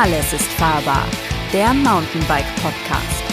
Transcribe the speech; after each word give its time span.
Alles 0.00 0.32
ist 0.32 0.46
fahrbar, 0.52 1.04
der 1.52 1.74
Mountainbike 1.74 2.46
Podcast. 2.62 3.24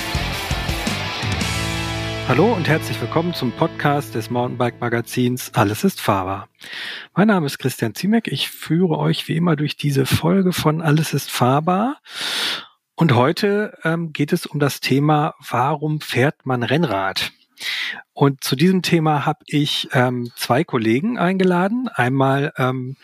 Hallo 2.27 2.53
und 2.53 2.67
herzlich 2.67 2.99
willkommen 2.99 3.35
zum 3.35 3.51
Podcast 3.51 4.15
des 4.15 4.31
Mountainbike 4.31 4.81
Magazins 4.81 5.53
Alles 5.53 5.83
ist 5.83 6.01
fahrbar. 6.01 6.49
Mein 7.13 7.27
Name 7.27 7.45
ist 7.45 7.59
Christian 7.59 7.93
Ziemek. 7.93 8.27
Ich 8.29 8.49
führe 8.49 8.97
euch 8.97 9.27
wie 9.27 9.35
immer 9.35 9.55
durch 9.55 9.77
diese 9.77 10.07
Folge 10.07 10.53
von 10.53 10.81
Alles 10.81 11.13
ist 11.13 11.29
fahrbar. 11.29 12.01
Und 12.95 13.13
heute 13.13 13.77
ähm, 13.83 14.11
geht 14.11 14.33
es 14.33 14.47
um 14.47 14.59
das 14.59 14.79
Thema, 14.79 15.35
warum 15.47 16.01
fährt 16.01 16.47
man 16.47 16.63
Rennrad? 16.63 17.31
Und 18.13 18.43
zu 18.43 18.55
diesem 18.55 18.81
Thema 18.81 19.25
habe 19.25 19.39
ich 19.47 19.89
ähm, 19.91 20.31
zwei 20.35 20.63
Kollegen 20.63 21.17
eingeladen. 21.17 21.89
Einmal 21.93 22.53
ähm, 22.57 22.95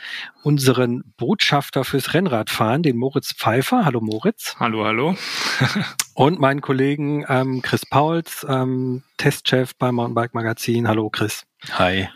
unseren 0.44 1.04
Botschafter 1.18 1.84
fürs 1.84 2.14
Rennradfahren, 2.14 2.84
den 2.84 2.98
Moritz 2.98 3.34
Pfeiffer. 3.34 3.86
Hallo 3.86 4.02
Moritz. 4.02 4.56
Hallo, 4.60 4.86
hallo. 4.86 5.16
Und 6.14 6.40
meinen 6.40 6.62
Kollegen 6.62 7.26
ähm, 7.28 7.62
Chris 7.62 7.86
Pauls, 7.86 8.46
ähm, 8.48 9.04
Testchef 9.18 9.76
beim 9.76 9.96
Mountainbike 9.96 10.34
Magazin. 10.34 10.88
Hallo 10.88 11.10
Chris. 11.10 11.46
Hi. 11.72 12.10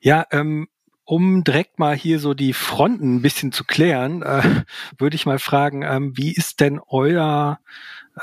Ja, 0.00 0.26
ähm, 0.30 0.68
um 1.04 1.44
direkt 1.44 1.78
mal 1.78 1.94
hier 1.94 2.18
so 2.18 2.34
die 2.34 2.52
Fronten 2.52 3.16
ein 3.16 3.22
bisschen 3.22 3.52
zu 3.52 3.64
klären, 3.64 4.22
äh, 4.22 4.42
würde 4.98 5.16
ich 5.16 5.26
mal 5.26 5.38
fragen, 5.38 5.82
ähm, 5.82 6.16
wie 6.16 6.32
ist 6.32 6.60
denn 6.60 6.80
euer 6.88 7.58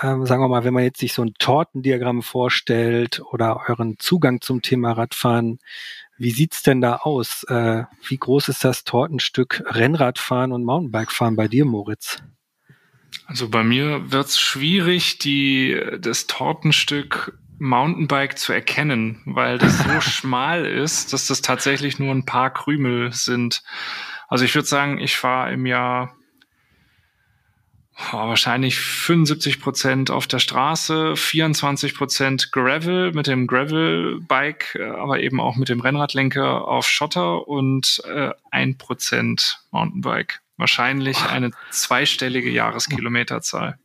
ähm, 0.02 0.26
sagen 0.26 0.42
wir 0.42 0.48
mal, 0.48 0.64
wenn 0.64 0.74
man 0.74 0.84
jetzt 0.84 1.00
sich 1.00 1.14
so 1.14 1.22
ein 1.22 1.34
Tortendiagramm 1.38 2.22
vorstellt 2.22 3.22
oder 3.32 3.68
euren 3.68 3.98
Zugang 4.00 4.42
zum 4.42 4.62
Thema 4.62 4.94
Radfahren, 4.94 5.60
wie 6.18 6.32
sieht's 6.32 6.64
denn 6.64 6.82
da 6.82 6.98
aus? 6.98 7.44
Äh, 7.50 7.84
wie 8.08 8.18
groß 8.18 8.50
ist 8.50 8.64
das 8.64 8.84
Tortenstück 8.84 9.64
Rennradfahren 9.66 10.52
und 10.52 10.64
Mountainbikefahren 10.64 11.36
bei 11.36 11.48
dir, 11.48 11.66
Moritz? 11.66 12.22
Also 13.26 13.50
bei 13.50 13.64
mir 13.64 14.12
wird's 14.12 14.40
schwierig, 14.40 15.18
die, 15.20 15.80
das 16.00 16.28
Tortenstück 16.28 17.38
Mountainbike 17.60 18.38
zu 18.38 18.54
erkennen, 18.54 19.22
weil 19.26 19.58
das 19.58 19.78
so 19.80 20.02
schmal 20.02 20.66
ist, 20.66 21.14
dass 21.14 21.28
das 21.28 21.42
tatsächlich 21.42 22.00
nur 22.00 22.14
ein 22.14 22.26
paar 22.26 22.52
Krümel 22.52 23.12
sind. 23.12 23.64
Also 24.28 24.46
ich 24.46 24.56
würde 24.56 24.68
sagen, 24.68 24.98
ich 24.98 25.18
fahre 25.18 25.54
im 25.54 25.66
Jahr 25.66 26.16
wahrscheinlich 28.12 28.80
75 28.80 29.60
Prozent 29.60 30.12
auf 30.12 30.28
der 30.28 30.40
Straße, 30.40 31.16
24 31.16 31.96
Prozent 31.96 32.52
Gravel 32.52 33.12
mit 33.14 33.28
dem 33.28 33.48
Gravel-Bike, 33.48 34.76
äh, 34.76 34.84
aber 34.86 35.20
eben 35.20 35.40
auch 35.40 35.56
mit 35.56 35.70
dem 35.70 35.82
Rennradlenker 35.82 36.68
auf 36.68 36.88
Schotter 36.88 37.48
und 37.48 38.02
äh, 38.08 38.32
ein 38.52 38.78
Prozent 38.78 39.60
Mountainbike. 39.72 40.42
Wahrscheinlich 40.58 41.18
eine 41.26 41.52
zweistellige 41.72 42.50
Jahreskilometerzahl. 42.50 43.78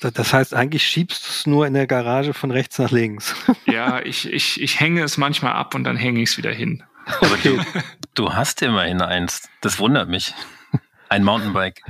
Das 0.00 0.32
heißt, 0.32 0.52
eigentlich 0.52 0.86
schiebst 0.86 1.24
du 1.24 1.30
es 1.30 1.46
nur 1.46 1.66
in 1.66 1.72
der 1.72 1.86
Garage 1.86 2.34
von 2.34 2.50
rechts 2.50 2.78
nach 2.78 2.90
links. 2.90 3.34
ja, 3.66 4.00
ich, 4.02 4.30
ich, 4.30 4.60
ich 4.60 4.80
hänge 4.80 5.02
es 5.02 5.16
manchmal 5.16 5.52
ab 5.52 5.74
und 5.74 5.84
dann 5.84 5.96
hänge 5.96 6.20
ich 6.20 6.30
es 6.30 6.36
wieder 6.36 6.52
hin. 6.52 6.82
Aber 7.20 7.36
du, 7.42 7.58
du 8.14 8.32
hast 8.34 8.60
immerhin 8.62 9.00
eins. 9.00 9.48
Das 9.60 9.78
wundert 9.78 10.08
mich. 10.08 10.34
Ein 11.08 11.24
Mountainbike. 11.24 11.82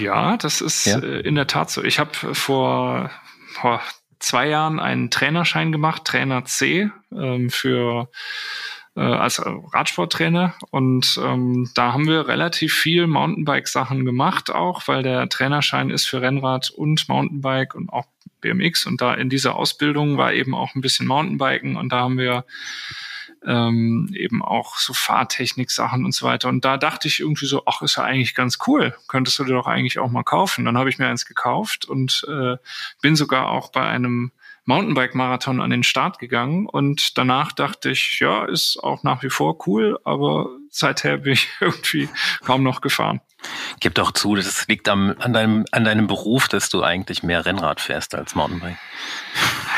Ja, 0.00 0.36
das 0.36 0.60
ist 0.60 0.86
ja? 0.86 0.98
Äh, 0.98 1.20
in 1.20 1.34
der 1.34 1.46
Tat 1.46 1.70
so. 1.70 1.82
Ich 1.82 1.98
habe 1.98 2.12
vor, 2.34 3.10
vor 3.52 3.80
zwei 4.18 4.48
Jahren 4.48 4.80
einen 4.80 5.10
Trainerschein 5.10 5.72
gemacht, 5.72 6.04
Trainer 6.04 6.44
C, 6.44 6.90
ähm, 7.12 7.50
für 7.50 8.10
äh, 8.96 9.00
als 9.00 9.42
Radsporttrainer 9.44 10.54
und 10.70 11.18
ähm, 11.22 11.70
da 11.74 11.92
haben 11.92 12.06
wir 12.06 12.28
relativ 12.28 12.74
viel 12.74 13.06
Mountainbike-Sachen 13.06 14.04
gemacht 14.04 14.50
auch, 14.54 14.86
weil 14.86 15.02
der 15.02 15.28
Trainerschein 15.28 15.90
ist 15.90 16.06
für 16.06 16.22
Rennrad 16.22 16.70
und 16.70 17.08
Mountainbike 17.08 17.74
und 17.74 17.90
auch 17.90 18.06
BMX 18.40 18.86
und 18.86 19.00
da 19.00 19.14
in 19.14 19.30
dieser 19.30 19.56
Ausbildung 19.56 20.16
war 20.16 20.32
eben 20.32 20.54
auch 20.54 20.74
ein 20.74 20.80
bisschen 20.80 21.06
Mountainbiken 21.06 21.76
und 21.76 21.92
da 21.92 22.00
haben 22.00 22.18
wir 22.18 22.44
ähm, 23.46 24.10
eben 24.14 24.42
auch 24.42 24.76
so 24.76 24.92
Fahrtechnik-Sachen 24.92 26.04
und 26.04 26.14
so 26.14 26.26
weiter. 26.26 26.48
Und 26.48 26.64
da 26.64 26.76
dachte 26.76 27.08
ich 27.08 27.20
irgendwie 27.20 27.46
so, 27.46 27.62
ach, 27.66 27.82
ist 27.82 27.96
ja 27.96 28.04
eigentlich 28.04 28.34
ganz 28.34 28.58
cool. 28.66 28.94
Könntest 29.08 29.38
du 29.38 29.44
dir 29.44 29.54
doch 29.54 29.66
eigentlich 29.66 29.98
auch 29.98 30.10
mal 30.10 30.22
kaufen. 30.22 30.64
Dann 30.64 30.78
habe 30.78 30.90
ich 30.90 30.98
mir 30.98 31.08
eins 31.08 31.26
gekauft 31.26 31.84
und 31.84 32.26
äh, 32.28 32.56
bin 33.02 33.16
sogar 33.16 33.50
auch 33.50 33.70
bei 33.70 33.86
einem 33.86 34.32
Mountainbike-Marathon 34.66 35.60
an 35.60 35.70
den 35.70 35.82
Start 35.82 36.18
gegangen 36.18 36.66
und 36.66 37.18
danach 37.18 37.52
dachte 37.52 37.90
ich, 37.90 38.18
ja, 38.20 38.44
ist 38.46 38.78
auch 38.82 39.02
nach 39.02 39.22
wie 39.22 39.28
vor 39.28 39.66
cool, 39.66 39.98
aber 40.04 40.48
seither 40.70 41.18
bin 41.18 41.34
ich 41.34 41.48
irgendwie 41.60 42.08
kaum 42.44 42.62
noch 42.62 42.80
gefahren. 42.80 43.20
Gib 43.80 43.94
doch 43.94 44.12
zu, 44.12 44.34
das 44.34 44.66
liegt 44.68 44.88
am, 44.88 45.14
an, 45.18 45.34
deinem, 45.34 45.66
an 45.70 45.84
deinem 45.84 46.06
Beruf, 46.06 46.48
dass 46.48 46.70
du 46.70 46.82
eigentlich 46.82 47.22
mehr 47.22 47.44
Rennrad 47.44 47.82
fährst 47.82 48.14
als 48.14 48.34
Mountainbike. 48.34 48.78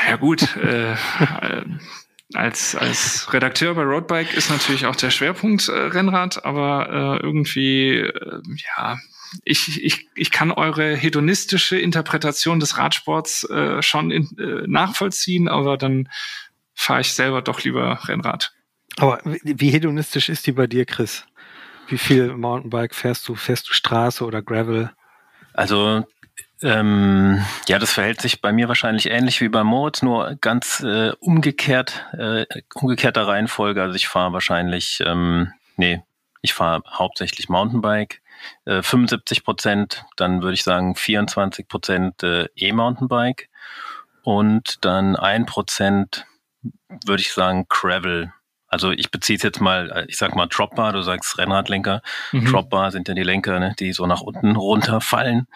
Ja 0.08 0.16
gut, 0.16 0.56
äh, 0.56 0.94
als, 2.34 2.74
als 2.74 3.32
Redakteur 3.32 3.74
bei 3.74 3.82
Roadbike 3.82 4.34
ist 4.34 4.50
natürlich 4.50 4.86
auch 4.86 4.96
der 4.96 5.10
Schwerpunkt 5.10 5.68
äh, 5.68 5.72
Rennrad, 5.72 6.44
aber 6.44 7.20
äh, 7.20 7.24
irgendwie, 7.24 7.98
äh, 7.98 8.40
ja, 8.76 8.98
ich, 9.44 9.82
ich, 9.84 10.08
ich 10.14 10.30
kann 10.30 10.50
eure 10.50 10.96
hedonistische 10.96 11.78
Interpretation 11.78 12.60
des 12.60 12.78
Radsports 12.78 13.44
äh, 13.50 13.82
schon 13.82 14.10
in, 14.10 14.28
äh, 14.38 14.66
nachvollziehen, 14.66 15.48
aber 15.48 15.76
dann 15.76 16.08
fahre 16.74 17.00
ich 17.00 17.12
selber 17.12 17.42
doch 17.42 17.62
lieber 17.62 18.00
Rennrad. 18.08 18.52
Aber 18.96 19.20
wie 19.24 19.70
hedonistisch 19.70 20.28
ist 20.28 20.46
die 20.46 20.52
bei 20.52 20.66
dir, 20.66 20.84
Chris? 20.86 21.24
Wie 21.88 21.98
viel 21.98 22.34
Mountainbike 22.34 22.94
fährst 22.94 23.28
du? 23.28 23.34
Fährst 23.34 23.68
du 23.68 23.74
Straße 23.74 24.24
oder 24.24 24.42
Gravel? 24.42 24.90
Also 25.52 26.04
ähm, 26.62 27.44
ja, 27.68 27.78
das 27.78 27.92
verhält 27.92 28.20
sich 28.20 28.40
bei 28.40 28.52
mir 28.52 28.68
wahrscheinlich 28.68 29.10
ähnlich 29.10 29.40
wie 29.40 29.48
bei 29.48 29.62
Moritz, 29.62 30.02
nur 30.02 30.36
ganz 30.40 30.80
äh, 30.80 31.12
umgekehrt, 31.20 32.06
äh, 32.12 32.46
umgekehrter 32.74 33.26
Reihenfolge. 33.26 33.82
Also 33.82 33.94
ich 33.94 34.08
fahre 34.08 34.32
wahrscheinlich, 34.32 35.02
ähm, 35.04 35.52
nee, 35.76 36.02
ich 36.42 36.54
fahre 36.54 36.82
hauptsächlich 36.88 37.48
Mountainbike, 37.48 38.22
äh, 38.64 38.82
75 38.82 39.44
Prozent, 39.44 40.04
dann 40.16 40.42
würde 40.42 40.54
ich 40.54 40.62
sagen 40.62 40.94
24 40.94 41.68
Prozent 41.68 42.22
äh, 42.22 42.48
E-Mountainbike 42.56 43.48
und 44.22 44.84
dann 44.84 45.16
ein 45.16 45.46
Prozent 45.46 46.26
würde 47.04 47.20
ich 47.20 47.32
sagen 47.32 47.66
Gravel. 47.68 48.32
Also 48.68 48.90
ich 48.90 49.10
beziehe 49.10 49.36
es 49.36 49.42
jetzt 49.42 49.60
mal, 49.60 49.90
äh, 49.90 50.04
ich 50.08 50.16
sag 50.16 50.34
mal 50.34 50.46
Dropbar, 50.46 50.92
du 50.92 51.02
sagst 51.02 51.38
Rennradlenker. 51.38 52.02
Mhm. 52.32 52.46
Dropbar 52.46 52.90
sind 52.90 53.08
ja 53.08 53.14
die 53.14 53.22
Lenker, 53.22 53.58
ne, 53.58 53.74
die 53.78 53.92
so 53.92 54.06
nach 54.06 54.20
unten 54.20 54.56
runterfallen. 54.56 55.46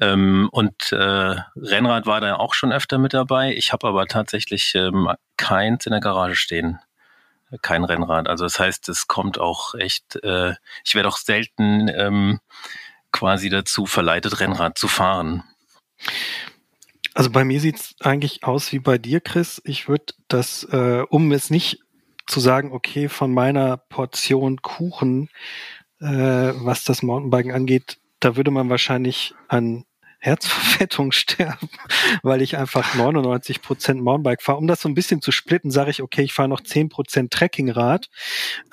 Ähm, 0.00 0.48
und 0.52 0.92
äh, 0.92 1.36
Rennrad 1.56 2.06
war 2.06 2.20
da 2.20 2.36
auch 2.36 2.54
schon 2.54 2.72
öfter 2.72 2.98
mit 2.98 3.14
dabei. 3.14 3.54
Ich 3.54 3.72
habe 3.72 3.88
aber 3.88 4.06
tatsächlich 4.06 4.74
ähm, 4.74 5.10
keins 5.36 5.86
in 5.86 5.92
der 5.92 6.00
Garage 6.00 6.36
stehen. 6.36 6.78
Kein 7.62 7.84
Rennrad. 7.84 8.28
Also 8.28 8.44
das 8.44 8.58
heißt, 8.58 8.88
es 8.88 9.06
kommt 9.06 9.38
auch 9.38 9.74
echt, 9.74 10.16
äh, 10.24 10.54
ich 10.84 10.94
werde 10.94 11.08
auch 11.08 11.18
selten 11.18 11.88
ähm, 11.88 12.40
quasi 13.12 13.48
dazu 13.48 13.86
verleitet, 13.86 14.40
Rennrad 14.40 14.78
zu 14.78 14.88
fahren. 14.88 15.44
Also 17.14 17.30
bei 17.30 17.44
mir 17.44 17.60
sieht's 17.60 17.94
eigentlich 18.00 18.42
aus 18.42 18.72
wie 18.72 18.80
bei 18.80 18.98
dir, 18.98 19.20
Chris. 19.20 19.62
Ich 19.64 19.88
würde 19.88 20.14
das, 20.26 20.64
äh, 20.64 21.04
um 21.08 21.30
es 21.30 21.48
nicht 21.48 21.78
zu 22.26 22.40
sagen, 22.40 22.72
okay, 22.72 23.08
von 23.08 23.32
meiner 23.32 23.76
Portion 23.76 24.62
Kuchen, 24.62 25.28
äh, 26.00 26.06
was 26.06 26.84
das 26.84 27.02
Mountainbiken 27.02 27.52
angeht, 27.52 27.98
da 28.20 28.36
würde 28.36 28.50
man 28.50 28.70
wahrscheinlich 28.70 29.34
an 29.48 29.84
Herzverfettung 30.18 31.12
sterben, 31.12 31.68
weil 32.22 32.40
ich 32.40 32.56
einfach 32.56 32.94
99 32.94 33.60
Prozent 33.60 34.00
Mountainbike 34.00 34.42
fahre. 34.42 34.58
Um 34.58 34.66
das 34.66 34.80
so 34.80 34.88
ein 34.88 34.94
bisschen 34.94 35.20
zu 35.20 35.32
splitten, 35.32 35.70
sage 35.70 35.90
ich, 35.90 36.02
okay, 36.02 36.22
ich 36.22 36.32
fahre 36.32 36.48
noch 36.48 36.62
10 36.62 36.88
Prozent 36.88 37.30
Trekkingrad, 37.30 38.08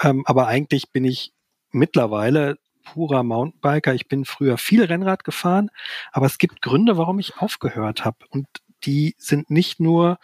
ähm, 0.02 0.24
aber 0.26 0.48
eigentlich 0.48 0.92
bin 0.92 1.04
ich 1.04 1.34
mittlerweile 1.72 2.58
purer 2.84 3.24
Mountainbiker. 3.24 3.94
Ich 3.94 4.08
bin 4.08 4.26
früher 4.26 4.58
viel 4.58 4.84
Rennrad 4.84 5.24
gefahren, 5.24 5.70
aber 6.12 6.26
es 6.26 6.38
gibt 6.38 6.62
Gründe, 6.62 6.98
warum 6.98 7.20
ich 7.20 7.38
aufgehört 7.38 8.06
habe. 8.06 8.18
Und 8.30 8.48
die 8.86 9.16
sind 9.18 9.50
nicht 9.50 9.80
nur 9.80 10.18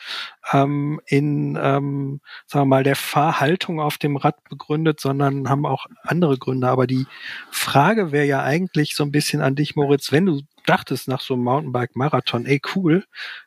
ähm, 0.51 1.01
in, 1.05 1.57
ähm, 1.61 2.21
sagen 2.45 2.63
wir 2.63 2.65
mal, 2.65 2.83
der 2.83 2.95
Fahrhaltung 2.95 3.79
auf 3.79 3.97
dem 3.97 4.17
Rad 4.17 4.43
begründet, 4.49 4.99
sondern 4.99 5.49
haben 5.49 5.65
auch 5.65 5.85
andere 6.03 6.37
Gründe. 6.37 6.67
Aber 6.67 6.87
die 6.87 7.05
Frage 7.51 8.11
wäre 8.11 8.25
ja 8.25 8.43
eigentlich 8.43 8.95
so 8.95 9.03
ein 9.03 9.11
bisschen 9.11 9.41
an 9.41 9.55
dich, 9.55 9.75
Moritz, 9.75 10.11
wenn 10.11 10.25
du 10.25 10.41
dachtest 10.65 11.07
nach 11.07 11.21
so 11.21 11.33
einem 11.33 11.43
Mountainbike-Marathon, 11.43 12.45
ey 12.45 12.61
cool, 12.75 13.05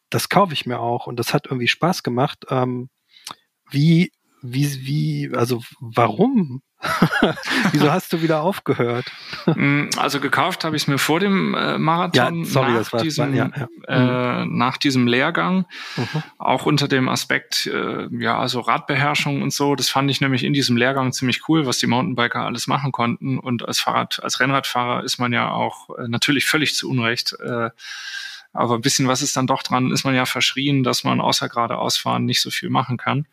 das 0.08 0.28
kaufe 0.28 0.52
ich 0.52 0.66
mir 0.66 0.80
auch 0.80 1.06
und 1.06 1.18
das 1.18 1.34
hat 1.34 1.46
irgendwie 1.46 1.68
Spaß 1.68 2.02
gemacht. 2.02 2.46
Ähm, 2.50 2.88
wie, 3.70 4.12
wie, 4.42 4.86
wie, 4.86 5.30
also 5.34 5.62
warum 5.80 6.62
Wieso 7.72 7.92
hast 7.92 8.12
du 8.12 8.22
wieder 8.22 8.40
aufgehört? 8.40 9.04
Mm, 9.46 9.88
also 9.96 10.18
gekauft 10.20 10.64
habe 10.64 10.76
ich 10.76 10.82
es 10.82 10.88
mir 10.88 10.98
vor 10.98 11.20
dem 11.20 11.54
äh, 11.54 11.78
Marathon, 11.78 12.38
ja, 12.40 12.44
sorry, 12.44 12.72
nach, 12.72 12.78
das 12.78 12.92
war, 12.92 13.02
diesem, 13.02 13.34
ja, 13.34 13.50
ja. 13.54 13.68
Äh, 13.86 14.44
Mhm. 14.44 14.56
nach 14.56 14.78
diesem 14.78 15.06
Lehrgang. 15.06 15.66
Mhm. 15.96 16.22
Auch 16.38 16.66
unter 16.66 16.88
dem 16.88 17.08
Aspekt, 17.08 17.66
äh, 17.66 18.08
ja, 18.18 18.38
also 18.38 18.60
Radbeherrschung 18.60 19.42
und 19.42 19.52
so. 19.52 19.74
Das 19.74 19.88
fand 19.88 20.10
ich 20.10 20.20
nämlich 20.20 20.44
in 20.44 20.52
diesem 20.52 20.76
Lehrgang 20.76 21.12
ziemlich 21.12 21.48
cool, 21.48 21.66
was 21.66 21.78
die 21.78 21.86
Mountainbiker 21.86 22.40
alles 22.44 22.66
machen 22.66 22.92
konnten. 22.92 23.38
Und 23.38 23.66
als 23.66 23.80
Fahrrad, 23.80 24.20
als 24.22 24.40
Rennradfahrer 24.40 25.04
ist 25.04 25.18
man 25.18 25.32
ja 25.32 25.50
auch 25.50 25.90
äh, 25.98 26.08
natürlich 26.08 26.46
völlig 26.46 26.74
zu 26.74 26.88
Unrecht. 26.88 27.36
Äh, 27.40 27.70
aber 28.52 28.74
ein 28.74 28.80
bisschen 28.80 29.06
was 29.06 29.22
ist 29.22 29.36
dann 29.36 29.46
doch 29.46 29.62
dran, 29.62 29.92
ist 29.92 30.04
man 30.04 30.14
ja 30.14 30.26
verschrien, 30.26 30.82
dass 30.82 31.04
man 31.04 31.20
außer 31.20 31.48
geradeausfahren 31.48 32.24
nicht 32.24 32.40
so 32.40 32.50
viel 32.50 32.70
machen 32.70 32.96
kann. 32.96 33.26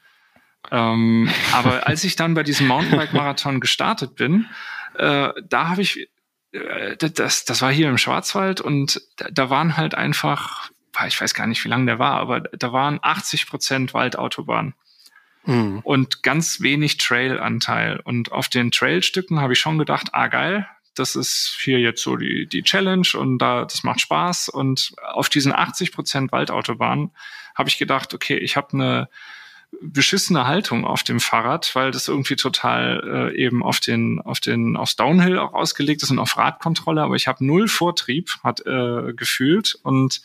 Ähm, 0.72 1.30
aber 1.54 1.88
als 1.88 2.04
ich 2.04 2.16
dann 2.16 2.34
bei 2.34 2.44
diesem 2.44 2.68
Mountainbike-Marathon 2.68 3.60
gestartet 3.60 4.16
bin, 4.16 4.48
äh, 4.96 5.30
da 5.48 5.70
habe 5.70 5.82
ich, 5.82 6.10
äh, 6.52 6.98
das, 6.98 7.46
das 7.46 7.62
war 7.62 7.72
hier 7.72 7.90
im 7.90 7.98
Schwarzwald 7.98 8.62
und 8.62 9.02
da, 9.18 9.28
da 9.32 9.50
waren 9.50 9.78
halt 9.78 9.96
einfach, 9.96 10.70
ich 11.08 11.20
weiß 11.20 11.34
gar 11.34 11.48
nicht, 11.48 11.64
wie 11.64 11.70
lang 11.70 11.86
der 11.86 12.00
war, 12.00 12.14
aber 12.20 12.42
da 12.42 12.74
waren 12.74 13.00
80 13.02 13.48
Prozent 13.48 13.94
Waldautobahn 13.94 14.74
Mhm. 15.48 15.80
und 15.84 16.24
ganz 16.24 16.60
wenig 16.60 16.98
Trail-Anteil. 16.98 18.02
Und 18.04 18.34
auf 18.34 18.50
den 18.50 18.70
Trailstücken 18.70 19.40
habe 19.40 19.54
ich 19.54 19.60
schon 19.60 19.78
gedacht, 19.78 20.10
ah 20.12 20.28
geil, 20.28 20.68
das 20.94 21.16
ist 21.16 21.58
hier 21.62 21.80
jetzt 21.80 22.04
so 22.04 22.18
die, 22.18 22.48
die 22.48 22.64
Challenge 22.64 23.08
und 23.16 23.38
da, 23.38 23.64
das 23.64 23.84
macht 23.84 24.02
Spaß. 24.02 24.50
Und 24.50 24.94
auf 25.14 25.30
diesen 25.30 25.54
80 25.54 25.94
Prozent 25.94 26.32
Waldautobahn 26.34 27.12
habe 27.56 27.70
ich 27.70 27.78
gedacht, 27.78 28.14
okay, 28.14 28.38
ich 28.38 28.58
habe 28.58 28.74
eine 28.74 29.10
beschissene 29.82 30.48
Haltung 30.48 30.86
auf 30.86 31.04
dem 31.04 31.20
Fahrrad, 31.20 31.72
weil 31.76 31.92
das 31.92 32.08
irgendwie 32.08 32.36
total 32.36 33.32
äh, 33.34 33.38
eben 33.38 33.64
auf 33.64 33.80
den, 33.80 34.20
auf 34.22 34.40
den, 34.40 34.76
aufs 34.78 34.96
Downhill 34.96 35.38
auch 35.38 35.54
ausgelegt 35.54 36.04
ist 36.04 36.12
und 36.12 36.20
auf 36.20 36.38
Radkontrolle, 36.38 37.02
aber 37.02 37.16
ich 37.16 37.28
habe 37.28 37.46
null 37.46 37.68
Vortrieb, 37.68 38.32
hat 38.44 38.66
äh, 38.66 39.14
gefühlt 39.14 39.78
und 39.84 40.22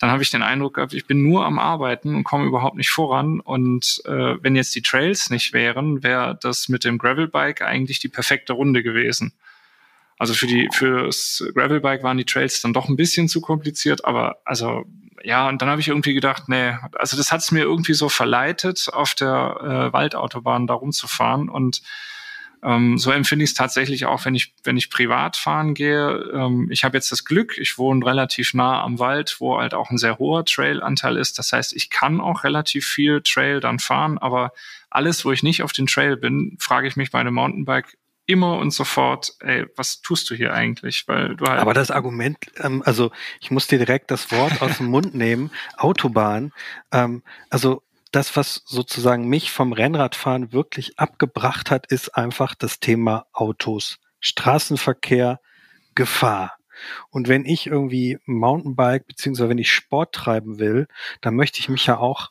dann 0.00 0.10
habe 0.10 0.22
ich 0.22 0.30
den 0.30 0.42
Eindruck 0.42 0.74
gehabt, 0.74 0.94
ich 0.94 1.06
bin 1.06 1.22
nur 1.22 1.44
am 1.44 1.58
Arbeiten 1.58 2.14
und 2.14 2.24
komme 2.24 2.46
überhaupt 2.46 2.78
nicht 2.78 2.88
voran. 2.88 3.38
Und 3.38 4.00
äh, 4.06 4.42
wenn 4.42 4.56
jetzt 4.56 4.74
die 4.74 4.80
Trails 4.80 5.28
nicht 5.28 5.52
wären, 5.52 6.02
wäre 6.02 6.38
das 6.40 6.70
mit 6.70 6.84
dem 6.84 6.96
Gravelbike 6.96 7.60
eigentlich 7.60 7.98
die 7.98 8.08
perfekte 8.08 8.54
Runde 8.54 8.82
gewesen. 8.82 9.34
Also 10.18 10.32
für 10.32 10.46
die 10.46 10.68
fürs 10.72 11.44
Gravelbike 11.54 12.02
waren 12.02 12.16
die 12.16 12.24
Trails 12.24 12.62
dann 12.62 12.72
doch 12.72 12.88
ein 12.88 12.96
bisschen 12.96 13.28
zu 13.28 13.42
kompliziert, 13.42 14.06
aber 14.06 14.38
also 14.46 14.86
ja, 15.22 15.48
und 15.48 15.60
dann 15.62 15.68
habe 15.68 15.80
ich 15.80 15.88
irgendwie 15.88 16.14
gedacht, 16.14 16.48
nee, 16.48 16.76
also 16.94 17.16
das 17.16 17.32
hat 17.32 17.40
es 17.40 17.52
mir 17.52 17.62
irgendwie 17.62 17.94
so 17.94 18.08
verleitet, 18.08 18.88
auf 18.92 19.14
der 19.14 19.56
äh, 19.60 19.92
Waldautobahn 19.92 20.66
da 20.66 20.74
rumzufahren 20.74 21.48
und 21.48 21.82
ähm, 22.62 22.98
so 22.98 23.10
empfinde 23.10 23.44
ich 23.44 23.50
es 23.50 23.54
tatsächlich 23.54 24.04
auch, 24.04 24.24
wenn 24.24 24.34
ich, 24.34 24.54
wenn 24.64 24.76
ich 24.76 24.90
privat 24.90 25.36
fahren 25.36 25.72
gehe. 25.72 26.10
Ähm, 26.34 26.68
ich 26.70 26.84
habe 26.84 26.96
jetzt 26.96 27.10
das 27.10 27.24
Glück, 27.24 27.56
ich 27.56 27.78
wohne 27.78 28.04
relativ 28.04 28.52
nah 28.52 28.82
am 28.82 28.98
Wald, 28.98 29.36
wo 29.38 29.58
halt 29.58 29.72
auch 29.72 29.90
ein 29.90 29.98
sehr 29.98 30.18
hoher 30.18 30.44
Trail-Anteil 30.44 31.16
ist. 31.16 31.38
Das 31.38 31.52
heißt, 31.52 31.74
ich 31.74 31.88
kann 31.88 32.20
auch 32.20 32.44
relativ 32.44 32.86
viel 32.86 33.22
Trail 33.22 33.60
dann 33.60 33.78
fahren, 33.78 34.18
aber 34.18 34.52
alles, 34.90 35.24
wo 35.24 35.32
ich 35.32 35.42
nicht 35.42 35.62
auf 35.62 35.72
den 35.72 35.86
Trail 35.86 36.16
bin, 36.16 36.56
frage 36.60 36.86
ich 36.86 36.96
mich 36.96 37.10
bei 37.10 37.20
einem 37.20 37.34
Mountainbike 37.34 37.96
immer 38.30 38.58
und 38.58 38.70
sofort, 38.72 39.34
ey, 39.40 39.66
was 39.76 40.00
tust 40.00 40.30
du 40.30 40.34
hier 40.34 40.54
eigentlich? 40.54 41.06
Weil 41.08 41.36
du 41.36 41.46
halt 41.46 41.60
Aber 41.60 41.74
das 41.74 41.90
Argument, 41.90 42.38
ähm, 42.58 42.82
also 42.84 43.10
ich 43.40 43.50
muss 43.50 43.66
dir 43.66 43.78
direkt 43.78 44.10
das 44.10 44.30
Wort 44.32 44.62
aus 44.62 44.78
dem 44.78 44.86
Mund 44.86 45.14
nehmen, 45.14 45.50
Autobahn. 45.76 46.52
Ähm, 46.92 47.22
also 47.50 47.82
das, 48.12 48.36
was 48.36 48.62
sozusagen 48.66 49.28
mich 49.28 49.50
vom 49.50 49.72
Rennradfahren 49.72 50.52
wirklich 50.52 50.98
abgebracht 50.98 51.70
hat, 51.70 51.86
ist 51.86 52.16
einfach 52.16 52.54
das 52.54 52.80
Thema 52.80 53.26
Autos, 53.32 53.98
Straßenverkehr, 54.20 55.40
Gefahr. 55.94 56.56
Und 57.10 57.28
wenn 57.28 57.44
ich 57.44 57.66
irgendwie 57.66 58.18
Mountainbike 58.24 59.06
beziehungsweise 59.06 59.50
wenn 59.50 59.58
ich 59.58 59.72
Sport 59.72 60.14
treiben 60.14 60.58
will, 60.58 60.86
dann 61.20 61.34
möchte 61.34 61.60
ich 61.60 61.68
mich 61.68 61.86
ja 61.86 61.98
auch 61.98 62.30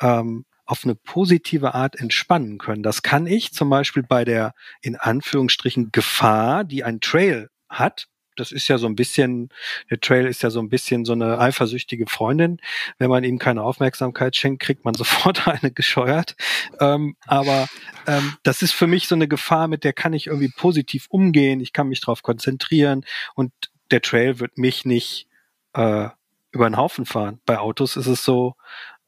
ähm, 0.00 0.44
auf 0.70 0.84
eine 0.84 0.94
positive 0.94 1.74
Art 1.74 1.96
entspannen 1.96 2.58
können. 2.58 2.84
Das 2.84 3.02
kann 3.02 3.26
ich 3.26 3.52
zum 3.52 3.68
Beispiel 3.70 4.04
bei 4.04 4.24
der 4.24 4.54
in 4.80 4.94
Anführungsstrichen 4.94 5.90
Gefahr, 5.90 6.62
die 6.62 6.84
ein 6.84 7.00
Trail 7.00 7.50
hat. 7.68 8.06
Das 8.36 8.52
ist 8.52 8.68
ja 8.68 8.78
so 8.78 8.86
ein 8.86 8.94
bisschen, 8.94 9.48
der 9.90 9.98
Trail 9.98 10.26
ist 10.26 10.44
ja 10.44 10.50
so 10.50 10.60
ein 10.60 10.68
bisschen 10.68 11.04
so 11.04 11.12
eine 11.12 11.40
eifersüchtige 11.40 12.06
Freundin. 12.06 12.60
Wenn 12.98 13.10
man 13.10 13.24
ihm 13.24 13.40
keine 13.40 13.64
Aufmerksamkeit 13.64 14.36
schenkt, 14.36 14.62
kriegt 14.62 14.84
man 14.84 14.94
sofort 14.96 15.48
eine 15.48 15.72
gescheuert. 15.72 16.36
Ähm, 16.78 17.16
aber 17.26 17.66
ähm, 18.06 18.36
das 18.44 18.62
ist 18.62 18.72
für 18.72 18.86
mich 18.86 19.08
so 19.08 19.16
eine 19.16 19.26
Gefahr, 19.26 19.66
mit 19.66 19.82
der 19.82 19.92
kann 19.92 20.12
ich 20.12 20.28
irgendwie 20.28 20.52
positiv 20.56 21.06
umgehen. 21.08 21.60
Ich 21.60 21.72
kann 21.72 21.88
mich 21.88 22.00
darauf 22.00 22.22
konzentrieren 22.22 23.04
und 23.34 23.52
der 23.90 24.02
Trail 24.02 24.38
wird 24.38 24.56
mich 24.56 24.84
nicht 24.84 25.26
äh, 25.72 26.08
über 26.52 26.70
den 26.70 26.76
Haufen 26.76 27.06
fahren. 27.06 27.40
Bei 27.44 27.58
Autos 27.58 27.96
ist 27.96 28.06
es 28.06 28.24
so, 28.24 28.54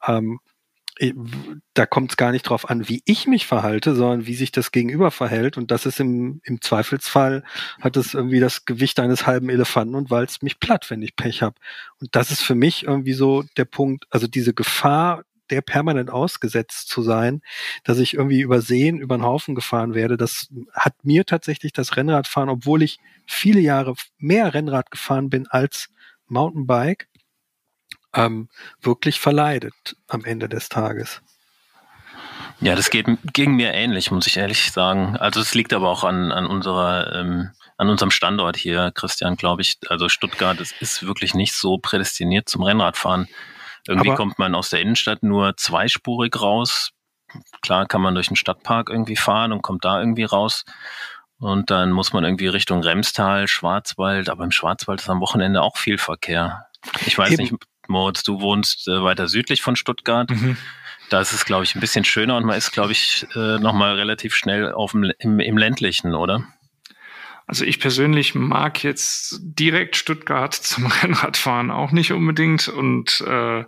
ähm, 0.08 0.40
da 1.74 1.86
kommt 1.86 2.12
es 2.12 2.16
gar 2.16 2.32
nicht 2.32 2.42
drauf 2.42 2.68
an, 2.68 2.88
wie 2.88 3.02
ich 3.06 3.26
mich 3.26 3.46
verhalte, 3.46 3.94
sondern 3.94 4.26
wie 4.26 4.34
sich 4.34 4.52
das 4.52 4.72
Gegenüber 4.72 5.10
verhält. 5.10 5.56
Und 5.56 5.70
das 5.70 5.86
ist 5.86 6.00
im, 6.00 6.40
im 6.44 6.60
Zweifelsfall, 6.60 7.44
hat 7.80 7.96
es 7.96 8.14
irgendwie 8.14 8.40
das 8.40 8.66
Gewicht 8.66 9.00
eines 9.00 9.26
halben 9.26 9.48
Elefanten 9.48 9.94
und 9.94 10.10
walzt 10.10 10.42
mich 10.42 10.60
platt, 10.60 10.90
wenn 10.90 11.02
ich 11.02 11.16
Pech 11.16 11.42
habe. 11.42 11.56
Und 12.00 12.14
das 12.14 12.30
ist 12.30 12.42
für 12.42 12.54
mich 12.54 12.84
irgendwie 12.84 13.14
so 13.14 13.42
der 13.56 13.64
Punkt, 13.64 14.04
also 14.10 14.26
diese 14.26 14.52
Gefahr, 14.52 15.24
der 15.50 15.62
permanent 15.62 16.10
ausgesetzt 16.10 16.88
zu 16.88 17.02
sein, 17.02 17.40
dass 17.84 17.98
ich 17.98 18.14
irgendwie 18.14 18.40
übersehen, 18.40 18.98
über 18.98 19.16
den 19.16 19.24
Haufen 19.24 19.54
gefahren 19.54 19.94
werde, 19.94 20.16
das 20.16 20.48
hat 20.72 20.94
mir 21.04 21.24
tatsächlich 21.24 21.72
das 21.72 21.96
Rennradfahren, 21.96 22.48
obwohl 22.48 22.82
ich 22.82 22.98
viele 23.26 23.60
Jahre 23.60 23.94
mehr 24.18 24.54
Rennrad 24.54 24.90
gefahren 24.90 25.30
bin 25.30 25.46
als 25.48 25.88
Mountainbike, 26.28 27.08
ähm, 28.14 28.48
wirklich 28.80 29.20
verleidet 29.20 29.96
am 30.08 30.24
Ende 30.24 30.48
des 30.48 30.68
Tages. 30.68 31.22
Ja, 32.60 32.76
das 32.76 32.90
geht, 32.90 33.06
ging 33.32 33.56
mir 33.56 33.72
ähnlich, 33.72 34.10
muss 34.10 34.26
ich 34.26 34.36
ehrlich 34.36 34.70
sagen. 34.70 35.16
Also 35.16 35.40
es 35.40 35.54
liegt 35.54 35.72
aber 35.72 35.88
auch 35.88 36.04
an, 36.04 36.30
an 36.30 36.46
unserer, 36.46 37.12
ähm, 37.14 37.50
an 37.76 37.88
unserem 37.88 38.12
Standort 38.12 38.56
hier, 38.56 38.92
Christian, 38.94 39.36
glaube 39.36 39.62
ich. 39.62 39.78
Also 39.88 40.08
Stuttgart, 40.08 40.60
es 40.60 40.72
ist 40.80 41.04
wirklich 41.04 41.34
nicht 41.34 41.54
so 41.54 41.78
prädestiniert 41.78 42.48
zum 42.48 42.62
Rennradfahren. 42.62 43.26
Irgendwie 43.88 44.10
aber 44.10 44.16
kommt 44.16 44.38
man 44.38 44.54
aus 44.54 44.70
der 44.70 44.80
Innenstadt 44.80 45.24
nur 45.24 45.56
zweispurig 45.56 46.40
raus. 46.40 46.92
Klar 47.62 47.86
kann 47.86 48.00
man 48.00 48.14
durch 48.14 48.28
den 48.28 48.36
Stadtpark 48.36 48.90
irgendwie 48.90 49.16
fahren 49.16 49.52
und 49.52 49.62
kommt 49.62 49.84
da 49.84 49.98
irgendwie 49.98 50.24
raus. 50.24 50.64
Und 51.38 51.70
dann 51.70 51.90
muss 51.90 52.12
man 52.12 52.22
irgendwie 52.22 52.46
Richtung 52.46 52.82
Remstal, 52.82 53.48
Schwarzwald, 53.48 54.28
aber 54.28 54.44
im 54.44 54.52
Schwarzwald 54.52 55.00
ist 55.00 55.10
am 55.10 55.20
Wochenende 55.20 55.62
auch 55.62 55.76
viel 55.76 55.98
Verkehr. 55.98 56.66
Ich 57.06 57.18
weiß 57.18 57.32
Eben. 57.32 57.42
nicht, 57.42 57.54
Moritz, 57.88 58.22
du 58.22 58.40
wohnst 58.40 58.88
äh, 58.88 59.02
weiter 59.02 59.28
südlich 59.28 59.62
von 59.62 59.76
Stuttgart. 59.76 60.30
Mhm. 60.30 60.56
Da 61.10 61.20
ist 61.20 61.32
es, 61.32 61.44
glaube 61.44 61.64
ich, 61.64 61.74
ein 61.74 61.80
bisschen 61.80 62.04
schöner 62.04 62.36
und 62.36 62.46
man 62.46 62.56
ist, 62.56 62.72
glaube 62.72 62.92
ich, 62.92 63.26
äh, 63.34 63.58
nochmal 63.58 63.94
relativ 63.96 64.34
schnell 64.34 64.72
auf 64.72 64.92
dem, 64.92 65.12
im, 65.18 65.40
im 65.40 65.58
ländlichen, 65.58 66.14
oder? 66.14 66.46
Also 67.46 67.64
ich 67.64 67.80
persönlich 67.80 68.34
mag 68.34 68.82
jetzt 68.82 69.40
direkt 69.42 69.96
Stuttgart 69.96 70.54
zum 70.54 70.86
Rennradfahren 71.02 71.70
auch 71.70 71.90
nicht 71.90 72.12
unbedingt 72.12 72.68
und 72.68 73.20
äh, 73.26 73.64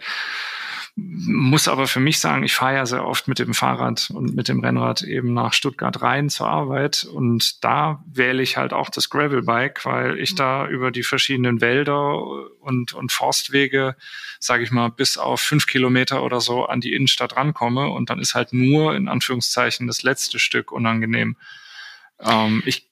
muss 0.97 1.67
aber 1.67 1.89
für 1.89 1.99
mich 1.99 2.21
sagen, 2.21 2.45
ich 2.45 2.55
fahre 2.55 2.75
ja 2.75 2.87
sehr 2.87 3.05
oft 3.05 3.27
mit 3.27 3.41
dem 3.41 3.53
Fahrrad 3.53 4.11
und 4.15 4.37
mit 4.37 4.47
dem 4.47 4.61
Rennrad 4.61 5.03
eben 5.03 5.35
nach 5.35 5.53
Stuttgart 5.53 6.01
rein 6.03 6.31
zur 6.31 6.47
Arbeit. 6.49 7.03
Und 7.03 7.65
da 7.65 8.05
wähle 8.07 8.43
ich 8.43 8.57
halt 8.57 8.73
auch 8.73 8.91
das 8.91 9.11
Gravelbike, 9.11 9.85
weil 9.85 10.21
ich 10.21 10.37
da 10.37 10.69
über 10.69 10.93
die 10.93 11.03
verschiedenen 11.03 11.61
Wälder 11.61 12.23
und, 12.61 12.93
und 12.93 13.11
Forstwege, 13.11 13.97
sage 14.39 14.63
ich 14.63 14.71
mal, 14.71 14.89
bis 14.89 15.19
auf 15.19 15.41
fünf 15.41 15.67
Kilometer 15.67 16.23
oder 16.23 16.41
so 16.41 16.67
an 16.67 16.81
die 16.81 16.93
Innenstadt 16.93 17.37
rankomme. 17.37 17.89
Und 17.89 18.09
dann 18.09 18.21
ist 18.21 18.37
halt 18.37 18.53
nur 18.53 18.95
in 18.95 19.09
Anführungszeichen 19.09 19.89
das 19.89 20.05
letzte 20.05 20.39
Stück 20.39 20.71
unangenehm. 20.71 21.37
Ähm, 22.21 22.63
ich 22.67 22.89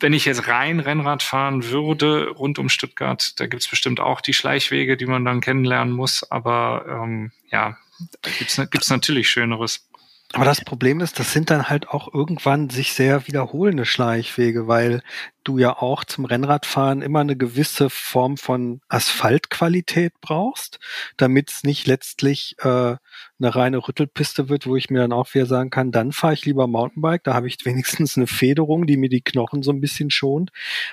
wenn 0.00 0.12
ich 0.12 0.24
jetzt 0.24 0.48
rein 0.48 0.80
Rennrad 0.80 1.22
fahren 1.22 1.64
würde 1.70 2.28
rund 2.28 2.58
um 2.58 2.68
Stuttgart, 2.68 3.38
da 3.40 3.46
gibt's 3.46 3.68
bestimmt 3.68 4.00
auch 4.00 4.20
die 4.20 4.34
Schleichwege, 4.34 4.96
die 4.96 5.06
man 5.06 5.24
dann 5.24 5.40
kennenlernen 5.40 5.94
muss. 5.94 6.30
Aber 6.30 6.84
ähm, 6.88 7.32
ja, 7.50 7.76
da 8.22 8.30
gibt's, 8.38 8.56
gibt's 8.56 8.90
natürlich 8.90 9.28
Schöneres. 9.28 9.88
Aber 10.32 10.44
das 10.44 10.60
Problem 10.60 11.00
ist, 11.00 11.18
das 11.18 11.32
sind 11.32 11.50
dann 11.50 11.68
halt 11.68 11.88
auch 11.88 12.12
irgendwann 12.12 12.68
sich 12.68 12.92
sehr 12.92 13.26
wiederholende 13.28 13.86
Schleichwege, 13.86 14.66
weil 14.66 15.02
du 15.44 15.58
ja 15.58 15.76
auch 15.76 16.04
zum 16.04 16.24
Rennradfahren 16.24 17.00
immer 17.00 17.20
eine 17.20 17.36
gewisse 17.36 17.90
Form 17.90 18.36
von 18.36 18.80
Asphaltqualität 18.88 20.12
brauchst, 20.20 20.80
damit 21.16 21.50
es 21.50 21.62
nicht 21.62 21.86
letztlich 21.86 22.56
äh, 22.58 22.96
eine 23.38 23.54
reine 23.54 23.78
Rüttelpiste 23.78 24.48
wird, 24.48 24.66
wo 24.66 24.76
ich 24.76 24.88
mir 24.88 25.00
dann 25.00 25.12
auch 25.12 25.32
wieder 25.34 25.46
sagen 25.46 25.70
kann, 25.70 25.92
dann 25.92 26.12
fahre 26.12 26.34
ich 26.34 26.46
lieber 26.46 26.66
Mountainbike, 26.66 27.24
da 27.24 27.34
habe 27.34 27.48
ich 27.48 27.58
wenigstens 27.64 28.16
eine 28.16 28.26
Federung, 28.26 28.86
die 28.86 28.96
mir 28.96 29.08
die 29.08 29.20
Knochen 29.20 29.62
so 29.62 29.72
ein 29.72 29.80
bisschen 29.80 30.10
schont. 30.10 30.50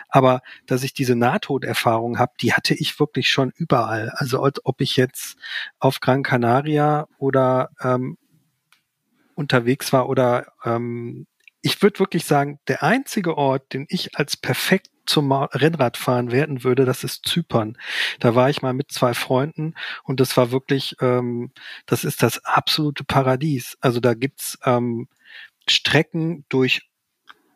Aber 0.09 0.41
dass 0.65 0.83
ich 0.83 0.93
diese 0.93 1.15
Nahtoderfahrung 1.15 2.19
habe, 2.19 2.33
die 2.41 2.53
hatte 2.53 2.73
ich 2.73 2.99
wirklich 2.99 3.29
schon 3.29 3.51
überall. 3.55 4.11
Also 4.15 4.45
ob 4.63 4.81
ich 4.81 4.97
jetzt 4.97 5.37
auf 5.79 5.99
Gran 5.99 6.23
Canaria 6.23 7.07
oder 7.17 7.69
ähm, 7.81 8.17
unterwegs 9.35 9.93
war 9.93 10.09
oder 10.09 10.47
ähm, 10.63 11.25
ich 11.63 11.81
würde 11.81 11.99
wirklich 11.99 12.25
sagen, 12.25 12.59
der 12.67 12.83
einzige 12.83 13.37
Ort, 13.37 13.73
den 13.73 13.85
ich 13.89 14.17
als 14.17 14.35
perfekt 14.37 14.89
zum 15.05 15.31
Rennradfahren 15.31 16.31
werden 16.31 16.63
würde, 16.63 16.85
das 16.85 17.03
ist 17.03 17.25
Zypern. 17.25 17.77
Da 18.19 18.35
war 18.35 18.49
ich 18.49 18.61
mal 18.61 18.73
mit 18.73 18.91
zwei 18.91 19.13
Freunden 19.13 19.73
und 20.03 20.19
das 20.19 20.35
war 20.37 20.51
wirklich, 20.51 20.95
ähm, 21.01 21.51
das 21.85 22.03
ist 22.03 22.21
das 22.21 22.43
absolute 22.45 23.05
Paradies. 23.05 23.77
Also 23.81 24.01
da 24.01 24.13
gibt's 24.13 24.57
ähm, 24.65 25.07
Strecken 25.67 26.45
durch 26.49 26.89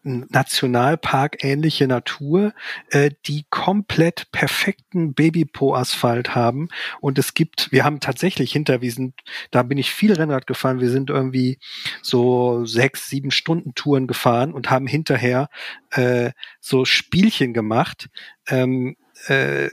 Nationalpark 0.07 1.43
ähnliche 1.43 1.87
Natur, 1.87 2.53
äh, 2.89 3.11
die 3.25 3.45
komplett 3.49 4.31
perfekten 4.31 5.13
Babypo-Asphalt 5.13 6.35
haben. 6.35 6.69
Und 7.01 7.17
es 7.19 7.33
gibt, 7.33 7.71
wir 7.71 7.83
haben 7.83 7.99
tatsächlich 7.99 8.51
hinter, 8.51 8.81
wir 8.81 8.91
sind, 8.91 9.15
da 9.51 9.63
bin 9.63 9.77
ich 9.77 9.91
viel 9.91 10.13
Rennrad 10.13 10.47
gefahren, 10.47 10.79
wir 10.79 10.89
sind 10.89 11.09
irgendwie 11.09 11.59
so 12.01 12.65
sechs, 12.65 13.09
sieben 13.09 13.31
Stunden 13.31 13.75
Touren 13.75 14.07
gefahren 14.07 14.53
und 14.53 14.69
haben 14.69 14.87
hinterher 14.87 15.49
äh, 15.91 16.31
so 16.59 16.85
Spielchen 16.85 17.53
gemacht. 17.53 18.09
Ähm, 18.47 18.95
äh, 19.27 19.69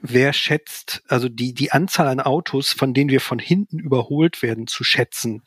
wer 0.00 0.32
schätzt, 0.32 1.02
also 1.08 1.28
die, 1.28 1.54
die 1.54 1.72
Anzahl 1.72 2.08
an 2.08 2.20
Autos, 2.20 2.72
von 2.72 2.94
denen 2.94 3.10
wir 3.10 3.20
von 3.20 3.38
hinten 3.38 3.78
überholt 3.78 4.42
werden, 4.42 4.66
zu 4.66 4.84
schätzen. 4.84 5.42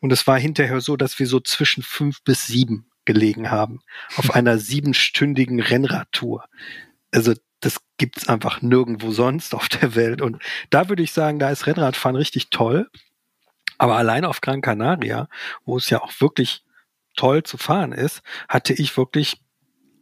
Und 0.00 0.12
es 0.12 0.26
war 0.26 0.38
hinterher 0.38 0.80
so, 0.80 0.96
dass 0.96 1.18
wir 1.18 1.26
so 1.26 1.40
zwischen 1.40 1.82
fünf 1.82 2.22
bis 2.24 2.46
sieben 2.46 2.89
gelegen 3.04 3.50
haben 3.50 3.80
auf 4.16 4.30
einer 4.34 4.58
siebenstündigen 4.58 5.60
Rennradtour. 5.60 6.44
Also 7.12 7.34
das 7.60 7.80
gibt's 7.98 8.28
einfach 8.28 8.62
nirgendwo 8.62 9.12
sonst 9.12 9.54
auf 9.54 9.68
der 9.68 9.94
Welt. 9.94 10.22
Und 10.22 10.42
da 10.70 10.88
würde 10.88 11.02
ich 11.02 11.12
sagen, 11.12 11.38
da 11.38 11.50
ist 11.50 11.66
Rennradfahren 11.66 12.16
richtig 12.16 12.50
toll. 12.50 12.90
Aber 13.78 13.96
allein 13.96 14.24
auf 14.24 14.40
Gran 14.40 14.60
Canaria, 14.60 15.28
wo 15.64 15.76
es 15.76 15.90
ja 15.90 16.02
auch 16.02 16.12
wirklich 16.20 16.62
toll 17.16 17.42
zu 17.42 17.58
fahren 17.58 17.92
ist, 17.92 18.22
hatte 18.48 18.72
ich 18.72 18.96
wirklich 18.96 19.40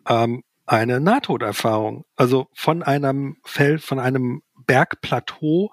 ähm, 0.09 0.43
eine 0.67 1.01
Nahtoderfahrung. 1.01 2.05
Also 2.17 2.49
von 2.53 2.83
einem 2.83 3.39
Feld, 3.45 3.83
von 3.83 3.99
einem 3.99 4.43
Bergplateau, 4.67 5.73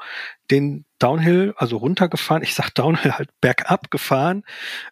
den 0.50 0.86
Downhill, 1.06 1.54
also 1.58 1.78
runtergefahren, 1.78 2.42
ich 2.42 2.56
sag 2.56 2.72
Downhill 2.72 3.12
halt 3.12 3.30
bergab 3.40 3.92
gefahren, 3.92 4.44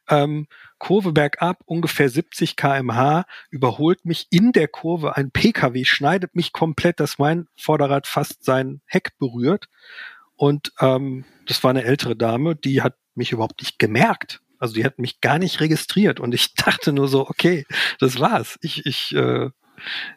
ähm, 0.08 0.46
Kurve 0.78 1.12
bergab, 1.12 1.64
ungefähr 1.66 2.08
70 2.08 2.56
kmh, 2.56 3.26
überholt 3.50 4.06
mich 4.06 4.28
in 4.30 4.52
der 4.52 4.68
Kurve 4.68 5.18
ein 5.18 5.32
Pkw, 5.32 5.86
schneidet 5.86 6.36
mich 6.36 6.54
komplett, 6.54 7.00
dass 7.00 7.18
mein 7.18 7.48
Vorderrad 7.58 8.06
fast 8.06 8.44
sein 8.44 8.82
Heck 8.86 9.18
berührt. 9.18 9.70
Und 10.36 10.72
ähm, 10.82 11.26
das 11.48 11.64
war 11.64 11.72
eine 11.72 11.84
ältere 11.84 12.16
Dame, 12.16 12.56
die 12.56 12.84
hat 12.84 12.96
mich 13.16 13.32
überhaupt 13.32 13.62
nicht 13.62 13.80
gemerkt. 13.80 14.40
Also 14.60 14.76
die 14.76 14.86
hat 14.86 15.00
mich 15.00 15.20
gar 15.20 15.40
nicht 15.40 15.62
registriert 15.62 16.20
und 16.20 16.36
ich 16.36 16.54
dachte 16.54 16.94
nur 16.94 17.08
so, 17.08 17.28
okay, 17.28 17.66
das 18.00 18.20
war's. 18.20 18.60
Ich, 18.62 18.86
ich, 18.86 19.16
äh, 19.16 19.50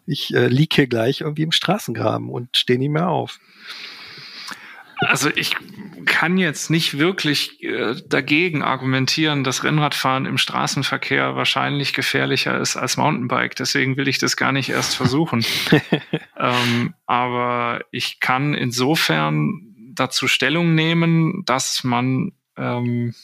ich 0.04 0.34
äh, 0.34 0.48
lieg 0.48 0.74
hier 0.74 0.88
gleich 0.88 1.22
irgendwie 1.22 1.44
im 1.44 1.52
Straßengraben 1.52 2.28
und 2.28 2.54
stehe 2.54 2.78
nicht 2.78 2.90
mehr 2.90 3.08
auf. 3.08 3.38
Also 4.98 5.30
ich 5.34 5.54
kann 6.06 6.38
jetzt 6.38 6.70
nicht 6.70 6.98
wirklich 6.98 7.62
äh, 7.62 7.96
dagegen 8.06 8.62
argumentieren, 8.62 9.44
dass 9.44 9.64
Rennradfahren 9.64 10.24
im 10.24 10.38
Straßenverkehr 10.38 11.36
wahrscheinlich 11.36 11.92
gefährlicher 11.92 12.58
ist 12.58 12.76
als 12.76 12.96
Mountainbike. 12.96 13.56
Deswegen 13.56 13.96
will 13.96 14.08
ich 14.08 14.18
das 14.18 14.36
gar 14.36 14.52
nicht 14.52 14.70
erst 14.70 14.96
versuchen. 14.96 15.44
ähm, 16.38 16.94
aber 17.06 17.84
ich 17.90 18.20
kann 18.20 18.54
insofern 18.54 19.74
dazu 19.92 20.28
Stellung 20.28 20.74
nehmen, 20.74 21.42
dass 21.44 21.84
man 21.84 22.32
ähm, 22.56 23.14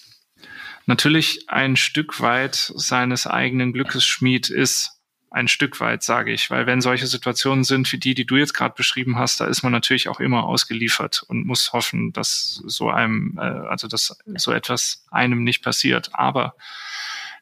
natürlich 0.87 1.49
ein 1.49 1.77
Stück 1.77 2.21
weit 2.21 2.55
seines 2.55 3.27
eigenen 3.27 3.73
Glückes 3.73 4.05
Schmied 4.05 4.51
ist 4.51 5.02
ein 5.33 5.49
Stück 5.49 5.81
weit, 5.81 6.03
sage 6.03 6.33
ich. 6.33 6.51
Weil 6.51 6.67
wenn 6.67 6.81
solche 6.81 7.07
Situationen 7.07 7.65
sind 7.65 7.91
wie 7.93 7.99
die, 7.99 8.15
die 8.15 8.27
du 8.27 8.37
jetzt 8.37 8.55
gerade 8.55 8.75
beschrieben 8.77 9.19
hast, 9.19 9.41
da 9.41 9.47
ist 9.47 9.63
man 9.63 9.73
natürlich 9.73 10.09
auch 10.09 10.21
immer 10.21 10.45
ausgeliefert 10.45 11.25
und 11.27 11.47
muss 11.47 11.73
hoffen, 11.73 12.13
dass 12.13 12.63
so 12.67 12.91
einem, 12.91 13.39
äh, 13.39 13.43
also 13.43 13.89
dass 13.89 14.17
so 14.37 14.53
etwas 14.53 15.05
einem 15.11 15.43
nicht 15.43 15.63
passiert. 15.63 16.11
Aber 16.13 16.55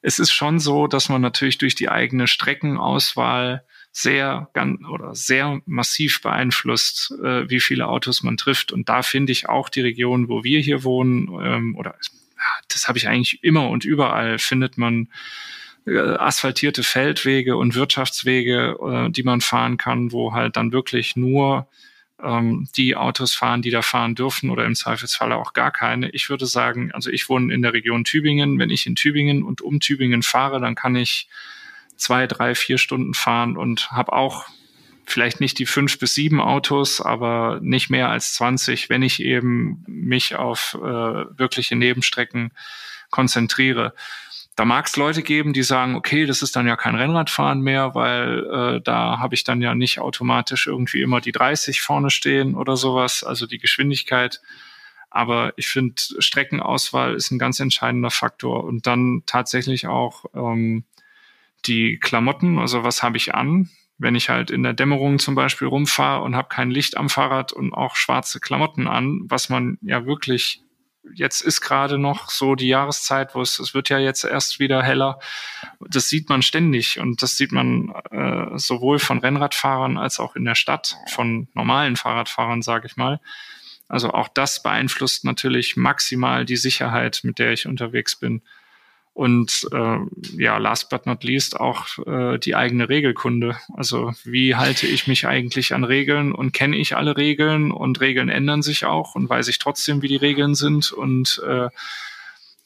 es 0.02 0.18
ist 0.18 0.32
schon 0.32 0.60
so, 0.60 0.86
dass 0.86 1.08
man 1.08 1.20
natürlich 1.20 1.58
durch 1.58 1.74
die 1.74 1.88
eigene 1.88 2.26
Streckenauswahl 2.26 3.64
sehr 3.92 4.48
ganz 4.52 4.80
oder 4.88 5.14
sehr 5.14 5.60
massiv 5.66 6.22
beeinflusst, 6.22 7.12
äh, 7.22 7.50
wie 7.50 7.60
viele 7.60 7.88
Autos 7.88 8.22
man 8.22 8.36
trifft. 8.36 8.70
Und 8.70 8.88
da 8.88 9.02
finde 9.02 9.32
ich 9.32 9.48
auch 9.48 9.68
die 9.68 9.80
Region, 9.80 10.28
wo 10.28 10.44
wir 10.44 10.60
hier 10.60 10.84
wohnen, 10.84 11.28
ähm, 11.42 11.76
oder 11.76 11.96
das 12.68 12.88
habe 12.88 12.98
ich 12.98 13.08
eigentlich 13.08 13.42
immer 13.42 13.68
und 13.68 13.84
überall, 13.84 14.38
findet 14.38 14.78
man 14.78 15.08
asphaltierte 15.98 16.82
Feldwege 16.82 17.56
und 17.56 17.74
Wirtschaftswege, 17.74 18.76
äh, 18.80 19.10
die 19.10 19.22
man 19.22 19.40
fahren 19.40 19.76
kann, 19.76 20.12
wo 20.12 20.32
halt 20.32 20.56
dann 20.56 20.72
wirklich 20.72 21.16
nur 21.16 21.68
ähm, 22.22 22.68
die 22.76 22.96
Autos 22.96 23.34
fahren, 23.34 23.62
die 23.62 23.70
da 23.70 23.82
fahren 23.82 24.14
dürfen 24.14 24.50
oder 24.50 24.64
im 24.64 24.74
Zweifelsfalle 24.74 25.36
auch 25.36 25.52
gar 25.52 25.70
keine. 25.70 26.10
Ich 26.10 26.28
würde 26.28 26.46
sagen, 26.46 26.92
also 26.92 27.10
ich 27.10 27.28
wohne 27.28 27.52
in 27.52 27.62
der 27.62 27.72
Region 27.72 28.04
Tübingen. 28.04 28.58
Wenn 28.58 28.70
ich 28.70 28.86
in 28.86 28.94
Tübingen 28.94 29.42
und 29.42 29.62
um 29.62 29.80
Tübingen 29.80 30.22
fahre, 30.22 30.60
dann 30.60 30.74
kann 30.74 30.96
ich 30.96 31.28
zwei, 31.96 32.26
drei, 32.26 32.54
vier 32.54 32.78
Stunden 32.78 33.14
fahren 33.14 33.56
und 33.56 33.90
habe 33.90 34.12
auch 34.12 34.46
vielleicht 35.06 35.40
nicht 35.40 35.58
die 35.58 35.66
fünf 35.66 35.98
bis 35.98 36.14
sieben 36.14 36.40
Autos, 36.40 37.00
aber 37.00 37.58
nicht 37.62 37.90
mehr 37.90 38.08
als 38.08 38.34
20, 38.34 38.88
wenn 38.88 39.02
ich 39.02 39.20
eben 39.22 39.84
mich 39.86 40.36
auf 40.36 40.76
äh, 40.80 40.84
wirkliche 40.84 41.76
Nebenstrecken 41.76 42.52
konzentriere. 43.10 43.94
Da 44.60 44.66
mag 44.66 44.84
es 44.84 44.96
Leute 44.96 45.22
geben, 45.22 45.54
die 45.54 45.62
sagen, 45.62 45.94
okay, 45.94 46.26
das 46.26 46.42
ist 46.42 46.54
dann 46.54 46.66
ja 46.66 46.76
kein 46.76 46.94
Rennradfahren 46.94 47.62
mehr, 47.62 47.94
weil 47.94 48.44
äh, 48.44 48.80
da 48.82 49.18
habe 49.18 49.34
ich 49.34 49.42
dann 49.42 49.62
ja 49.62 49.74
nicht 49.74 50.00
automatisch 50.00 50.66
irgendwie 50.66 51.00
immer 51.00 51.22
die 51.22 51.32
30 51.32 51.80
vorne 51.80 52.10
stehen 52.10 52.54
oder 52.54 52.76
sowas, 52.76 53.24
also 53.24 53.46
die 53.46 53.56
Geschwindigkeit. 53.56 54.42
Aber 55.08 55.54
ich 55.56 55.66
finde, 55.68 55.94
Streckenauswahl 56.18 57.14
ist 57.14 57.30
ein 57.30 57.38
ganz 57.38 57.58
entscheidender 57.58 58.10
Faktor 58.10 58.64
und 58.64 58.86
dann 58.86 59.22
tatsächlich 59.24 59.86
auch 59.86 60.26
ähm, 60.34 60.84
die 61.64 61.98
Klamotten, 61.98 62.58
also 62.58 62.84
was 62.84 63.02
habe 63.02 63.16
ich 63.16 63.34
an? 63.34 63.70
Wenn 63.96 64.14
ich 64.14 64.28
halt 64.28 64.50
in 64.50 64.62
der 64.62 64.74
Dämmerung 64.74 65.18
zum 65.20 65.34
Beispiel 65.34 65.68
rumfahre 65.68 66.22
und 66.22 66.36
habe 66.36 66.48
kein 66.48 66.70
Licht 66.70 66.98
am 66.98 67.08
Fahrrad 67.08 67.54
und 67.54 67.72
auch 67.72 67.96
schwarze 67.96 68.40
Klamotten 68.40 68.88
an, 68.88 69.22
was 69.24 69.48
man 69.48 69.78
ja 69.80 70.04
wirklich 70.04 70.62
jetzt 71.14 71.40
ist 71.40 71.60
gerade 71.60 71.98
noch 71.98 72.30
so 72.30 72.54
die 72.54 72.68
Jahreszeit, 72.68 73.34
wo 73.34 73.40
es, 73.40 73.58
es 73.58 73.74
wird 73.74 73.88
ja 73.88 73.98
jetzt 73.98 74.24
erst 74.24 74.58
wieder 74.58 74.82
heller. 74.82 75.18
Das 75.80 76.08
sieht 76.08 76.28
man 76.28 76.42
ständig 76.42 76.98
und 76.98 77.22
das 77.22 77.36
sieht 77.36 77.52
man 77.52 77.92
äh, 78.10 78.58
sowohl 78.58 78.98
von 78.98 79.18
Rennradfahrern 79.18 79.98
als 79.98 80.20
auch 80.20 80.36
in 80.36 80.44
der 80.44 80.54
Stadt 80.54 80.96
von 81.08 81.48
normalen 81.54 81.96
Fahrradfahrern, 81.96 82.62
sage 82.62 82.86
ich 82.86 82.96
mal. 82.96 83.20
Also 83.88 84.12
auch 84.12 84.28
das 84.28 84.62
beeinflusst 84.62 85.24
natürlich 85.24 85.76
maximal 85.76 86.44
die 86.44 86.56
Sicherheit, 86.56 87.20
mit 87.24 87.38
der 87.38 87.52
ich 87.52 87.66
unterwegs 87.66 88.16
bin. 88.16 88.42
Und 89.12 89.68
äh, 89.72 89.98
ja, 90.38 90.56
last 90.58 90.88
but 90.88 91.04
not 91.04 91.24
least 91.24 91.58
auch 91.58 91.86
äh, 92.06 92.38
die 92.38 92.54
eigene 92.54 92.88
Regelkunde. 92.88 93.56
Also 93.74 94.12
wie 94.24 94.54
halte 94.54 94.86
ich 94.86 95.06
mich 95.06 95.26
eigentlich 95.26 95.74
an 95.74 95.84
Regeln 95.84 96.32
und 96.32 96.52
kenne 96.52 96.76
ich 96.76 96.96
alle 96.96 97.16
Regeln 97.16 97.70
und 97.70 98.00
Regeln 98.00 98.28
ändern 98.28 98.62
sich 98.62 98.84
auch 98.84 99.16
und 99.16 99.28
weiß 99.28 99.48
ich 99.48 99.58
trotzdem, 99.58 100.00
wie 100.02 100.08
die 100.08 100.16
Regeln 100.16 100.54
sind. 100.54 100.92
Und 100.92 101.42
äh, 101.46 101.68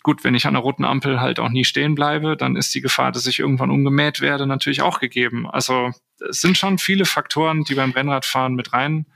gut, 0.03 0.23
wenn 0.23 0.35
ich 0.35 0.47
an 0.47 0.55
der 0.55 0.63
roten 0.63 0.85
Ampel 0.85 1.21
halt 1.21 1.41
auch 1.41 1.49
nie 1.49 1.65
stehen 1.65 1.95
bleibe, 1.95 2.37
dann 2.37 2.57
ist 2.57 2.75
die 2.75 2.83
Gefahr, 2.83 3.11
dass 3.11 3.27
ich 3.27 3.41
irgendwann 3.41 3.71
umgemäht 3.71 4.21
werde, 4.21 4.47
natürlich 4.47 4.83
auch 4.83 5.01
gegeben. 5.01 5.49
Also 5.51 5.93
es 6.29 6.41
sind 6.41 6.59
schon 6.59 6.79
viele 6.79 7.07
Faktoren, 7.07 7.65
die 7.65 7.75
beim 7.75 7.91
Rennradfahren 7.91 8.55
mit 8.55 8.73
rein 8.73 9.07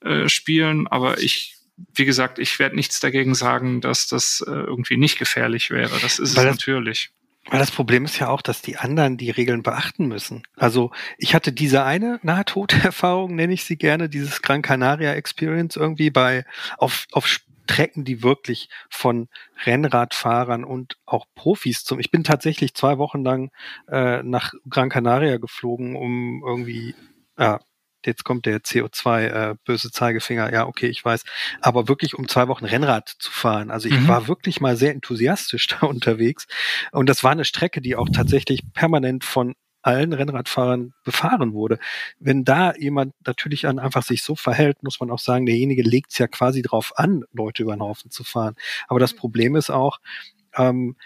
äh, 0.00 0.28
spielen, 0.28 0.86
aber 0.86 1.18
ich 1.20 1.55
wie 1.94 2.04
gesagt, 2.04 2.38
ich 2.38 2.58
werde 2.58 2.76
nichts 2.76 3.00
dagegen 3.00 3.34
sagen, 3.34 3.80
dass 3.80 4.08
das 4.08 4.44
äh, 4.46 4.50
irgendwie 4.50 4.96
nicht 4.96 5.18
gefährlich 5.18 5.70
wäre. 5.70 5.98
Das 6.00 6.18
ist 6.18 6.36
weil 6.36 6.46
es 6.46 6.56
das, 6.56 6.56
natürlich. 6.56 7.10
Weil 7.48 7.60
das 7.60 7.70
Problem 7.70 8.04
ist 8.04 8.18
ja 8.18 8.28
auch, 8.28 8.42
dass 8.42 8.60
die 8.60 8.76
anderen 8.76 9.16
die 9.16 9.30
Regeln 9.30 9.62
beachten 9.62 10.06
müssen. 10.06 10.42
Also 10.56 10.90
ich 11.16 11.34
hatte 11.34 11.52
diese 11.52 11.84
eine 11.84 12.18
Nahtoderfahrung, 12.22 13.34
nenne 13.34 13.52
ich 13.52 13.64
sie 13.64 13.76
gerne, 13.76 14.08
dieses 14.08 14.42
Gran 14.42 14.62
Canaria 14.62 15.12
Experience 15.12 15.76
irgendwie 15.76 16.10
bei 16.10 16.44
auf, 16.78 17.06
auf 17.12 17.26
Strecken, 17.26 18.04
die 18.04 18.22
wirklich 18.22 18.68
von 18.88 19.28
Rennradfahrern 19.64 20.64
und 20.64 20.98
auch 21.04 21.26
Profis 21.34 21.84
zum. 21.84 22.00
Ich 22.00 22.10
bin 22.10 22.24
tatsächlich 22.24 22.74
zwei 22.74 22.98
Wochen 22.98 23.24
lang 23.24 23.50
äh, 23.88 24.22
nach 24.22 24.52
Gran 24.68 24.88
Canaria 24.88 25.38
geflogen, 25.38 25.96
um 25.96 26.42
irgendwie 26.44 26.94
äh, 27.36 27.58
jetzt 28.06 28.24
kommt 28.24 28.46
der 28.46 28.60
CO2 28.60 29.26
äh, 29.26 29.54
böse 29.64 29.90
Zeigefinger, 29.90 30.52
ja, 30.52 30.66
okay, 30.66 30.86
ich 30.86 31.04
weiß, 31.04 31.24
aber 31.60 31.88
wirklich 31.88 32.14
um 32.14 32.28
zwei 32.28 32.48
Wochen 32.48 32.64
Rennrad 32.64 33.08
zu 33.18 33.30
fahren. 33.30 33.70
Also 33.70 33.88
ich 33.88 33.98
mhm. 33.98 34.08
war 34.08 34.28
wirklich 34.28 34.60
mal 34.60 34.76
sehr 34.76 34.92
enthusiastisch 34.92 35.66
da 35.80 35.86
unterwegs 35.86 36.46
und 36.92 37.08
das 37.08 37.24
war 37.24 37.32
eine 37.32 37.44
Strecke, 37.44 37.80
die 37.80 37.96
auch 37.96 38.08
tatsächlich 38.08 38.62
permanent 38.72 39.24
von 39.24 39.54
allen 39.86 40.12
Rennradfahrern 40.12 40.94
befahren 41.04 41.52
wurde. 41.52 41.78
Wenn 42.18 42.44
da 42.44 42.74
jemand 42.74 43.14
natürlich 43.24 43.68
an 43.68 43.78
einfach 43.78 44.02
sich 44.02 44.24
so 44.24 44.34
verhält, 44.34 44.82
muss 44.82 44.98
man 44.98 45.12
auch 45.12 45.20
sagen, 45.20 45.46
derjenige 45.46 45.82
legt 45.82 46.10
es 46.10 46.18
ja 46.18 46.26
quasi 46.26 46.60
drauf 46.62 46.92
an, 46.96 47.22
Leute 47.32 47.62
über 47.62 47.76
den 47.76 47.82
Haufen 47.82 48.10
zu 48.10 48.24
fahren. 48.24 48.56
Aber 48.88 48.98
das 48.98 49.14
Problem 49.14 49.54
ist 49.54 49.70
auch, 49.70 49.98
ähm, 50.56 50.96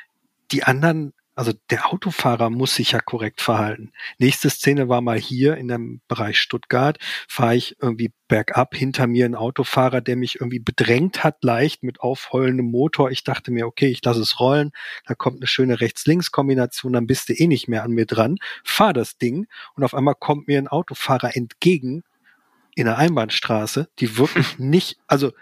die 0.50 0.64
anderen 0.64 1.12
Also 1.40 1.54
der 1.70 1.90
Autofahrer 1.90 2.50
muss 2.50 2.74
sich 2.74 2.92
ja 2.92 3.00
korrekt 3.00 3.40
verhalten. 3.40 3.92
Nächste 4.18 4.50
Szene 4.50 4.90
war 4.90 5.00
mal 5.00 5.18
hier 5.18 5.56
in 5.56 5.68
dem 5.68 6.02
Bereich 6.06 6.38
Stuttgart, 6.38 6.98
fahre 7.28 7.56
ich 7.56 7.76
irgendwie 7.80 8.12
bergab 8.28 8.74
hinter 8.74 9.06
mir 9.06 9.24
ein 9.24 9.34
Autofahrer, 9.34 10.02
der 10.02 10.16
mich 10.16 10.34
irgendwie 10.38 10.58
bedrängt 10.58 11.24
hat, 11.24 11.42
leicht 11.42 11.82
mit 11.82 12.02
aufheulendem 12.02 12.70
Motor. 12.70 13.10
Ich 13.10 13.24
dachte 13.24 13.52
mir, 13.52 13.66
okay, 13.66 13.88
ich 13.88 14.04
lasse 14.04 14.20
es 14.20 14.38
rollen, 14.38 14.72
da 15.06 15.14
kommt 15.14 15.38
eine 15.38 15.46
schöne 15.46 15.80
Rechts-Links-Kombination, 15.80 16.92
dann 16.92 17.06
bist 17.06 17.30
du 17.30 17.32
eh 17.32 17.46
nicht 17.46 17.68
mehr 17.68 17.84
an 17.84 17.92
mir 17.92 18.04
dran. 18.04 18.36
Fahr 18.62 18.92
das 18.92 19.16
Ding 19.16 19.46
und 19.76 19.82
auf 19.82 19.94
einmal 19.94 20.16
kommt 20.16 20.46
mir 20.46 20.58
ein 20.58 20.68
Autofahrer 20.68 21.34
entgegen 21.34 22.02
in 22.80 22.86
der 22.86 22.98
Einbahnstraße, 22.98 23.88
die 23.98 24.16
wirklich 24.16 24.58
nicht, 24.58 24.98
also 25.06 25.32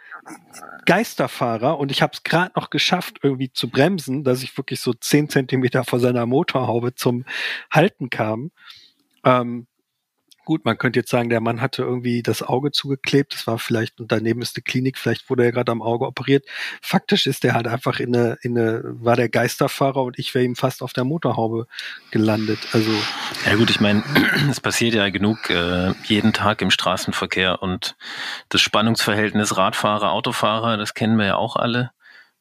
Geisterfahrer 0.84 1.78
und 1.78 1.90
ich 1.90 2.02
habe 2.02 2.12
es 2.14 2.22
gerade 2.22 2.52
noch 2.56 2.70
geschafft, 2.70 3.20
irgendwie 3.22 3.52
zu 3.52 3.68
bremsen, 3.68 4.24
dass 4.24 4.42
ich 4.42 4.56
wirklich 4.56 4.80
so 4.80 4.92
zehn 4.92 5.28
Zentimeter 5.28 5.84
vor 5.84 6.00
seiner 6.00 6.26
Motorhaube 6.26 6.94
zum 6.94 7.24
Halten 7.70 8.10
kam. 8.10 8.50
Ähm, 9.24 9.66
Gut, 10.48 10.64
man 10.64 10.78
könnte 10.78 11.00
jetzt 11.00 11.10
sagen, 11.10 11.28
der 11.28 11.42
Mann 11.42 11.60
hatte 11.60 11.82
irgendwie 11.82 12.22
das 12.22 12.42
Auge 12.42 12.72
zugeklebt. 12.72 13.34
Das 13.34 13.46
war 13.46 13.58
vielleicht, 13.58 14.00
und 14.00 14.10
daneben 14.10 14.40
ist 14.40 14.56
eine 14.56 14.62
Klinik, 14.62 14.96
vielleicht 14.96 15.28
wurde 15.28 15.44
er 15.44 15.52
gerade 15.52 15.70
am 15.70 15.82
Auge 15.82 16.06
operiert. 16.06 16.46
Faktisch 16.80 17.26
ist 17.26 17.44
der 17.44 17.52
halt 17.52 17.66
einfach 17.66 18.00
in 18.00 18.16
eine, 18.16 18.38
in 18.40 18.56
eine, 18.56 18.80
war 18.82 19.14
der 19.14 19.28
Geisterfahrer 19.28 20.02
und 20.02 20.18
ich 20.18 20.34
wäre 20.34 20.46
ihm 20.46 20.56
fast 20.56 20.82
auf 20.82 20.94
der 20.94 21.04
Motorhaube 21.04 21.66
gelandet. 22.12 22.60
Also. 22.72 22.90
Ja 23.44 23.56
gut, 23.56 23.68
ich 23.68 23.78
meine, 23.80 24.02
es 24.50 24.58
passiert 24.58 24.94
ja 24.94 25.10
genug 25.10 25.50
äh, 25.50 25.92
jeden 26.04 26.32
Tag 26.32 26.62
im 26.62 26.70
Straßenverkehr 26.70 27.60
und 27.60 27.94
das 28.48 28.62
Spannungsverhältnis 28.62 29.58
Radfahrer, 29.58 30.12
Autofahrer, 30.12 30.78
das 30.78 30.94
kennen 30.94 31.18
wir 31.18 31.26
ja 31.26 31.36
auch 31.36 31.56
alle. 31.56 31.90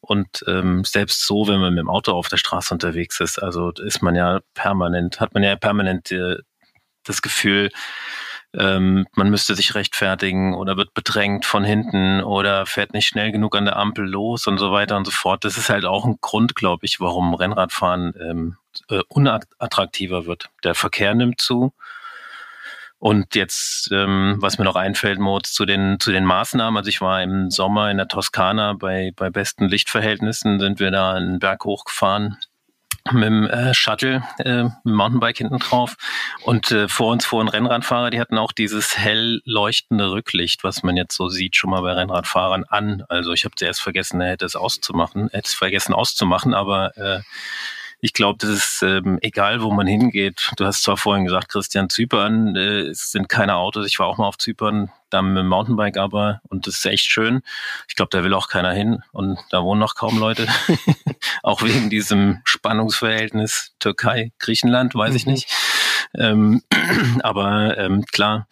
Und 0.00 0.42
ähm, 0.46 0.82
selbst 0.84 1.26
so, 1.26 1.46
wenn 1.46 1.60
man 1.60 1.74
mit 1.74 1.82
dem 1.82 1.90
Auto 1.90 2.12
auf 2.12 2.30
der 2.30 2.38
Straße 2.38 2.72
unterwegs 2.72 3.20
ist, 3.20 3.38
also 3.38 3.70
ist 3.72 4.00
man 4.00 4.14
ja 4.16 4.40
permanent, 4.54 5.20
hat 5.20 5.34
man 5.34 5.42
ja 5.42 5.56
permanent 5.56 6.10
äh, 6.10 6.36
das 7.08 7.22
Gefühl, 7.22 7.70
ähm, 8.54 9.06
man 9.14 9.28
müsste 9.30 9.54
sich 9.54 9.74
rechtfertigen 9.74 10.54
oder 10.54 10.76
wird 10.76 10.94
bedrängt 10.94 11.44
von 11.44 11.64
hinten 11.64 12.22
oder 12.22 12.64
fährt 12.64 12.94
nicht 12.94 13.08
schnell 13.08 13.30
genug 13.30 13.54
an 13.54 13.66
der 13.66 13.76
Ampel 13.76 14.06
los 14.06 14.46
und 14.46 14.58
so 14.58 14.72
weiter 14.72 14.96
und 14.96 15.04
so 15.04 15.10
fort. 15.10 15.44
Das 15.44 15.58
ist 15.58 15.68
halt 15.68 15.84
auch 15.84 16.06
ein 16.06 16.18
Grund, 16.20 16.54
glaube 16.54 16.86
ich, 16.86 16.98
warum 16.98 17.34
Rennradfahren 17.34 18.14
ähm, 18.20 18.56
äh, 18.88 19.02
unattraktiver 19.08 20.26
wird. 20.26 20.48
Der 20.64 20.74
Verkehr 20.74 21.14
nimmt 21.14 21.40
zu. 21.40 21.74
Und 23.00 23.36
jetzt, 23.36 23.90
ähm, 23.92 24.36
was 24.40 24.58
mir 24.58 24.64
noch 24.64 24.74
einfällt, 24.76 25.20
Moritz, 25.20 25.52
zu 25.52 25.66
den, 25.66 26.00
zu 26.00 26.10
den 26.10 26.24
Maßnahmen. 26.24 26.76
Also 26.78 26.88
ich 26.88 27.00
war 27.00 27.22
im 27.22 27.50
Sommer 27.50 27.90
in 27.90 27.98
der 27.98 28.08
Toskana 28.08 28.72
bei, 28.72 29.12
bei 29.14 29.30
besten 29.30 29.68
Lichtverhältnissen, 29.68 30.58
sind 30.58 30.80
wir 30.80 30.90
da 30.90 31.12
einen 31.12 31.38
Berg 31.38 31.64
hochgefahren 31.64 32.38
mit 33.12 33.24
dem 33.24 33.46
äh, 33.46 33.74
Shuttle, 33.74 34.22
äh, 34.38 34.64
mit 34.64 34.72
dem 34.84 34.94
Mountainbike 34.94 35.38
hinten 35.38 35.58
drauf. 35.58 35.96
Und 36.42 36.70
äh, 36.70 36.88
vor 36.88 37.12
uns 37.12 37.26
fuhren 37.26 37.48
Rennradfahrer, 37.48 38.10
die 38.10 38.20
hatten 38.20 38.38
auch 38.38 38.52
dieses 38.52 38.98
hell 38.98 39.40
leuchtende 39.44 40.10
Rücklicht, 40.10 40.64
was 40.64 40.82
man 40.82 40.96
jetzt 40.96 41.16
so 41.16 41.28
sieht, 41.28 41.56
schon 41.56 41.70
mal 41.70 41.82
bei 41.82 41.92
Rennradfahrern 41.92 42.64
an. 42.64 43.04
Also 43.08 43.32
ich 43.32 43.44
habe 43.44 43.54
zuerst 43.56 43.80
vergessen, 43.80 44.20
er 44.20 44.32
hätte 44.32 44.46
es 44.46 44.56
auszumachen, 44.56 45.28
hätte 45.32 45.48
es 45.48 45.54
vergessen 45.54 45.94
auszumachen, 45.94 46.54
aber 46.54 46.96
äh, 46.96 47.20
ich 48.00 48.12
glaube, 48.12 48.38
das 48.38 48.50
ist 48.50 48.82
ähm, 48.82 49.18
egal, 49.22 49.62
wo 49.62 49.72
man 49.72 49.86
hingeht. 49.86 50.50
Du 50.56 50.64
hast 50.64 50.82
zwar 50.82 50.96
vorhin 50.96 51.24
gesagt, 51.24 51.48
Christian, 51.48 51.90
Zypern, 51.90 52.54
äh, 52.54 52.82
es 52.82 53.10
sind 53.10 53.28
keine 53.28 53.56
Autos. 53.56 53.86
Ich 53.86 53.98
war 53.98 54.06
auch 54.06 54.18
mal 54.18 54.26
auf 54.26 54.38
Zypern, 54.38 54.90
da 55.10 55.20
mit 55.20 55.38
dem 55.38 55.48
Mountainbike 55.48 55.96
aber 55.96 56.40
und 56.48 56.66
das 56.66 56.76
ist 56.76 56.86
echt 56.86 57.06
schön. 57.06 57.40
Ich 57.88 57.96
glaube, 57.96 58.10
da 58.12 58.22
will 58.22 58.34
auch 58.34 58.48
keiner 58.48 58.72
hin 58.72 59.02
und 59.12 59.38
da 59.50 59.62
wohnen 59.62 59.80
noch 59.80 59.96
kaum 59.96 60.18
Leute. 60.18 60.46
auch 61.42 61.62
wegen 61.62 61.90
diesem 61.90 62.40
Spannungsverhältnis 62.44 63.72
Türkei, 63.80 64.32
Griechenland, 64.38 64.94
weiß 64.94 65.14
ich 65.14 65.26
mhm. 65.26 65.32
nicht. 65.32 65.48
Ähm, 66.14 66.62
aber 67.22 67.76
ähm, 67.78 68.04
klar, 68.06 68.46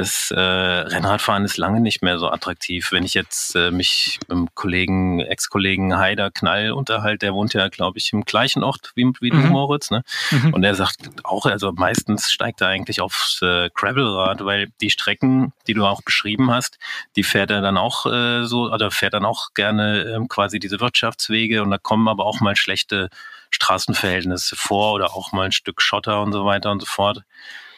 das 0.00 0.30
äh, 0.30 0.40
Rennradfahren 0.40 1.44
ist 1.44 1.58
lange 1.58 1.80
nicht 1.80 2.02
mehr 2.02 2.18
so 2.18 2.30
attraktiv. 2.30 2.90
Wenn 2.90 3.04
ich 3.04 3.12
jetzt 3.12 3.54
äh, 3.54 3.70
mich 3.70 4.18
mit 4.22 4.30
dem 4.30 4.48
Kollegen, 4.54 5.20
Ex-Kollegen 5.20 5.98
Haider 5.98 6.30
Knall 6.30 6.72
unterhalte, 6.72 7.26
der 7.26 7.34
wohnt 7.34 7.52
ja, 7.52 7.68
glaube 7.68 7.98
ich, 7.98 8.12
im 8.14 8.24
gleichen 8.24 8.64
Ort 8.64 8.92
wie, 8.94 9.04
wie 9.20 9.30
mhm. 9.30 9.42
du, 9.42 9.48
Moritz, 9.48 9.90
ne? 9.90 10.02
Mhm. 10.30 10.54
Und 10.54 10.64
er 10.64 10.74
sagt 10.74 11.10
auch, 11.22 11.44
also 11.44 11.72
meistens 11.72 12.32
steigt 12.32 12.62
er 12.62 12.68
eigentlich 12.68 13.02
aufs 13.02 13.42
äh, 13.42 13.68
Gravelrad, 13.74 14.42
weil 14.42 14.68
die 14.80 14.88
Strecken, 14.88 15.52
die 15.66 15.74
du 15.74 15.84
auch 15.84 16.00
beschrieben 16.00 16.50
hast, 16.50 16.78
die 17.16 17.22
fährt 17.22 17.50
er 17.50 17.60
dann 17.60 17.76
auch 17.76 18.06
äh, 18.06 18.44
so, 18.44 18.72
oder 18.72 18.90
fährt 18.90 19.12
dann 19.12 19.26
auch 19.26 19.52
gerne 19.52 20.18
äh, 20.18 20.26
quasi 20.28 20.58
diese 20.58 20.80
Wirtschaftswege 20.80 21.62
und 21.62 21.70
da 21.70 21.78
kommen 21.78 22.08
aber 22.08 22.24
auch 22.24 22.40
mal 22.40 22.56
schlechte 22.56 23.10
Straßenverhältnisse 23.50 24.56
vor 24.56 24.94
oder 24.94 25.14
auch 25.14 25.32
mal 25.32 25.44
ein 25.44 25.52
Stück 25.52 25.82
Schotter 25.82 26.22
und 26.22 26.32
so 26.32 26.46
weiter 26.46 26.70
und 26.70 26.80
so 26.80 26.86
fort. 26.86 27.22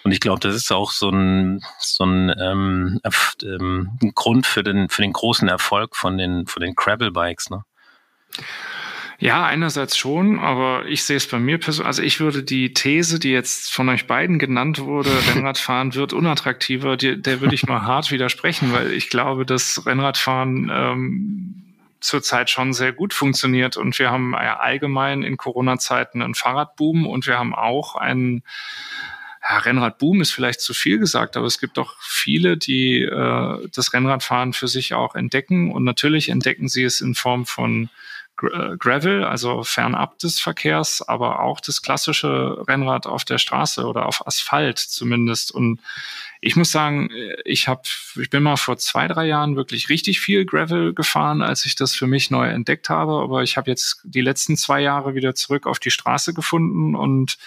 Und 0.05 0.13
ich 0.13 0.21
glaube, 0.21 0.41
das 0.41 0.55
ist 0.55 0.73
auch 0.73 0.91
so 0.91 1.11
ein, 1.11 1.63
so 1.79 2.05
ein, 2.05 2.35
ähm, 2.41 3.01
ähm, 3.43 3.99
ein 4.03 4.13
Grund 4.15 4.47
für 4.47 4.63
den, 4.63 4.89
für 4.89 5.03
den 5.03 5.13
großen 5.13 5.49
Erfolg 5.49 5.97
von 5.97 6.19
den, 6.19 6.47
von 6.47 6.63
den 6.63 6.75
Gravel-Bikes. 6.75 7.51
Ne? 7.51 7.65
Ja, 9.23 9.45
einerseits 9.45 9.97
schon, 9.97 10.41
aber 10.41 10.87
ich 10.87 11.05
sehe 11.05 11.17
es 11.17 11.29
bei 11.29 11.39
mir 11.39 11.59
persönlich. 11.59 11.87
Also 11.87 12.03
ich 12.03 12.19
würde 12.19 12.43
die 12.43 12.75
These, 12.75 13.21
die 13.21 13.31
jetzt 13.31 13.73
von 13.73 13.89
euch 13.89 14.09
beiden 14.09 14.41
genannt 14.41 14.81
wurde, 14.81 15.11
Rennradfahren 15.29 15.95
wird 15.95 16.13
unattraktiver, 16.13 16.97
die, 16.97 17.23
der 17.23 17.41
würde 17.41 17.55
ich 17.55 17.69
mal 17.69 17.83
hart 17.83 18.11
widersprechen, 18.11 18.73
weil 18.73 18.93
ich 18.93 19.11
glaube, 19.11 19.47
dass 19.47 19.87
Rennradfahren 19.87 20.71
ähm, 20.75 21.63
zurzeit 22.01 22.51
schon 22.51 22.73
sehr 22.73 22.93
gut 22.93 23.15
funktioniert 23.15 23.77
und 23.77 23.97
wir 24.01 24.11
haben 24.11 24.33
ja 24.33 24.59
allgemein 24.59 25.23
in 25.23 25.37
Corona-Zeiten 25.37 26.21
einen 26.21 26.35
Fahrradboom 26.35 27.07
und 27.07 27.29
wir 27.29 27.39
haben 27.39 27.55
auch 27.55 27.95
einen 27.95 28.43
ja, 29.49 29.59
Rennradboom 29.59 30.21
ist 30.21 30.33
vielleicht 30.33 30.61
zu 30.61 30.73
viel 30.73 30.99
gesagt, 30.99 31.37
aber 31.37 31.47
es 31.47 31.59
gibt 31.59 31.77
doch 31.77 31.97
viele, 32.01 32.57
die 32.57 33.03
äh, 33.03 33.69
das 33.75 33.93
Rennradfahren 33.93 34.53
für 34.53 34.69
sich 34.69 34.95
auch 34.95 35.15
entdecken. 35.15 35.73
Und 35.73 35.85
natürlich 35.85 36.29
entdecken 36.29 36.69
sie 36.69 36.85
es 36.85 37.01
in 37.01 37.15
Form 37.17 37.45
von 37.45 37.91
äh, 38.41 38.77
Gravel, 38.77 39.25
also 39.25 39.65
fernab 39.65 40.19
des 40.21 40.39
Verkehrs, 40.39 41.03
aber 41.03 41.41
auch 41.41 41.61
das 41.61 41.83
klassische 41.83 42.65
Rennrad 42.69 43.07
auf 43.07 43.25
der 43.25 43.39
Straße 43.39 43.85
oder 43.85 44.07
auf 44.07 44.25
Asphalt 44.27 44.79
zumindest. 44.79 45.51
Und 45.51 45.81
ich 46.41 46.55
muss 46.55 46.71
sagen, 46.71 47.11
ich 47.45 47.67
habe, 47.67 47.83
ich 48.21 48.31
bin 48.31 48.45
mal 48.45 48.57
vor 48.57 48.79
zwei, 48.79 49.09
drei 49.09 49.27
Jahren 49.27 49.57
wirklich 49.57 49.89
richtig 49.89 50.21
viel 50.21 50.45
Gravel 50.45 50.95
gefahren, 50.95 51.43
als 51.43 51.67
ich 51.67 51.75
das 51.75 51.97
für 51.97 52.07
mich 52.07 52.31
neu 52.31 52.49
entdeckt 52.49 52.89
habe. 52.91 53.15
Aber 53.15 53.43
ich 53.43 53.57
habe 53.57 53.71
jetzt 53.71 54.01
die 54.05 54.23
letzten 54.23 54.57
zwei 54.57 54.81
Jahre 54.81 55.17
wieder 55.17 55.35
zurück 55.35 55.67
auf 55.67 55.81
die 55.81 55.91
Straße 55.91 56.33
gefunden 56.33 56.95
und 56.95 57.39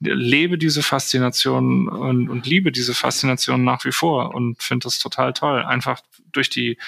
lebe 0.00 0.58
diese 0.58 0.82
Faszination 0.82 1.88
und, 1.88 2.28
und 2.28 2.46
liebe 2.46 2.72
diese 2.72 2.94
Faszination 2.94 3.64
nach 3.64 3.84
wie 3.84 3.92
vor 3.92 4.34
und 4.34 4.62
finde 4.62 4.84
das 4.84 4.98
total 4.98 5.32
toll. 5.32 5.62
Einfach 5.62 6.00
durch 6.32 6.50
die 6.50 6.78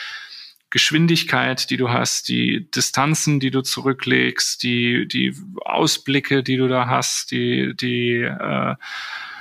Geschwindigkeit, 0.71 1.71
die 1.71 1.79
du 1.79 1.88
hast, 1.88 2.29
die 2.29 2.71
Distanzen, 2.71 3.40
die 3.40 3.51
du 3.51 3.62
zurücklegst, 3.62 4.62
die, 4.62 5.09
die 5.09 5.35
Ausblicke, 5.64 6.42
die 6.42 6.59
du 6.59 6.68
da 6.68 6.87
hast, 6.87 7.31
die, 7.31 7.75
die 7.75 8.21
äh, 8.23 8.75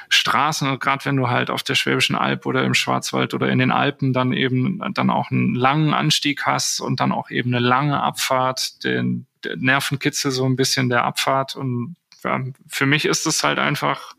Straßen, 0.10 0.70
und 0.70 0.80
gerade 0.80 1.04
wenn 1.04 1.18
du 1.18 1.28
halt 1.28 1.50
auf 1.50 1.64
der 1.64 1.76
Schwäbischen 1.76 2.16
Alb 2.16 2.46
oder 2.46 2.64
im 2.64 2.74
Schwarzwald 2.74 3.34
oder 3.34 3.50
in 3.50 3.60
den 3.60 3.72
Alpen 3.72 4.14
dann 4.14 4.32
eben 4.32 4.82
dann 4.94 5.10
auch 5.10 5.32
einen 5.32 5.54
langen 5.54 5.94
Anstieg 5.94 6.46
hast 6.46 6.80
und 6.80 7.02
dann 7.02 7.12
auch 7.12 7.30
eben 7.30 7.54
eine 7.54 7.66
lange 7.66 8.02
Abfahrt, 8.02 8.86
den, 8.86 9.26
den 9.44 9.60
Nervenkitzel 9.60 10.32
so 10.32 10.46
ein 10.46 10.56
bisschen 10.56 10.88
der 10.88 11.04
Abfahrt 11.04 11.58
und 11.58 11.98
ja, 12.28 12.44
für 12.68 12.86
mich 12.86 13.06
ist 13.06 13.26
es 13.26 13.44
halt 13.44 13.60
einfach, 13.60 14.14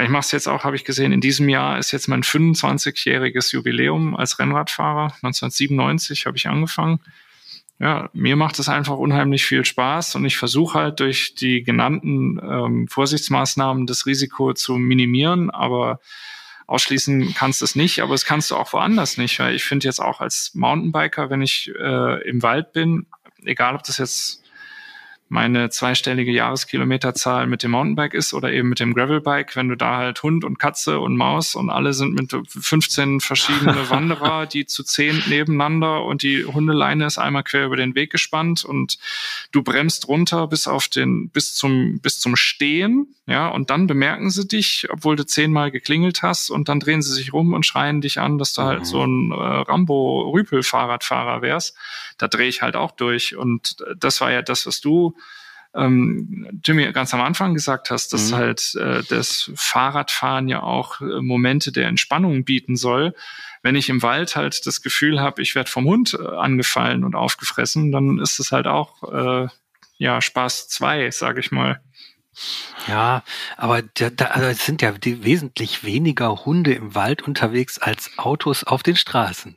ich 0.00 0.08
mache 0.08 0.22
es 0.22 0.32
jetzt 0.32 0.48
auch, 0.48 0.64
habe 0.64 0.76
ich 0.76 0.84
gesehen, 0.84 1.12
in 1.12 1.20
diesem 1.20 1.48
Jahr 1.48 1.78
ist 1.78 1.92
jetzt 1.92 2.08
mein 2.08 2.22
25-jähriges 2.22 3.52
Jubiläum 3.52 4.16
als 4.16 4.38
Rennradfahrer. 4.38 5.14
1997 5.22 6.26
habe 6.26 6.36
ich 6.36 6.48
angefangen. 6.48 7.00
Ja, 7.78 8.10
mir 8.12 8.36
macht 8.36 8.58
es 8.58 8.68
einfach 8.68 8.96
unheimlich 8.96 9.46
viel 9.46 9.64
Spaß 9.64 10.14
und 10.16 10.26
ich 10.26 10.36
versuche 10.36 10.78
halt 10.78 11.00
durch 11.00 11.34
die 11.34 11.62
genannten 11.62 12.38
ähm, 12.38 12.88
Vorsichtsmaßnahmen 12.88 13.86
das 13.86 14.04
Risiko 14.04 14.52
zu 14.52 14.74
minimieren, 14.74 15.48
aber 15.50 16.00
ausschließen 16.66 17.34
kannst 17.34 17.62
du 17.62 17.64
es 17.64 17.74
nicht, 17.74 18.00
aber 18.00 18.14
es 18.14 18.26
kannst 18.26 18.50
du 18.50 18.56
auch 18.56 18.74
woanders 18.74 19.16
nicht, 19.16 19.38
weil 19.40 19.54
ich 19.54 19.64
finde 19.64 19.86
jetzt 19.86 19.98
auch 19.98 20.20
als 20.20 20.52
Mountainbiker, 20.54 21.30
wenn 21.30 21.40
ich 21.40 21.72
äh, 21.74 22.28
im 22.28 22.42
Wald 22.42 22.72
bin, 22.72 23.06
egal 23.44 23.74
ob 23.74 23.82
das 23.82 23.96
jetzt 23.96 24.39
meine 25.30 25.70
zweistellige 25.70 26.32
Jahreskilometerzahl 26.32 27.46
mit 27.46 27.62
dem 27.62 27.70
Mountainbike 27.70 28.14
ist 28.14 28.34
oder 28.34 28.52
eben 28.52 28.68
mit 28.68 28.80
dem 28.80 28.94
Gravelbike, 28.94 29.54
wenn 29.54 29.68
du 29.68 29.76
da 29.76 29.98
halt 29.98 30.24
Hund 30.24 30.44
und 30.44 30.58
Katze 30.58 30.98
und 30.98 31.16
Maus 31.16 31.54
und 31.54 31.70
alle 31.70 31.92
sind 31.92 32.14
mit 32.14 32.36
15 32.48 33.20
verschiedene 33.20 33.88
Wanderer, 33.90 34.46
die 34.46 34.66
zu 34.66 34.82
zehn 34.82 35.22
nebeneinander 35.28 36.04
und 36.04 36.24
die 36.24 36.44
Hundeleine 36.44 37.06
ist 37.06 37.18
einmal 37.18 37.44
quer 37.44 37.66
über 37.66 37.76
den 37.76 37.94
Weg 37.94 38.10
gespannt 38.10 38.64
und 38.64 38.98
du 39.52 39.62
bremst 39.62 40.08
runter 40.08 40.48
bis 40.48 40.66
auf 40.66 40.88
den, 40.88 41.30
bis 41.30 41.54
zum, 41.54 42.00
bis 42.00 42.18
zum 42.18 42.34
Stehen, 42.34 43.14
ja, 43.30 43.46
und 43.46 43.70
dann 43.70 43.86
bemerken 43.86 44.28
sie 44.28 44.48
dich, 44.48 44.88
obwohl 44.90 45.14
du 45.14 45.24
zehnmal 45.24 45.70
geklingelt 45.70 46.22
hast 46.22 46.50
und 46.50 46.68
dann 46.68 46.80
drehen 46.80 47.00
sie 47.00 47.14
sich 47.14 47.32
rum 47.32 47.52
und 47.52 47.64
schreien 47.64 48.00
dich 48.00 48.18
an, 48.18 48.38
dass 48.38 48.54
du 48.54 48.62
halt 48.62 48.80
mhm. 48.80 48.84
so 48.84 49.06
ein 49.06 49.30
äh, 49.30 49.36
Rambo-Rüpel-Fahrradfahrer 49.36 51.40
wärst. 51.40 51.76
Da 52.18 52.26
drehe 52.26 52.48
ich 52.48 52.60
halt 52.60 52.74
auch 52.74 52.90
durch 52.90 53.36
und 53.36 53.76
das 53.96 54.20
war 54.20 54.32
ja 54.32 54.42
das, 54.42 54.66
was 54.66 54.80
du 54.80 55.16
ähm, 55.76 56.60
Jimmy 56.64 56.90
ganz 56.90 57.14
am 57.14 57.20
Anfang 57.20 57.54
gesagt 57.54 57.90
hast, 57.90 58.12
dass 58.12 58.32
mhm. 58.32 58.34
halt 58.34 58.74
äh, 58.74 59.04
das 59.08 59.52
Fahrradfahren 59.54 60.48
ja 60.48 60.64
auch 60.64 61.00
äh, 61.00 61.20
Momente 61.20 61.70
der 61.70 61.86
Entspannung 61.86 62.44
bieten 62.44 62.74
soll. 62.74 63.14
Wenn 63.62 63.76
ich 63.76 63.90
im 63.90 64.02
Wald 64.02 64.34
halt 64.34 64.66
das 64.66 64.82
Gefühl 64.82 65.20
habe, 65.20 65.40
ich 65.40 65.54
werde 65.54 65.70
vom 65.70 65.84
Hund 65.84 66.18
äh, 66.20 66.26
angefallen 66.26 67.04
und 67.04 67.14
aufgefressen, 67.14 67.92
dann 67.92 68.18
ist 68.18 68.40
es 68.40 68.50
halt 68.50 68.66
auch 68.66 69.04
äh, 69.12 69.46
ja 69.98 70.20
Spaß 70.20 70.68
zwei, 70.68 71.12
sage 71.12 71.38
ich 71.38 71.52
mal. 71.52 71.80
Ja, 72.88 73.22
aber 73.56 73.82
da, 73.82 74.10
da, 74.10 74.26
also 74.26 74.48
es 74.48 74.64
sind 74.64 74.82
ja 74.82 74.94
wesentlich 75.02 75.84
weniger 75.84 76.44
Hunde 76.44 76.72
im 76.72 76.94
Wald 76.94 77.22
unterwegs 77.22 77.78
als 77.78 78.10
Autos 78.16 78.64
auf 78.64 78.82
den 78.82 78.96
Straßen. 78.96 79.56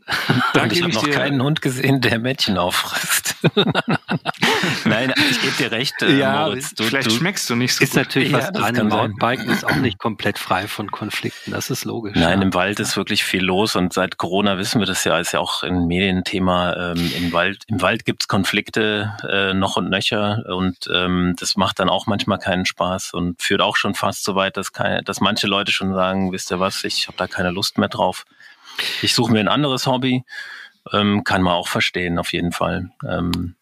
Da 0.53 0.65
ich 0.65 0.83
habe 0.83 0.93
noch 0.93 1.09
keinen 1.09 1.41
Hund 1.41 1.61
gesehen, 1.61 2.01
der 2.01 2.19
Mädchen 2.19 2.57
auffrisst. 2.57 3.35
Nein, 4.85 5.13
ich 5.29 5.41
gebe 5.41 5.55
dir 5.57 5.71
recht. 5.71 6.01
Äh, 6.01 6.17
ja, 6.17 6.45
Moritz, 6.45 6.73
du, 6.75 6.83
vielleicht 6.83 7.07
du, 7.07 7.11
schmeckst 7.11 7.49
du 7.49 7.55
nicht 7.55 7.73
so 7.73 7.83
Ist 7.83 7.91
gut. 7.91 8.01
natürlich 8.01 8.31
ja, 8.31 8.39
was 8.39 8.51
dran. 8.51 8.87
Mountainbiken 8.87 9.49
ist 9.49 9.65
auch 9.65 9.75
nicht 9.77 9.99
komplett 9.99 10.37
frei 10.37 10.67
von 10.67 10.91
Konflikten, 10.91 11.51
das 11.51 11.69
ist 11.69 11.85
logisch. 11.85 12.15
Nein, 12.15 12.39
ja. 12.39 12.45
im 12.45 12.53
Wald 12.53 12.79
ist 12.79 12.97
wirklich 12.97 13.23
viel 13.23 13.43
los 13.43 13.75
und 13.75 13.93
seit 13.93 14.17
Corona 14.17 14.57
wissen 14.57 14.79
wir 14.79 14.85
das 14.85 15.03
ja, 15.03 15.17
ist 15.19 15.31
ja 15.31 15.39
auch 15.39 15.63
ein 15.63 15.87
Medienthema. 15.87 16.91
Ähm, 16.91 17.11
im 17.17 17.31
Wald, 17.31 17.63
im 17.67 17.81
Wald 17.81 18.05
gibt's 18.05 18.27
Konflikte 18.27 19.15
äh, 19.29 19.53
noch 19.53 19.77
und 19.77 19.89
nöcher 19.89 20.43
und 20.47 20.89
ähm, 20.93 21.35
das 21.39 21.55
macht 21.55 21.79
dann 21.79 21.89
auch 21.89 22.07
manchmal 22.07 22.39
keinen 22.39 22.65
Spaß 22.65 22.72
und 23.13 23.41
führt 23.41 23.61
auch 23.61 23.75
schon 23.75 23.95
fast 23.95 24.23
so 24.23 24.35
weit, 24.35 24.57
dass, 24.57 24.73
keine, 24.73 25.03
dass 25.03 25.21
manche 25.21 25.47
Leute 25.47 25.71
schon 25.71 25.93
sagen, 25.93 26.31
wisst 26.31 26.51
ihr 26.51 26.59
was, 26.59 26.83
ich 26.83 27.07
habe 27.07 27.17
da 27.17 27.27
keine 27.27 27.51
Lust 27.51 27.77
mehr 27.77 27.89
drauf. 27.89 28.25
Ich 29.01 29.13
suche 29.13 29.31
mir 29.31 29.39
ein 29.39 29.47
anderes 29.47 29.87
Hobby. 29.87 30.23
Ähm, 30.91 31.23
kann 31.23 31.41
man 31.41 31.53
auch 31.53 31.67
verstehen, 31.67 32.19
auf 32.19 32.33
jeden 32.33 32.51
Fall. 32.51 32.89
Ähm, 33.07 33.55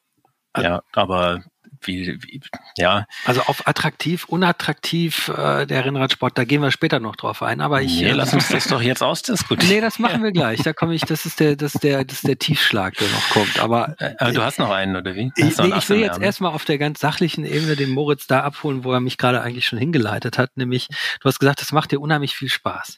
ja, 0.58 0.82
aber 0.93 1.43
wie, 1.87 2.17
wie, 2.23 2.41
ja. 2.77 3.05
Also 3.25 3.41
auf 3.41 3.67
attraktiv, 3.67 4.25
unattraktiv 4.25 5.29
äh, 5.29 5.65
der 5.65 5.85
Rennradsport, 5.85 6.37
da 6.37 6.43
gehen 6.43 6.61
wir 6.61 6.71
später 6.71 6.99
noch 6.99 7.15
drauf 7.15 7.41
ein. 7.41 7.61
Aber 7.61 7.81
ich. 7.81 8.01
Nee, 8.01 8.09
äh, 8.09 8.13
lass 8.13 8.33
uns 8.33 8.49
das 8.49 8.67
doch 8.67 8.81
jetzt 8.81 9.01
ausdiskutieren. 9.03 9.73
Nee, 9.73 9.81
das 9.81 9.99
machen 9.99 10.23
wir 10.23 10.31
gleich. 10.31 10.61
Da 10.61 10.73
komme 10.73 10.93
ich, 10.93 11.01
das 11.01 11.25
ist 11.25 11.39
der, 11.39 11.55
das 11.55 11.75
ist 11.75 11.83
der, 11.83 12.03
das 12.05 12.17
ist 12.17 12.27
der 12.27 12.39
Tiefschlag, 12.39 12.95
der 12.95 13.07
noch 13.09 13.29
kommt. 13.29 13.59
Aber, 13.59 13.95
äh, 13.99 14.15
aber 14.17 14.31
du 14.31 14.43
hast 14.43 14.59
noch 14.59 14.69
einen, 14.69 14.95
oder 14.95 15.15
wie? 15.15 15.31
Ich, 15.35 15.57
nee, 15.57 15.73
ich 15.77 15.89
will 15.89 15.99
jetzt 15.99 16.19
erstmal 16.19 16.53
auf 16.53 16.65
der 16.65 16.77
ganz 16.77 16.99
sachlichen 16.99 17.45
Ebene 17.45 17.75
den 17.75 17.89
Moritz 17.89 18.27
da 18.27 18.41
abholen, 18.41 18.83
wo 18.83 18.93
er 18.93 18.99
mich 18.99 19.17
gerade 19.17 19.41
eigentlich 19.41 19.65
schon 19.65 19.79
hingeleitet 19.79 20.37
hat. 20.37 20.57
Nämlich, 20.57 20.87
du 21.19 21.25
hast 21.27 21.39
gesagt, 21.39 21.61
das 21.61 21.71
macht 21.71 21.91
dir 21.91 21.99
unheimlich 21.99 22.35
viel 22.35 22.49
Spaß. 22.49 22.95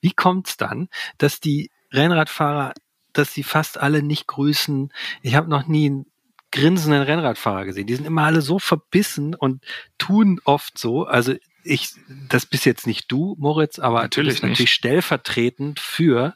Wie 0.00 0.12
kommt 0.12 0.48
es 0.48 0.56
dann, 0.56 0.88
dass 1.18 1.40
die 1.40 1.70
Rennradfahrer 1.92 2.74
dass 3.18 3.34
sie 3.34 3.42
fast 3.42 3.78
alle 3.78 4.02
nicht 4.02 4.26
grüßen. 4.26 4.92
Ich 5.22 5.34
habe 5.34 5.50
noch 5.50 5.66
nie 5.66 5.86
einen 5.86 6.06
grinsenden 6.50 7.02
Rennradfahrer 7.02 7.64
gesehen. 7.64 7.86
Die 7.86 7.94
sind 7.94 8.06
immer 8.06 8.24
alle 8.24 8.40
so 8.40 8.58
verbissen 8.58 9.34
und 9.34 9.62
tun 9.98 10.40
oft 10.44 10.78
so. 10.78 11.04
Also 11.04 11.34
ich, 11.62 11.90
das 12.28 12.46
bist 12.46 12.64
jetzt 12.64 12.86
nicht 12.86 13.10
du, 13.12 13.36
Moritz, 13.38 13.78
aber 13.78 14.02
natürlich, 14.02 14.42
natürlich 14.42 14.72
stellvertretend 14.72 15.80
für. 15.80 16.34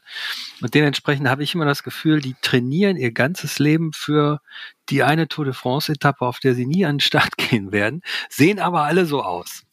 Und 0.61 0.73
dementsprechend 0.73 1.27
habe 1.27 1.43
ich 1.43 1.55
immer 1.55 1.65
das 1.65 1.83
Gefühl, 1.83 2.21
die 2.21 2.35
trainieren 2.41 2.97
ihr 2.97 3.11
ganzes 3.11 3.59
Leben 3.59 3.93
für 3.93 4.41
die 4.89 5.03
eine 5.03 5.27
Tour 5.27 5.45
de 5.45 5.53
France-Etappe, 5.53 6.25
auf 6.25 6.39
der 6.39 6.53
sie 6.53 6.65
nie 6.65 6.85
an 6.85 6.95
den 6.95 6.99
Start 6.99 7.37
gehen 7.37 7.71
werden, 7.71 8.01
sehen 8.29 8.59
aber 8.59 8.83
alle 8.83 9.05
so 9.05 9.23
aus. 9.23 9.63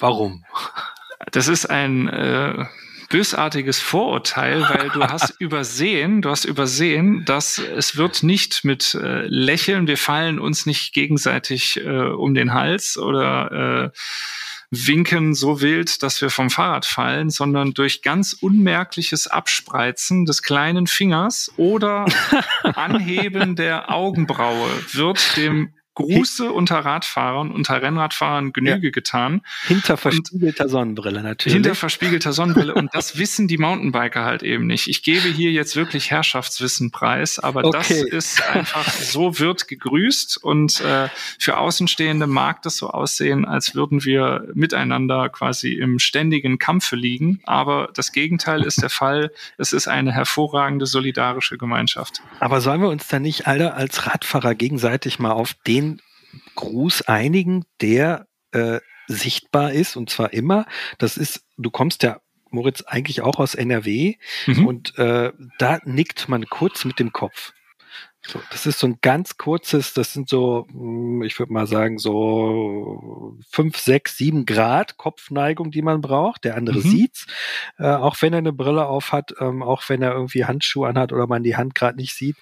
Warum? 0.00 0.44
Das 1.30 1.46
ist 1.46 1.66
ein 1.66 2.08
äh, 2.08 2.64
bösartiges 3.12 3.78
Vorurteil, 3.78 4.62
weil 4.62 4.88
du 4.88 5.02
hast 5.02 5.34
übersehen, 5.38 6.22
du 6.22 6.30
hast 6.30 6.46
übersehen, 6.46 7.24
dass 7.26 7.58
es 7.58 7.96
wird 7.96 8.22
nicht 8.22 8.64
mit 8.64 8.94
äh, 8.94 9.26
Lächeln, 9.26 9.86
wir 9.86 9.98
fallen 9.98 10.38
uns 10.38 10.64
nicht 10.64 10.94
gegenseitig 10.94 11.78
äh, 11.78 11.88
um 11.88 12.32
den 12.32 12.54
Hals 12.54 12.96
oder 12.96 13.92
äh, 13.92 13.98
winken 14.70 15.34
so 15.34 15.60
wild, 15.60 16.02
dass 16.02 16.22
wir 16.22 16.30
vom 16.30 16.48
Fahrrad 16.48 16.86
fallen, 16.86 17.28
sondern 17.28 17.74
durch 17.74 18.00
ganz 18.00 18.32
unmerkliches 18.32 19.26
Abspreizen 19.26 20.24
des 20.24 20.42
kleinen 20.42 20.86
Fingers 20.86 21.52
oder 21.58 22.06
Anheben 22.62 23.56
der 23.56 23.92
Augenbraue 23.92 24.70
wird 24.94 25.36
dem 25.36 25.74
Gruße 25.94 26.50
unter 26.50 26.78
Radfahrern, 26.78 27.50
unter 27.50 27.82
Rennradfahrern 27.82 28.52
Genüge 28.52 28.86
ja. 28.86 28.90
getan. 28.90 29.42
Hinter 29.66 29.96
verspiegelter 29.96 30.68
Sonnenbrille 30.68 31.22
natürlich. 31.22 31.54
Hinter 31.54 31.74
verspiegelter 31.74 32.32
Sonnenbrille. 32.32 32.74
Und 32.74 32.94
das 32.94 33.18
wissen 33.18 33.46
die 33.46 33.58
Mountainbiker 33.58 34.24
halt 34.24 34.42
eben 34.42 34.66
nicht. 34.66 34.88
Ich 34.88 35.02
gebe 35.02 35.28
hier 35.28 35.52
jetzt 35.52 35.76
wirklich 35.76 36.10
Herrschaftswissen 36.10 36.90
preis, 36.90 37.38
aber 37.38 37.64
okay. 37.64 37.78
das 37.78 37.90
ist 37.90 38.48
einfach, 38.48 38.90
so 38.90 39.38
wird 39.38 39.68
gegrüßt 39.68 40.42
und 40.42 40.80
äh, 40.80 41.08
für 41.38 41.58
Außenstehende 41.58 42.26
mag 42.26 42.62
das 42.62 42.76
so 42.78 42.88
aussehen, 42.88 43.44
als 43.44 43.74
würden 43.74 44.04
wir 44.04 44.48
miteinander 44.54 45.28
quasi 45.28 45.72
im 45.72 45.98
ständigen 45.98 46.58
Kampfe 46.58 46.96
liegen. 46.96 47.40
Aber 47.44 47.90
das 47.94 48.12
Gegenteil 48.12 48.62
ist 48.62 48.82
der 48.82 48.90
Fall. 48.90 49.30
Es 49.58 49.72
ist 49.72 49.88
eine 49.88 50.12
hervorragende 50.12 50.86
solidarische 50.86 51.58
Gemeinschaft. 51.58 52.22
Aber 52.40 52.60
sollen 52.60 52.80
wir 52.80 52.88
uns 52.88 53.08
da 53.08 53.18
nicht 53.18 53.46
alle 53.46 53.74
als 53.74 54.06
Radfahrer 54.06 54.54
gegenseitig 54.54 55.18
mal 55.18 55.32
auf 55.32 55.54
den 55.66 55.91
Gruß 56.54 57.02
einigen, 57.02 57.64
der 57.80 58.26
äh, 58.52 58.80
sichtbar 59.08 59.72
ist 59.72 59.96
und 59.96 60.10
zwar 60.10 60.32
immer. 60.32 60.66
Das 60.98 61.16
ist, 61.16 61.44
du 61.56 61.70
kommst 61.70 62.02
ja 62.02 62.20
Moritz 62.50 62.82
eigentlich 62.82 63.22
auch 63.22 63.38
aus 63.38 63.54
NRW 63.54 64.16
mhm. 64.46 64.66
und 64.66 64.98
äh, 64.98 65.32
da 65.58 65.78
nickt 65.84 66.28
man 66.28 66.46
kurz 66.46 66.84
mit 66.84 66.98
dem 66.98 67.12
Kopf. 67.12 67.52
So, 68.24 68.40
das 68.50 68.66
ist 68.66 68.78
so 68.78 68.86
ein 68.86 68.98
ganz 69.02 69.36
kurzes, 69.36 69.94
das 69.94 70.12
sind 70.12 70.28
so, 70.28 70.66
hm, 70.70 71.22
ich 71.22 71.38
würde 71.40 71.52
mal 71.52 71.66
sagen, 71.66 71.98
so 71.98 73.36
fünf, 73.50 73.78
sechs, 73.78 74.16
sieben 74.16 74.46
Grad 74.46 74.96
Kopfneigung, 74.96 75.72
die 75.72 75.82
man 75.82 76.00
braucht. 76.00 76.44
Der 76.44 76.56
andere 76.56 76.78
mhm. 76.78 76.82
sieht's, 76.82 77.26
äh, 77.78 77.86
auch 77.86 78.16
wenn 78.20 78.32
er 78.32 78.38
eine 78.38 78.52
Brille 78.52 78.86
auf 78.86 79.10
hat, 79.10 79.34
ähm, 79.40 79.62
auch 79.62 79.88
wenn 79.88 80.02
er 80.02 80.12
irgendwie 80.12 80.44
Handschuhe 80.44 80.88
anhat 80.88 81.12
oder 81.12 81.26
man 81.26 81.42
die 81.42 81.56
Hand 81.56 81.74
gerade 81.74 81.96
nicht 81.96 82.14
sieht. 82.14 82.36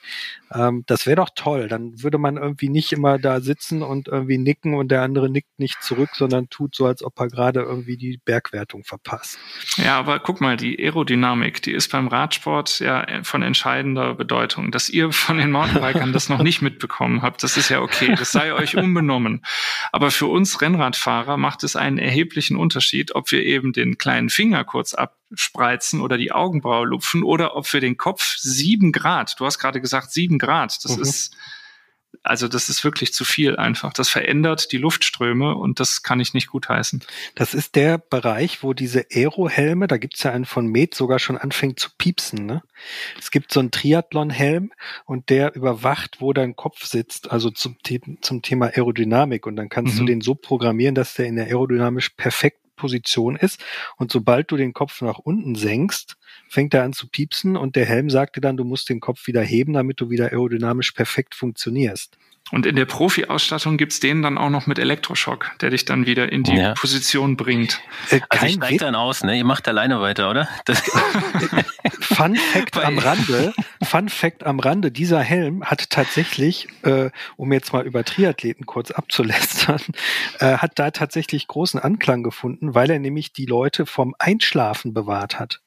Ähm, 0.52 0.84
das 0.86 1.06
wäre 1.06 1.16
doch 1.16 1.30
toll. 1.34 1.68
Dann 1.68 2.02
würde 2.02 2.18
man 2.18 2.36
irgendwie 2.36 2.68
nicht 2.68 2.92
immer 2.92 3.18
da 3.18 3.40
sitzen 3.40 3.82
und 3.82 4.08
irgendwie 4.08 4.38
nicken 4.38 4.74
und 4.74 4.90
der 4.90 5.00
andere 5.00 5.30
nickt 5.30 5.58
nicht 5.58 5.82
zurück, 5.82 6.10
sondern 6.12 6.50
tut 6.50 6.74
so, 6.74 6.84
als 6.84 7.02
ob 7.02 7.18
er 7.18 7.28
gerade 7.28 7.60
irgendwie 7.60 7.96
die 7.96 8.20
Bergwertung 8.22 8.84
verpasst. 8.84 9.38
Ja, 9.76 9.98
aber 9.98 10.18
guck 10.18 10.42
mal, 10.42 10.58
die 10.58 10.78
Aerodynamik, 10.78 11.62
die 11.62 11.72
ist 11.72 11.90
beim 11.90 12.08
Radsport 12.08 12.80
ja 12.80 13.06
von 13.22 13.42
entscheidender 13.42 14.14
Bedeutung. 14.14 14.70
Dass 14.70 14.90
ihr 14.90 15.10
von 15.12 15.38
den 15.38 15.50
Mountain 15.50 15.69
Mountainbikern 15.72 16.12
das 16.12 16.28
noch 16.28 16.42
nicht 16.42 16.62
mitbekommen 16.62 17.22
habt, 17.22 17.42
das 17.42 17.56
ist 17.56 17.68
ja 17.68 17.80
okay, 17.80 18.14
das 18.16 18.32
sei 18.32 18.52
euch 18.52 18.76
unbenommen. 18.76 19.44
Aber 19.92 20.10
für 20.10 20.26
uns 20.26 20.60
Rennradfahrer 20.60 21.36
macht 21.36 21.64
es 21.64 21.76
einen 21.76 21.98
erheblichen 21.98 22.56
Unterschied, 22.56 23.14
ob 23.14 23.30
wir 23.32 23.44
eben 23.44 23.72
den 23.72 23.98
kleinen 23.98 24.30
Finger 24.30 24.64
kurz 24.64 24.94
abspreizen 24.94 26.00
oder 26.00 26.18
die 26.18 26.32
Augenbraue 26.32 26.86
lupfen 26.86 27.22
oder 27.22 27.56
ob 27.56 27.72
wir 27.72 27.80
den 27.80 27.96
Kopf 27.96 28.36
sieben 28.36 28.92
Grad, 28.92 29.34
du 29.38 29.46
hast 29.46 29.58
gerade 29.58 29.80
gesagt 29.80 30.12
sieben 30.12 30.38
Grad, 30.38 30.84
das 30.84 30.96
mhm. 30.96 31.02
ist 31.02 31.36
also 32.22 32.48
das 32.48 32.68
ist 32.68 32.84
wirklich 32.84 33.14
zu 33.14 33.24
viel 33.24 33.56
einfach. 33.56 33.92
Das 33.92 34.08
verändert 34.08 34.72
die 34.72 34.78
Luftströme 34.78 35.54
und 35.54 35.80
das 35.80 36.02
kann 36.02 36.20
ich 36.20 36.34
nicht 36.34 36.48
gutheißen. 36.48 37.02
Das 37.34 37.54
ist 37.54 37.76
der 37.76 37.98
Bereich, 37.98 38.62
wo 38.62 38.74
diese 38.74 39.06
Aerohelme, 39.10 39.86
da 39.86 39.96
gibt's 39.96 40.22
ja 40.22 40.32
einen 40.32 40.44
von 40.44 40.66
Med, 40.66 40.94
sogar 40.94 41.18
schon 41.18 41.38
anfängt 41.38 41.80
zu 41.80 41.88
piepsen. 41.96 42.44
Ne? 42.44 42.62
Es 43.18 43.30
gibt 43.30 43.52
so 43.52 43.60
einen 43.60 43.70
Triathlon-Helm 43.70 44.72
und 45.06 45.30
der 45.30 45.54
überwacht, 45.54 46.20
wo 46.20 46.32
dein 46.32 46.56
Kopf 46.56 46.84
sitzt, 46.84 47.30
also 47.30 47.50
zum, 47.50 47.76
zum 48.20 48.42
Thema 48.42 48.66
Aerodynamik. 48.66 49.46
Und 49.46 49.56
dann 49.56 49.68
kannst 49.68 49.94
mhm. 49.94 49.98
du 50.00 50.04
den 50.06 50.20
so 50.20 50.34
programmieren, 50.34 50.94
dass 50.94 51.14
der 51.14 51.26
in 51.26 51.36
der 51.36 51.46
aerodynamisch 51.46 52.10
perfekt 52.10 52.58
Position 52.80 53.36
ist. 53.36 53.62
Und 53.96 54.10
sobald 54.10 54.50
du 54.50 54.56
den 54.56 54.72
Kopf 54.72 55.02
nach 55.02 55.18
unten 55.18 55.54
senkst, 55.54 56.16
fängt 56.48 56.74
er 56.74 56.82
an 56.82 56.92
zu 56.92 57.08
piepsen 57.08 57.56
und 57.56 57.76
der 57.76 57.84
Helm 57.84 58.10
sagt 58.10 58.36
dir 58.36 58.40
dann, 58.40 58.56
du 58.56 58.64
musst 58.64 58.88
den 58.88 59.00
Kopf 59.00 59.26
wieder 59.26 59.42
heben, 59.42 59.74
damit 59.74 60.00
du 60.00 60.10
wieder 60.10 60.32
aerodynamisch 60.32 60.92
perfekt 60.92 61.34
funktionierst. 61.34 62.16
Und 62.50 62.66
in 62.66 62.76
der 62.76 62.84
Profi-Ausstattung 62.84 63.76
gibt's 63.76 64.00
den 64.00 64.22
dann 64.22 64.38
auch 64.38 64.50
noch 64.50 64.66
mit 64.66 64.78
Elektroschock, 64.78 65.52
der 65.60 65.70
dich 65.70 65.84
dann 65.84 66.06
wieder 66.06 66.32
in 66.32 66.42
die 66.42 66.56
ja. 66.56 66.74
Position 66.74 67.36
bringt. 67.36 67.80
Äh, 68.10 68.20
also 68.28 68.46
ich 68.46 68.54
steige 68.54 68.78
dann 68.78 68.94
aus, 68.94 69.22
ne? 69.22 69.36
Ihr 69.36 69.44
macht 69.44 69.68
alleine 69.68 70.00
weiter, 70.00 70.30
oder? 70.30 70.48
Fun 72.00 72.36
Fact 72.36 72.76
am 72.78 72.98
Rande, 72.98 73.52
Fun 73.82 74.08
Fact 74.08 74.44
am 74.44 74.58
Rande, 74.58 74.90
dieser 74.90 75.20
Helm 75.20 75.64
hat 75.64 75.90
tatsächlich, 75.90 76.68
äh, 76.82 77.10
um 77.36 77.52
jetzt 77.52 77.72
mal 77.72 77.86
über 77.86 78.04
Triathleten 78.04 78.66
kurz 78.66 78.90
abzulästern, 78.90 79.80
äh, 80.38 80.58
hat 80.58 80.78
da 80.78 80.90
tatsächlich 80.90 81.46
großen 81.46 81.78
Anklang 81.80 82.22
gefunden, 82.22 82.74
weil 82.74 82.90
er 82.90 82.98
nämlich 82.98 83.32
die 83.32 83.46
Leute 83.46 83.86
vom 83.86 84.14
Einschlafen 84.18 84.92
bewahrt 84.92 85.38
hat. 85.38 85.60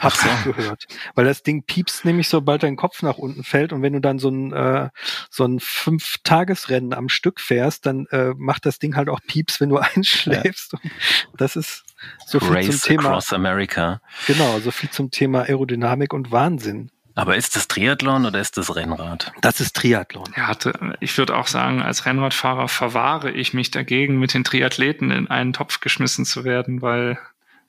Hab's 0.00 0.24
auch 0.26 0.44
gehört. 0.44 0.86
Weil 1.14 1.24
das 1.24 1.42
Ding 1.42 1.62
piepst 1.64 2.04
nämlich, 2.04 2.28
sobald 2.28 2.62
dein 2.62 2.76
Kopf 2.76 3.02
nach 3.02 3.18
unten 3.18 3.44
fällt. 3.44 3.72
Und 3.72 3.82
wenn 3.82 3.92
du 3.92 4.00
dann 4.00 4.18
so 4.18 4.28
ein, 4.28 4.52
äh, 4.52 4.90
so 5.30 5.44
ein 5.44 5.58
Fünf-Tagesrennen 5.60 6.92
am 6.92 7.08
Stück 7.08 7.40
fährst, 7.40 7.86
dann 7.86 8.06
äh, 8.06 8.34
macht 8.36 8.66
das 8.66 8.78
Ding 8.78 8.96
halt 8.96 9.08
auch 9.08 9.20
Pieps, 9.26 9.60
wenn 9.60 9.70
du 9.70 9.76
einschläfst. 9.94 10.72
Ja. 10.72 10.90
das 11.36 11.56
ist 11.56 11.84
so 12.26 12.40
viel 12.40 12.52
Race 12.52 12.80
zum 12.80 12.88
Thema. 12.88 13.08
Across 13.10 13.32
America. 13.32 14.00
Genau, 14.26 14.60
so 14.60 14.70
viel 14.70 14.90
zum 14.90 15.10
Thema 15.10 15.42
Aerodynamik 15.42 16.12
und 16.12 16.30
Wahnsinn. 16.30 16.90
Aber 17.16 17.36
ist 17.36 17.56
das 17.56 17.66
Triathlon 17.66 18.26
oder 18.26 18.38
ist 18.40 18.58
das 18.58 18.76
Rennrad? 18.76 19.32
Das 19.40 19.58
ist 19.60 19.74
Triathlon. 19.74 20.26
Ja, 20.36 20.52
ich 21.00 21.16
würde 21.16 21.34
auch 21.34 21.46
sagen, 21.46 21.80
als 21.80 22.04
Rennradfahrer 22.04 22.68
verwahre 22.68 23.30
ich 23.30 23.54
mich 23.54 23.70
dagegen, 23.70 24.18
mit 24.18 24.34
den 24.34 24.44
Triathleten 24.44 25.10
in 25.10 25.26
einen 25.26 25.54
Topf 25.54 25.80
geschmissen 25.80 26.26
zu 26.26 26.44
werden, 26.44 26.82
weil 26.82 27.18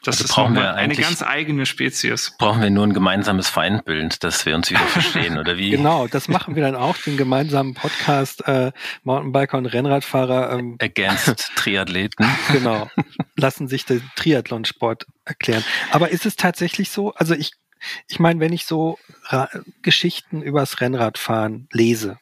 das 0.07 0.15
also 0.15 0.25
ist 0.25 0.33
brauchen 0.33 0.55
wir 0.55 0.75
eine 0.75 0.95
ganz 0.95 1.21
eigene 1.21 1.65
Spezies. 1.65 2.33
Brauchen 2.37 2.61
wir 2.61 2.69
nur 2.69 2.85
ein 2.85 2.93
gemeinsames 2.93 3.49
Feindbild, 3.49 4.23
dass 4.23 4.45
wir 4.45 4.55
uns 4.55 4.69
wieder 4.69 4.79
verstehen, 4.87 5.37
oder 5.37 5.57
wie? 5.57 5.71
Genau, 5.71 6.07
das 6.07 6.27
machen 6.27 6.55
wir 6.55 6.63
dann 6.63 6.75
auch, 6.75 6.97
den 6.97 7.17
gemeinsamen 7.17 7.73
Podcast 7.73 8.47
äh, 8.47 8.71
Mountainbiker 9.03 9.57
und 9.57 9.65
Rennradfahrer. 9.65 10.57
Ähm, 10.57 10.77
Against 10.81 11.51
Triathleten. 11.55 12.25
Genau, 12.51 12.89
lassen 13.35 13.67
sich 13.67 13.85
den 13.85 14.01
Triathlonsport 14.15 15.05
erklären. 15.25 15.63
Aber 15.91 16.09
ist 16.09 16.25
es 16.25 16.35
tatsächlich 16.35 16.89
so? 16.89 17.13
Also 17.13 17.33
ich 17.33 17.51
ich 18.07 18.19
meine, 18.19 18.39
wenn 18.39 18.53
ich 18.53 18.65
so 18.65 18.97
Ra 19.25 19.49
Geschichten 19.83 20.41
übers 20.41 20.81
Rennradfahren 20.81 21.67
lese, 21.71 22.17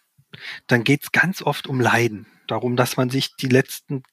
dann 0.67 0.83
geht's 0.83 1.11
ganz 1.13 1.41
oft 1.41 1.67
um 1.67 1.79
Leiden. 1.79 2.27
Darum, 2.47 2.75
dass 2.75 2.97
man 2.97 3.09
sich 3.09 3.35
die 3.37 3.47
letzten 3.47 4.03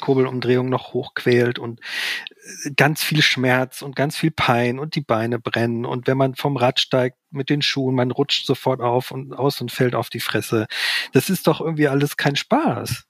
Kurbelumdrehungen 0.00 0.70
noch 0.70 0.92
hochquält 0.92 1.58
und 1.58 1.80
äh, 1.80 2.70
ganz 2.76 3.02
viel 3.02 3.22
Schmerz 3.22 3.82
und 3.82 3.96
ganz 3.96 4.16
viel 4.16 4.30
Pein 4.30 4.78
und 4.78 4.94
die 4.94 5.00
Beine 5.00 5.38
brennen. 5.38 5.84
Und 5.84 6.06
wenn 6.06 6.16
man 6.16 6.34
vom 6.34 6.56
Rad 6.56 6.80
steigt 6.80 7.16
mit 7.30 7.50
den 7.50 7.62
Schuhen, 7.62 7.94
man 7.94 8.10
rutscht 8.10 8.46
sofort 8.46 8.80
auf 8.80 9.10
und 9.10 9.32
aus 9.32 9.60
und 9.60 9.70
fällt 9.72 9.94
auf 9.94 10.10
die 10.10 10.20
Fresse. 10.20 10.66
Das 11.12 11.30
ist 11.30 11.46
doch 11.46 11.60
irgendwie 11.60 11.88
alles 11.88 12.16
kein 12.16 12.36
Spaß. 12.36 13.06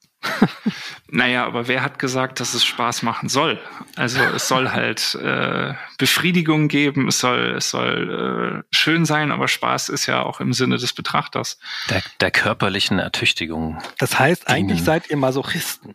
naja, 1.08 1.46
aber 1.46 1.66
wer 1.66 1.82
hat 1.82 1.98
gesagt, 1.98 2.40
dass 2.40 2.54
es 2.54 2.64
Spaß 2.64 3.02
machen 3.02 3.28
soll? 3.28 3.58
Also 3.96 4.20
es 4.22 4.48
soll 4.48 4.70
halt 4.72 5.14
äh, 5.14 5.74
Befriedigung 5.98 6.68
geben, 6.68 7.08
es 7.08 7.20
soll, 7.20 7.54
es 7.56 7.70
soll 7.70 8.62
äh, 8.62 8.76
schön 8.76 9.04
sein, 9.06 9.32
aber 9.32 9.48
Spaß 9.48 9.88
ist 9.88 10.06
ja 10.06 10.22
auch 10.22 10.40
im 10.40 10.52
Sinne 10.52 10.76
des 10.76 10.92
Betrachters. 10.92 11.58
Der, 11.88 12.02
der 12.20 12.30
körperlichen 12.30 12.98
Ertüchtigung. 12.98 13.78
Das 13.98 14.18
heißt, 14.18 14.48
eigentlich 14.48 14.82
seid 14.82 15.10
ihr 15.10 15.16
Masochisten. 15.16 15.94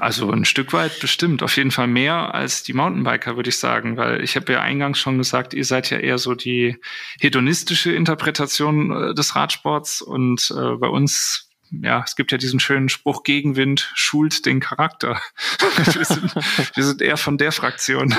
Also 0.00 0.32
ein 0.32 0.44
Stück 0.44 0.72
weit 0.72 0.98
bestimmt, 0.98 1.40
auf 1.44 1.56
jeden 1.56 1.70
Fall 1.70 1.86
mehr 1.86 2.34
als 2.34 2.64
die 2.64 2.72
Mountainbiker, 2.72 3.36
würde 3.36 3.50
ich 3.50 3.58
sagen, 3.58 3.96
weil 3.96 4.24
ich 4.24 4.34
habe 4.34 4.52
ja 4.52 4.60
eingangs 4.60 4.98
schon 4.98 5.18
gesagt, 5.18 5.54
ihr 5.54 5.64
seid 5.64 5.90
ja 5.90 5.98
eher 5.98 6.18
so 6.18 6.34
die 6.34 6.78
hedonistische 7.20 7.92
Interpretation 7.92 8.90
äh, 8.90 9.14
des 9.14 9.36
Radsports 9.36 10.02
und 10.02 10.52
äh, 10.56 10.74
bei 10.76 10.88
uns 10.88 11.44
ja, 11.70 12.02
es 12.04 12.16
gibt 12.16 12.32
ja 12.32 12.38
diesen 12.38 12.60
schönen 12.60 12.88
Spruch, 12.88 13.22
Gegenwind 13.24 13.92
schult 13.94 14.46
den 14.46 14.58
Charakter. 14.58 15.20
wir, 15.92 16.04
sind, 16.04 16.34
wir 16.74 16.84
sind 16.84 17.02
eher 17.02 17.18
von 17.18 17.36
der 17.36 17.52
Fraktion. 17.52 18.14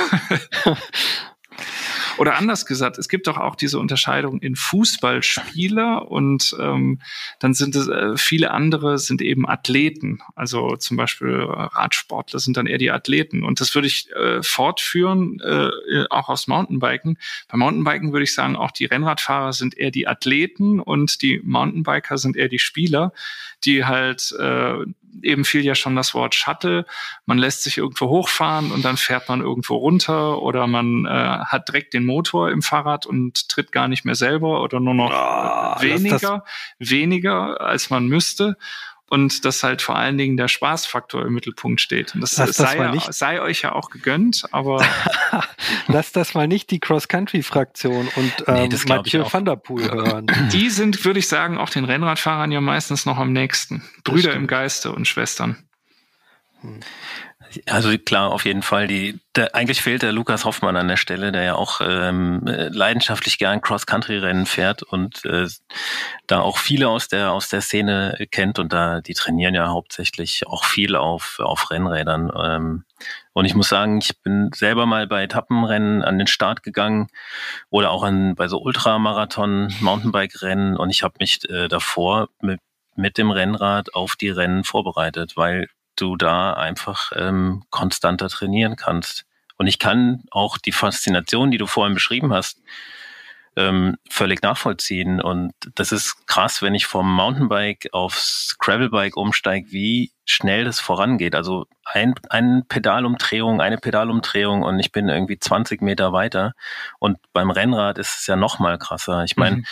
Oder 2.19 2.35
anders 2.35 2.65
gesagt, 2.65 2.97
es 2.97 3.07
gibt 3.07 3.27
doch 3.27 3.37
auch 3.37 3.55
diese 3.55 3.79
Unterscheidung 3.79 4.41
in 4.41 4.57
Fußballspieler 4.57 6.11
und 6.11 6.53
ähm, 6.59 6.99
dann 7.39 7.53
sind 7.53 7.77
es 7.77 7.87
äh, 7.87 8.17
viele 8.17 8.51
andere 8.51 8.97
sind 8.97 9.21
eben 9.21 9.47
Athleten. 9.47 10.19
Also 10.35 10.75
zum 10.75 10.97
Beispiel 10.97 11.45
Radsportler 11.47 12.39
sind 12.39 12.57
dann 12.57 12.67
eher 12.67 12.77
die 12.77 12.91
Athleten. 12.91 13.43
Und 13.45 13.61
das 13.61 13.73
würde 13.73 13.87
ich 13.87 14.11
äh, 14.11 14.43
fortführen, 14.43 15.39
äh, 15.39 15.69
auch 16.09 16.27
aus 16.27 16.47
Mountainbiken. 16.47 17.17
Bei 17.47 17.57
Mountainbiken 17.57 18.11
würde 18.11 18.25
ich 18.25 18.33
sagen, 18.33 18.57
auch 18.57 18.71
die 18.71 18.85
Rennradfahrer 18.85 19.53
sind 19.53 19.77
eher 19.77 19.91
die 19.91 20.05
Athleten 20.05 20.81
und 20.81 21.21
die 21.21 21.39
Mountainbiker 21.41 22.17
sind 22.17 22.35
eher 22.35 22.49
die 22.49 22.59
Spieler, 22.59 23.13
die 23.63 23.85
halt 23.85 24.35
äh, 24.37 24.73
eben 25.21 25.45
fiel 25.45 25.65
ja 25.65 25.75
schon 25.75 25.95
das 25.95 26.13
Wort 26.13 26.35
Shuttle. 26.35 26.85
Man 27.25 27.37
lässt 27.37 27.63
sich 27.63 27.77
irgendwo 27.77 28.09
hochfahren 28.09 28.71
und 28.71 28.85
dann 28.85 28.97
fährt 28.97 29.29
man 29.29 29.41
irgendwo 29.41 29.75
runter 29.75 30.41
oder 30.41 30.67
man 30.67 31.05
äh, 31.05 31.09
hat 31.09 31.67
direkt 31.67 31.93
den 31.93 32.05
Motor 32.05 32.51
im 32.51 32.61
Fahrrad 32.61 33.05
und 33.05 33.49
tritt 33.49 33.71
gar 33.71 33.87
nicht 33.87 34.05
mehr 34.05 34.15
selber 34.15 34.61
oder 34.61 34.79
nur 34.79 34.93
noch 34.93 35.11
oh, 35.11 35.81
weniger, 35.81 36.43
weniger 36.77 37.61
als 37.61 37.89
man 37.89 38.07
müsste 38.07 38.57
und 39.09 39.45
dass 39.45 39.63
halt 39.63 39.81
vor 39.81 39.95
allen 39.95 40.17
Dingen 40.17 40.37
der 40.37 40.47
Spaßfaktor 40.47 41.25
im 41.25 41.33
Mittelpunkt 41.33 41.81
steht. 41.81 42.13
Und 42.15 42.21
das, 42.21 42.31
das 42.31 42.55
sei, 42.55 42.89
nicht, 42.91 43.13
sei, 43.13 43.41
euch 43.41 43.61
ja 43.61 43.73
auch 43.73 43.89
gegönnt, 43.89 44.45
aber 44.51 44.85
lass 45.87 46.11
das 46.11 46.33
mal 46.33 46.47
nicht 46.47 46.71
die 46.71 46.79
Cross-Country-Fraktion 46.79 48.09
und 48.15 48.33
ähm, 48.47 48.69
nee, 48.69 48.77
Mathieu 48.87 49.25
van 49.29 49.45
der 49.45 49.55
Poel 49.55 49.91
hören. 49.91 50.27
Die 50.51 50.69
sind, 50.69 51.03
würde 51.05 51.19
ich 51.19 51.27
sagen, 51.27 51.57
auch 51.57 51.69
den 51.69 51.85
Rennradfahrern 51.85 52.51
ja 52.51 52.61
meistens 52.61 53.05
noch 53.05 53.17
am 53.17 53.33
nächsten. 53.33 53.83
Brüder 54.03 54.33
im 54.33 54.47
Geiste 54.47 54.91
und 54.91 55.07
Schwestern. 55.07 55.57
Hm. 56.61 56.79
Also 57.65 57.97
klar, 57.97 58.31
auf 58.31 58.45
jeden 58.45 58.61
Fall. 58.61 58.87
Die, 58.87 59.19
der, 59.35 59.55
eigentlich 59.55 59.81
fehlt 59.81 60.03
der 60.03 60.11
Lukas 60.11 60.45
Hoffmann 60.45 60.75
an 60.75 60.87
der 60.87 60.97
Stelle, 60.97 61.31
der 61.31 61.43
ja 61.43 61.55
auch 61.55 61.81
ähm, 61.83 62.41
leidenschaftlich 62.45 63.39
gern 63.39 63.61
Cross-Country-Rennen 63.61 64.45
fährt 64.45 64.83
und 64.83 65.25
äh, 65.25 65.47
da 66.27 66.41
auch 66.41 66.57
viele 66.57 66.89
aus 66.89 67.07
der 67.07 67.31
aus 67.31 67.49
der 67.49 67.61
Szene 67.61 68.27
kennt 68.31 68.59
und 68.59 68.71
da 68.71 69.01
die 69.01 69.13
trainieren 69.13 69.55
ja 69.55 69.69
hauptsächlich 69.69 70.45
auch 70.47 70.63
viel 70.63 70.95
auf 70.95 71.39
auf 71.39 71.71
Rennrädern. 71.71 72.31
Ähm, 72.37 72.83
und 73.33 73.45
ich 73.45 73.55
muss 73.55 73.69
sagen, 73.69 73.99
ich 73.99 74.21
bin 74.21 74.51
selber 74.53 74.85
mal 74.85 75.07
bei 75.07 75.23
Etappenrennen 75.23 76.03
an 76.03 76.17
den 76.17 76.27
Start 76.27 76.61
gegangen 76.61 77.07
oder 77.69 77.91
auch 77.91 78.03
an 78.03 78.35
bei 78.35 78.47
so 78.47 78.59
Ultramarathon, 78.61 79.73
Mountainbike-Rennen 79.79 80.77
und 80.77 80.89
ich 80.91 81.03
habe 81.03 81.15
mich 81.19 81.49
äh, 81.49 81.67
davor 81.67 82.29
mit 82.41 82.59
mit 82.95 83.17
dem 83.17 83.31
Rennrad 83.31 83.93
auf 83.95 84.15
die 84.17 84.29
Rennen 84.29 84.65
vorbereitet, 84.65 85.37
weil 85.37 85.69
du 85.99 86.15
da 86.15 86.53
einfach 86.53 87.11
ähm, 87.15 87.63
konstanter 87.69 88.29
trainieren 88.29 88.75
kannst. 88.75 89.25
Und 89.57 89.67
ich 89.67 89.79
kann 89.79 90.23
auch 90.31 90.57
die 90.57 90.71
Faszination, 90.71 91.51
die 91.51 91.57
du 91.57 91.67
vorhin 91.67 91.93
beschrieben 91.93 92.33
hast, 92.33 92.61
ähm, 93.59 93.97
völlig 94.09 94.41
nachvollziehen. 94.41 95.19
Und 95.19 95.51
das 95.75 95.91
ist 95.91 96.27
krass, 96.27 96.61
wenn 96.61 96.75
ich 96.75 96.85
vom 96.85 97.13
Mountainbike 97.13 97.89
aufs 97.91 98.55
Gravelbike 98.57 99.17
umsteige, 99.17 99.71
wie 99.71 100.11
schnell 100.23 100.63
das 100.63 100.79
vorangeht. 100.79 101.35
Also 101.35 101.65
ein, 101.83 102.13
eine 102.29 102.63
Pedalumdrehung, 102.69 103.59
eine 103.59 103.77
Pedalumdrehung 103.77 104.63
und 104.63 104.79
ich 104.79 104.93
bin 104.93 105.09
irgendwie 105.09 105.39
20 105.39 105.81
Meter 105.81 106.13
weiter. 106.13 106.53
Und 106.99 107.17
beim 107.33 107.51
Rennrad 107.51 107.97
ist 107.97 108.19
es 108.19 108.27
ja 108.27 108.37
noch 108.37 108.59
mal 108.59 108.77
krasser. 108.77 109.25
Ich 109.25 109.35
meine, 109.35 109.57
mhm. 109.57 109.65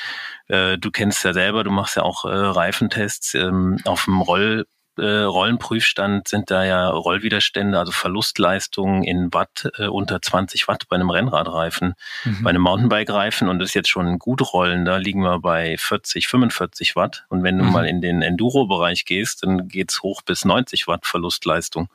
äh, 0.48 0.78
du 0.78 0.92
kennst 0.92 1.24
ja 1.24 1.34
selber, 1.34 1.64
du 1.64 1.72
machst 1.72 1.96
ja 1.96 2.04
auch 2.04 2.26
äh, 2.26 2.30
Reifentests 2.30 3.36
ähm, 3.36 3.78
auf 3.86 4.06
dem 4.06 4.20
Roll 4.22 4.66
äh, 4.98 5.22
Rollenprüfstand 5.22 6.28
sind 6.28 6.52
da 6.52 6.64
ja 6.64 6.90
Rollwiderstände, 6.90 7.78
also 7.78 7.92
Verlustleistungen 7.92 9.04
in 9.04 9.34
Watt 9.34 9.70
äh, 9.78 9.88
unter 9.88 10.22
20 10.22 10.68
Watt 10.68 10.88
bei 10.90 10.96
einem 10.96 11.10
Rennradreifen. 11.10 11.96
Mhm. 12.24 12.44
Bei 12.44 12.50
einem 12.50 12.62
Mountainbike-Reifen 12.62 13.50
und 13.50 13.60
das 13.60 13.70
ist 13.70 13.76
jetzt 13.76 13.90
schon 13.90 14.20
gut 14.20 14.54
rollen, 14.54 14.86
da 14.86 14.98
liegen 14.98 15.22
wir 15.22 15.40
bei 15.40 15.78
40, 15.78 16.28
45 16.28 16.96
Watt. 16.96 17.26
Und 17.30 17.44
wenn 17.44 17.58
du 17.58 17.66
mhm. 17.66 17.72
mal 17.72 17.86
in 17.86 18.02
den 18.02 18.22
Enduro-Bereich 18.22 19.06
gehst, 19.06 19.44
dann 19.44 19.68
geht's 19.68 20.02
hoch 20.02 20.22
bis 20.22 20.46
90 20.46 20.88
Watt 20.88 21.06
Verlustleistung. 21.06 21.90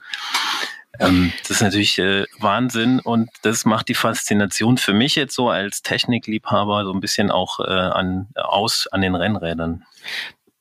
Ähm, 0.98 1.32
das 1.40 1.50
ist 1.50 1.62
natürlich 1.62 1.98
äh, 1.98 2.26
Wahnsinn 2.38 3.00
und 3.00 3.30
das 3.42 3.64
macht 3.64 3.88
die 3.88 3.94
Faszination 3.94 4.76
für 4.76 4.92
mich 4.92 5.14
jetzt 5.14 5.34
so 5.34 5.48
als 5.48 5.82
Technikliebhaber 5.82 6.84
so 6.84 6.92
ein 6.92 7.00
bisschen 7.00 7.30
auch 7.30 7.60
äh, 7.60 7.64
an, 7.64 8.28
aus 8.34 8.86
an 8.88 9.00
den 9.00 9.14
Rennrädern. 9.14 9.84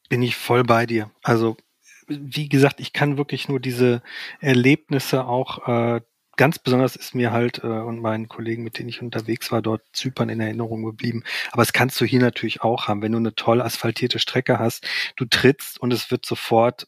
Bin 0.10 0.22
ich 0.22 0.36
voll 0.36 0.64
bei 0.64 0.86
dir. 0.86 1.10
Also 1.24 1.58
wie 2.08 2.50
gesagt, 2.50 2.80
ich 2.80 2.94
kann 2.94 3.18
wirklich 3.18 3.48
nur 3.48 3.60
diese 3.60 4.02
Erlebnisse 4.40 5.26
auch 5.26 5.68
äh, 5.68 6.02
ganz 6.38 6.60
besonders 6.60 6.96
ist 6.96 7.14
mir 7.14 7.32
halt 7.32 7.64
äh, 7.64 7.68
und 7.68 8.00
meinen 8.00 8.28
Kollegen, 8.28 8.64
mit 8.64 8.80
denen 8.80 8.90
ich 8.90 9.02
unterwegs 9.02 9.52
war, 9.52 9.62
dort 9.62 9.84
Zypern 9.94 10.30
in 10.30 10.40
Erinnerung 10.40 10.84
geblieben. 10.84 11.24
Aber 11.52 11.62
es 11.62 11.74
kannst 11.74 12.00
du 12.02 12.06
hier 12.06 12.20
natürlich 12.20 12.62
auch 12.62 12.88
haben, 12.88 13.02
wenn 13.02 13.12
du 13.12 13.18
eine 13.18 13.36
toll 13.36 13.62
asphaltierte 13.62 14.20
Strecke 14.20 14.58
hast, 14.58 14.88
du 15.18 15.26
trittst 15.26 15.80
und 15.80 15.94
es 15.94 16.10
wird 16.10 16.26
sofort 16.26 16.88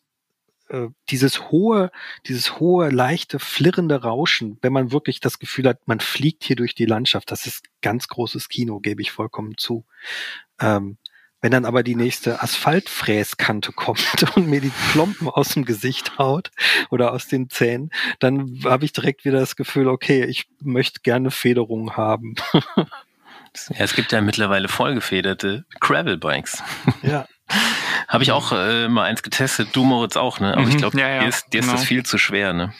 äh, 0.70 0.88
dieses 1.10 1.52
hohe, 1.52 1.92
dieses 2.26 2.60
hohe, 2.60 2.90
leichte, 2.90 3.38
flirrende 3.38 4.02
Rauschen, 4.02 4.58
wenn 4.62 4.74
man 4.74 4.92
wirklich 4.92 5.20
das 5.20 5.40
Gefühl 5.40 5.68
hat, 5.68 5.88
man 5.88 6.00
fliegt 6.00 6.44
hier 6.44 6.56
durch 6.56 6.74
die 6.74 6.86
Landschaft, 6.86 7.30
das 7.30 7.46
ist 7.46 7.64
ganz 7.82 8.08
großes 8.08 8.50
Kino, 8.50 8.80
gebe 8.80 9.02
ich 9.02 9.12
vollkommen 9.12 9.58
zu. 9.58 9.86
Ähm, 10.60 10.98
wenn 11.44 11.52
dann 11.52 11.66
aber 11.66 11.84
die 11.84 11.96
nächste 11.96 12.42
Asphaltfräskante 12.42 13.74
kommt 13.74 14.26
und 14.36 14.48
mir 14.48 14.62
die 14.62 14.72
Klompen 14.92 15.28
aus 15.28 15.50
dem 15.50 15.66
Gesicht 15.66 16.18
haut 16.18 16.52
oder 16.90 17.12
aus 17.12 17.28
den 17.28 17.50
Zähnen, 17.50 17.92
dann 18.20 18.62
habe 18.64 18.86
ich 18.86 18.94
direkt 18.94 19.26
wieder 19.26 19.42
das 19.42 19.58
Gefühl, 19.58 19.90
okay, 19.90 20.24
ich 20.24 20.48
möchte 20.62 21.02
gerne 21.02 21.32
Federung 21.32 21.98
haben. 21.98 22.36
ja, 22.76 22.86
es 23.78 23.94
gibt 23.94 24.14
ja 24.14 24.22
mittlerweile 24.22 24.70
vollgefederte 24.70 25.66
Gravel-Bikes. 25.82 26.64
Ja. 27.02 27.28
Habe 28.08 28.24
ich 28.24 28.32
auch 28.32 28.52
äh, 28.54 28.88
mal 28.88 29.04
eins 29.04 29.22
getestet, 29.22 29.70
du 29.74 29.84
Moritz 29.84 30.16
auch, 30.16 30.40
ne? 30.40 30.54
Aber 30.54 30.64
mhm. 30.64 30.70
ich 30.70 30.78
glaube, 30.78 31.00
ja, 31.00 31.10
ja, 31.10 31.22
dir, 31.22 31.28
ist, 31.28 31.54
dir 31.54 31.60
genau. 31.60 31.74
ist 31.74 31.82
das 31.82 31.88
viel 31.88 32.04
zu 32.04 32.18
schwer, 32.18 32.54
ne? 32.54 32.74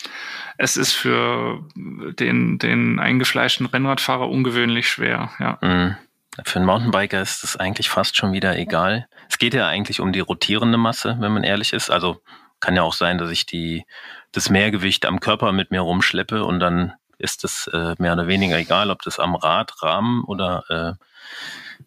Es 0.58 0.78
ist 0.78 0.94
für 0.94 1.68
den, 1.76 2.60
den 2.60 3.00
eingefleischten 3.00 3.66
Rennradfahrer 3.66 4.30
ungewöhnlich 4.30 4.90
schwer, 4.90 5.32
ja. 5.40 5.58
Mhm. 5.62 5.98
Für 6.44 6.58
einen 6.58 6.66
Mountainbiker 6.66 7.22
ist 7.22 7.44
es 7.44 7.58
eigentlich 7.58 7.90
fast 7.90 8.18
schon 8.18 8.34
wieder 8.34 8.58
egal. 8.58 9.08
Es 9.30 9.38
geht 9.38 9.54
ja 9.54 9.68
eigentlich 9.68 10.00
um 10.00 10.12
die 10.12 10.20
rotierende 10.20 10.78
Masse, 10.78 11.18
wenn 11.20 11.32
man 11.32 11.44
ehrlich 11.44 11.74
ist. 11.74 11.92
Also 11.92 12.22
kann 12.60 12.76
ja 12.76 12.82
auch 12.82 12.94
sein, 12.94 13.18
dass 13.18 13.30
ich 13.30 13.46
die, 13.46 13.86
das 14.32 14.50
Mehrgewicht 14.50 15.06
am 15.06 15.20
Körper 15.20 15.52
mit 15.52 15.70
mir 15.70 15.82
rumschleppe 15.82 16.44
und 16.44 16.60
dann 16.60 16.94
ist 17.20 17.44
es 17.44 17.68
äh, 17.68 17.96
mehr 18.00 18.14
oder 18.14 18.28
weniger 18.28 18.58
egal, 18.58 18.90
ob 18.90 19.02
das 19.04 19.20
am 19.20 19.36
Rad, 19.36 19.84
Rahmen 19.84 20.24
oder 20.24 20.98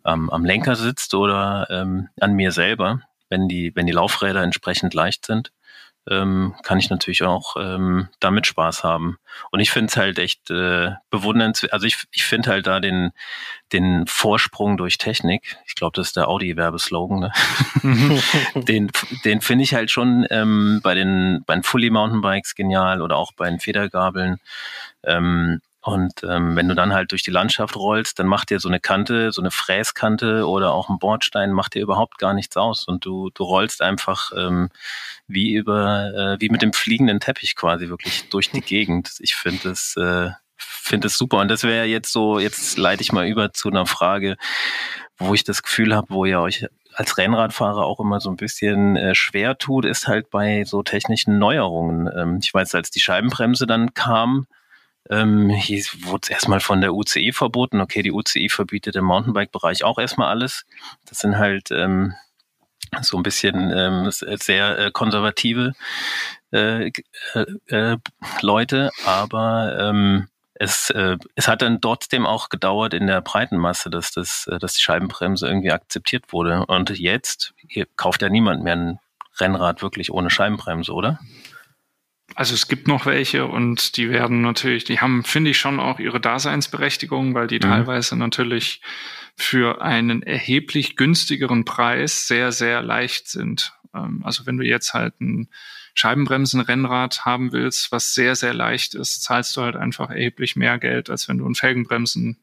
ähm, 0.04 0.30
am 0.30 0.44
Lenker 0.44 0.76
sitzt 0.76 1.14
oder 1.14 1.66
ähm, 1.70 2.08
an 2.20 2.34
mir 2.34 2.52
selber, 2.52 3.00
wenn 3.28 3.48
die, 3.48 3.74
wenn 3.74 3.86
die 3.86 3.92
Laufräder 3.92 4.42
entsprechend 4.42 4.94
leicht 4.94 5.26
sind 5.26 5.50
ähm, 6.08 6.54
kann 6.62 6.78
ich 6.78 6.90
natürlich 6.90 7.22
auch 7.24 7.56
ähm, 7.56 8.08
damit 8.20 8.46
Spaß 8.46 8.84
haben. 8.84 9.18
Und 9.50 9.60
ich 9.60 9.70
finde 9.70 9.90
es 9.90 9.96
halt 9.96 10.18
echt 10.18 10.50
äh, 10.50 10.92
bewundernswert. 11.10 11.72
Also 11.72 11.86
ich, 11.86 12.04
ich 12.12 12.24
finde 12.24 12.50
halt 12.50 12.66
da 12.66 12.80
den, 12.80 13.12
den 13.72 14.06
Vorsprung 14.06 14.76
durch 14.76 14.98
Technik, 14.98 15.56
ich 15.66 15.74
glaube, 15.74 15.92
das 15.96 16.08
ist 16.08 16.16
der 16.16 16.28
Audi-Werbeslogan, 16.28 17.18
ne? 17.18 17.32
den, 18.54 18.90
den 19.24 19.40
finde 19.40 19.64
ich 19.64 19.74
halt 19.74 19.90
schon 19.90 20.26
ähm, 20.30 20.80
bei 20.82 20.94
den, 20.94 21.42
bei 21.46 21.54
den 21.54 21.62
Fully 21.62 21.90
Mountainbikes 21.90 22.54
genial 22.54 23.02
oder 23.02 23.16
auch 23.16 23.32
bei 23.32 23.50
den 23.50 23.58
Federgabeln. 23.60 24.38
Ähm, 25.02 25.60
und 25.86 26.24
ähm, 26.24 26.56
wenn 26.56 26.66
du 26.66 26.74
dann 26.74 26.92
halt 26.92 27.12
durch 27.12 27.22
die 27.22 27.30
Landschaft 27.30 27.76
rollst, 27.76 28.18
dann 28.18 28.26
macht 28.26 28.50
dir 28.50 28.58
so 28.58 28.68
eine 28.68 28.80
Kante, 28.80 29.30
so 29.30 29.40
eine 29.40 29.52
Fräskante 29.52 30.44
oder 30.48 30.72
auch 30.72 30.88
ein 30.88 30.98
Bordstein, 30.98 31.52
macht 31.52 31.74
dir 31.74 31.82
überhaupt 31.82 32.18
gar 32.18 32.34
nichts 32.34 32.56
aus. 32.56 32.88
Und 32.88 33.04
du, 33.04 33.30
du 33.32 33.44
rollst 33.44 33.80
einfach 33.82 34.32
ähm, 34.36 34.68
wie 35.28 35.54
über, 35.54 36.12
äh, 36.12 36.40
wie 36.40 36.48
mit 36.48 36.62
dem 36.62 36.72
fliegenden 36.72 37.20
Teppich 37.20 37.54
quasi 37.54 37.88
wirklich 37.88 38.28
durch 38.30 38.50
die 38.50 38.62
Gegend. 38.62 39.12
Ich 39.20 39.36
finde 39.36 39.70
es, 39.70 39.96
äh, 39.96 40.30
finde 40.56 41.06
es 41.06 41.16
super. 41.16 41.38
Und 41.38 41.48
das 41.52 41.62
wäre 41.62 41.86
jetzt 41.86 42.10
so, 42.10 42.40
jetzt 42.40 42.76
leite 42.78 43.02
ich 43.02 43.12
mal 43.12 43.28
über 43.28 43.52
zu 43.52 43.68
einer 43.68 43.86
Frage, 43.86 44.36
wo 45.18 45.34
ich 45.34 45.44
das 45.44 45.62
Gefühl 45.62 45.94
habe, 45.94 46.08
wo 46.10 46.24
ihr 46.24 46.40
euch 46.40 46.66
als 46.94 47.16
Rennradfahrer 47.16 47.84
auch 47.84 48.00
immer 48.00 48.18
so 48.18 48.28
ein 48.28 48.36
bisschen 48.36 48.96
äh, 48.96 49.14
schwer 49.14 49.56
tut, 49.56 49.84
ist 49.84 50.08
halt 50.08 50.30
bei 50.30 50.64
so 50.64 50.82
technischen 50.82 51.38
Neuerungen. 51.38 52.10
Ähm, 52.12 52.40
ich 52.42 52.52
weiß, 52.52 52.74
als 52.74 52.90
die 52.90 52.98
Scheibenbremse 52.98 53.68
dann 53.68 53.94
kam, 53.94 54.48
ähm, 55.10 55.50
hier 55.50 55.82
wurde 56.02 56.22
es 56.24 56.30
erstmal 56.30 56.60
von 56.60 56.80
der 56.80 56.94
UCI 56.94 57.32
verboten. 57.32 57.80
Okay, 57.80 58.02
die 58.02 58.12
UCI 58.12 58.48
verbietet 58.48 58.96
im 58.96 59.04
Mountainbike-Bereich 59.04 59.84
auch 59.84 59.98
erstmal 59.98 60.28
alles. 60.28 60.64
Das 61.04 61.18
sind 61.18 61.38
halt 61.38 61.70
ähm, 61.70 62.14
so 63.02 63.16
ein 63.16 63.22
bisschen 63.22 63.72
ähm, 63.74 64.10
sehr 64.10 64.78
äh, 64.78 64.90
konservative 64.90 65.72
äh, 66.52 66.88
äh, 66.88 66.92
äh, 67.66 67.96
Leute, 68.40 68.90
aber 69.04 69.76
ähm, 69.78 70.28
es, 70.54 70.90
äh, 70.90 71.16
es 71.34 71.48
hat 71.48 71.62
dann 71.62 71.80
trotzdem 71.80 72.24
auch 72.24 72.48
gedauert 72.48 72.94
in 72.94 73.06
der 73.06 73.20
breiten 73.20 73.58
Masse, 73.58 73.90
dass, 73.90 74.12
das, 74.12 74.46
äh, 74.46 74.58
dass 74.58 74.74
die 74.74 74.82
Scheibenbremse 74.82 75.46
irgendwie 75.46 75.72
akzeptiert 75.72 76.32
wurde. 76.32 76.64
Und 76.66 76.90
jetzt 76.98 77.54
kauft 77.96 78.22
ja 78.22 78.28
niemand 78.28 78.62
mehr 78.62 78.76
ein 78.76 79.00
Rennrad 79.38 79.82
wirklich 79.82 80.10
ohne 80.10 80.30
Scheibenbremse, 80.30 80.92
oder? 80.92 81.18
Also 82.36 82.52
es 82.52 82.68
gibt 82.68 82.86
noch 82.86 83.06
welche 83.06 83.46
und 83.46 83.96
die 83.96 84.10
werden 84.10 84.42
natürlich, 84.42 84.84
die 84.84 85.00
haben, 85.00 85.24
finde 85.24 85.52
ich, 85.52 85.58
schon 85.58 85.80
auch 85.80 85.98
ihre 85.98 86.20
Daseinsberechtigung, 86.20 87.32
weil 87.32 87.46
die 87.46 87.56
mhm. 87.56 87.62
teilweise 87.62 88.14
natürlich 88.14 88.82
für 89.36 89.80
einen 89.80 90.22
erheblich 90.22 90.96
günstigeren 90.96 91.64
Preis 91.64 92.28
sehr, 92.28 92.52
sehr 92.52 92.82
leicht 92.82 93.28
sind. 93.28 93.72
Ähm, 93.94 94.20
also 94.22 94.44
wenn 94.44 94.58
du 94.58 94.66
jetzt 94.66 94.92
halt 94.92 95.18
ein 95.18 95.48
Scheibenbremsen-Rennrad 95.94 97.24
haben 97.24 97.52
willst, 97.52 97.90
was 97.90 98.12
sehr, 98.12 98.36
sehr 98.36 98.52
leicht 98.52 98.94
ist, 98.94 99.22
zahlst 99.22 99.56
du 99.56 99.62
halt 99.62 99.74
einfach 99.76 100.10
erheblich 100.10 100.56
mehr 100.56 100.78
Geld, 100.78 101.08
als 101.08 101.30
wenn 101.30 101.38
du 101.38 101.48
ein 101.48 101.54
Felgenbremsen 101.54 102.36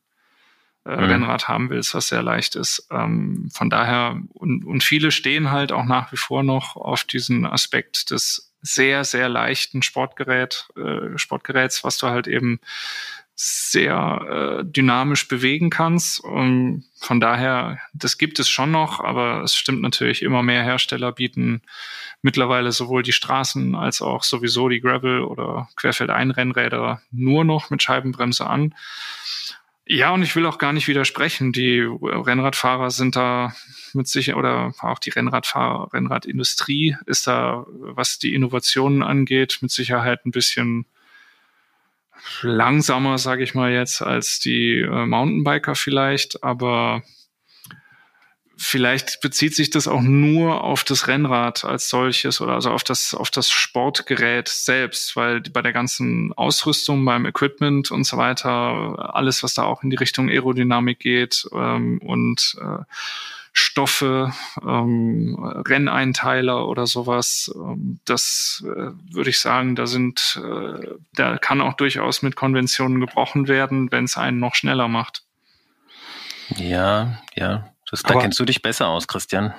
äh, 0.86 0.98
mhm. 0.98 1.04
Rennrad 1.04 1.48
haben 1.48 1.70
willst, 1.70 1.94
was 1.94 2.08
sehr 2.08 2.24
leicht 2.24 2.56
ist. 2.56 2.88
Ähm, 2.90 3.52
von 3.54 3.70
daher, 3.70 4.20
und, 4.34 4.66
und 4.66 4.84
viele 4.84 5.12
stehen 5.12 5.52
halt 5.52 5.72
auch 5.72 5.86
nach 5.86 6.12
wie 6.12 6.18
vor 6.18 6.42
noch 6.42 6.78
auf 6.78 7.04
diesen 7.04 7.46
Aspekt 7.46 8.10
des 8.10 8.53
sehr, 8.64 9.04
sehr 9.04 9.30
leichten 9.30 9.84
Sportgerät, 9.84 10.68
äh, 10.76 11.18
Sportgeräts, 11.18 11.84
was 11.84 11.98
du 11.98 12.08
halt 12.08 12.28
eben 12.28 12.60
sehr 13.36 14.62
äh, 14.62 14.66
dynamisch 14.66 15.28
bewegen 15.28 15.70
kannst. 15.70 16.20
Und 16.20 16.86
von 17.00 17.20
daher, 17.20 17.80
das 17.94 18.18
gibt 18.18 18.40
es 18.40 18.48
schon 18.48 18.72
noch, 18.72 19.00
aber 19.00 19.42
es 19.44 19.56
stimmt 19.56 19.82
natürlich, 19.82 20.22
immer 20.22 20.44
mehr 20.44 20.64
Hersteller 20.64 21.12
bieten 21.12 21.62
mittlerweile 22.22 22.72
sowohl 22.72 23.04
die 23.04 23.12
Straßen 23.12 23.76
als 23.76 24.02
auch 24.02 24.24
sowieso 24.24 24.70
die 24.70 24.80
Gravel- 24.80 25.24
oder 25.24 25.68
Querfeldeinrennräder 25.76 27.02
nur 27.12 27.44
noch 27.44 27.70
mit 27.70 27.84
Scheibenbremse 27.84 28.48
an. 28.48 28.74
Ja, 29.86 30.12
und 30.12 30.24
ich 30.24 30.36
will 30.36 30.46
auch 30.46 30.60
gar 30.60 30.72
nicht 30.72 30.88
widersprechen. 30.88 31.52
Die 31.52 31.82
Rennradfahrer 31.82 32.90
sind 32.90 33.18
da 33.18 33.54
mit 33.94 34.08
sich 34.08 34.34
oder 34.34 34.74
auch 34.80 35.00
die 35.00 35.10
Rennradfahrer, 35.10 35.92
Rennradindustrie 35.94 36.96
ist 37.06 37.28
da, 37.28 37.66
was 37.68 38.18
die 38.18 38.34
Innovationen 38.34 39.04
angeht, 39.04 39.60
mit 39.62 39.72
Sicherheit 39.72 40.26
ein 40.26 40.32
bisschen 40.32 40.86
langsamer, 42.42 43.18
sage 43.18 43.44
ich 43.44 43.54
mal 43.56 43.72
jetzt, 43.74 44.02
als 44.02 44.40
die 44.40 44.80
äh, 44.80 45.06
Mountainbiker 45.06 45.76
vielleicht, 45.76 46.44
aber 46.44 47.04
vielleicht 48.58 49.22
bezieht 49.22 49.56
sich 49.56 49.70
das 49.70 49.88
auch 49.88 50.02
nur 50.02 50.64
auf 50.64 50.84
das 50.84 51.08
Rennrad 51.08 51.66
als 51.66 51.90
solches 51.90 52.42
oder 52.42 52.54
also 52.54 52.72
auf 52.72 52.84
das, 52.84 53.14
auf 53.14 53.32
das 53.32 53.50
Sportgerät 53.50 54.48
selbst, 54.48 55.16
weil 55.16 55.42
bei 55.42 55.62
der 55.62 55.74
ganzen 55.74 56.34
Ausrüstung, 56.34 57.04
beim 57.04 57.26
Equipment 57.26 57.92
und 57.92 58.06
so 58.06 58.18
weiter, 58.18 59.16
alles, 59.16 59.44
was 59.44 59.54
da 59.54 59.64
auch 59.64 59.84
in 59.84 59.90
die 59.90 59.96
Richtung 59.96 60.30
Aerodynamik 60.30 61.00
geht 61.00 61.46
ähm, 61.54 62.00
und 62.00 62.56
äh, 62.62 62.84
Stoffe, 63.56 64.34
ähm, 64.64 65.38
Renneinteiler 65.40 66.68
oder 66.68 66.88
sowas. 66.88 67.52
Ähm, 67.56 68.00
das 68.06 68.64
äh, 68.66 68.92
würde 69.12 69.30
ich 69.30 69.40
sagen, 69.40 69.76
da 69.76 69.86
sind, 69.86 70.42
äh, 70.44 70.88
da 71.14 71.38
kann 71.38 71.62
auch 71.62 71.74
durchaus 71.74 72.24
mit 72.24 72.36
Konventionen 72.36 73.00
gebrochen 73.00 73.48
werden, 73.48 73.92
wenn 73.92 74.06
es 74.06 74.18
einen 74.18 74.40
noch 74.40 74.56
schneller 74.56 74.88
macht. 74.88 75.24
Ja, 76.58 77.22
ja. 77.36 77.73
Das, 77.94 78.02
da 78.02 78.20
kennst 78.20 78.40
du 78.40 78.46
dich 78.46 78.64
besser 78.64 78.88
aus, 78.88 79.08
Christian. 79.08 79.54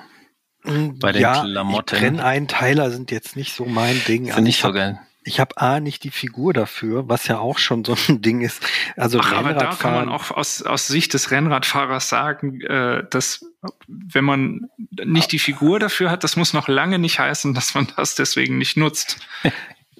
Mm, 0.65 0.99
Bei 0.99 1.13
den 1.13 1.21
ja, 1.21 1.41
Klamotten. 1.41 1.95
Renneinteiler 1.95 2.91
sind 2.91 3.09
jetzt 3.09 3.37
nicht 3.37 3.55
so 3.55 3.63
mein 3.63 3.95
Ding. 4.09 4.25
Finde 4.25 4.35
also 4.35 4.49
ich 4.49 4.57
so 4.57 4.73
geil 4.73 4.99
ich 5.27 5.39
habe 5.39 5.57
A 5.57 5.79
nicht 5.79 6.03
die 6.03 6.11
Figur 6.11 6.53
dafür, 6.53 7.09
was 7.09 7.27
ja 7.27 7.39
auch 7.39 7.57
schon 7.57 7.83
so 7.83 7.97
ein 8.07 8.21
Ding 8.21 8.41
ist. 8.41 8.63
Also 8.95 9.19
Ach, 9.19 9.33
aber 9.33 9.53
da 9.53 9.73
kann 9.73 9.93
man 9.93 10.09
auch 10.09 10.29
aus, 10.29 10.61
aus 10.61 10.87
Sicht 10.87 11.15
des 11.15 11.31
Rennradfahrers 11.31 12.07
sagen, 12.07 12.61
äh, 12.61 13.03
dass 13.09 13.43
wenn 13.87 14.23
man 14.23 14.69
nicht 15.03 15.31
die 15.31 15.39
Figur 15.39 15.79
dafür 15.79 16.11
hat, 16.11 16.23
das 16.23 16.35
muss 16.35 16.53
noch 16.53 16.67
lange 16.67 16.99
nicht 16.99 17.19
heißen, 17.19 17.55
dass 17.55 17.73
man 17.73 17.87
das 17.97 18.13
deswegen 18.13 18.59
nicht 18.59 18.77
nutzt. 18.77 19.17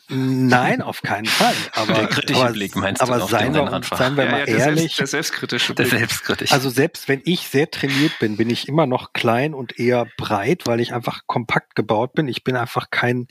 Nein, 0.07 0.81
auf 0.81 1.01
keinen 1.01 1.25
Fall. 1.25 1.55
Aber, 1.73 1.93
der 1.93 2.07
kritische 2.07 2.41
aber, 2.41 2.53
Blick 2.53 2.75
meinst 2.75 3.01
aber 3.01 3.17
du 3.17 3.23
auf 3.23 3.31
seien, 3.31 3.53
wir, 3.53 3.81
seien 3.95 4.15
wir 4.15 4.25
ja, 4.25 4.31
mal 4.31 4.39
ja, 4.39 4.45
der 4.45 4.57
ehrlich. 4.57 4.81
Selbst, 4.81 4.99
der 4.99 5.07
selbstkritische 5.07 5.73
Blick. 5.73 5.89
Der 5.89 5.99
selbstkritisch. 5.99 6.51
Also 6.51 6.69
selbst 6.69 7.07
wenn 7.09 7.21
ich 7.25 7.47
sehr 7.47 7.71
trainiert 7.71 8.13
bin, 8.19 8.37
bin 8.37 8.49
ich 8.49 8.67
immer 8.67 8.85
noch 8.85 9.13
klein 9.13 9.53
und 9.53 9.79
eher 9.79 10.05
breit, 10.17 10.67
weil 10.67 10.79
ich 10.79 10.93
einfach 10.93 11.21
kompakt 11.25 11.75
gebaut 11.75 12.13
bin. 12.13 12.27
Ich 12.27 12.43
bin 12.43 12.55
einfach 12.55 12.91
kein 12.91 13.27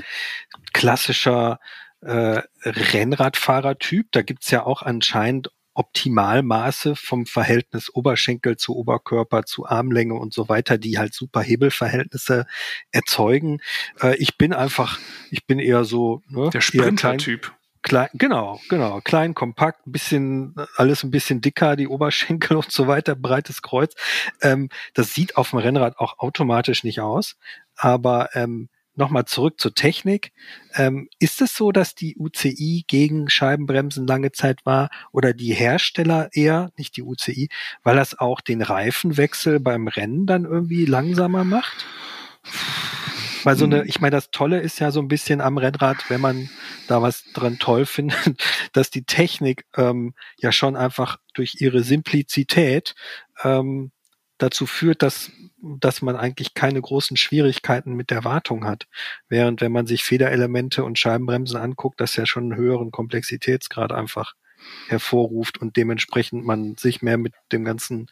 klassischer 0.73 1.61
äh, 2.01 2.43
Rennradfahrertyp. 2.65 4.09
Da 4.11 4.23
gibt's 4.23 4.51
ja 4.51 4.65
auch 4.65 4.83
anscheinend 4.83 5.51
Optimalmaße 5.75 6.97
vom 6.97 7.27
Verhältnis 7.27 7.93
Oberschenkel 7.93 8.57
zu 8.57 8.77
Oberkörper 8.77 9.45
zu 9.45 9.67
Armlänge 9.67 10.15
und 10.15 10.33
so 10.33 10.49
weiter, 10.49 10.79
die 10.79 10.99
halt 10.99 11.15
super 11.15 11.43
Hebelverhältnisse 11.43 12.47
erzeugen. 12.93 13.61
Äh, 14.01 14.17
ich 14.17 14.39
bin 14.39 14.53
einfach, 14.53 14.99
ich 15.31 15.47
bin 15.47 15.59
eher 15.59 15.85
so 15.85 16.23
ne, 16.29 16.51
der 16.51 16.61
Sprinter-Typ. 16.61 17.53
Klein, 17.83 18.09
genau, 18.15 18.61
genau, 18.71 19.03
klein, 19.03 19.35
kompakt, 19.35 19.87
ein 19.87 19.93
bisschen, 19.93 20.55
alles 20.77 21.05
ein 21.05 21.11
bisschen 21.11 21.43
dicker, 21.43 21.77
die 21.77 21.87
Oberschenkel 21.87 22.57
und 22.57 22.73
so 22.73 22.87
weiter, 22.87 23.15
breites 23.15 23.61
Kreuz. 23.61 23.95
Ähm, 24.41 24.71
das 24.95 25.13
sieht 25.13 25.37
auf 25.37 25.51
dem 25.51 25.59
Rennrad 25.59 25.99
auch 25.99 26.19
automatisch 26.19 26.83
nicht 26.83 27.01
aus, 27.01 27.37
aber 27.77 28.31
ähm, 28.35 28.71
nochmal 28.97 29.25
zurück 29.25 29.61
zur 29.61 29.75
Technik. 29.75 30.33
Ähm, 30.75 31.09
ist 31.19 31.41
es 31.41 31.57
so, 31.57 31.73
dass 31.73 31.95
die 31.95 32.17
UCI 32.17 32.85
gegen 32.87 33.29
Scheibenbremsen 33.29 34.07
lange 34.07 34.33
Zeit 34.33 34.65
war 34.65 34.91
oder 35.13 35.33
die 35.33 35.55
Hersteller 35.55 36.29
eher, 36.33 36.71
nicht 36.77 36.97
die 36.97 37.03
UCI, 37.03 37.49
weil 37.83 37.97
das 37.97 38.19
auch 38.19 38.41
den 38.41 38.63
Reifenwechsel 38.63 39.61
beim 39.61 39.89
Rennen 39.89 40.27
dann 40.27 40.45
irgendwie 40.45 40.85
langsamer 40.85 41.45
macht? 41.45 41.87
Weil 43.45 43.57
so 43.57 43.67
eine, 43.67 43.81
hm. 43.81 43.89
ich 43.89 44.01
meine, 44.01 44.17
das 44.17 44.31
Tolle 44.31 44.61
ist 44.61 44.79
ja 44.81 44.91
so 44.91 45.01
ein 45.01 45.09
bisschen 45.09 45.41
am 45.41 45.59
Rennrad, 45.59 46.09
wenn 46.09 46.21
man 46.21 46.49
da 46.89 47.03
was 47.03 47.25
dran 47.35 47.59
toll 47.59 47.87
findet, 47.87 48.43
dass 48.73 48.91
die 48.91 49.05
Technik 49.05 49.67
ähm, 49.77 50.15
ja 50.39 50.51
schon 50.51 50.77
einfach 50.77 51.19
durch 51.35 51.57
ihre 51.61 51.83
Simplizität 51.83 52.95
ähm, 53.43 53.93
dazu 54.39 54.67
führt, 54.67 55.03
dass, 55.03 55.31
dass 55.81 56.03
man 56.03 56.17
eigentlich 56.17 56.55
keine 56.55 56.81
großen 56.81 57.17
Schwierigkeiten 57.17 57.95
mit 57.95 58.11
der 58.11 58.25
Wartung 58.25 58.65
hat. 58.65 58.87
Während 59.29 59.61
wenn 59.61 59.73
man 59.73 59.87
sich 59.87 60.05
Federelemente 60.05 60.85
und 60.85 60.99
Scheibenbremsen 60.99 61.57
anguckt, 61.57 62.01
das 62.01 62.17
ja 62.17 62.27
schon 62.27 62.45
einen 62.45 62.57
höheren 62.57 62.91
Komplexitätsgrad 62.91 63.93
einfach 63.93 64.35
hervorruft 64.89 65.59
und 65.59 65.77
dementsprechend 65.77 66.45
man 66.45 66.77
sich 66.77 67.03
mehr 67.03 67.19
mit 67.19 67.35
dem 67.53 67.65
ganzen 67.65 68.11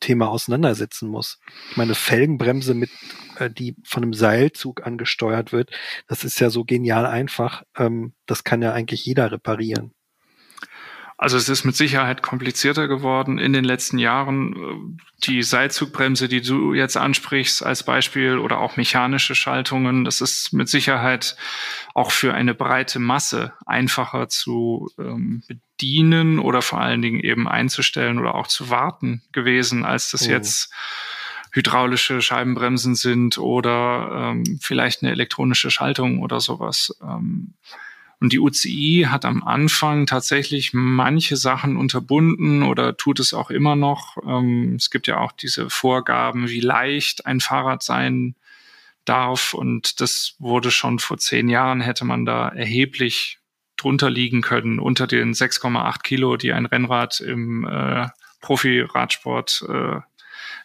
Thema 0.00 0.28
auseinandersetzen 0.28 1.08
muss. 1.08 1.38
Ich 1.70 1.76
meine, 1.76 1.94
Felgenbremse 1.94 2.74
mit, 2.74 2.90
äh, 3.38 3.50
die 3.50 3.76
von 3.84 4.02
einem 4.02 4.14
Seilzug 4.14 4.86
angesteuert 4.86 5.52
wird, 5.52 5.70
das 6.08 6.24
ist 6.24 6.40
ja 6.40 6.50
so 6.50 6.64
genial 6.64 7.06
einfach. 7.06 7.62
Ähm, 7.76 8.14
das 8.26 8.44
kann 8.44 8.62
ja 8.62 8.72
eigentlich 8.72 9.04
jeder 9.04 9.30
reparieren. 9.32 9.92
Also 11.24 11.38
es 11.38 11.48
ist 11.48 11.64
mit 11.64 11.74
Sicherheit 11.74 12.20
komplizierter 12.20 12.86
geworden 12.86 13.38
in 13.38 13.54
den 13.54 13.64
letzten 13.64 13.96
Jahren. 13.96 15.00
Die 15.22 15.42
Seilzugbremse, 15.42 16.28
die 16.28 16.42
du 16.42 16.74
jetzt 16.74 16.98
ansprichst 16.98 17.64
als 17.64 17.82
Beispiel 17.82 18.36
oder 18.36 18.60
auch 18.60 18.76
mechanische 18.76 19.34
Schaltungen, 19.34 20.04
das 20.04 20.20
ist 20.20 20.52
mit 20.52 20.68
Sicherheit 20.68 21.38
auch 21.94 22.10
für 22.10 22.34
eine 22.34 22.52
breite 22.52 22.98
Masse 22.98 23.54
einfacher 23.64 24.28
zu 24.28 24.90
ähm, 24.98 25.42
bedienen 25.48 26.38
oder 26.40 26.60
vor 26.60 26.82
allen 26.82 27.00
Dingen 27.00 27.20
eben 27.20 27.48
einzustellen 27.48 28.18
oder 28.18 28.34
auch 28.34 28.46
zu 28.46 28.68
warten 28.68 29.22
gewesen, 29.32 29.86
als 29.86 30.10
das 30.10 30.28
oh. 30.28 30.30
jetzt 30.30 30.74
hydraulische 31.52 32.20
Scheibenbremsen 32.20 32.96
sind 32.96 33.38
oder 33.38 34.34
ähm, 34.34 34.58
vielleicht 34.60 35.02
eine 35.02 35.12
elektronische 35.12 35.70
Schaltung 35.70 36.20
oder 36.20 36.40
sowas. 36.40 36.94
Ähm, 37.02 37.54
und 38.24 38.32
die 38.32 38.40
UCI 38.40 39.08
hat 39.10 39.26
am 39.26 39.44
Anfang 39.44 40.06
tatsächlich 40.06 40.70
manche 40.72 41.36
Sachen 41.36 41.76
unterbunden 41.76 42.62
oder 42.62 42.96
tut 42.96 43.20
es 43.20 43.34
auch 43.34 43.50
immer 43.50 43.76
noch. 43.76 44.16
Ähm, 44.26 44.76
es 44.76 44.88
gibt 44.88 45.06
ja 45.06 45.18
auch 45.18 45.30
diese 45.30 45.68
Vorgaben, 45.68 46.48
wie 46.48 46.60
leicht 46.60 47.26
ein 47.26 47.40
Fahrrad 47.40 47.82
sein 47.82 48.34
darf. 49.04 49.52
Und 49.52 50.00
das 50.00 50.36
wurde 50.38 50.70
schon 50.70 51.00
vor 51.00 51.18
zehn 51.18 51.50
Jahren, 51.50 51.82
hätte 51.82 52.06
man 52.06 52.24
da 52.24 52.48
erheblich 52.48 53.40
drunter 53.76 54.08
liegen 54.08 54.40
können, 54.40 54.78
unter 54.78 55.06
den 55.06 55.34
6,8 55.34 56.00
Kilo, 56.02 56.38
die 56.38 56.54
ein 56.54 56.64
Rennrad 56.64 57.20
im 57.20 57.68
äh, 57.68 58.06
Profi-Radsport 58.40 59.66
äh, 59.68 60.00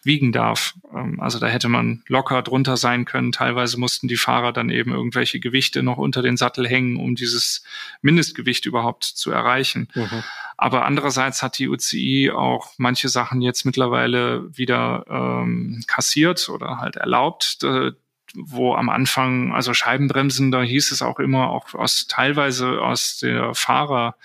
wiegen 0.04 0.32
darf. 0.32 0.76
Ähm, 0.93 1.20
also 1.20 1.39
da 1.39 1.47
hätte 1.47 1.70
man 1.70 2.04
locker 2.08 2.41
drunter 2.41 2.78
sein 2.78 3.06
können. 3.06 3.32
Teilweise 3.32 3.80
mussten 3.80 4.08
die 4.08 4.18
Fahrer 4.18 4.54
dann 4.54 4.70
eben 4.70 4.91
irgendwelche 4.91 5.39
Gewichte 5.39 5.84
noch 5.84 5.97
unter 5.97 6.22
den 6.22 6.38
Sattel 6.38 6.68
hängen, 6.68 6.97
um 6.97 7.16
dieses 7.16 7.64
Mindestgewicht 8.02 8.66
überhaupt 8.66 9.04
zu 9.04 9.32
erreichen. 9.32 9.89
Mhm. 9.93 10.24
Aber 10.58 10.86
andererseits 10.86 11.41
hat 11.41 11.58
die 11.58 11.70
UCI 11.70 12.32
auch 12.36 12.74
manche 12.78 13.10
Sachen 13.10 13.41
jetzt 13.41 13.66
mittlerweile 13.66 14.45
wieder 14.58 15.06
ähm, 15.10 15.84
kassiert 15.88 16.50
oder 16.50 16.80
halt 16.80 16.97
erlaubt, 16.97 17.60
äh, 17.64 17.91
wo 18.36 18.76
am 18.76 18.89
Anfang, 18.89 19.54
also 19.54 19.74
Scheibenbremsen, 19.74 20.52
da 20.52 20.62
hieß 20.62 20.91
es 20.91 21.02
auch 21.02 21.20
immer, 21.20 21.50
auch 21.50 21.74
aus 21.74 22.08
teilweise 22.08 22.82
aus 22.82 23.18
der 23.18 23.56
Fahrer 23.56 24.16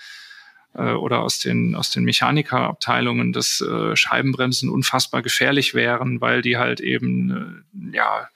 äh, 0.75 0.91
oder 0.91 1.21
aus 1.21 1.39
den, 1.39 1.75
aus 1.75 1.89
den 1.89 2.03
Mechanikerabteilungen, 2.03 3.33
dass 3.33 3.61
äh, 3.61 3.95
Scheibenbremsen 3.95 4.69
unfassbar 4.69 5.21
gefährlich 5.21 5.73
wären, 5.73 6.21
weil 6.21 6.41
die 6.41 6.57
halt 6.57 6.79
eben, 6.79 7.63
äh, 7.73 7.95
ja, 7.95 8.27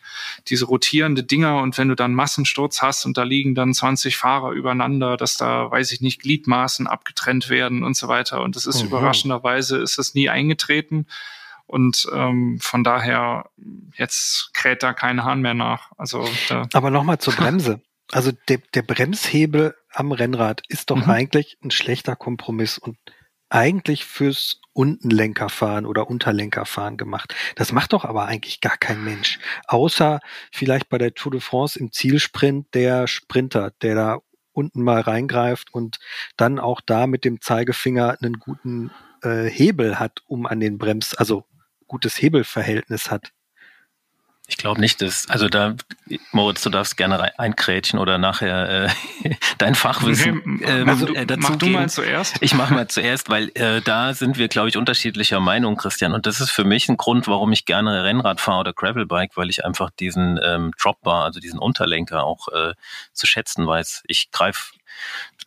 diese 0.48 0.66
rotierende 0.66 1.24
Dinger 1.24 1.62
und 1.62 1.78
wenn 1.78 1.90
du 1.90 1.96
dann 1.96 2.14
Massensturz 2.14 2.82
hast 2.82 3.06
und 3.06 3.18
da 3.18 3.24
liegen 3.24 3.56
dann 3.56 3.74
20 3.74 4.18
Fahrer 4.18 4.52
übereinander, 4.52 5.18
dass 5.18 5.38
da, 5.38 5.70
weiß 5.70 5.92
ich 5.92 6.02
nicht, 6.02 6.22
Gliedmaßen 6.22 6.88
abgetrennt 6.88 7.50
werden 7.50 7.84
und 7.84 7.96
so 7.96 8.08
weiter. 8.08 8.42
Und 8.42 8.56
das 8.56 8.66
ist 8.66 8.82
mhm. 8.82 8.88
überraschenderweise, 8.88 9.78
ist 9.78 9.98
das 9.98 10.16
nie 10.16 10.30
eingetreten. 10.30 11.08
Und 11.68 12.08
ähm, 12.14 12.58
von 12.60 12.84
daher, 12.84 13.46
jetzt 13.96 14.52
kräht 14.54 14.82
da 14.82 14.94
kein 14.94 15.24
Hahn 15.24 15.42
mehr 15.42 15.54
nach. 15.54 15.92
Also 15.98 16.28
da 16.48 16.68
Aber 16.74 16.90
nochmal 16.90 17.20
zur 17.20 17.34
Bremse. 17.34 17.80
Also 18.12 18.32
der, 18.48 18.58
der 18.74 18.82
Bremshebel 18.82 19.76
am 19.94 20.12
Rennrad 20.12 20.62
ist 20.68 20.90
doch 20.90 21.06
mhm. 21.06 21.12
eigentlich 21.12 21.58
ein 21.64 21.72
schlechter 21.72 22.16
Kompromiss 22.16 22.78
und 22.78 22.98
eigentlich 23.50 24.06
fürs 24.06 24.62
Untenlenkerfahren 24.74 25.86
oder 25.86 26.10
Unterlenkerfahren 26.10 26.98
gemacht. 26.98 27.36
Das 27.56 27.72
macht 27.72 27.94
doch 27.94 28.06
aber 28.06 28.26
eigentlich 28.26 28.62
gar 28.62 28.78
kein 28.78 29.04
Mensch. 29.04 29.40
Außer 29.68 30.20
vielleicht 30.52 30.90
bei 30.90 31.00
der 31.00 31.16
Tour 31.16 31.32
de 31.32 31.42
France 31.42 31.78
im 31.80 31.92
Zielsprint 31.92 32.68
der 32.76 33.08
Sprinter, 33.08 33.72
der 33.82 33.96
da 33.96 34.20
unten 34.52 34.84
mal 34.84 35.02
reingreift 35.02 35.74
und 35.74 36.00
dann 36.38 36.60
auch 36.60 36.82
da 36.82 37.08
mit 37.08 37.26
dem 37.26 37.42
Zeigefinger 37.42 38.18
einen 38.22 38.34
guten 38.34 38.92
äh, 39.24 39.46
Hebel 39.46 40.00
hat, 40.00 40.22
um 40.28 40.46
an 40.46 40.60
den 40.60 40.78
Brems, 40.78 41.16
also 41.16 41.46
gutes 41.88 42.22
Hebelverhältnis 42.22 43.10
hat. 43.10 43.32
Ich 44.50 44.58
glaube 44.58 44.82
nicht, 44.82 45.02
dass, 45.04 45.30
also 45.30 45.48
da, 45.48 45.76
Moritz, 46.32 46.64
du 46.64 46.72
darfst 46.72 46.98
gerne 46.98 47.38
einkrätschen 47.38 48.00
oder 48.00 48.18
nachher 48.18 48.88
äh, 49.24 49.36
dein 49.60 49.76
Fachwissen 49.76 50.60
äh, 50.62 50.82
äh, 50.82 51.26
dazu 51.28 51.42
mach 51.42 51.56
du 51.56 51.68
mal 51.68 51.88
zuerst. 51.88 52.38
Ich 52.42 52.56
mache 52.56 52.74
mal 52.74 52.88
zuerst, 52.88 53.30
weil 53.30 53.52
äh, 53.54 53.80
da 53.82 54.16
sind 54.16 54.40
wir, 54.40 54.48
glaube 54.48 54.70
ich, 54.70 54.76
unterschiedlicher 54.76 55.40
Meinung, 55.40 55.78
Christian. 55.78 56.14
Und 56.14 56.26
das 56.26 56.42
ist 56.42 56.50
für 56.50 56.64
mich 56.64 56.90
ein 56.90 56.98
Grund, 56.98 57.28
warum 57.28 57.52
ich 57.52 57.66
gerne 57.66 58.04
Rennrad 58.04 58.42
fahre 58.42 58.62
oder 58.62 58.74
Gravelbike, 58.74 59.38
weil 59.38 59.52
ich 59.52 59.66
einfach 59.66 59.92
diesen 59.92 60.40
ähm, 60.44 60.72
Dropbar, 60.82 61.26
also 61.26 61.40
diesen 61.40 61.60
Unterlenker 61.60 62.24
auch 62.24 62.48
äh, 62.48 62.74
zu 63.14 63.28
schätzen 63.28 63.68
weiß. 63.68 64.02
Ich 64.08 64.32
greife 64.32 64.72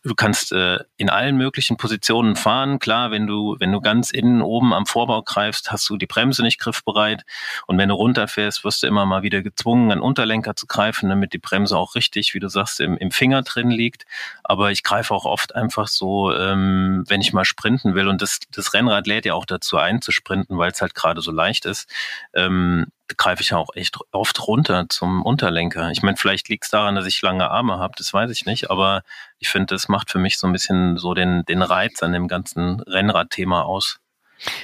Du 0.03 0.15
kannst 0.15 0.51
äh, 0.51 0.79
in 0.97 1.09
allen 1.09 1.37
möglichen 1.37 1.77
Positionen 1.77 2.35
fahren. 2.35 2.79
Klar, 2.79 3.11
wenn 3.11 3.25
du, 3.25 3.55
wenn 3.59 3.71
du 3.71 3.79
ganz 3.79 4.11
innen 4.11 4.41
oben 4.41 4.73
am 4.73 4.85
Vorbau 4.85 5.21
greifst, 5.21 5.71
hast 5.71 5.89
du 5.89 5.95
die 5.95 6.07
Bremse 6.07 6.41
nicht 6.43 6.59
griffbereit. 6.59 7.23
Und 7.67 7.77
wenn 7.77 7.87
du 7.87 7.95
runterfährst, 7.95 8.65
wirst 8.65 8.83
du 8.83 8.87
immer 8.87 9.05
mal 9.05 9.23
wieder 9.23 9.41
gezwungen, 9.41 9.91
einen 9.91 10.01
Unterlenker 10.01 10.55
zu 10.55 10.67
greifen, 10.67 11.09
damit 11.09 11.31
die 11.31 11.37
Bremse 11.37 11.77
auch 11.77 11.95
richtig, 11.95 12.33
wie 12.33 12.39
du 12.39 12.49
sagst, 12.49 12.81
im, 12.81 12.97
im 12.97 13.11
Finger 13.11 13.43
drin 13.43 13.71
liegt. 13.71 14.03
Aber 14.43 14.71
ich 14.71 14.83
greife 14.83 15.13
auch 15.13 15.25
oft 15.25 15.55
einfach 15.55 15.87
so, 15.87 16.33
ähm, 16.35 17.05
wenn 17.07 17.21
ich 17.21 17.31
mal 17.31 17.45
sprinten 17.45 17.95
will. 17.95 18.09
Und 18.09 18.21
das, 18.21 18.39
das 18.51 18.73
Rennrad 18.73 19.07
lädt 19.07 19.25
ja 19.25 19.35
auch 19.35 19.45
dazu 19.45 19.77
ein, 19.77 20.01
zu 20.01 20.11
sprinten, 20.11 20.57
weil 20.57 20.71
es 20.71 20.81
halt 20.81 20.95
gerade 20.95 21.21
so 21.21 21.31
leicht 21.31 21.65
ist. 21.65 21.89
Ähm, 22.33 22.87
greife 23.17 23.41
ich 23.41 23.53
auch 23.53 23.75
echt 23.75 23.97
oft 24.11 24.47
runter 24.47 24.85
zum 24.89 25.23
Unterlenker. 25.23 25.91
Ich 25.91 26.01
meine, 26.01 26.17
vielleicht 26.17 26.49
liegt 26.49 26.65
es 26.65 26.69
daran, 26.69 26.95
dass 26.95 27.05
ich 27.05 27.21
lange 27.21 27.49
Arme 27.49 27.77
habe, 27.77 27.93
das 27.97 28.13
weiß 28.13 28.31
ich 28.31 28.45
nicht, 28.45 28.71
aber 28.71 29.03
ich 29.39 29.49
finde, 29.49 29.73
das 29.73 29.87
macht 29.89 30.09
für 30.09 30.19
mich 30.19 30.37
so 30.37 30.47
ein 30.47 30.53
bisschen 30.53 30.97
so 30.97 31.13
den, 31.13 31.43
den 31.45 31.61
Reiz 31.61 32.01
an 32.01 32.13
dem 32.13 32.27
ganzen 32.27 32.79
Rennradthema 32.81 33.63
aus, 33.63 33.99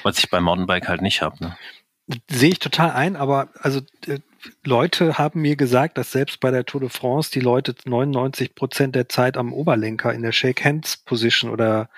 was 0.03 0.19
ich 0.19 0.29
beim 0.29 0.43
Mountainbike 0.43 0.87
halt 0.87 1.01
nicht 1.01 1.21
habe. 1.21 1.35
Ne? 1.43 1.57
Sehe 2.29 2.51
ich 2.51 2.59
total 2.59 2.91
ein, 2.91 3.15
aber 3.15 3.49
also 3.59 3.81
äh, 4.07 4.19
Leute 4.63 5.17
haben 5.17 5.41
mir 5.41 5.55
gesagt, 5.55 5.97
dass 5.97 6.11
selbst 6.11 6.39
bei 6.39 6.49
der 6.49 6.65
Tour 6.65 6.81
de 6.81 6.89
France 6.89 7.31
die 7.31 7.41
Leute 7.41 7.75
99 7.85 8.55
Prozent 8.55 8.95
der 8.95 9.09
Zeit 9.09 9.37
am 9.37 9.53
Oberlenker 9.53 10.13
in 10.13 10.21
der 10.21 10.31
Shake 10.31 10.63
Hands 10.63 10.97
Position 10.97 11.51
oder 11.51 11.89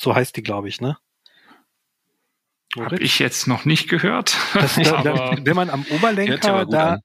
so 0.00 0.14
heißt 0.14 0.36
die, 0.36 0.42
glaube 0.42 0.68
ich, 0.68 0.80
ne? 0.80 0.96
Habe 2.84 2.98
ich 2.98 3.18
jetzt 3.18 3.46
noch 3.46 3.64
nicht 3.64 3.88
gehört. 3.88 4.36
Das, 4.54 4.74
da, 4.76 5.02
da, 5.02 5.36
wenn 5.42 5.56
man 5.56 5.70
am 5.70 5.84
Oberlenker 5.90 6.66
da, 6.66 6.98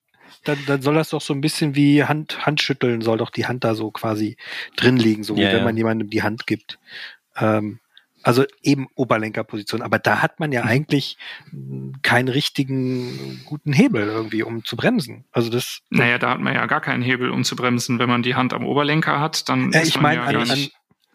dann, 0.43 0.57
dann 0.65 0.82
soll 0.82 0.95
das 0.95 1.09
doch 1.09 1.21
so 1.21 1.34
ein 1.34 1.41
bisschen 1.41 1.76
wie 1.76 2.03
Hand, 2.03 2.45
Handschütteln, 2.45 3.01
soll 3.01 3.17
doch 3.17 3.30
die 3.30 3.45
Hand 3.45 3.63
da 3.63 3.76
so 3.76 3.91
quasi 3.91 4.38
drin 4.76 4.97
liegen, 4.97 5.24
so 5.24 5.36
wie 5.38 5.41
ja, 5.41 5.49
wenn 5.49 5.59
ja. 5.59 5.63
man 5.63 5.78
jemandem 5.78 6.09
die 6.09 6.24
Hand 6.24 6.47
gibt. 6.47 6.80
Ähm, 7.38 7.80
also 8.24 8.45
eben 8.61 8.88
Oberlenkerposition. 8.95 9.82
Aber 9.82 9.99
da 9.99 10.21
hat 10.21 10.39
man 10.39 10.51
ja 10.51 10.63
mhm. 10.63 10.69
eigentlich 10.69 11.17
keinen 12.01 12.30
richtigen 12.30 13.41
guten 13.45 13.74
Hebel 13.74 14.07
irgendwie, 14.07 14.43
um 14.43 14.63
zu 14.63 14.78
bremsen. 14.78 15.26
Also 15.32 15.49
das. 15.49 15.82
Naja, 15.89 16.17
da 16.17 16.32
hat 16.32 16.39
man 16.39 16.55
ja 16.55 16.65
gar 16.65 16.82
keinen 16.82 17.03
Hebel, 17.03 17.30
um 17.30 17.43
zu 17.43 17.55
bremsen. 17.55 17.99
Wenn 17.99 18.09
man 18.09 18.24
die 18.24 18.36
Hand 18.36 18.53
am 18.53 18.65
Oberlenker 18.65 19.19
hat, 19.19 19.49
dann. 19.49 19.71
Ja, 19.71 19.82
ich 19.82 19.99
meine, 19.99 20.21
ja 20.21 20.39
an, 20.39 20.49
an, 20.49 20.67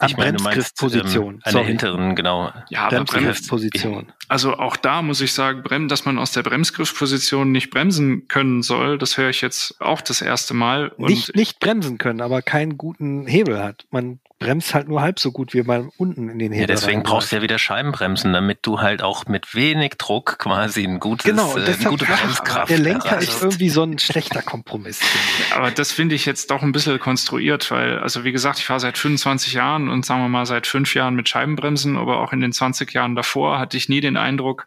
ich 0.06 0.16
meine, 0.16 0.36
Bremsgriffposition. 0.38 1.34
Ähm, 1.34 1.56
eine 1.56 1.64
hinteren, 1.64 2.14
genau. 2.14 2.52
Ja, 2.70 2.88
Bremsgriffposition. 2.88 4.12
Also 4.28 4.54
auch 4.54 4.76
da 4.76 5.02
muss 5.02 5.20
ich 5.20 5.32
sagen, 5.32 5.88
dass 5.88 6.04
man 6.04 6.18
aus 6.18 6.32
der 6.32 6.42
Bremsgriffposition 6.42 7.50
nicht 7.50 7.70
bremsen 7.70 8.28
können 8.28 8.62
soll, 8.62 8.98
das 8.98 9.16
höre 9.16 9.30
ich 9.30 9.40
jetzt 9.40 9.80
auch 9.80 10.00
das 10.00 10.22
erste 10.22 10.54
Mal. 10.54 10.92
nicht, 10.98 11.34
nicht 11.34 11.58
bremsen 11.60 11.98
können, 11.98 12.20
aber 12.20 12.42
keinen 12.42 12.78
guten 12.78 13.26
Hebel 13.26 13.62
hat. 13.62 13.86
Man 13.90 14.20
bremst 14.38 14.72
halt 14.72 14.88
nur 14.88 15.00
halb 15.00 15.18
so 15.18 15.32
gut 15.32 15.52
wie 15.52 15.62
beim 15.62 15.90
unten 15.96 16.28
in 16.28 16.38
den 16.38 16.52
Hebel. 16.52 16.60
Ja, 16.60 16.66
deswegen 16.66 17.02
brauchst 17.02 17.32
du 17.32 17.36
ja 17.36 17.42
wieder 17.42 17.58
Scheibenbremsen, 17.58 18.32
damit 18.32 18.60
du 18.62 18.80
halt 18.80 19.02
auch 19.02 19.26
mit 19.26 19.54
wenig 19.54 19.94
Druck 19.98 20.38
quasi 20.38 20.84
ein 20.84 21.00
gutes, 21.00 21.24
genau, 21.24 21.56
äh, 21.56 21.64
eine 21.64 21.76
gute 21.76 22.04
Bremskraft 22.04 22.70
Der 22.70 22.78
Lenker 22.78 23.08
erreichst. 23.08 23.34
ist 23.34 23.42
irgendwie 23.42 23.68
so 23.68 23.82
ein 23.82 23.98
schlechter 23.98 24.42
Kompromiss. 24.42 25.00
Aber 25.54 25.70
das 25.70 25.92
finde 25.92 26.14
ich 26.14 26.24
jetzt 26.24 26.50
doch 26.50 26.62
ein 26.62 26.72
bisschen 26.72 26.98
konstruiert, 27.00 27.70
weil, 27.70 27.98
also 27.98 28.24
wie 28.24 28.32
gesagt, 28.32 28.58
ich 28.58 28.66
fahre 28.66 28.80
seit 28.80 28.96
25 28.96 29.54
Jahren 29.54 29.88
und 29.88 30.06
sagen 30.06 30.22
wir 30.22 30.28
mal 30.28 30.46
seit 30.46 30.66
fünf 30.66 30.94
Jahren 30.94 31.14
mit 31.14 31.28
Scheibenbremsen, 31.28 31.96
aber 31.96 32.20
auch 32.20 32.32
in 32.32 32.40
den 32.40 32.52
20 32.52 32.92
Jahren 32.92 33.16
davor 33.16 33.58
hatte 33.58 33.76
ich 33.76 33.88
nie 33.88 34.00
den 34.00 34.16
Eindruck, 34.16 34.66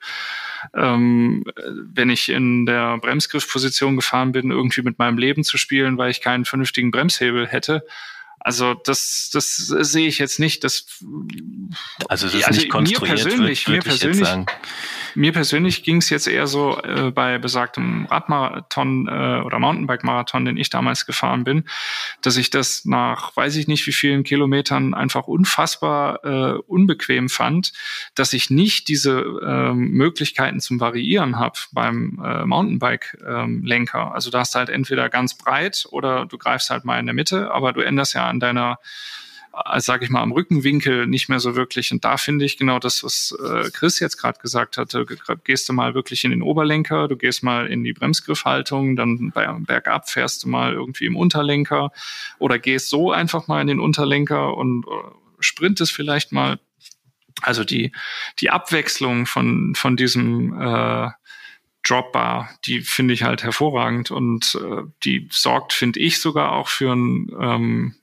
ähm, 0.75 1.45
wenn 1.93 2.09
ich 2.09 2.29
in 2.29 2.65
der 2.65 2.97
Bremsgriffposition 2.97 3.95
gefahren 3.95 4.33
bin, 4.33 4.51
irgendwie 4.51 4.81
mit 4.81 4.99
meinem 4.99 5.17
Leben 5.17 5.43
zu 5.43 5.57
spielen, 5.57 5.97
weil 5.97 6.11
ich 6.11 6.21
keinen 6.21 6.45
vernünftigen 6.45 6.91
Bremshebel 6.91 7.47
hätte. 7.47 7.83
Also 8.43 8.73
das, 8.73 9.29
das 9.31 9.55
sehe 9.55 10.07
ich 10.07 10.17
jetzt 10.17 10.39
nicht. 10.39 10.63
Das, 10.63 10.85
also 12.09 12.27
es 12.27 12.33
ist 12.33 12.45
also 12.45 12.59
nicht 12.59 12.71
konstruiert, 12.71 13.17
mir 13.17 13.23
persönlich, 13.23 13.67
würd, 13.67 13.85
würd 13.85 14.03
mir 14.03 14.11
persönlich, 14.11 14.45
mir 15.15 15.31
persönlich 15.31 15.83
ging 15.83 15.97
es 15.97 16.09
jetzt 16.09 16.27
eher 16.27 16.47
so 16.47 16.79
äh, 16.81 17.11
bei 17.11 17.37
besagtem 17.37 18.05
Radmarathon 18.05 19.07
äh, 19.07 19.41
oder 19.41 19.59
Mountainbike-Marathon, 19.59 20.45
den 20.45 20.57
ich 20.57 20.69
damals 20.69 21.05
gefahren 21.05 21.43
bin, 21.43 21.65
dass 22.21 22.37
ich 22.37 22.49
das 22.49 22.85
nach 22.85 23.35
weiß 23.35 23.55
ich 23.55 23.67
nicht 23.67 23.85
wie 23.87 23.91
vielen 23.91 24.23
Kilometern 24.23 24.93
einfach 24.93 25.27
unfassbar 25.27 26.23
äh, 26.23 26.57
unbequem 26.67 27.29
fand, 27.29 27.73
dass 28.15 28.33
ich 28.33 28.49
nicht 28.49 28.87
diese 28.87 29.19
äh, 29.19 29.73
Möglichkeiten 29.73 30.59
zum 30.59 30.79
Variieren 30.79 31.37
habe 31.37 31.59
beim 31.71 32.21
äh, 32.23 32.45
Mountainbike-Lenker. 32.45 34.01
Ähm, 34.01 34.11
also 34.13 34.29
da 34.29 34.39
hast 34.39 34.55
du 34.55 34.59
halt 34.59 34.69
entweder 34.69 35.09
ganz 35.09 35.37
breit 35.37 35.85
oder 35.91 36.25
du 36.25 36.37
greifst 36.37 36.69
halt 36.69 36.85
mal 36.85 36.99
in 36.99 37.05
der 37.05 37.15
Mitte, 37.15 37.51
aber 37.51 37.73
du 37.73 37.81
änderst 37.81 38.13
ja 38.13 38.27
an 38.27 38.39
deiner 38.39 38.73
äh, 38.73 39.30
sage 39.77 40.05
ich 40.05 40.11
mal, 40.11 40.21
am 40.21 40.31
Rückenwinkel 40.31 41.07
nicht 41.07 41.27
mehr 41.27 41.39
so 41.39 41.55
wirklich. 41.55 41.91
Und 41.91 42.05
da 42.05 42.17
finde 42.17 42.45
ich 42.45 42.57
genau 42.57 42.79
das, 42.79 43.03
was 43.03 43.35
äh, 43.43 43.69
Chris 43.71 43.99
jetzt 43.99 44.17
gerade 44.17 44.39
gesagt 44.39 44.77
hatte. 44.77 45.05
Gehst 45.43 45.67
du 45.67 45.73
mal 45.73 45.93
wirklich 45.93 46.23
in 46.23 46.31
den 46.31 46.41
Oberlenker, 46.41 47.07
du 47.07 47.17
gehst 47.17 47.43
mal 47.43 47.67
in 47.67 47.83
die 47.83 47.93
Bremsgriffhaltung, 47.93 48.95
dann 48.95 49.31
bergab 49.31 50.09
fährst 50.09 50.43
du 50.43 50.49
mal 50.49 50.73
irgendwie 50.73 51.05
im 51.05 51.17
Unterlenker 51.17 51.91
oder 52.39 52.59
gehst 52.59 52.89
so 52.89 53.11
einfach 53.11 53.47
mal 53.47 53.61
in 53.61 53.67
den 53.67 53.79
Unterlenker 53.79 54.55
und 54.55 54.85
äh, 54.87 55.11
sprintest 55.39 55.91
vielleicht 55.91 56.31
mal. 56.31 56.59
Also 57.43 57.63
die, 57.63 57.91
die 58.39 58.51
Abwechslung 58.51 59.25
von, 59.25 59.73
von 59.73 59.97
diesem 59.97 60.61
äh, 60.61 61.09
Dropbar, 61.83 62.51
die 62.65 62.81
finde 62.81 63.15
ich 63.15 63.23
halt 63.23 63.41
hervorragend 63.41 64.11
und 64.11 64.55
äh, 64.61 64.83
die 65.03 65.27
sorgt, 65.31 65.73
finde 65.73 65.99
ich, 65.99 66.21
sogar 66.21 66.51
auch 66.51 66.67
für 66.67 66.93
ein 66.93 67.31
ähm, 67.39 67.95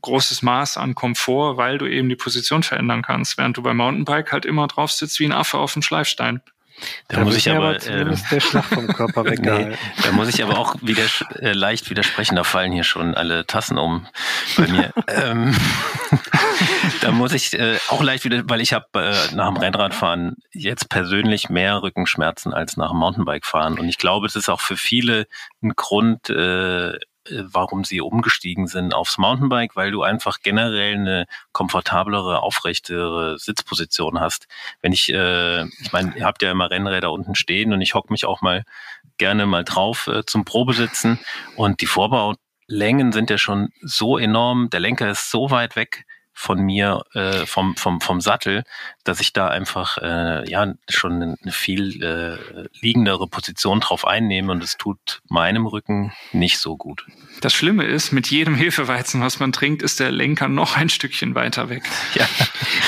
großes 0.00 0.42
Maß 0.42 0.76
an 0.76 0.94
Komfort, 0.94 1.56
weil 1.56 1.78
du 1.78 1.86
eben 1.86 2.08
die 2.08 2.16
Position 2.16 2.62
verändern 2.62 3.02
kannst, 3.02 3.38
während 3.38 3.56
du 3.56 3.62
beim 3.62 3.76
Mountainbike 3.76 4.32
halt 4.32 4.44
immer 4.46 4.66
drauf 4.66 4.92
sitzt 4.92 5.20
wie 5.20 5.26
ein 5.26 5.32
Affe 5.32 5.58
auf 5.58 5.72
dem 5.72 5.82
Schleifstein. 5.82 6.40
Da, 7.08 7.18
da 7.18 7.24
muss 7.24 7.36
ich 7.36 7.50
aber, 7.50 7.76
aber 7.76 7.86
äh, 7.86 8.16
der 8.30 8.40
Schlag 8.40 8.64
vom 8.64 8.86
Körper 8.86 9.24
weggehalten. 9.26 9.70
Nee, 9.70 9.76
da 10.02 10.12
muss 10.12 10.28
ich 10.28 10.42
aber 10.42 10.58
auch 10.58 10.76
wieder 10.80 11.02
äh, 11.40 11.52
leicht 11.52 11.90
widersprechen. 11.90 12.36
Da 12.36 12.44
fallen 12.44 12.72
hier 12.72 12.84
schon 12.84 13.14
alle 13.14 13.46
Tassen 13.46 13.78
um 13.78 14.06
bei 14.56 14.66
mir. 14.68 14.92
ähm, 15.08 15.54
da 17.02 17.12
muss 17.12 17.32
ich 17.32 17.52
äh, 17.52 17.78
auch 17.88 18.02
leicht 18.02 18.24
wieder, 18.24 18.42
weil 18.48 18.60
ich 18.60 18.72
habe 18.72 18.86
äh, 18.94 19.34
nach 19.34 19.52
dem 19.52 19.58
Rennradfahren 19.58 20.36
jetzt 20.52 20.88
persönlich 20.88 21.48
mehr 21.48 21.82
Rückenschmerzen 21.82 22.54
als 22.54 22.76
nach 22.76 22.90
dem 22.90 22.98
Mountainbikefahren 22.98 23.78
und 23.78 23.88
ich 23.88 23.98
glaube, 23.98 24.26
es 24.26 24.36
ist 24.36 24.48
auch 24.48 24.60
für 24.60 24.76
viele 24.76 25.26
ein 25.62 25.74
Grund, 25.76 26.30
äh, 26.30 26.98
warum 27.28 27.84
sie 27.84 28.00
umgestiegen 28.00 28.66
sind 28.66 28.94
aufs 28.94 29.18
Mountainbike, 29.18 29.76
weil 29.76 29.90
du 29.90 30.02
einfach 30.02 30.38
generell 30.42 30.94
eine 30.94 31.26
komfortablere, 31.52 32.42
aufrechtere 32.42 33.38
Sitzposition 33.38 34.20
hast. 34.20 34.46
Wenn 34.80 34.92
ich, 34.92 35.12
äh, 35.12 35.64
ich 35.64 35.92
meine, 35.92 36.16
ihr 36.16 36.24
habt 36.24 36.42
ja 36.42 36.50
immer 36.50 36.70
Rennräder 36.70 37.12
unten 37.12 37.34
stehen 37.34 37.72
und 37.72 37.80
ich 37.82 37.94
hocke 37.94 38.12
mich 38.12 38.24
auch 38.24 38.40
mal 38.40 38.64
gerne 39.18 39.46
mal 39.46 39.64
drauf 39.64 40.06
äh, 40.06 40.24
zum 40.24 40.44
Probesitzen 40.44 41.18
und 41.56 41.80
die 41.80 41.86
Vorbaulängen 41.86 43.12
sind 43.12 43.30
ja 43.30 43.38
schon 43.38 43.68
so 43.82 44.16
enorm, 44.16 44.70
der 44.70 44.80
Lenker 44.80 45.10
ist 45.10 45.30
so 45.30 45.50
weit 45.50 45.76
weg 45.76 46.06
von 46.40 46.58
mir 46.62 47.04
äh, 47.12 47.44
vom, 47.44 47.76
vom, 47.76 48.00
vom 48.00 48.22
Sattel, 48.22 48.64
dass 49.04 49.20
ich 49.20 49.34
da 49.34 49.48
einfach 49.48 49.98
äh, 49.98 50.50
ja 50.50 50.72
schon 50.88 51.22
eine 51.22 51.52
viel 51.52 52.02
äh, 52.02 52.66
liegendere 52.80 53.26
Position 53.26 53.80
drauf 53.80 54.06
einnehme 54.06 54.50
und 54.50 54.64
es 54.64 54.78
tut 54.78 55.20
meinem 55.28 55.66
Rücken 55.66 56.14
nicht 56.32 56.58
so 56.58 56.78
gut. 56.78 57.04
Das 57.42 57.52
Schlimme 57.52 57.84
ist, 57.84 58.12
mit 58.12 58.28
jedem 58.28 58.54
Hefeweizen, 58.54 59.20
was 59.20 59.38
man 59.38 59.52
trinkt, 59.52 59.82
ist 59.82 60.00
der 60.00 60.10
Lenker 60.10 60.48
noch 60.48 60.78
ein 60.78 60.88
Stückchen 60.88 61.34
weiter 61.34 61.68
weg. 61.68 61.82
Ja, 62.14 62.26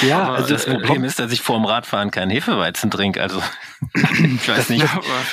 ja 0.06 0.22
Aber 0.22 0.36
also 0.36 0.48
das 0.48 0.64
Problem 0.64 1.04
ist, 1.04 1.18
dass 1.18 1.30
ich 1.30 1.42
vor 1.42 1.56
dem 1.56 1.64
Radfahren 1.64 2.10
keinen 2.10 2.30
Hefeweizen 2.30 2.90
trinke. 2.90 3.22
Also 3.22 3.42
ich 3.94 4.48
weiß 4.48 4.70
nicht, 4.70 4.84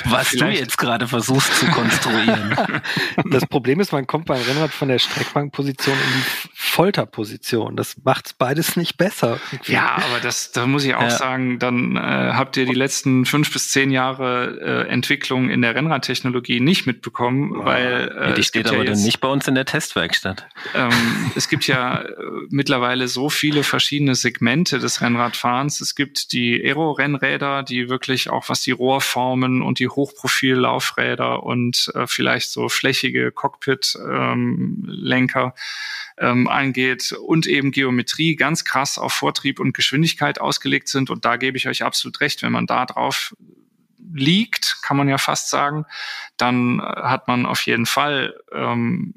was 0.04 0.30
du 0.30 0.46
jetzt 0.46 0.78
gerade 0.78 1.08
versuchst 1.08 1.56
zu 1.56 1.66
konstruieren. 1.66 2.56
Das 3.30 3.46
Problem 3.46 3.80
ist, 3.80 3.92
man 3.92 4.06
kommt 4.06 4.26
beim 4.26 4.40
Rennrad 4.40 4.70
von 4.70 4.88
der 4.88 4.98
Streckbankposition 4.98 5.94
in 5.94 6.20
die 6.20 6.48
Folterposition. 6.54 7.76
Das 7.76 7.94
macht 8.10 8.38
beides 8.38 8.74
nicht 8.74 8.96
besser. 8.96 9.38
Ja, 9.66 9.94
aber 9.94 10.18
das, 10.20 10.50
da 10.50 10.66
muss 10.66 10.84
ich 10.84 10.96
auch 10.96 11.02
ja. 11.02 11.10
sagen, 11.10 11.60
dann 11.60 11.94
äh, 11.94 12.00
habt 12.00 12.56
ihr 12.56 12.66
die 12.66 12.74
letzten 12.74 13.24
fünf 13.24 13.52
bis 13.52 13.70
zehn 13.70 13.92
Jahre 13.92 14.58
äh, 14.60 14.88
Entwicklung 14.88 15.48
in 15.48 15.62
der 15.62 15.76
Rennradtechnologie 15.76 16.58
nicht 16.58 16.88
mitbekommen, 16.88 17.54
ja. 17.54 17.64
weil 17.64 18.08
äh, 18.08 18.30
ja, 18.30 18.32
die 18.32 18.42
steht 18.42 18.66
aber 18.66 18.84
dann 18.84 19.00
nicht 19.00 19.20
bei 19.20 19.28
uns 19.28 19.46
in 19.46 19.54
der 19.54 19.64
Testwerkstatt. 19.64 20.48
Ähm, 20.74 20.90
es 21.36 21.48
gibt 21.48 21.68
ja 21.68 22.00
äh, 22.00 22.12
mittlerweile 22.48 23.06
so 23.06 23.30
viele 23.30 23.62
verschiedene 23.62 24.16
Segmente 24.16 24.80
des 24.80 25.00
Rennradfahrens. 25.00 25.80
Es 25.80 25.94
gibt 25.94 26.32
die 26.32 26.60
Aero-Rennräder, 26.64 27.62
die 27.62 27.88
wirklich 27.88 28.28
auch 28.28 28.48
was 28.48 28.62
die 28.62 28.72
Rohrformen 28.72 29.62
und 29.62 29.78
die 29.78 29.88
Hochprofil-Laufräder 29.88 31.44
und 31.44 31.92
äh, 31.94 32.08
vielleicht 32.08 32.50
so 32.50 32.68
flächige 32.68 33.30
Cockpit-Lenker 33.30 35.44
ähm, 35.44 35.52
ähm, 36.20 36.48
angeht 36.48 37.12
und 37.12 37.46
eben 37.46 37.72
Geometrie 37.72 38.36
ganz 38.36 38.64
krass 38.64 38.98
auf 38.98 39.12
Vortrieb 39.12 39.58
und 39.58 39.72
Geschwindigkeit 39.72 40.40
ausgelegt 40.40 40.88
sind. 40.88 41.10
Und 41.10 41.24
da 41.24 41.36
gebe 41.36 41.56
ich 41.56 41.66
euch 41.66 41.82
absolut 41.82 42.20
recht, 42.20 42.42
wenn 42.42 42.52
man 42.52 42.66
da 42.66 42.86
drauf 42.86 43.34
liegt, 44.12 44.78
kann 44.82 44.96
man 44.96 45.08
ja 45.08 45.18
fast 45.18 45.50
sagen, 45.50 45.86
dann 46.36 46.80
hat 46.82 47.28
man 47.28 47.46
auf 47.46 47.62
jeden 47.62 47.86
Fall 47.86 48.34
ähm, 48.52 49.14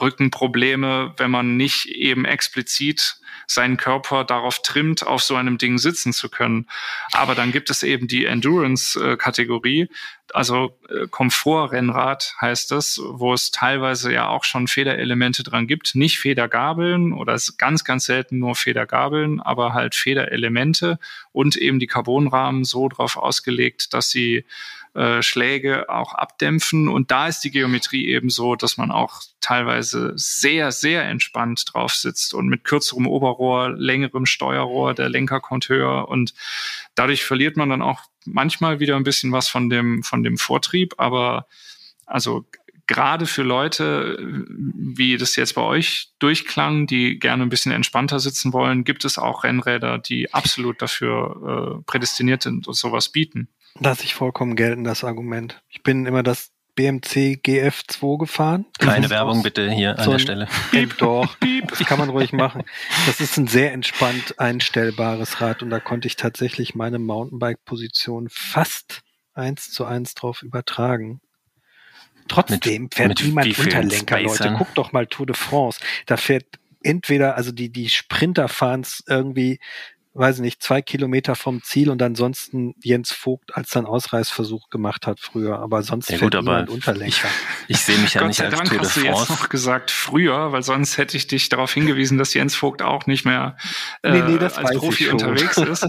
Rückenprobleme, 0.00 1.14
wenn 1.16 1.30
man 1.30 1.56
nicht 1.56 1.86
eben 1.86 2.24
explizit 2.24 3.16
seinen 3.46 3.76
Körper 3.76 4.24
darauf 4.24 4.62
trimmt, 4.62 5.04
auf 5.04 5.22
so 5.22 5.34
einem 5.34 5.58
Ding 5.58 5.78
sitzen 5.78 6.12
zu 6.12 6.28
können. 6.28 6.66
Aber 7.12 7.34
dann 7.34 7.50
gibt 7.50 7.70
es 7.70 7.82
eben 7.82 8.06
die 8.06 8.24
Endurance-Kategorie, 8.24 9.88
also 10.34 10.78
äh, 10.88 11.06
Komfort-Rennrad 11.08 12.34
heißt 12.40 12.72
es, 12.72 13.00
wo 13.02 13.32
es 13.32 13.50
teilweise 13.50 14.12
ja 14.12 14.28
auch 14.28 14.44
schon 14.44 14.68
Federelemente 14.68 15.42
dran 15.42 15.66
gibt. 15.66 15.94
Nicht 15.94 16.18
Federgabeln 16.18 17.12
oder 17.12 17.36
ganz, 17.58 17.84
ganz 17.84 18.06
selten 18.06 18.38
nur 18.38 18.54
Federgabeln, 18.54 19.40
aber 19.40 19.74
halt 19.74 19.94
Federelemente 19.94 20.98
und 21.32 21.56
eben 21.56 21.78
die 21.78 21.86
Carbonrahmen 21.86 22.64
so 22.64 22.88
drauf 22.88 23.16
ausgelegt, 23.16 23.92
dass 23.94 24.10
sie 24.10 24.44
äh, 24.94 25.22
Schläge 25.22 25.88
auch 25.88 26.14
abdämpfen. 26.14 26.88
Und 26.88 27.10
da 27.10 27.28
ist 27.28 27.40
die 27.40 27.50
Geometrie 27.50 28.08
eben 28.08 28.30
so, 28.30 28.56
dass 28.56 28.76
man 28.76 28.90
auch 28.90 29.22
teilweise 29.40 30.12
sehr, 30.16 30.72
sehr 30.72 31.04
entspannt 31.04 31.64
drauf 31.72 31.94
sitzt 31.94 32.34
und 32.34 32.48
mit 32.48 32.64
kürzerem 32.64 33.06
Oberrohr, 33.06 33.70
längerem 33.70 34.26
Steuerrohr, 34.26 34.94
der 34.94 35.08
Lenker 35.08 35.40
kommt 35.40 35.68
höher 35.68 36.08
und 36.08 36.34
dadurch 36.94 37.24
verliert 37.24 37.56
man 37.56 37.70
dann 37.70 37.82
auch 37.82 38.00
manchmal 38.24 38.80
wieder 38.80 38.96
ein 38.96 39.04
bisschen 39.04 39.32
was 39.32 39.48
von 39.48 39.70
dem, 39.70 40.02
von 40.02 40.22
dem 40.22 40.36
Vortrieb, 40.38 40.94
aber 40.98 41.46
also 42.06 42.46
gerade 42.90 43.26
für 43.26 43.44
Leute, 43.44 44.18
wie 44.48 45.16
das 45.16 45.36
jetzt 45.36 45.54
bei 45.54 45.62
euch 45.62 46.10
durchklang, 46.18 46.88
die 46.88 47.20
gerne 47.20 47.44
ein 47.44 47.48
bisschen 47.48 47.70
entspannter 47.70 48.18
sitzen 48.18 48.52
wollen, 48.52 48.82
gibt 48.82 49.04
es 49.04 49.16
auch 49.16 49.44
Rennräder, 49.44 49.98
die 49.98 50.34
absolut 50.34 50.82
dafür 50.82 51.78
äh, 51.78 51.82
prädestiniert 51.84 52.42
sind 52.42 52.66
und 52.66 52.74
sowas 52.74 53.10
bieten. 53.10 53.48
Lass 53.78 54.02
ich 54.02 54.14
vollkommen 54.14 54.56
gelten, 54.56 54.84
das 54.84 55.04
Argument. 55.04 55.62
Ich 55.68 55.82
bin 55.82 56.06
immer 56.06 56.22
das 56.22 56.52
BMC 56.74 57.40
GF2 57.44 58.18
gefahren. 58.18 58.66
Keine 58.78 59.10
Werbung 59.10 59.42
bitte 59.42 59.70
hier 59.70 59.98
an 59.98 60.04
so 60.04 60.12
der 60.12 60.18
Stelle. 60.18 60.48
Piep, 60.70 60.96
doch, 60.98 61.38
Piep. 61.38 61.68
das 61.68 61.78
kann 61.80 61.98
man 61.98 62.08
ruhig 62.08 62.32
machen. 62.32 62.62
Das 63.06 63.20
ist 63.20 63.36
ein 63.36 63.46
sehr 63.46 63.72
entspannt 63.72 64.38
einstellbares 64.38 65.40
Rad 65.40 65.62
und 65.62 65.70
da 65.70 65.80
konnte 65.80 66.08
ich 66.08 66.16
tatsächlich 66.16 66.74
meine 66.74 66.98
Mountainbike-Position 66.98 68.28
fast 68.30 69.02
eins 69.34 69.70
zu 69.70 69.84
eins 69.84 70.14
drauf 70.14 70.42
übertragen. 70.42 71.20
Trotzdem 72.28 72.84
mit, 72.84 72.94
fährt 72.94 73.08
mit 73.08 73.22
niemand 73.24 73.58
Unterlenker, 73.58 74.20
Leute. 74.20 74.54
Guckt 74.56 74.78
doch 74.78 74.92
mal 74.92 75.06
Tour 75.06 75.26
de 75.26 75.34
France. 75.34 75.80
Da 76.06 76.16
fährt 76.16 76.46
entweder, 76.82 77.36
also 77.36 77.52
die, 77.52 77.70
die 77.70 77.88
Sprinter 77.88 78.48
fahren 78.48 78.82
es 78.82 79.02
irgendwie 79.06 79.58
weiß 80.12 80.40
nicht, 80.40 80.62
zwei 80.62 80.82
Kilometer 80.82 81.36
vom 81.36 81.62
Ziel 81.62 81.88
und 81.88 82.02
ansonsten 82.02 82.74
Jens 82.82 83.12
Vogt 83.12 83.56
als 83.56 83.70
dann 83.70 83.86
Ausreißversuch 83.86 84.68
gemacht 84.68 85.06
hat 85.06 85.20
früher, 85.20 85.60
aber 85.60 85.82
sonst 85.82 86.10
ja, 86.10 86.18
gut, 86.18 86.34
aber 86.34 86.66
Unterlenker. 86.68 87.28
Ich, 87.68 87.76
ich 87.76 87.80
sehe 87.80 87.98
mich 87.98 88.14
ja 88.14 88.20
Gott 88.20 88.28
nicht 88.28 88.36
sei 88.38 88.46
als 88.46 88.56
Dank 88.56 88.68
Tour 88.68 88.80
hast 88.80 88.96
du 88.96 89.00
jetzt 89.02 89.30
noch 89.30 89.48
gesagt 89.48 89.90
früher, 89.90 90.52
weil 90.52 90.62
sonst 90.62 90.98
hätte 90.98 91.16
ich 91.16 91.28
dich 91.28 91.48
darauf 91.48 91.72
hingewiesen, 91.72 92.18
dass 92.18 92.34
Jens 92.34 92.56
Vogt 92.56 92.82
auch 92.82 93.06
nicht 93.06 93.24
mehr 93.24 93.56
äh, 94.02 94.10
nee, 94.10 94.36
nee, 94.36 94.44
als 94.44 94.76
Profi 94.78 95.08
unterwegs 95.08 95.56
ist. 95.58 95.86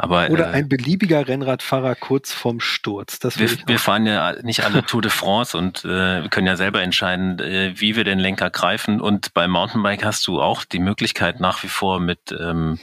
Aber, 0.00 0.30
Oder 0.30 0.50
äh, 0.50 0.52
ein 0.52 0.68
beliebiger 0.68 1.26
Rennradfahrer 1.26 1.96
kurz 1.96 2.32
vorm 2.32 2.60
Sturz. 2.60 3.18
Das 3.18 3.40
wir, 3.40 3.50
wir 3.66 3.80
fahren 3.80 4.06
ja 4.06 4.32
nicht 4.42 4.64
alle 4.64 4.86
Tour 4.86 5.02
de 5.02 5.10
France 5.10 5.58
und 5.58 5.84
äh, 5.84 6.22
wir 6.22 6.28
können 6.28 6.46
ja 6.46 6.56
selber 6.56 6.82
entscheiden, 6.82 7.40
äh, 7.40 7.72
wie 7.74 7.96
wir 7.96 8.04
den 8.04 8.20
Lenker 8.20 8.48
greifen. 8.48 9.00
Und 9.00 9.34
beim 9.34 9.50
Mountainbike 9.50 10.04
hast 10.04 10.24
du 10.28 10.40
auch 10.40 10.64
die 10.64 10.78
Möglichkeit 10.78 11.40
nach 11.40 11.64
wie 11.64 11.68
vor 11.68 11.98
mit 11.98 12.30
ähm, 12.30 12.78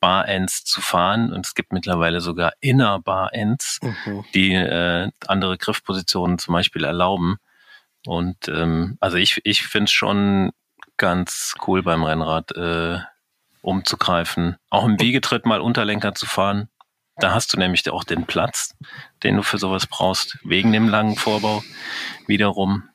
Bar-Ends 0.00 0.64
zu 0.64 0.80
fahren. 0.80 1.34
Und 1.34 1.44
es 1.44 1.54
gibt 1.54 1.74
mittlerweile 1.74 2.22
sogar 2.22 2.54
Inner 2.60 2.98
Bar-Ends, 2.98 3.80
mhm. 3.82 4.24
die 4.32 4.54
äh, 4.54 5.10
andere 5.26 5.58
Griffpositionen 5.58 6.38
zum 6.38 6.54
Beispiel 6.54 6.84
erlauben. 6.84 7.36
Und 8.06 8.48
ähm, 8.48 8.96
also 9.00 9.18
ich, 9.18 9.38
ich 9.44 9.64
finde 9.64 9.84
es 9.84 9.92
schon 9.92 10.52
ganz 10.96 11.56
cool 11.66 11.82
beim 11.82 12.04
Rennrad. 12.04 12.56
Äh, 12.56 13.00
umzugreifen. 13.64 14.56
Auch 14.70 14.84
im 14.84 15.00
Wiegetritt 15.00 15.46
mal 15.46 15.60
Unterlenker 15.60 16.14
zu 16.14 16.26
fahren. 16.26 16.68
Da 17.16 17.32
hast 17.32 17.52
du 17.52 17.58
nämlich 17.58 17.88
auch 17.90 18.04
den 18.04 18.26
Platz, 18.26 18.74
den 19.22 19.36
du 19.36 19.42
für 19.42 19.58
sowas 19.58 19.86
brauchst, 19.86 20.38
wegen 20.42 20.72
dem 20.72 20.88
langen 20.88 21.16
Vorbau 21.16 21.62
wiederum. 22.26 22.88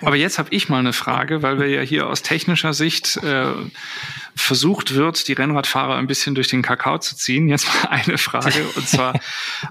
Aber 0.00 0.16
jetzt 0.16 0.38
habe 0.38 0.50
ich 0.52 0.68
mal 0.68 0.78
eine 0.78 0.92
Frage, 0.92 1.42
weil 1.42 1.58
wir 1.58 1.66
ja 1.68 1.80
hier 1.80 2.06
aus 2.06 2.22
technischer 2.22 2.72
Sicht 2.72 3.16
äh, 3.16 3.52
versucht 4.34 4.94
wird, 4.94 5.28
die 5.28 5.32
Rennradfahrer 5.32 5.96
ein 5.96 6.06
bisschen 6.06 6.34
durch 6.34 6.48
den 6.48 6.62
Kakao 6.62 6.98
zu 6.98 7.16
ziehen. 7.16 7.48
Jetzt 7.48 7.66
mal 7.66 7.88
eine 7.90 8.18
Frage 8.18 8.64
und 8.76 8.88
zwar 8.88 9.18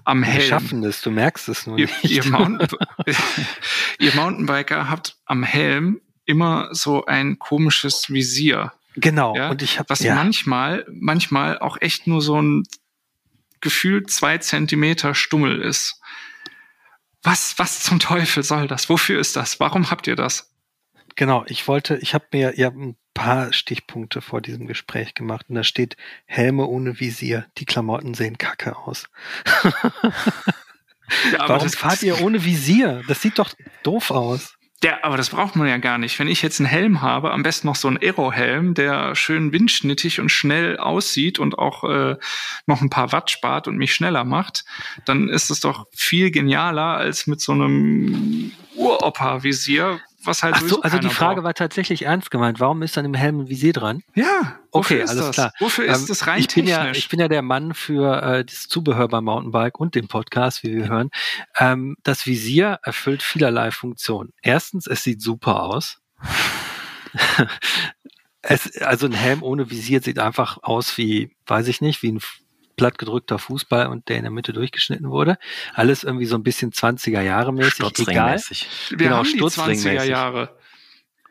am 0.03 0.23
Helm. 0.23 0.41
Wir 0.41 0.47
schaffen 0.47 0.83
es, 0.83 1.01
du 1.01 1.11
merkst 1.11 1.49
es 1.49 1.67
nur 1.67 1.77
ihr, 1.77 1.87
nicht. 2.01 2.05
Ihr, 2.05 2.25
Mountain, 2.25 2.67
ihr 3.99 4.15
Mountainbiker 4.15 4.89
habt 4.89 5.17
am 5.25 5.43
Helm 5.43 6.01
immer 6.25 6.69
so 6.71 7.05
ein 7.05 7.37
komisches 7.39 8.09
Visier. 8.09 8.73
Genau. 8.95 9.35
Ja? 9.35 9.49
Und 9.49 9.61
ich 9.61 9.79
habe 9.79 9.89
was 9.89 9.99
ja. 9.99 10.15
manchmal, 10.15 10.85
manchmal 10.89 11.59
auch 11.59 11.77
echt 11.81 12.07
nur 12.07 12.21
so 12.21 12.41
ein 12.41 12.63
gefühlt 13.61 14.09
zwei 14.11 14.37
Zentimeter 14.37 15.15
Stummel 15.15 15.61
ist. 15.61 15.99
Was, 17.23 17.57
was 17.57 17.81
zum 17.81 17.99
Teufel 17.99 18.43
soll 18.43 18.67
das? 18.67 18.89
Wofür 18.89 19.19
ist 19.19 19.35
das? 19.35 19.59
Warum 19.59 19.89
habt 19.89 20.07
ihr 20.07 20.15
das? 20.15 20.53
Genau, 21.15 21.45
ich 21.47 21.67
wollte, 21.67 21.97
ich 21.97 22.13
habe 22.13 22.25
mir 22.33 22.57
ja 22.59 22.69
ein 22.69 22.95
paar 23.13 23.53
Stichpunkte 23.53 24.21
vor 24.21 24.41
diesem 24.41 24.67
Gespräch 24.67 25.13
gemacht 25.15 25.47
und 25.49 25.55
da 25.55 25.63
steht 25.63 25.97
Helme 26.25 26.67
ohne 26.67 26.99
Visier. 26.99 27.47
Die 27.57 27.65
Klamotten 27.65 28.13
sehen 28.13 28.37
kacke 28.37 28.75
aus. 28.77 29.07
Ja, 29.63 29.73
Warum 31.47 31.69
fahrt 31.69 32.03
ihr 32.03 32.21
ohne 32.21 32.43
Visier? 32.43 33.01
Das 33.07 33.21
sieht 33.21 33.39
doch 33.39 33.53
doof 33.83 34.11
aus. 34.11 34.55
Ja, 34.85 34.99
aber 35.01 35.17
das 35.17 35.31
braucht 35.31 35.55
man 35.55 35.67
ja 35.67 35.77
gar 35.77 35.97
nicht. 35.97 36.19
Wenn 36.19 36.27
ich 36.27 36.43
jetzt 36.43 36.59
einen 36.59 36.69
Helm 36.69 37.01
habe, 37.01 37.31
am 37.31 37.41
besten 37.41 37.65
noch 37.65 37.75
so 37.75 37.87
einen 37.87 37.97
Aero-Helm, 37.97 38.75
der 38.75 39.15
schön 39.15 39.51
windschnittig 39.51 40.19
und 40.19 40.29
schnell 40.29 40.77
aussieht 40.77 41.39
und 41.39 41.57
auch 41.57 41.83
äh, 41.85 42.17
noch 42.67 42.83
ein 42.83 42.91
paar 42.91 43.11
Watt 43.11 43.31
spart 43.31 43.67
und 43.67 43.77
mich 43.77 43.95
schneller 43.95 44.23
macht, 44.25 44.63
dann 45.03 45.27
ist 45.27 45.49
es 45.49 45.59
doch 45.59 45.87
viel 45.91 46.29
genialer 46.29 46.97
als 46.97 47.25
mit 47.25 47.41
so 47.41 47.53
einem 47.53 48.51
Uropa-Visier, 48.75 50.01
was 50.25 50.43
halt 50.43 50.55
Ach 50.57 50.61
so, 50.61 50.81
also 50.81 50.97
die 50.99 51.09
Frage 51.09 51.35
braucht. 51.35 51.45
war 51.45 51.53
tatsächlich 51.53 52.03
ernst 52.03 52.31
gemeint. 52.31 52.59
Warum 52.59 52.81
ist 52.81 52.95
dann 52.97 53.05
im 53.05 53.13
Helm 53.13 53.41
ein 53.41 53.49
Visier 53.49 53.73
dran? 53.73 54.03
Ja, 54.13 54.59
Okay, 54.71 55.01
alles 55.01 55.15
das? 55.15 55.31
klar. 55.35 55.53
Wofür 55.59 55.85
ist 55.85 56.01
Ähm, 56.01 56.05
das 56.07 56.27
rein 56.27 56.39
ich 56.39 56.47
bin 56.53 56.67
ja, 56.67 56.79
technisch? 56.79 56.97
ich 56.97 57.09
bin 57.09 57.19
ja 57.19 57.27
der 57.29 57.41
Mann 57.41 57.73
für 57.73 58.21
äh, 58.21 58.43
das 58.45 58.67
Zubehör 58.67 59.07
beim 59.07 59.23
Mountainbike 59.23 59.79
und 59.79 59.95
dem 59.95 60.07
Podcast, 60.09 60.63
wie 60.63 60.75
wir 60.75 60.89
hören. 60.89 61.09
Ähm, 61.57 61.95
das 62.03 62.25
Visier 62.25 62.79
erfüllt 62.83 63.23
vielerlei 63.23 63.71
Funktionen. 63.71 64.31
Erstens, 64.41 64.85
es 64.87 65.03
sieht 65.03 65.21
super 65.21 65.63
aus. 65.63 65.99
es, 68.41 68.77
also 68.81 69.05
ein 69.07 69.13
Helm 69.13 69.43
ohne 69.43 69.69
Visier 69.69 70.01
sieht 70.01 70.19
einfach 70.19 70.59
aus 70.61 70.97
wie, 70.97 71.31
weiß 71.47 71.67
ich 71.67 71.81
nicht, 71.81 72.03
wie 72.03 72.11
ein 72.11 72.19
plattgedrückter 72.75 73.39
Fußball 73.39 73.87
und 73.87 74.09
der 74.09 74.17
in 74.17 74.23
der 74.23 74.31
Mitte 74.31 74.53
durchgeschnitten 74.53 75.09
wurde. 75.09 75.37
Alles 75.73 76.03
irgendwie 76.03 76.25
so 76.25 76.35
ein 76.35 76.43
bisschen 76.43 76.71
20er 76.71 77.21
Jahre 77.21 77.53
mäßig, 77.53 77.79
egal. 77.79 78.39
Stutzringmäßig. 78.39 78.67
Wir 78.89 78.97
genau, 78.97 79.17
haben 79.17 79.25
die 79.25 79.41
20er 79.41 79.49
Stutzringmäßig. 79.51 80.09
Jahre. 80.09 80.57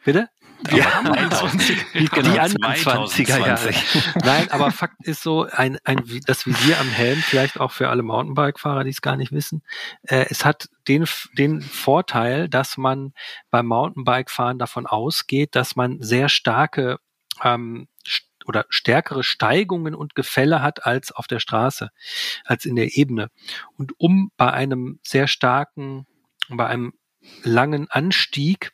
Bitte? 0.04 0.28
Wir 0.70 0.86
Aber 0.86 0.94
haben 0.94 1.30
die 1.30 1.36
2000. 1.36 1.62
20er 1.62 1.76
Die, 1.92 2.04
Jahre. 2.04 2.22
die 2.22 2.40
anderen 2.40 2.74
20er 2.74 3.38
Jahre. 3.38 3.70
2020. 3.70 4.24
Nein, 4.24 4.50
aber 4.50 4.70
Fakt 4.70 5.06
ist 5.06 5.22
so, 5.22 5.46
ein, 5.50 5.78
ein, 5.84 6.02
das 6.26 6.46
Visier 6.46 6.80
am 6.80 6.88
Helm, 6.88 7.18
vielleicht 7.18 7.60
auch 7.60 7.72
für 7.72 7.88
alle 7.88 8.02
Mountainbike-Fahrer, 8.02 8.84
die 8.84 8.90
es 8.90 9.02
gar 9.02 9.16
nicht 9.16 9.32
wissen, 9.32 9.62
äh, 10.04 10.26
es 10.30 10.44
hat 10.44 10.68
den, 10.88 11.06
den 11.36 11.60
Vorteil, 11.60 12.48
dass 12.48 12.76
man 12.76 13.12
beim 13.50 13.66
Mountainbike-Fahren 13.66 14.58
davon 14.58 14.86
ausgeht, 14.86 15.54
dass 15.54 15.76
man 15.76 16.00
sehr 16.00 16.28
starke 16.28 16.98
ähm, 17.42 17.88
oder 18.44 18.66
stärkere 18.68 19.22
Steigungen 19.22 19.94
und 19.94 20.14
Gefälle 20.14 20.62
hat 20.62 20.86
als 20.86 21.12
auf 21.12 21.26
der 21.26 21.40
Straße, 21.40 21.90
als 22.44 22.64
in 22.64 22.76
der 22.76 22.96
Ebene. 22.96 23.30
Und 23.76 23.98
um 23.98 24.30
bei 24.36 24.52
einem 24.52 24.98
sehr 25.02 25.26
starken, 25.26 26.06
bei 26.48 26.66
einem 26.66 26.92
langen 27.42 27.90
Anstieg 27.90 28.72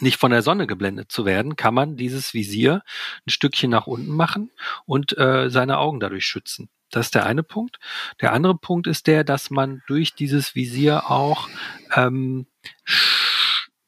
nicht 0.00 0.18
von 0.18 0.30
der 0.30 0.42
Sonne 0.42 0.66
geblendet 0.66 1.12
zu 1.12 1.24
werden, 1.24 1.56
kann 1.56 1.74
man 1.74 1.96
dieses 1.96 2.34
Visier 2.34 2.82
ein 3.26 3.30
Stückchen 3.30 3.70
nach 3.70 3.86
unten 3.86 4.10
machen 4.10 4.50
und 4.86 5.16
äh, 5.18 5.50
seine 5.50 5.78
Augen 5.78 6.00
dadurch 6.00 6.24
schützen. 6.24 6.70
Das 6.90 7.06
ist 7.06 7.14
der 7.14 7.26
eine 7.26 7.42
Punkt. 7.42 7.78
Der 8.20 8.32
andere 8.32 8.56
Punkt 8.56 8.86
ist 8.86 9.06
der, 9.06 9.22
dass 9.24 9.50
man 9.50 9.82
durch 9.86 10.14
dieses 10.14 10.54
Visier 10.54 11.10
auch 11.10 11.48
ähm, 11.94 12.46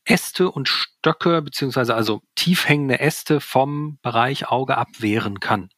Äste 0.04 0.50
und 0.50 0.68
Stöcke 0.68 1.42
beziehungsweise 1.42 1.94
also 1.94 2.22
tief 2.34 2.68
hängende 2.68 3.00
Äste 3.00 3.40
vom 3.40 3.98
Bereich 4.02 4.48
Auge 4.48 4.76
abwehren 4.76 5.40
kann. 5.40 5.70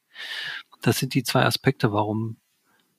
Das 0.82 0.98
sind 0.98 1.14
die 1.14 1.22
zwei 1.22 1.44
Aspekte, 1.44 1.92
warum 1.92 2.36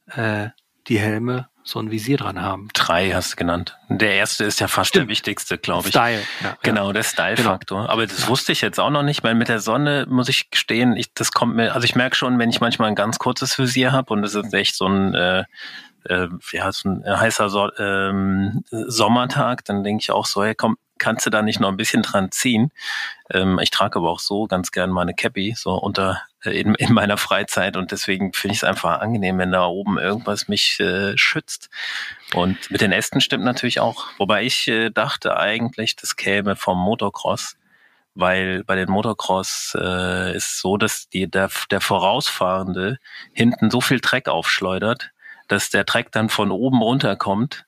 äh, 0.08 0.50
die 0.88 1.00
Helme 1.00 1.50
so 1.64 1.80
ein 1.80 1.90
Visier 1.90 2.18
dran 2.18 2.40
haben. 2.40 2.68
Drei 2.74 3.10
hast 3.12 3.34
du 3.34 3.36
genannt. 3.38 3.76
Der 3.90 4.14
erste 4.14 4.44
ist 4.44 4.60
ja 4.60 4.68
fast 4.68 4.90
Stimmt. 4.90 5.06
der 5.06 5.10
wichtigste, 5.10 5.58
glaube 5.58 5.88
ich. 5.88 5.96
Style. 5.96 6.22
Ja, 6.44 6.58
Genau, 6.62 6.94
der 6.94 7.02
Style-Faktor. 7.02 7.90
Aber 7.90 8.06
das 8.06 8.28
wusste 8.28 8.52
ich 8.52 8.62
jetzt 8.62 8.80
auch 8.80 8.92
noch 8.92 9.02
nicht, 9.02 9.24
weil 9.24 9.34
mit 9.34 9.48
der 9.48 9.60
Sonne 9.60 10.06
muss 10.08 10.30
ich 10.30 10.52
gestehen, 10.52 10.96
ich, 10.96 11.12
das 11.16 11.32
kommt 11.32 11.56
mir, 11.56 11.74
also 11.74 11.86
ich 11.86 11.96
merke 11.96 12.16
schon, 12.16 12.38
wenn 12.38 12.52
ich 12.52 12.62
manchmal 12.62 12.90
ein 12.90 12.96
ganz 12.96 13.18
kurzes 13.18 13.58
Visier 13.58 13.92
habe 13.92 14.14
und 14.14 14.24
es 14.24 14.36
ist 14.36 14.54
echt 14.54 14.76
so 14.76 14.88
ein, 14.88 15.16
äh, 15.16 15.44
äh, 16.04 16.28
ja, 16.52 16.72
so 16.72 16.90
ein 16.90 17.04
heißer 17.04 17.50
so 17.50 17.72
ähm, 17.78 18.64
Sommertag, 18.70 19.66
dann 19.66 19.84
denke 19.84 20.04
ich 20.04 20.12
auch 20.12 20.28
so, 20.28 20.44
hey, 20.44 20.54
komm, 20.54 20.78
kannst 20.98 21.26
du 21.26 21.30
da 21.30 21.42
nicht 21.42 21.60
noch 21.60 21.70
ein 21.70 21.78
bisschen 21.78 22.02
dran 22.02 22.32
ziehen? 22.32 22.72
Ähm, 23.32 23.60
ich 23.62 23.72
trage 23.72 23.98
aber 23.98 24.10
auch 24.10 24.20
so 24.20 24.46
ganz 24.46 24.72
gern 24.72 24.90
meine 24.90 25.14
Cappy, 25.14 25.54
so 25.58 25.74
unter 25.74 26.22
äh, 26.44 26.60
in, 26.60 26.76
in 26.76 26.94
meiner 26.94 27.18
Freizeit 27.18 27.78
und 27.78 27.92
deswegen 27.92 28.34
finde 28.34 28.54
ich 28.54 28.60
es 28.60 28.64
einfach 28.64 29.02
angenehm, 29.02 29.38
wenn 29.38 29.52
da 29.52 29.66
oben 29.66 29.98
irgendwas 29.98 30.48
mich 30.48 30.80
äh, 30.80 31.18
schützt. 31.18 31.70
Und 32.34 32.72
mit 32.72 32.82
den 32.82 32.92
Ästen 32.92 33.22
stimmt 33.22 33.44
natürlich 33.44 33.80
auch, 33.80 34.08
wobei 34.18 34.44
ich 34.44 34.68
äh, 34.68 34.90
dachte 34.90 35.38
eigentlich, 35.38 35.96
das 35.96 36.16
käme 36.16 36.56
vom 36.56 36.78
Motocross, 36.78 37.58
weil 38.14 38.64
bei 38.64 38.76
den 38.76 38.90
Motocross 38.90 39.76
äh, 39.80 40.36
ist 40.36 40.60
so, 40.60 40.78
dass 40.78 41.10
die, 41.10 41.30
der, 41.30 41.50
der 41.72 41.82
Vorausfahrende 41.82 42.98
hinten 43.34 43.70
so 43.70 43.82
viel 43.82 44.00
Dreck 44.00 44.30
aufschleudert, 44.30 45.12
dass 45.48 45.70
der 45.70 45.84
Dreck 45.84 46.12
dann 46.12 46.30
von 46.30 46.52
oben 46.52 46.82
runterkommt 46.82 47.66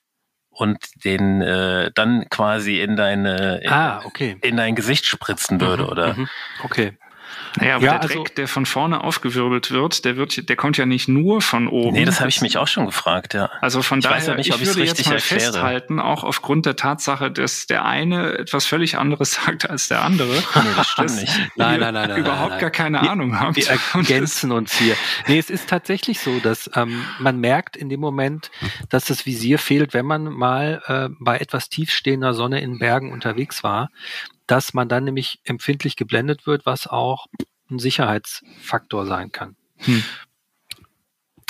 und 0.57 1.05
den 1.05 1.41
äh, 1.41 1.91
dann 1.93 2.27
quasi 2.29 2.81
in 2.81 2.95
deine 2.95 3.57
in, 3.63 3.69
Ah, 3.71 4.01
okay. 4.05 4.37
in 4.41 4.57
dein 4.57 4.75
Gesicht 4.75 5.05
spritzen 5.05 5.61
würde, 5.61 5.83
Mhm, 5.83 5.89
oder? 5.89 6.13
mhm. 6.15 6.27
Okay. 6.63 6.93
Naja, 7.59 7.75
aber 7.75 7.85
Ja, 7.85 7.91
der 7.93 8.01
also- 8.03 8.23
Dreck, 8.23 8.35
der 8.35 8.47
von 8.47 8.65
vorne 8.65 9.03
aufgewirbelt 9.03 9.71
wird, 9.71 10.05
der 10.05 10.15
wird, 10.17 10.47
der 10.49 10.55
kommt 10.55 10.77
ja 10.77 10.85
nicht 10.85 11.07
nur 11.07 11.41
von 11.41 11.67
oben. 11.67 11.93
Nee, 11.93 12.05
das 12.05 12.19
habe 12.19 12.29
ich 12.29 12.41
mich 12.41 12.57
auch 12.57 12.67
schon 12.67 12.85
gefragt, 12.85 13.33
ja. 13.33 13.49
Also 13.61 13.81
von 13.81 13.99
Ich 13.99 14.03
daher, 14.05 14.17
weiß 14.17 14.27
ja 14.27 14.35
nicht, 14.35 14.47
ich 14.47 14.53
ob 14.53 14.61
ich's 14.61 14.69
würde 14.75 14.81
jetzt 14.81 14.91
richtig 14.99 15.07
mal 15.07 15.15
erkläre. 15.15 15.41
festhalten, 15.41 15.99
auch 15.99 16.23
aufgrund 16.23 16.65
der 16.65 16.75
Tatsache, 16.75 17.31
dass 17.31 17.67
der 17.67 17.85
eine 17.85 18.37
etwas 18.37 18.65
völlig 18.65 18.97
anderes 18.97 19.31
sagt 19.45 19.69
als 19.69 19.87
der 19.87 20.03
andere. 20.03 20.33
Nee, 20.35 20.61
das 20.75 20.87
stimmt 20.87 21.15
nicht. 21.15 21.33
Nein, 21.55 21.79
nein, 21.79 21.93
nein, 21.93 22.09
nein, 22.09 22.19
Überhaupt 22.19 22.39
nein, 22.41 22.49
nein. 22.51 22.59
gar 22.59 22.69
keine 22.71 23.01
Wir- 23.01 23.11
Ahnung 23.11 23.39
habt. 23.39 23.55
Wir 23.57 23.67
ergänzen 23.93 24.51
uns 24.51 24.73
hier. 24.77 24.95
Nee, 25.27 25.39
es 25.39 25.49
ist 25.49 25.67
tatsächlich 25.69 26.19
so, 26.19 26.39
dass 26.39 26.69
ähm, 26.75 27.03
man 27.19 27.39
merkt 27.39 27.75
in 27.77 27.89
dem 27.89 27.99
Moment, 27.99 28.51
dass 28.89 29.05
das 29.05 29.25
Visier 29.25 29.59
fehlt, 29.59 29.93
wenn 29.93 30.05
man 30.05 30.25
mal 30.25 30.81
äh, 30.87 31.09
bei 31.19 31.37
etwas 31.37 31.69
tiefstehender 31.69 32.33
Sonne 32.33 32.61
in 32.61 32.79
Bergen 32.79 33.11
unterwegs 33.11 33.63
war, 33.63 33.89
dass 34.47 34.73
man 34.73 34.89
dann 34.89 35.03
nämlich 35.03 35.39
empfindlich 35.43 35.95
geblendet 35.95 36.47
wird, 36.47 36.65
was 36.65 36.87
auch 36.87 37.27
ein 37.69 37.79
Sicherheitsfaktor 37.79 39.05
sein 39.05 39.31
kann. 39.31 39.55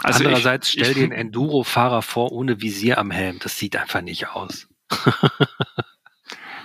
Also 0.03 0.23
Andererseits 0.25 0.67
ich, 0.67 0.73
stell 0.73 0.89
ich, 0.89 0.97
dir 0.97 1.03
einen 1.03 1.11
Enduro-Fahrer 1.11 2.01
vor 2.01 2.31
ohne 2.31 2.61
Visier 2.61 2.97
am 2.97 3.11
Helm. 3.11 3.39
Das 3.39 3.57
sieht 3.57 3.75
einfach 3.75 4.01
nicht 4.01 4.29
aus. 4.29 4.67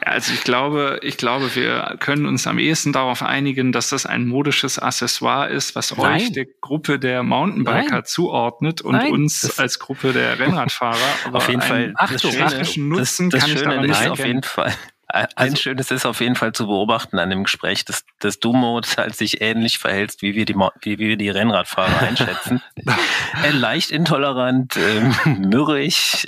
Also 0.05 0.33
ich 0.33 0.43
glaube, 0.43 0.99
ich 1.03 1.17
glaube, 1.17 1.55
wir 1.55 1.97
können 2.01 2.27
uns 2.27 2.47
am 2.49 2.59
ehesten 2.59 2.93
darauf 2.93 3.23
einigen, 3.23 3.71
dass 3.71 3.91
das 3.91 4.05
ein 4.05 4.27
modisches 4.27 4.79
Accessoire 4.79 5.49
ist, 5.49 5.77
was 5.77 5.97
Nein. 5.97 6.21
euch 6.21 6.33
der 6.33 6.47
Gruppe 6.61 6.99
der 6.99 7.23
Mountainbiker 7.23 7.91
Nein. 7.97 8.05
zuordnet 8.05 8.81
und 8.81 8.97
Nein, 8.97 9.13
uns 9.13 9.43
das- 9.43 9.59
als 9.61 9.79
Gruppe 9.79 10.13
der 10.13 10.39
Rennradfahrer. 10.39 10.99
aber 11.25 11.39
Auf 11.39 11.49
jeden 11.49 11.61
einen 11.61 11.95
Fall. 11.95 11.95
Achtung, 11.97 12.89
Nutzen 12.89 13.31
das, 13.31 13.41
das 13.41 13.41
kann 13.43 13.53
ich 13.53 13.59
Schöne 13.61 13.75
daran 13.75 13.91
ist 13.91 14.01
nicht 14.01 14.11
auf 14.11 14.27
jeden 14.27 14.43
Fall. 14.43 14.75
Ein 15.13 15.29
Also- 15.35 15.57
Schönes 15.57 15.91
ist 15.91 16.07
auf 16.07 16.21
jeden 16.21 16.37
Fall 16.37 16.53
zu 16.53 16.67
beobachten 16.67 17.19
an 17.19 17.29
dem 17.31 17.45
Gespräch, 17.45 17.85
dass, 17.85 18.05
dass 18.19 18.39
du, 18.41 18.53
Moritz, 18.53 18.97
halt 18.97 19.15
sich 19.15 19.41
ähnlich 19.41 19.79
verhältst, 19.79 20.23
wie 20.23 20.35
wir 20.35 20.45
die, 20.47 20.55
wie 20.55 20.99
wir 20.99 21.17
die 21.17 21.29
Rennradfahrer 21.29 22.01
einschätzen. 22.01 22.63
äh, 23.45 23.51
leicht 23.51 23.91
intolerant, 23.91 24.77
ähm, 24.77 25.15
mürrig, 25.49 26.27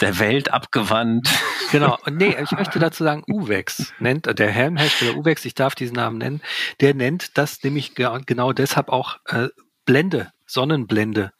der 0.00 0.18
Welt 0.18 0.52
abgewandt. 0.52 1.28
Genau. 1.72 1.98
Und 2.06 2.16
nee, 2.16 2.36
ich 2.42 2.52
möchte 2.52 2.78
dazu 2.78 3.04
sagen, 3.04 3.22
Uwex 3.28 3.92
nennt, 3.98 4.26
äh, 4.26 4.34
der 4.34 4.50
Helmhersteller 4.50 5.16
Uwex, 5.16 5.44
ich 5.44 5.54
darf 5.54 5.74
diesen 5.74 5.96
Namen 5.96 6.18
nennen, 6.18 6.40
der 6.80 6.94
nennt 6.94 7.36
das 7.36 7.62
nämlich 7.62 7.94
ge 7.94 8.08
genau 8.24 8.52
deshalb 8.52 8.88
auch 8.88 9.18
äh, 9.26 9.48
Blende, 9.84 10.32
Sonnenblende. 10.46 11.32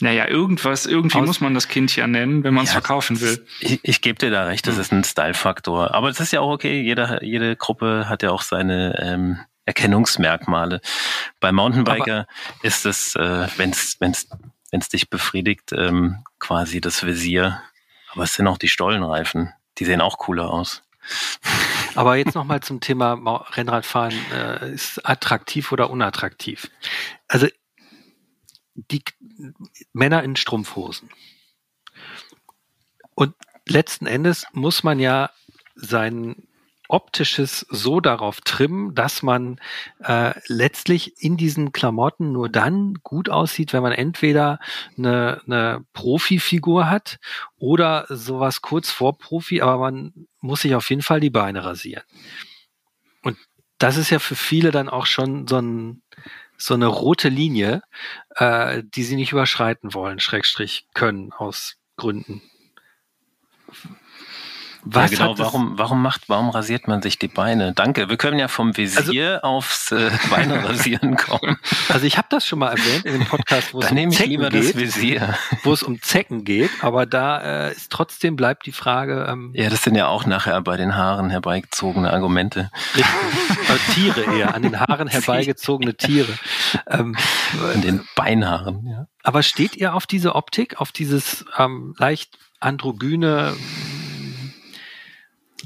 Naja, 0.00 0.28
irgendwas, 0.28 0.86
irgendwie 0.86 1.18
Aus- 1.18 1.26
muss 1.26 1.40
man 1.40 1.54
das 1.54 1.68
Kind 1.68 1.94
ja 1.96 2.06
nennen, 2.06 2.44
wenn 2.44 2.54
man 2.54 2.64
es 2.64 2.70
Ja, 2.70 2.74
verkaufen 2.80 3.20
will. 3.20 3.44
Ich, 3.60 3.80
ich 3.82 4.00
gebe 4.00 4.18
dir 4.18 4.30
da 4.30 4.44
recht, 4.44 4.66
das 4.66 4.78
ist 4.78 4.92
ein 4.92 5.04
Style-Faktor. 5.04 5.94
Aber 5.94 6.08
es 6.08 6.20
ist 6.20 6.32
ja 6.32 6.40
auch 6.40 6.50
okay, 6.50 6.80
jeder, 6.80 7.22
jede 7.22 7.56
Gruppe 7.56 8.08
hat 8.08 8.22
ja 8.22 8.30
auch 8.30 8.42
seine 8.42 8.98
ähm, 9.00 9.40
Erkennungsmerkmale. 9.66 10.80
Bei 11.40 11.52
Mountainbiker 11.52 12.26
ist 12.62 12.86
es, 12.86 13.14
äh, 13.14 13.48
wenn 13.56 13.70
es 13.70 13.96
wenn's, 14.00 14.28
wenn's 14.70 14.88
dich 14.88 15.10
befriedigt, 15.10 15.72
ähm, 15.72 16.24
quasi 16.38 16.80
das 16.80 17.04
Visier. 17.04 17.62
Aber 18.12 18.24
es 18.24 18.34
sind 18.34 18.46
auch 18.46 18.58
die 18.58 18.68
Stollenreifen. 18.68 19.52
Die 19.78 19.84
sehen 19.84 20.00
auch 20.00 20.18
cooler 20.18 20.50
aus. 20.50 20.82
Aber 21.94 22.16
jetzt 22.16 22.34
nochmal 22.34 22.60
zum 22.60 22.80
Thema 22.80 23.14
Rennradfahren, 23.52 24.14
äh, 24.32 24.72
ist 24.72 25.04
attraktiv 25.08 25.72
oder 25.72 25.90
unattraktiv? 25.90 26.70
Also 27.28 27.46
die 28.90 29.02
Männer 29.92 30.22
in 30.22 30.36
Strumpfhosen. 30.36 31.10
Und 33.14 33.34
letzten 33.66 34.06
Endes 34.06 34.46
muss 34.52 34.82
man 34.82 34.98
ja 34.98 35.30
seinen 35.74 36.48
optisches 36.90 37.66
so 37.70 38.00
darauf 38.00 38.40
trimmen, 38.40 38.94
dass 38.94 39.22
man 39.22 39.60
äh, 40.02 40.32
letztlich 40.48 41.22
in 41.22 41.36
diesen 41.36 41.72
Klamotten 41.72 42.32
nur 42.32 42.48
dann 42.48 42.94
gut 43.02 43.28
aussieht, 43.28 43.72
wenn 43.72 43.82
man 43.82 43.92
entweder 43.92 44.58
eine, 44.98 45.40
eine 45.46 45.84
Profifigur 45.92 46.90
hat 46.90 47.18
oder 47.56 48.06
sowas 48.08 48.60
kurz 48.60 48.90
vor 48.90 49.16
Profi, 49.18 49.62
aber 49.62 49.78
man 49.78 50.26
muss 50.40 50.62
sich 50.62 50.74
auf 50.74 50.90
jeden 50.90 51.02
Fall 51.02 51.20
die 51.20 51.30
Beine 51.30 51.64
rasieren. 51.64 52.04
Und 53.22 53.38
das 53.78 53.96
ist 53.96 54.10
ja 54.10 54.18
für 54.18 54.36
viele 54.36 54.70
dann 54.72 54.88
auch 54.88 55.06
schon 55.06 55.46
so 55.46 55.58
ein 55.58 56.02
so 56.60 56.74
eine 56.74 56.86
rote 56.86 57.28
Linie, 57.28 57.82
äh, 58.36 58.82
die 58.84 59.02
sie 59.02 59.16
nicht 59.16 59.32
überschreiten 59.32 59.94
wollen, 59.94 60.20
Schrägstrich 60.20 60.86
können 60.94 61.32
aus 61.32 61.76
Gründen. 61.96 62.42
Was 64.82 65.10
ja, 65.10 65.18
genau, 65.18 65.38
warum, 65.38 65.78
warum 65.78 66.00
macht, 66.02 66.28
warum 66.28 66.48
rasiert 66.48 66.88
man 66.88 67.02
sich 67.02 67.18
die 67.18 67.28
Beine? 67.28 67.72
Danke. 67.74 68.08
Wir 68.08 68.16
können 68.16 68.38
ja 68.38 68.48
vom 68.48 68.76
Visier 68.76 69.44
also, 69.44 69.46
aufs 69.46 69.92
äh, 69.92 70.10
Beine 70.30 70.64
rasieren 70.68 71.16
kommen. 71.16 71.58
Also 71.88 72.06
ich 72.06 72.16
habe 72.16 72.28
das 72.30 72.46
schon 72.46 72.60
mal 72.60 72.70
erwähnt 72.70 73.04
in 73.04 73.12
dem 73.12 73.26
Podcast, 73.26 73.74
wo 73.74 73.80
es 73.80 73.90
um 73.90 74.10
Zecken 74.10 74.50
geht, 74.50 75.22
wo 75.64 75.72
es 75.72 75.82
um 75.82 76.00
Zecken 76.00 76.44
geht, 76.44 76.70
aber 76.80 77.04
da 77.04 77.68
äh, 77.68 77.72
ist 77.72 77.92
trotzdem 77.92 78.36
bleibt 78.36 78.64
die 78.66 78.72
Frage. 78.72 79.26
Ähm, 79.28 79.52
ja, 79.54 79.68
das 79.68 79.82
sind 79.82 79.96
ja 79.96 80.08
auch 80.08 80.24
nachher 80.24 80.60
bei 80.62 80.76
den 80.76 80.96
Haaren 80.96 81.28
herbeigezogene 81.28 82.10
Argumente. 82.10 82.70
Richtig. 82.94 83.10
Äh, 83.68 83.92
Tiere 83.92 84.38
eher, 84.38 84.54
an 84.54 84.62
den 84.62 84.80
Haaren 84.80 85.08
herbeigezogene 85.08 85.94
Tiere. 85.94 86.32
Ähm, 86.86 87.16
an 87.74 87.82
den 87.82 88.08
Beinhaaren, 88.16 88.86
ja. 88.86 89.06
Aber 89.22 89.42
steht 89.42 89.76
ihr 89.76 89.94
auf 89.94 90.06
diese 90.06 90.34
Optik, 90.34 90.80
auf 90.80 90.92
dieses 90.92 91.44
ähm, 91.58 91.94
leicht 91.98 92.38
androgyne 92.60 93.56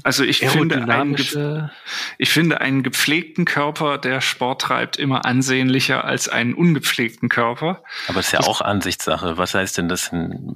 also 0.03 0.23
ich 0.23 0.39
finde, 0.39 0.87
einen, 0.87 1.69
ich 2.17 2.29
finde 2.29 2.61
einen 2.61 2.83
gepflegten 2.83 3.45
Körper, 3.45 3.97
der 3.97 4.21
Sport 4.21 4.61
treibt, 4.61 4.97
immer 4.97 5.25
ansehnlicher 5.25 6.03
als 6.05 6.29
einen 6.29 6.53
ungepflegten 6.53 7.29
Körper. 7.29 7.83
Aber 8.07 8.19
es 8.19 8.27
ist 8.27 8.31
ja 8.33 8.39
das 8.39 8.47
auch 8.47 8.61
Ansichtssache. 8.61 9.37
Was 9.37 9.53
heißt 9.53 9.77
denn, 9.77 9.87
dass 9.87 10.11
ein 10.11 10.53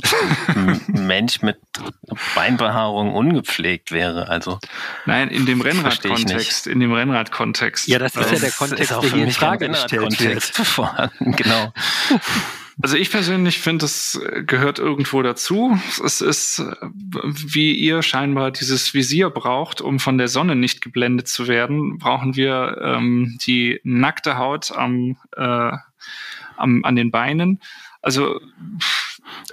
Mensch 0.88 1.42
mit 1.42 1.58
Beinbehaarung 2.36 3.14
ungepflegt 3.14 3.92
wäre? 3.92 4.30
Also 4.30 4.60
Nein, 5.06 5.30
in 5.30 5.46
dem 5.46 5.62
Rennradkontext. 5.62 6.68
In 6.68 6.80
dem 6.80 6.94
Rennradkontext. 6.94 7.88
Ja, 7.88 8.00
das 8.00 8.16
ist 8.16 8.24
das 8.24 8.32
ja 8.32 8.40
der 8.40 8.52
Kontext, 8.52 8.92
der 8.92 9.02
hier 9.02 9.24
in 9.24 9.32
Frage 9.32 9.70
gestellt 9.70 10.20
wird. 10.20 10.44
Vorhanden, 10.68 11.36
genau. 11.36 11.74
Also 12.82 12.96
ich 12.96 13.12
persönlich 13.12 13.60
finde, 13.60 13.86
es 13.86 14.22
gehört 14.46 14.80
irgendwo 14.80 15.22
dazu. 15.22 15.78
Es 16.04 16.22
ist, 16.22 16.64
wie 16.84 17.74
ihr 17.74 18.02
scheinbar 18.02 18.52
dieses 18.52 18.94
Visier 18.94 19.30
braucht, 19.30 19.82
um 19.82 20.00
von 20.00 20.18
der 20.18 20.30
Sonne 20.30 20.56
nicht 20.56 20.80
geblendet 20.80 21.28
zu 21.28 21.50
werden, 21.50 21.98
brauchen 21.98 22.38
wir 22.38 22.80
ähm, 22.82 23.38
die 23.46 23.82
nackte 23.84 24.38
Haut 24.38 24.72
am, 24.72 25.18
äh, 25.36 25.72
am, 26.56 26.86
an 26.86 26.96
den 26.96 27.12
Beinen. 27.12 27.60
Also 28.02 28.40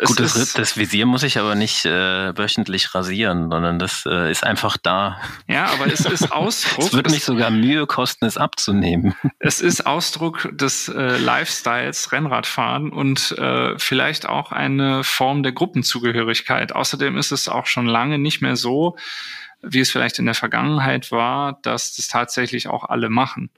Gut, 0.04 0.20
das, 0.20 0.52
das, 0.52 0.76
Visier 0.76 1.06
muss 1.06 1.22
ich 1.22 1.38
aber 1.38 1.54
nicht 1.54 1.86
äh, 1.86 2.36
wöchentlich 2.36 2.94
rasieren, 2.94 3.50
sondern 3.50 3.78
das 3.78 4.04
äh, 4.06 4.30
ist 4.30 4.44
einfach 4.44 4.76
da. 4.76 5.18
Ja, 5.48 5.66
aber 5.66 5.86
es 5.90 6.00
ist 6.00 6.32
Ausdruck. 6.32 6.84
es 6.84 6.92
wird 6.92 7.10
mich 7.10 7.24
sogar 7.24 7.50
Mühe 7.50 7.86
kosten, 7.86 8.26
es 8.26 8.36
abzunehmen. 8.36 9.14
Es 9.38 9.60
ist 9.60 9.86
Ausdruck 9.86 10.50
des 10.52 10.88
äh, 10.88 11.16
Lifestyles 11.16 12.12
Rennradfahren 12.12 12.90
und 12.90 13.32
äh, 13.38 13.78
vielleicht 13.78 14.26
auch 14.26 14.52
eine 14.52 15.02
Form 15.02 15.42
der 15.42 15.52
Gruppenzugehörigkeit. 15.52 16.72
Außerdem 16.72 17.16
ist 17.16 17.32
es 17.32 17.48
auch 17.48 17.66
schon 17.66 17.86
lange 17.86 18.18
nicht 18.18 18.42
mehr 18.42 18.56
so, 18.56 18.96
wie 19.62 19.80
es 19.80 19.90
vielleicht 19.90 20.18
in 20.18 20.26
der 20.26 20.34
Vergangenheit 20.34 21.10
war, 21.10 21.58
dass 21.62 21.96
das 21.96 22.08
tatsächlich 22.08 22.68
auch 22.68 22.84
alle 22.84 23.08
machen. 23.08 23.50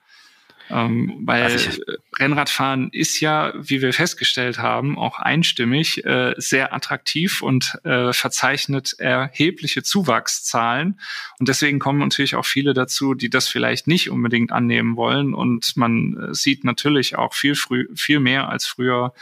Ähm, 0.70 1.20
weil 1.24 1.44
also 1.44 1.80
Rennradfahren 2.18 2.90
ist 2.92 3.20
ja, 3.20 3.52
wie 3.56 3.80
wir 3.80 3.92
festgestellt 3.92 4.58
haben, 4.58 4.98
auch 4.98 5.18
einstimmig 5.18 6.04
äh, 6.04 6.34
sehr 6.36 6.74
attraktiv 6.74 7.42
und 7.42 7.78
äh, 7.84 8.12
verzeichnet 8.12 8.94
erhebliche 8.98 9.82
Zuwachszahlen. 9.82 11.00
Und 11.38 11.48
deswegen 11.48 11.78
kommen 11.78 12.00
natürlich 12.00 12.34
auch 12.34 12.46
viele 12.46 12.74
dazu, 12.74 13.14
die 13.14 13.30
das 13.30 13.48
vielleicht 13.48 13.86
nicht 13.86 14.10
unbedingt 14.10 14.52
annehmen 14.52 14.96
wollen. 14.96 15.34
Und 15.34 15.76
man 15.76 16.16
äh, 16.16 16.34
sieht 16.34 16.64
natürlich 16.64 17.16
auch 17.16 17.34
viel 17.34 17.54
früh, 17.54 17.88
viel 17.94 18.20
mehr 18.20 18.48
als 18.48 18.66
früher 18.66 19.14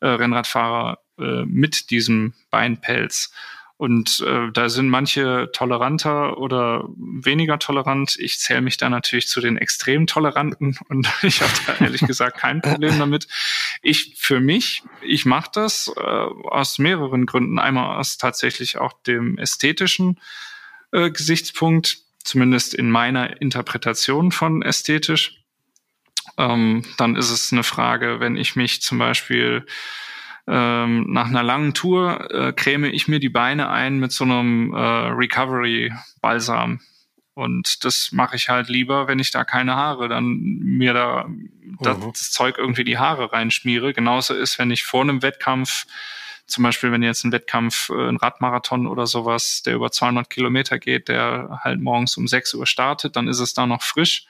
äh, 0.00 0.06
Rennradfahrer 0.06 0.98
äh, 1.18 1.44
mit 1.44 1.90
diesem 1.90 2.34
Beinpelz. 2.50 3.32
Und 3.78 4.24
äh, 4.26 4.50
da 4.52 4.70
sind 4.70 4.88
manche 4.88 5.50
toleranter 5.52 6.38
oder 6.38 6.88
weniger 6.96 7.58
tolerant. 7.58 8.16
Ich 8.18 8.38
zähle 8.38 8.62
mich 8.62 8.78
da 8.78 8.88
natürlich 8.88 9.28
zu 9.28 9.42
den 9.42 9.58
extrem 9.58 10.06
Toleranten 10.06 10.78
und 10.88 11.12
ich 11.22 11.42
habe 11.42 11.52
da 11.66 11.84
ehrlich 11.84 12.00
gesagt 12.00 12.38
kein 12.38 12.62
Problem 12.62 12.98
damit. 12.98 13.28
Ich 13.82 14.14
für 14.16 14.40
mich, 14.40 14.82
ich 15.02 15.26
mache 15.26 15.50
das 15.52 15.92
äh, 15.94 16.00
aus 16.00 16.78
mehreren 16.78 17.26
Gründen. 17.26 17.58
Einmal 17.58 17.98
aus 17.98 18.16
tatsächlich 18.16 18.78
auch 18.78 18.94
dem 19.02 19.36
ästhetischen 19.36 20.20
äh, 20.92 21.10
Gesichtspunkt, 21.10 21.98
zumindest 22.24 22.72
in 22.72 22.90
meiner 22.90 23.42
Interpretation 23.42 24.32
von 24.32 24.62
ästhetisch. 24.62 25.42
Ähm, 26.38 26.82
dann 26.96 27.14
ist 27.14 27.30
es 27.30 27.52
eine 27.52 27.62
Frage, 27.62 28.20
wenn 28.20 28.36
ich 28.36 28.56
mich 28.56 28.80
zum 28.80 28.98
Beispiel 28.98 29.66
ähm, 30.46 31.12
nach 31.12 31.26
einer 31.26 31.42
langen 31.42 31.74
Tour 31.74 32.30
äh, 32.30 32.52
creme 32.52 32.84
ich 32.84 33.08
mir 33.08 33.20
die 33.20 33.28
Beine 33.28 33.68
ein 33.68 33.98
mit 33.98 34.12
so 34.12 34.24
einem 34.24 34.72
äh, 34.72 34.78
Recovery-Balsam. 34.78 36.80
Und 37.34 37.84
das 37.84 38.12
mache 38.12 38.36
ich 38.36 38.48
halt 38.48 38.68
lieber, 38.68 39.08
wenn 39.08 39.18
ich 39.18 39.30
da 39.30 39.44
keine 39.44 39.76
Haare, 39.76 40.08
dann 40.08 40.38
mir 40.38 40.94
da 40.94 41.26
das, 41.80 41.98
mhm. 41.98 42.12
das 42.12 42.30
Zeug 42.30 42.56
irgendwie 42.58 42.84
die 42.84 42.96
Haare 42.96 43.32
reinschmiere. 43.32 43.92
Genauso 43.92 44.34
ist, 44.34 44.58
wenn 44.58 44.70
ich 44.70 44.84
vor 44.84 45.02
einem 45.02 45.22
Wettkampf 45.22 45.84
zum 46.46 46.62
Beispiel, 46.62 46.92
wenn 46.92 47.02
jetzt 47.02 47.24
ein 47.24 47.32
Wettkampf, 47.32 47.90
äh, 47.90 48.08
ein 48.08 48.16
Radmarathon 48.16 48.86
oder 48.86 49.06
sowas, 49.06 49.62
der 49.62 49.74
über 49.74 49.90
200 49.90 50.30
Kilometer 50.30 50.78
geht, 50.78 51.08
der 51.08 51.60
halt 51.62 51.80
morgens 51.80 52.16
um 52.16 52.28
6 52.28 52.54
Uhr 52.54 52.66
startet, 52.66 53.16
dann 53.16 53.28
ist 53.28 53.40
es 53.40 53.52
da 53.52 53.66
noch 53.66 53.82
frisch 53.82 54.26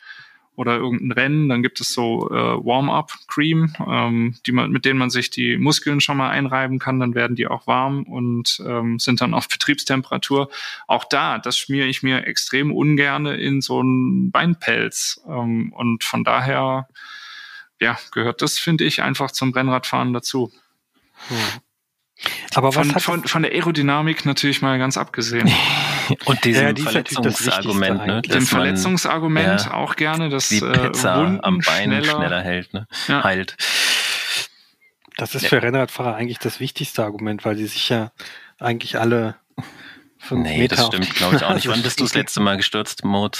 oder 0.56 0.76
irgendein 0.76 1.12
Rennen, 1.12 1.48
dann 1.48 1.62
gibt 1.62 1.80
es 1.80 1.92
so 1.92 2.28
äh, 2.30 2.34
Warm-up-Cream, 2.34 3.74
ähm, 3.86 4.34
die 4.46 4.52
man, 4.52 4.70
mit 4.70 4.84
denen 4.84 4.98
man 4.98 5.10
sich 5.10 5.30
die 5.30 5.58
Muskeln 5.58 6.00
schon 6.00 6.16
mal 6.16 6.30
einreiben 6.30 6.78
kann, 6.78 6.98
dann 6.98 7.14
werden 7.14 7.36
die 7.36 7.46
auch 7.46 7.66
warm 7.66 8.02
und 8.04 8.62
ähm, 8.66 8.98
sind 8.98 9.20
dann 9.20 9.34
auf 9.34 9.48
Betriebstemperatur. 9.50 10.50
Auch 10.86 11.04
da, 11.04 11.38
das 11.38 11.58
schmiere 11.58 11.86
ich 11.86 12.02
mir 12.02 12.26
extrem 12.26 12.72
ungerne 12.72 13.36
in 13.36 13.60
so 13.60 13.80
einen 13.80 14.30
Beinpelz. 14.30 15.20
Ähm, 15.28 15.72
und 15.72 16.04
von 16.04 16.24
daher, 16.24 16.88
ja, 17.80 17.98
gehört 18.12 18.42
das, 18.42 18.58
finde 18.58 18.84
ich, 18.84 19.02
einfach 19.02 19.30
zum 19.30 19.52
Rennradfahren 19.52 20.12
dazu. 20.12 20.50
Hm. 21.28 21.36
Aber 22.54 22.72
von, 22.72 22.90
von, 22.98 23.24
von 23.24 23.42
der 23.42 23.52
Aerodynamik 23.52 24.24
natürlich 24.24 24.62
mal 24.62 24.78
ganz 24.78 24.96
abgesehen. 24.96 25.50
Und 26.24 26.44
diesem 26.44 26.66
ja, 26.66 26.72
die 26.72 26.82
Verletzungsargument, 26.82 28.06
ne? 28.06 28.22
Dem 28.22 28.46
Verletzungsargument 28.46 29.66
ja, 29.66 29.74
auch 29.74 29.96
gerne, 29.96 30.28
dass 30.28 30.48
die 30.48 30.60
Pizza 30.60 31.22
äh, 31.22 31.38
am 31.42 31.58
Bein 31.58 31.90
schneller, 31.90 32.04
schneller 32.04 32.42
hält, 32.42 32.72
ne? 32.72 32.86
Ja. 33.08 33.24
heilt. 33.24 33.56
Das 35.16 35.34
ist 35.34 35.46
für 35.46 35.62
Rennradfahrer 35.62 36.14
eigentlich 36.14 36.38
das 36.38 36.60
wichtigste 36.60 37.02
Argument, 37.02 37.44
weil 37.44 37.56
sie 37.56 37.66
sich 37.66 37.88
ja 37.88 38.12
eigentlich 38.58 38.98
alle 38.98 39.36
fünf 40.18 40.42
nee, 40.42 40.58
Meter 40.58 40.76
das 40.76 40.86
stimmt, 40.86 41.14
glaube 41.14 41.36
ich 41.36 41.44
auch 41.44 41.54
nicht. 41.54 41.68
Wann 41.68 41.82
bist 41.82 42.00
du 42.00 42.04
das 42.04 42.14
letzte 42.14 42.40
Mal 42.40 42.56
gestürzt, 42.56 43.04
Mode? 43.04 43.38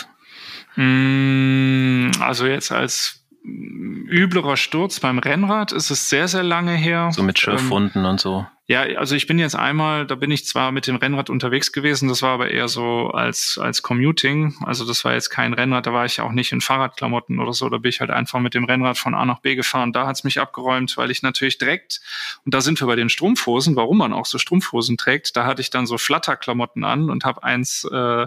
Mm, 0.76 2.10
also 2.20 2.46
jetzt 2.46 2.72
als 2.72 3.22
üblerer 3.44 4.56
Sturz 4.56 5.00
beim 5.00 5.18
Rennrad 5.18 5.72
ist 5.72 5.90
es 5.90 6.08
sehr, 6.08 6.28
sehr 6.28 6.42
lange 6.42 6.74
her. 6.74 7.10
So 7.12 7.22
mit 7.22 7.38
Schürfwunden 7.38 8.04
ähm, 8.04 8.10
und 8.10 8.20
so. 8.20 8.46
Ja, 8.68 8.82
also 8.82 9.14
ich 9.14 9.28
bin 9.28 9.38
jetzt 9.38 9.54
einmal, 9.54 10.06
da 10.06 10.16
bin 10.16 10.32
ich 10.32 10.44
zwar 10.44 10.72
mit 10.72 10.88
dem 10.88 10.96
Rennrad 10.96 11.30
unterwegs 11.30 11.70
gewesen, 11.70 12.08
das 12.08 12.22
war 12.22 12.30
aber 12.30 12.50
eher 12.50 12.66
so 12.66 13.10
als, 13.10 13.60
als 13.62 13.82
Commuting. 13.82 14.56
Also 14.64 14.84
das 14.84 15.04
war 15.04 15.14
jetzt 15.14 15.30
kein 15.30 15.54
Rennrad, 15.54 15.86
da 15.86 15.92
war 15.92 16.04
ich 16.04 16.20
auch 16.20 16.32
nicht 16.32 16.50
in 16.50 16.60
Fahrradklamotten 16.60 17.38
oder 17.38 17.52
so, 17.52 17.68
da 17.68 17.78
bin 17.78 17.90
ich 17.90 18.00
halt 18.00 18.10
einfach 18.10 18.40
mit 18.40 18.54
dem 18.54 18.64
Rennrad 18.64 18.98
von 18.98 19.14
A 19.14 19.24
nach 19.24 19.38
B 19.38 19.54
gefahren. 19.54 19.92
Da 19.92 20.08
hat's 20.08 20.24
mich 20.24 20.40
abgeräumt, 20.40 20.96
weil 20.96 21.12
ich 21.12 21.22
natürlich 21.22 21.58
direkt, 21.58 22.00
und 22.44 22.54
da 22.54 22.60
sind 22.60 22.80
wir 22.80 22.88
bei 22.88 22.96
den 22.96 23.08
Strumpfhosen, 23.08 23.76
warum 23.76 23.98
man 23.98 24.12
auch 24.12 24.26
so 24.26 24.36
Strumpfhosen 24.36 24.96
trägt, 24.96 25.36
da 25.36 25.46
hatte 25.46 25.60
ich 25.60 25.70
dann 25.70 25.86
so 25.86 25.96
Flatterklamotten 25.96 26.82
an 26.82 27.08
und 27.08 27.24
habe 27.24 27.44
eins 27.44 27.84
äh, 27.84 28.26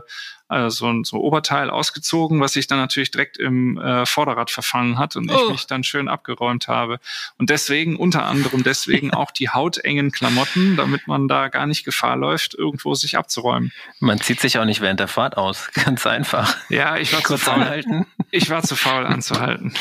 also 0.50 0.78
so 0.78 0.88
ein 0.88 1.04
so 1.04 1.18
Oberteil 1.18 1.70
ausgezogen, 1.70 2.42
was 2.42 2.54
sich 2.54 2.66
dann 2.66 2.80
natürlich 2.80 3.12
direkt 3.12 3.38
im 3.38 3.78
äh, 3.78 4.06
Vorderrad 4.08 4.50
verfangen 4.50 4.98
hat 4.98 5.16
und 5.16 5.32
oh. 5.32 5.36
ich 5.44 5.52
mich 5.52 5.68
dann 5.68 5.84
schön 5.84 6.08
abgeräumt 6.08 6.68
habe. 6.68 7.00
Und 7.38 7.52
deswegen, 7.52 7.96
unter 7.96 8.26
anderem 8.26 8.64
deswegen 8.64 9.14
auch 9.14 9.30
die 9.30 9.50
hautengen 9.50 10.12
Klamotten, 10.12 10.29
damit 10.78 11.08
man 11.08 11.28
da 11.28 11.48
gar 11.48 11.68
nicht 11.68 11.84
Gefahr 11.86 12.16
läuft, 12.16 12.54
irgendwo 12.54 12.94
sich 12.96 13.18
abzuräumen. 13.18 13.72
Man 14.00 14.20
zieht 14.20 14.40
sich 14.40 14.58
auch 14.58 14.66
nicht 14.66 14.82
während 14.82 15.00
der 15.00 15.08
Fahrt 15.08 15.38
aus, 15.38 15.70
ganz 15.86 16.06
einfach. 16.06 16.56
Ja, 16.70 16.98
ich 16.98 17.14
war 17.14 17.22
Kurz 17.22 17.42
zu 17.42 17.46
faul. 17.46 17.62
Anhalten. 17.62 18.06
Ich 18.32 18.50
war 18.50 18.64
zu 18.64 18.76
faul 18.76 19.06
anzuhalten. 19.06 19.74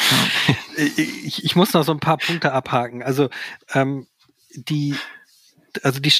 Ich, 0.76 1.44
ich 1.44 1.56
muss 1.56 1.72
noch 1.72 1.84
so 1.84 1.92
ein 1.92 2.00
paar 2.00 2.18
Punkte 2.18 2.52
abhaken. 2.52 3.02
Also 3.02 3.30
ähm, 3.74 4.06
die, 4.54 4.96
also 5.82 6.00
die 6.00 6.12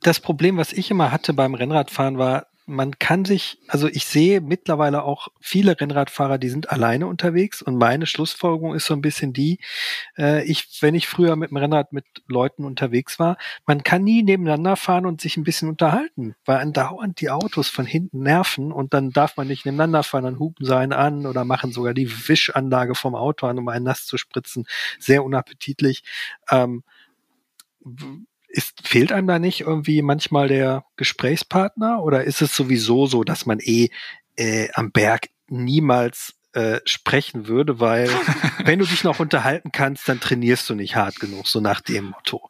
das 0.00 0.20
Problem, 0.20 0.56
was 0.56 0.72
ich 0.72 0.90
immer 0.90 1.10
hatte 1.10 1.32
beim 1.32 1.54
Rennradfahren, 1.54 2.18
war, 2.18 2.46
man 2.66 2.98
kann 2.98 3.24
sich, 3.24 3.58
also 3.68 3.86
ich 3.86 4.06
sehe 4.06 4.40
mittlerweile 4.40 5.04
auch 5.04 5.28
viele 5.40 5.80
Rennradfahrer, 5.80 6.36
die 6.36 6.48
sind 6.48 6.70
alleine 6.70 7.06
unterwegs 7.06 7.62
und 7.62 7.76
meine 7.76 8.06
Schlussfolgerung 8.06 8.74
ist 8.74 8.86
so 8.86 8.94
ein 8.94 9.00
bisschen 9.00 9.32
die, 9.32 9.60
äh, 10.18 10.44
ich, 10.44 10.78
wenn 10.80 10.96
ich 10.96 11.06
früher 11.06 11.36
mit 11.36 11.50
dem 11.50 11.58
Rennrad 11.58 11.92
mit 11.92 12.04
Leuten 12.26 12.64
unterwegs 12.64 13.20
war, 13.20 13.38
man 13.66 13.84
kann 13.84 14.02
nie 14.02 14.24
nebeneinander 14.24 14.74
fahren 14.74 15.06
und 15.06 15.20
sich 15.20 15.36
ein 15.36 15.44
bisschen 15.44 15.68
unterhalten, 15.68 16.34
weil 16.44 16.58
andauernd 16.58 17.20
die 17.20 17.30
Autos 17.30 17.68
von 17.68 17.86
hinten 17.86 18.22
nerven 18.22 18.72
und 18.72 18.92
dann 18.94 19.10
darf 19.10 19.36
man 19.36 19.46
nicht 19.46 19.64
nebeneinander 19.64 20.02
fahren, 20.02 20.24
dann 20.24 20.38
hupen 20.40 20.66
sie 20.66 20.76
einen 20.76 20.92
an 20.92 21.24
oder 21.24 21.44
machen 21.44 21.70
sogar 21.70 21.94
die 21.94 22.28
Wischanlage 22.28 22.96
vom 22.96 23.14
Auto 23.14 23.46
an, 23.46 23.58
um 23.58 23.68
einen 23.68 23.84
nass 23.84 24.06
zu 24.06 24.18
spritzen. 24.18 24.66
Sehr 24.98 25.22
unappetitlich. 25.22 26.02
Ähm, 26.50 26.82
ist, 28.56 28.86
fehlt 28.86 29.12
einem 29.12 29.26
da 29.26 29.38
nicht 29.38 29.60
irgendwie 29.60 30.00
manchmal 30.02 30.48
der 30.48 30.84
Gesprächspartner 30.96 32.02
oder 32.02 32.24
ist 32.24 32.40
es 32.40 32.56
sowieso 32.56 33.06
so, 33.06 33.22
dass 33.22 33.44
man 33.44 33.58
eh 33.60 33.90
äh, 34.36 34.68
am 34.72 34.92
Berg 34.92 35.28
niemals 35.48 36.34
äh, 36.54 36.80
sprechen 36.86 37.48
würde, 37.48 37.80
weil 37.80 38.08
wenn 38.64 38.78
du 38.78 38.86
dich 38.86 39.04
noch 39.04 39.20
unterhalten 39.20 39.72
kannst, 39.72 40.08
dann 40.08 40.20
trainierst 40.20 40.68
du 40.70 40.74
nicht 40.74 40.96
hart 40.96 41.20
genug, 41.20 41.46
so 41.46 41.60
nach 41.60 41.82
dem 41.82 42.06
Motto. 42.06 42.48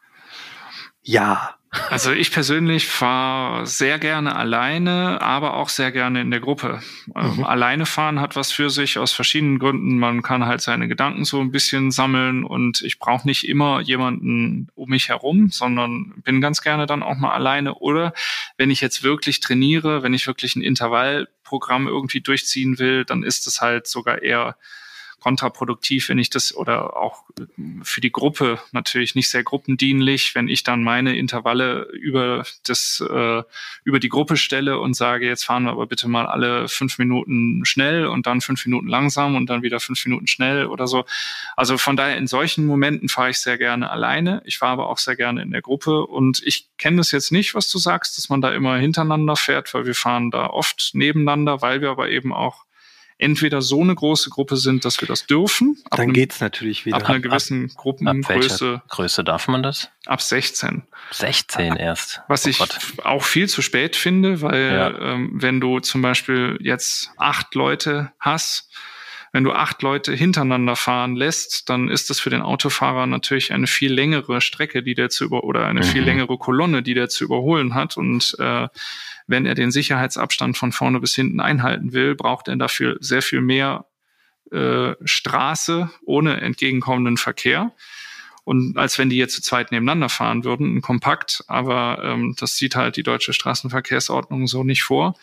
Ja, 1.08 1.54
also 1.90 2.10
ich 2.10 2.32
persönlich 2.32 2.88
fahre 2.88 3.64
sehr 3.64 4.00
gerne 4.00 4.34
alleine, 4.34 5.20
aber 5.20 5.54
auch 5.54 5.68
sehr 5.68 5.92
gerne 5.92 6.20
in 6.20 6.32
der 6.32 6.40
Gruppe. 6.40 6.80
Ähm, 7.14 7.36
mhm. 7.36 7.44
alleine 7.44 7.86
fahren 7.86 8.20
hat 8.20 8.34
was 8.34 8.50
für 8.50 8.70
sich 8.70 8.98
aus 8.98 9.12
verschiedenen 9.12 9.60
Gründen. 9.60 9.98
Man 9.98 10.22
kann 10.22 10.46
halt 10.46 10.60
seine 10.60 10.88
Gedanken 10.88 11.24
so 11.24 11.40
ein 11.40 11.52
bisschen 11.52 11.92
sammeln 11.92 12.42
und 12.42 12.80
ich 12.82 12.98
brauche 12.98 13.26
nicht 13.26 13.48
immer 13.48 13.80
jemanden 13.80 14.68
um 14.74 14.90
mich 14.90 15.08
herum, 15.08 15.50
sondern 15.50 16.14
bin 16.24 16.40
ganz 16.40 16.60
gerne 16.60 16.86
dann 16.86 17.04
auch 17.04 17.16
mal 17.16 17.32
alleine. 17.32 17.74
Oder 17.74 18.12
wenn 18.56 18.70
ich 18.70 18.80
jetzt 18.80 19.04
wirklich 19.04 19.38
trainiere, 19.38 20.02
wenn 20.02 20.14
ich 20.14 20.26
wirklich 20.26 20.56
ein 20.56 20.62
Intervallprogramm 20.62 21.86
irgendwie 21.86 22.20
durchziehen 22.20 22.80
will, 22.80 23.04
dann 23.04 23.22
ist 23.22 23.46
es 23.46 23.60
halt 23.60 23.86
sogar 23.86 24.22
eher 24.22 24.56
kontraproduktiv, 25.20 26.08
wenn 26.08 26.18
ich 26.18 26.30
das 26.30 26.54
oder 26.54 26.96
auch 26.96 27.24
für 27.82 28.00
die 28.00 28.12
Gruppe 28.12 28.60
natürlich 28.72 29.14
nicht 29.14 29.28
sehr 29.28 29.42
gruppendienlich, 29.42 30.34
wenn 30.34 30.48
ich 30.48 30.62
dann 30.62 30.84
meine 30.84 31.16
Intervalle 31.16 31.88
über 31.92 32.44
das 32.64 33.02
äh, 33.08 33.42
über 33.84 33.98
die 33.98 34.08
Gruppe 34.08 34.36
stelle 34.36 34.78
und 34.78 34.94
sage, 34.94 35.26
jetzt 35.26 35.44
fahren 35.44 35.64
wir 35.64 35.72
aber 35.72 35.86
bitte 35.86 36.08
mal 36.08 36.26
alle 36.26 36.68
fünf 36.68 36.98
Minuten 36.98 37.64
schnell 37.64 38.06
und 38.06 38.26
dann 38.26 38.40
fünf 38.40 38.64
Minuten 38.66 38.88
langsam 38.88 39.36
und 39.36 39.48
dann 39.48 39.62
wieder 39.62 39.80
fünf 39.80 40.04
Minuten 40.04 40.26
schnell 40.26 40.66
oder 40.66 40.86
so. 40.86 41.04
Also 41.56 41.78
von 41.78 41.96
daher 41.96 42.18
in 42.18 42.26
solchen 42.26 42.66
Momenten 42.66 43.08
fahre 43.08 43.30
ich 43.30 43.38
sehr 43.38 43.58
gerne 43.58 43.90
alleine. 43.90 44.42
Ich 44.44 44.58
fahre 44.58 44.72
aber 44.72 44.88
auch 44.88 44.98
sehr 44.98 45.16
gerne 45.16 45.42
in 45.42 45.50
der 45.50 45.62
Gruppe 45.62 46.06
und 46.06 46.42
ich 46.44 46.68
kenne 46.78 46.98
das 46.98 47.10
jetzt 47.10 47.32
nicht, 47.32 47.54
was 47.54 47.70
du 47.70 47.78
sagst, 47.78 48.18
dass 48.18 48.28
man 48.28 48.42
da 48.42 48.52
immer 48.52 48.76
hintereinander 48.76 49.36
fährt, 49.36 49.72
weil 49.72 49.86
wir 49.86 49.94
fahren 49.94 50.30
da 50.30 50.46
oft 50.46 50.90
nebeneinander, 50.92 51.62
weil 51.62 51.80
wir 51.80 51.90
aber 51.90 52.10
eben 52.10 52.32
auch 52.34 52.65
entweder 53.18 53.62
so 53.62 53.80
eine 53.80 53.94
große 53.94 54.30
Gruppe 54.30 54.56
sind, 54.56 54.84
dass 54.84 55.00
wir 55.00 55.08
das 55.08 55.26
dürfen. 55.26 55.78
Dann 55.90 56.00
einem, 56.00 56.12
geht's 56.12 56.40
natürlich 56.40 56.84
wieder. 56.84 56.96
Ab 56.96 57.08
einer 57.08 57.20
gewissen 57.20 57.70
ab, 57.70 57.76
Gruppengröße. 57.76 58.74
Ab 58.74 58.88
Größe 58.88 59.24
darf 59.24 59.48
man 59.48 59.62
das? 59.62 59.90
Ab 60.04 60.20
16. 60.20 60.82
16 61.12 61.76
erst. 61.76 62.22
Was 62.28 62.46
oh 62.46 62.50
ich 62.50 62.58
Gott. 62.58 62.78
auch 63.04 63.22
viel 63.22 63.48
zu 63.48 63.62
spät 63.62 63.96
finde, 63.96 64.42
weil 64.42 64.72
ja. 64.72 64.98
ähm, 64.98 65.30
wenn 65.34 65.60
du 65.60 65.80
zum 65.80 66.02
Beispiel 66.02 66.58
jetzt 66.60 67.10
acht 67.16 67.54
Leute 67.54 68.12
hast, 68.18 68.70
wenn 69.32 69.44
du 69.44 69.52
acht 69.52 69.82
Leute 69.82 70.14
hintereinander 70.14 70.76
fahren 70.76 71.14
lässt, 71.14 71.68
dann 71.68 71.88
ist 71.88 72.08
das 72.08 72.20
für 72.20 72.30
den 72.30 72.42
Autofahrer 72.42 73.06
natürlich 73.06 73.52
eine 73.52 73.66
viel 73.66 73.92
längere 73.92 74.40
Strecke, 74.40 74.82
die 74.82 74.94
der 74.94 75.10
zu 75.10 75.24
über 75.24 75.44
oder 75.44 75.66
eine 75.66 75.80
mhm. 75.80 75.84
viel 75.84 76.02
längere 76.02 76.38
Kolonne, 76.38 76.82
die 76.82 76.94
der 76.94 77.08
zu 77.08 77.24
überholen 77.24 77.74
hat. 77.74 77.96
Und 77.96 78.34
äh, 78.38 78.68
wenn 79.26 79.46
er 79.46 79.54
den 79.54 79.70
Sicherheitsabstand 79.70 80.56
von 80.56 80.72
vorne 80.72 81.00
bis 81.00 81.14
hinten 81.14 81.40
einhalten 81.40 81.92
will, 81.92 82.14
braucht 82.14 82.48
er 82.48 82.56
dafür 82.56 82.96
sehr 83.00 83.22
viel 83.22 83.40
mehr 83.40 83.86
äh, 84.52 84.94
Straße 85.04 85.90
ohne 86.04 86.40
entgegenkommenden 86.40 87.16
Verkehr. 87.16 87.72
Und 88.44 88.78
als 88.78 88.96
wenn 88.98 89.10
die 89.10 89.16
jetzt 89.16 89.34
zu 89.34 89.42
zweit 89.42 89.72
nebeneinander 89.72 90.08
fahren 90.08 90.44
würden, 90.44 90.76
ein 90.76 90.82
Kompakt, 90.82 91.42
aber 91.48 92.00
ähm, 92.04 92.36
das 92.38 92.56
sieht 92.56 92.76
halt 92.76 92.96
die 92.96 93.02
deutsche 93.02 93.32
Straßenverkehrsordnung 93.32 94.46
so 94.46 94.62
nicht 94.62 94.84
vor. 94.84 95.16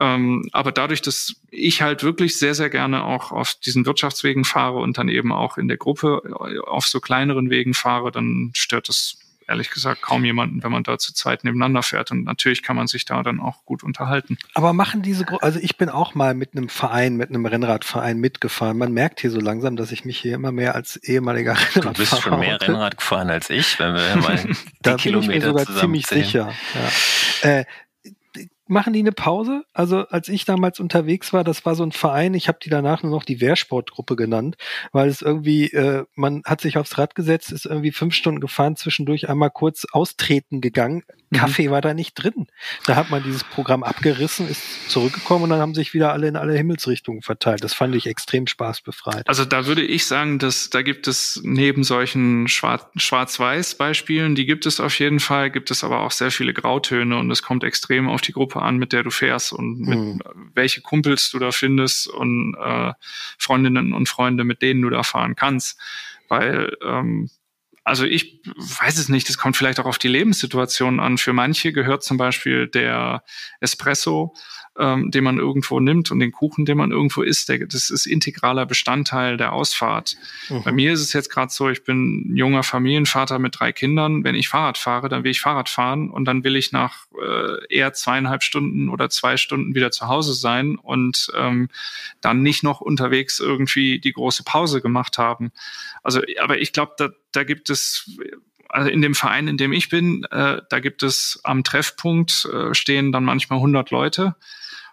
Ähm, 0.00 0.48
aber 0.52 0.70
dadurch, 0.70 1.00
dass 1.00 1.34
ich 1.50 1.80
halt 1.80 2.02
wirklich 2.02 2.38
sehr, 2.38 2.54
sehr 2.54 2.68
gerne 2.70 3.04
auch 3.04 3.32
auf 3.32 3.54
diesen 3.54 3.86
Wirtschaftswegen 3.86 4.44
fahre 4.44 4.78
und 4.78 4.98
dann 4.98 5.08
eben 5.08 5.32
auch 5.32 5.56
in 5.56 5.66
der 5.66 5.78
Gruppe 5.78 6.22
auf 6.66 6.86
so 6.86 7.00
kleineren 7.00 7.50
Wegen 7.50 7.74
fahre, 7.74 8.12
dann 8.12 8.50
stört 8.54 8.88
es 8.90 9.18
ehrlich 9.48 9.70
gesagt 9.70 10.02
kaum 10.02 10.24
jemanden, 10.24 10.62
wenn 10.62 10.70
man 10.70 10.82
da 10.82 10.98
zu 10.98 11.12
zweit 11.12 11.44
nebeneinander 11.44 11.82
fährt. 11.82 12.10
Und 12.10 12.24
natürlich 12.24 12.62
kann 12.62 12.76
man 12.76 12.86
sich 12.86 13.04
da 13.04 13.22
dann 13.22 13.40
auch 13.40 13.64
gut 13.64 13.82
unterhalten. 13.82 14.38
Aber 14.54 14.72
machen 14.72 15.02
diese, 15.02 15.24
Gru 15.24 15.36
also 15.38 15.58
ich 15.60 15.76
bin 15.76 15.88
auch 15.88 16.14
mal 16.14 16.34
mit 16.34 16.54
einem 16.54 16.68
Verein, 16.68 17.16
mit 17.16 17.30
einem 17.30 17.46
Rennradverein 17.46 18.18
mitgefahren. 18.18 18.78
Man 18.78 18.92
merkt 18.92 19.20
hier 19.20 19.30
so 19.30 19.40
langsam, 19.40 19.76
dass 19.76 19.92
ich 19.92 20.04
mich 20.04 20.18
hier 20.18 20.34
immer 20.34 20.52
mehr 20.52 20.74
als 20.74 20.96
ehemaliger 20.96 21.52
Rennradfahrer. 21.52 21.92
Du 21.92 22.00
bist 22.00 22.20
schon 22.20 22.38
mehr 22.38 22.60
Rennrad 22.60 22.96
gefahren 22.98 23.30
als 23.30 23.50
ich, 23.50 23.78
wenn 23.78 23.94
wir 23.94 24.16
mal 24.16 24.36
die 24.44 24.54
da 24.82 24.94
Kilometer 24.96 25.28
bin 25.28 25.38
ich 25.38 25.44
mir 25.44 25.64
sogar 25.64 25.80
ziemlich 25.80 26.06
sicher. 26.06 26.52
Ja. 27.42 27.50
Äh, 27.50 27.64
machen 28.68 28.92
die 28.92 29.00
eine 29.00 29.12
Pause? 29.12 29.64
Also 29.72 30.06
als 30.08 30.28
ich 30.28 30.44
damals 30.44 30.80
unterwegs 30.80 31.32
war, 31.32 31.44
das 31.44 31.64
war 31.64 31.74
so 31.74 31.82
ein 31.82 31.92
Verein, 31.92 32.34
ich 32.34 32.48
habe 32.48 32.58
die 32.62 32.70
danach 32.70 33.02
nur 33.02 33.12
noch 33.12 33.24
die 33.24 33.40
Wehrsportgruppe 33.40 34.16
genannt, 34.16 34.56
weil 34.92 35.08
es 35.08 35.22
irgendwie, 35.22 35.72
äh, 35.72 36.04
man 36.14 36.42
hat 36.44 36.60
sich 36.60 36.78
aufs 36.78 36.98
Rad 36.98 37.14
gesetzt, 37.14 37.52
ist 37.52 37.66
irgendwie 37.66 37.92
fünf 37.92 38.14
Stunden 38.14 38.40
gefahren, 38.40 38.76
zwischendurch 38.76 39.28
einmal 39.28 39.50
kurz 39.50 39.86
austreten 39.92 40.60
gegangen, 40.60 41.02
Mhm. 41.30 41.36
Kaffee 41.36 41.70
war 41.70 41.80
da 41.80 41.94
nicht 41.94 42.14
drin. 42.14 42.46
Da 42.86 42.96
hat 42.96 43.10
man 43.10 43.22
dieses 43.22 43.44
Programm 43.44 43.82
abgerissen, 43.82 44.48
ist 44.48 44.90
zurückgekommen 44.90 45.44
und 45.44 45.50
dann 45.50 45.60
haben 45.60 45.74
sich 45.74 45.92
wieder 45.94 46.12
alle 46.12 46.28
in 46.28 46.36
alle 46.36 46.54
Himmelsrichtungen 46.54 47.22
verteilt. 47.22 47.62
Das 47.62 47.74
fand 47.74 47.94
ich 47.94 48.06
extrem 48.06 48.46
spaßbefreit. 48.46 49.28
Also 49.28 49.44
da 49.44 49.66
würde 49.66 49.82
ich 49.82 50.06
sagen, 50.06 50.38
dass 50.38 50.70
da 50.70 50.82
gibt 50.82 51.06
es 51.06 51.40
neben 51.44 51.84
solchen 51.84 52.48
Schwarz-Weiß-Beispielen, 52.48 54.34
die 54.34 54.46
gibt 54.46 54.64
es 54.66 54.80
auf 54.80 54.98
jeden 54.98 55.20
Fall, 55.20 55.50
gibt 55.50 55.70
es 55.70 55.84
aber 55.84 56.00
auch 56.00 56.12
sehr 56.12 56.30
viele 56.30 56.54
Grautöne 56.54 57.18
und 57.18 57.30
es 57.30 57.42
kommt 57.42 57.64
extrem 57.64 58.08
auf 58.08 58.22
die 58.22 58.32
Gruppe 58.32 58.62
an, 58.62 58.78
mit 58.78 58.92
der 58.92 59.02
du 59.02 59.10
fährst 59.10 59.52
und 59.52 59.80
mit 59.80 59.98
mhm. 59.98 60.20
welche 60.54 60.80
Kumpels 60.80 61.30
du 61.30 61.38
da 61.38 61.52
findest 61.52 62.08
und 62.08 62.54
äh, 62.54 62.92
Freundinnen 63.38 63.92
und 63.92 64.08
Freunde, 64.08 64.44
mit 64.44 64.62
denen 64.62 64.82
du 64.82 64.90
da 64.90 65.02
fahren 65.02 65.36
kannst. 65.36 65.78
Weil 66.28 66.76
ähm, 66.82 67.30
also 67.88 68.04
ich 68.04 68.40
weiß 68.44 68.98
es 68.98 69.08
nicht, 69.08 69.28
das 69.28 69.38
kommt 69.38 69.56
vielleicht 69.56 69.80
auch 69.80 69.86
auf 69.86 69.98
die 69.98 70.08
Lebenssituation 70.08 71.00
an. 71.00 71.18
Für 71.18 71.32
manche 71.32 71.72
gehört 71.72 72.02
zum 72.02 72.18
Beispiel 72.18 72.68
der 72.68 73.24
Espresso 73.60 74.34
ähm, 74.78 75.10
den 75.10 75.24
man 75.24 75.38
irgendwo 75.38 75.80
nimmt 75.80 76.10
und 76.10 76.20
den 76.20 76.32
Kuchen, 76.32 76.64
den 76.64 76.78
man 76.78 76.92
irgendwo 76.92 77.22
isst, 77.22 77.48
der, 77.48 77.66
das 77.66 77.90
ist 77.90 78.06
integraler 78.06 78.64
Bestandteil 78.64 79.36
der 79.36 79.52
Ausfahrt. 79.52 80.16
Mhm. 80.48 80.62
Bei 80.62 80.72
mir 80.72 80.92
ist 80.92 81.00
es 81.00 81.12
jetzt 81.12 81.30
gerade 81.30 81.52
so, 81.52 81.68
ich 81.68 81.84
bin 81.84 82.32
junger 82.34 82.62
Familienvater 82.62 83.38
mit 83.38 83.58
drei 83.58 83.72
Kindern. 83.72 84.24
Wenn 84.24 84.36
ich 84.36 84.48
Fahrrad 84.48 84.78
fahre, 84.78 85.08
dann 85.08 85.24
will 85.24 85.32
ich 85.32 85.40
Fahrrad 85.40 85.68
fahren 85.68 86.10
und 86.10 86.24
dann 86.26 86.44
will 86.44 86.56
ich 86.56 86.72
nach 86.72 87.06
äh, 87.20 87.74
eher 87.74 87.92
zweieinhalb 87.92 88.42
Stunden 88.42 88.88
oder 88.88 89.10
zwei 89.10 89.36
Stunden 89.36 89.74
wieder 89.74 89.90
zu 89.90 90.06
Hause 90.06 90.34
sein 90.34 90.76
und 90.76 91.28
ähm, 91.36 91.68
dann 92.20 92.42
nicht 92.42 92.62
noch 92.62 92.80
unterwegs 92.80 93.40
irgendwie 93.40 93.98
die 93.98 94.12
große 94.12 94.44
Pause 94.44 94.80
gemacht 94.80 95.18
haben. 95.18 95.50
Also, 96.02 96.20
aber 96.40 96.60
ich 96.60 96.72
glaube, 96.72 97.16
da, 97.32 97.44
gibt 97.44 97.70
es 97.70 98.18
also 98.68 98.90
in 98.90 99.02
dem 99.02 99.14
Verein, 99.14 99.48
in 99.48 99.56
dem 99.56 99.72
ich 99.72 99.88
bin, 99.88 100.24
äh, 100.30 100.60
da 100.68 100.80
gibt 100.80 101.02
es 101.02 101.40
am 101.44 101.64
Treffpunkt 101.64 102.46
äh, 102.52 102.74
stehen 102.74 103.12
dann 103.12 103.24
manchmal 103.24 103.58
100 103.58 103.90
Leute. 103.90 104.36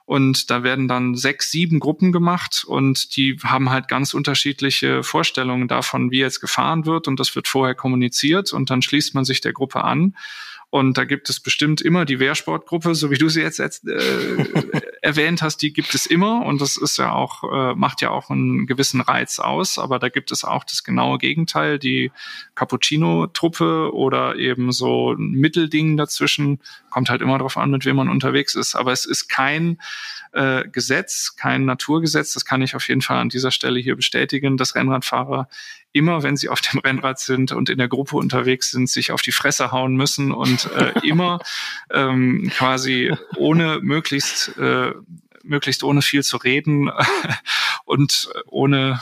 Und 0.06 0.52
da 0.52 0.62
werden 0.62 0.88
dann 0.88 1.16
sechs, 1.16 1.50
sieben 1.50 1.80
Gruppen 1.80 2.12
gemacht 2.12 2.64
und 2.68 3.16
die 3.18 3.40
haben 3.44 3.72
halt 3.72 3.88
ganz 3.88 4.14
unterschiedliche 4.14 5.02
Vorstellungen 5.02 5.68
davon, 5.68 6.12
wie 6.12 6.20
jetzt 6.20 6.42
gefahren 6.42 6.86
wird. 6.86 7.08
Und 7.08 7.20
das 7.20 7.36
wird 7.36 7.48
vorher 7.48 7.74
kommuniziert 7.74 8.54
und 8.54 8.70
dann 8.70 8.84
schließt 8.84 9.16
man 9.16 9.26
sich 9.26 9.42
der 9.42 9.54
Gruppe 9.54 9.84
an 9.84 10.16
und 10.76 10.98
da 10.98 11.06
gibt 11.06 11.30
es 11.30 11.40
bestimmt 11.40 11.80
immer 11.80 12.04
die 12.04 12.20
Wehrsportgruppe, 12.20 12.96
so 12.96 13.10
wie 13.10 13.18
du 13.18 13.30
sie 13.30 13.40
jetzt 13.40 13.62
äh, 13.62 13.72
erwähnt 15.02 15.42
hast, 15.42 15.62
die 15.62 15.72
gibt 15.72 15.96
es 15.96 16.06
immer. 16.06 16.46
Und 16.46 16.60
das 16.60 16.76
ist 16.76 16.98
ja 16.98 17.14
auch, 17.14 17.46
äh, 17.46 17.76
macht 17.76 18.02
ja 18.02 18.10
auch 18.10 18.30
einen 18.30 18.68
gewissen 18.68 19.00
Reiz 19.00 19.40
aus, 19.40 19.80
aber 19.80 20.00
da 20.00 20.10
gibt 20.10 20.34
es 20.34 20.44
auch 20.44 20.66
das 20.66 20.84
genaue 20.84 21.18
Gegenteil, 21.18 21.80
die 21.80 22.12
Cappuccino-Truppe 22.56 23.94
oder 23.94 24.36
eben 24.36 24.74
so 24.74 25.14
ein 25.14 25.32
Mittelding 25.32 25.96
dazwischen, 25.96 26.60
kommt 26.90 27.10
halt 27.10 27.22
immer 27.22 27.38
darauf 27.38 27.56
an, 27.56 27.72
mit 27.72 27.86
wem 27.86 27.96
man 27.96 28.10
unterwegs 28.10 28.54
ist. 28.54 28.76
Aber 28.76 28.92
es 28.92 29.06
ist 29.06 29.30
kein 29.30 29.78
äh, 30.34 30.68
Gesetz, 30.68 31.38
kein 31.38 31.64
Naturgesetz, 31.64 32.34
das 32.34 32.44
kann 32.44 32.62
ich 32.62 32.76
auf 32.76 32.90
jeden 32.90 33.02
Fall 33.02 33.20
an 33.20 33.30
dieser 33.30 33.52
Stelle 33.52 33.80
hier 33.80 33.96
bestätigen, 33.96 34.58
dass 34.58 34.76
Rennradfahrer 34.76 35.48
immer, 35.96 36.24
wenn 36.24 36.36
sie 36.36 36.50
auf 36.50 36.62
dem 36.62 36.80
Rennrad 36.80 37.20
sind 37.20 37.52
und 37.52 37.70
in 37.70 37.78
der 37.78 37.88
Gruppe 37.88 38.18
unterwegs 38.18 38.72
sind, 38.72 38.90
sich 38.90 39.12
auf 39.12 39.22
die 39.22 39.32
Fresse 39.32 39.72
hauen 39.72 39.96
müssen 39.96 40.32
und 40.32 40.70
äh, 40.74 40.94
immer 41.08 41.40
ähm, 41.92 42.52
quasi 42.54 43.14
ohne 43.38 43.80
möglichst 43.82 44.58
äh, 44.58 44.94
möglichst 45.44 45.84
ohne 45.84 46.02
viel 46.02 46.24
zu 46.24 46.38
reden 46.38 46.92
und 47.86 48.30
ohne 48.48 49.00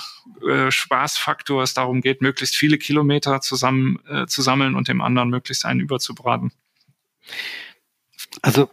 äh, 0.48 0.70
Spaßfaktor 0.70 1.64
es 1.64 1.74
darum 1.74 2.02
geht, 2.02 2.22
möglichst 2.22 2.56
viele 2.56 2.78
Kilometer 2.78 3.42
zusammen 3.42 4.00
äh, 4.08 4.28
zu 4.28 4.42
sammeln 4.42 4.76
und 4.76 4.88
dem 4.88 5.02
anderen 5.02 5.30
möglichst 5.30 5.66
einen 5.66 5.80
überzubraten. 5.80 6.52
Also 8.42 8.70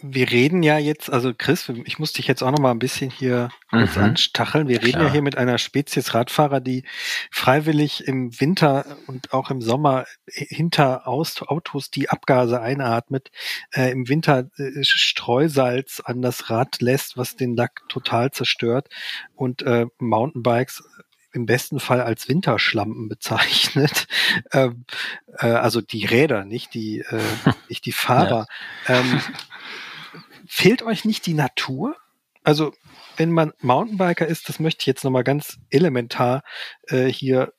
wir 0.00 0.30
reden 0.30 0.62
ja 0.62 0.78
jetzt, 0.78 1.10
also 1.10 1.32
Chris, 1.36 1.68
ich 1.84 1.98
muss 1.98 2.12
dich 2.12 2.26
jetzt 2.26 2.42
auch 2.42 2.50
noch 2.50 2.58
mal 2.58 2.70
ein 2.70 2.78
bisschen 2.78 3.10
hier 3.10 3.50
kurz 3.70 3.96
mhm. 3.96 4.02
anstacheln. 4.02 4.68
Wir 4.68 4.80
reden 4.80 4.92
Klar. 4.92 5.04
ja 5.06 5.12
hier 5.12 5.22
mit 5.22 5.36
einer 5.36 5.58
Spezies 5.58 6.14
Radfahrer, 6.14 6.60
die 6.60 6.84
freiwillig 7.30 8.06
im 8.06 8.38
Winter 8.40 8.84
und 9.06 9.32
auch 9.32 9.50
im 9.50 9.60
Sommer 9.60 10.06
hinter 10.26 11.08
Autos 11.08 11.90
die 11.90 12.10
Abgase 12.10 12.60
einatmet, 12.60 13.30
äh, 13.72 13.90
im 13.90 14.08
Winter 14.08 14.50
äh, 14.56 14.82
Streusalz 14.82 16.00
an 16.04 16.22
das 16.22 16.50
Rad 16.50 16.80
lässt, 16.80 17.16
was 17.16 17.36
den 17.36 17.56
Lack 17.56 17.82
total 17.88 18.30
zerstört 18.30 18.88
und 19.34 19.62
äh, 19.62 19.86
Mountainbikes 19.98 20.82
im 21.38 21.46
besten 21.46 21.80
Fall 21.80 22.00
als 22.00 22.28
Winterschlampen 22.28 23.08
bezeichnet. 23.08 24.06
Ähm, 24.52 24.84
äh, 25.38 25.46
also 25.46 25.80
die 25.80 26.04
Räder, 26.04 26.44
nicht 26.44 26.74
die, 26.74 27.00
äh, 27.00 27.20
nicht 27.68 27.86
die 27.86 27.92
Fahrer. 27.92 28.46
Ja. 28.88 29.00
Ähm, 29.00 29.20
fehlt 30.46 30.82
euch 30.82 31.04
nicht 31.04 31.26
die 31.26 31.34
Natur? 31.34 31.96
Also 32.42 32.72
wenn 33.16 33.30
man 33.30 33.52
Mountainbiker 33.60 34.26
ist, 34.26 34.48
das 34.48 34.60
möchte 34.60 34.82
ich 34.82 34.86
jetzt 34.86 35.04
nochmal 35.04 35.24
ganz 35.24 35.58
elementar 35.70 36.42
äh, 36.88 37.06
hier 37.06 37.52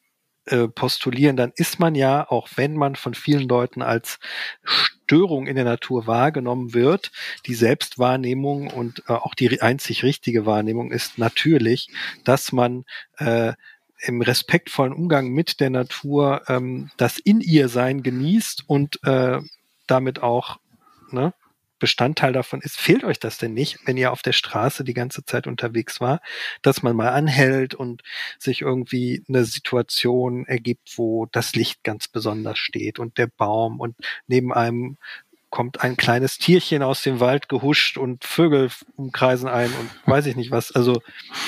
äh, 0.50 0.68
postulieren, 0.68 1.36
dann 1.36 1.52
ist 1.56 1.80
man 1.80 1.96
ja, 1.96 2.30
auch 2.30 2.50
wenn 2.56 2.76
man 2.76 2.96
von 2.96 3.14
vielen 3.14 3.48
Leuten 3.48 3.82
als 3.82 4.20
Störung 4.64 5.48
in 5.48 5.56
der 5.56 5.66
Natur 5.66 6.08
wahrgenommen 6.08 6.74
wird, 6.74 7.12
die 7.46 7.56
Selbstwahrnehmung 7.56 8.68
und 8.68 9.04
äh, 9.08 9.14
auch 9.14 9.34
die 9.34 9.62
einzig 9.62 10.04
richtige 10.04 10.46
Wahrnehmung 10.46 10.92
ist 10.92 11.18
natürlich, 11.18 11.90
dass 12.24 12.52
man 12.52 12.86
äh, 13.18 13.54
im 14.02 14.22
respektvollen 14.22 14.94
Umgang 14.94 15.30
mit 15.30 15.60
der 15.60 15.70
Natur 15.70 16.44
ähm, 16.48 16.90
das 16.98 17.18
in 17.18 17.42
ihr 17.42 17.70
Sein 17.70 18.04
genießt 18.04 18.64
und 18.68 19.04
äh, 19.04 19.40
damit 19.88 20.22
auch 20.24 20.60
ne, 21.12 21.34
Bestandteil 21.80 22.34
davon 22.34 22.62
ist. 22.62 22.80
Fehlt 22.80 23.04
euch 23.04 23.20
das 23.20 23.38
denn 23.38 23.54
nicht, 23.54 23.80
wenn 23.86 23.98
ihr 23.98 24.12
auf 24.12 24.22
der 24.22 24.34
Straße 24.34 24.84
die 24.84 24.94
ganze 24.94 25.26
Zeit 25.26 25.48
unterwegs 25.48 26.00
war, 26.02 26.22
dass 26.62 26.84
man 26.84 26.96
mal 26.96 27.10
anhält 27.10 27.74
und 27.74 28.04
sich 28.38 28.62
irgendwie 28.62 29.24
eine 29.28 29.46
Situation 29.46 30.46
ergibt, 30.46 30.98
wo 30.98 31.26
das 31.28 31.56
Licht 31.56 31.84
ganz 31.84 32.08
besonders 32.08 32.58
steht 32.60 33.00
und 33.00 33.18
der 33.18 33.28
Baum 33.28 33.80
und 33.80 33.96
neben 34.28 34.54
einem 34.54 34.98
kommt 35.50 35.82
ein 35.82 35.98
kleines 35.98 36.38
Tierchen 36.38 36.84
aus 36.84 37.02
dem 37.02 37.20
Wald 37.20 37.50
gehuscht 37.50 37.98
und 37.98 38.24
Vögel 38.24 38.70
umkreisen 38.96 39.48
ein 39.50 39.72
und 39.72 39.90
weiß 40.06 40.26
ich 40.28 40.36
nicht 40.36 40.52
was. 40.52 40.72
Also, 40.72 41.02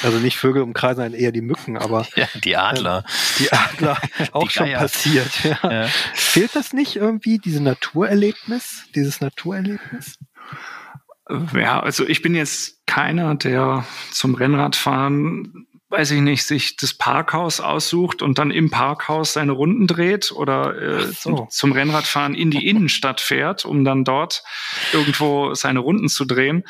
also 0.04 0.18
nicht 0.18 0.38
Vögel 0.38 0.64
umkreisen 0.64 1.04
einen, 1.04 1.14
eher 1.14 1.32
die 1.32 1.42
Mücken, 1.42 1.78
aber. 1.78 2.08
Ja, 2.16 2.28
die 2.44 2.58
Adler. 2.58 3.06
Äh, 3.08 3.40
die 3.40 3.54
Adler, 3.54 3.98
auch 4.34 4.48
die 4.48 4.50
schon 4.50 4.74
passiert. 4.74 5.32
Ja. 5.44 5.72
ja. 5.72 5.88
Fehlt 6.14 6.56
das 6.56 6.74
nicht 6.74 6.96
irgendwie, 6.96 7.38
diese 7.38 7.64
Naturerlebnis, 7.64 8.86
dieses 8.96 9.22
Naturerlebnis? 9.22 10.18
Ja, 11.56 11.80
also 11.80 12.06
ich 12.06 12.22
bin 12.22 12.36
jetzt 12.36 12.86
keiner, 12.86 13.36
der 13.36 13.86
zum 14.12 14.36
Rennradfahren 14.36 15.68
weiß 15.92 16.12
ich 16.12 16.22
nicht, 16.22 16.46
sich 16.46 16.78
das 16.78 16.94
Parkhaus 16.94 17.60
aussucht 17.60 18.22
und 18.22 18.40
dann 18.40 18.50
im 18.50 18.70
Parkhaus 18.70 19.34
seine 19.34 19.52
Runden 19.52 19.88
dreht 19.88 20.32
oder 20.32 20.82
äh, 20.82 21.12
so. 21.12 21.48
zum 21.50 21.74
Rennradfahren 21.74 22.34
in 22.34 22.50
die 22.50 22.66
Innenstadt 22.70 23.20
fährt, 23.20 23.66
um 23.66 23.84
dann 23.84 24.06
dort 24.06 24.44
irgendwo 24.94 25.54
seine 25.54 25.80
Runden 25.80 26.08
zu 26.08 26.24
drehen, 26.24 26.64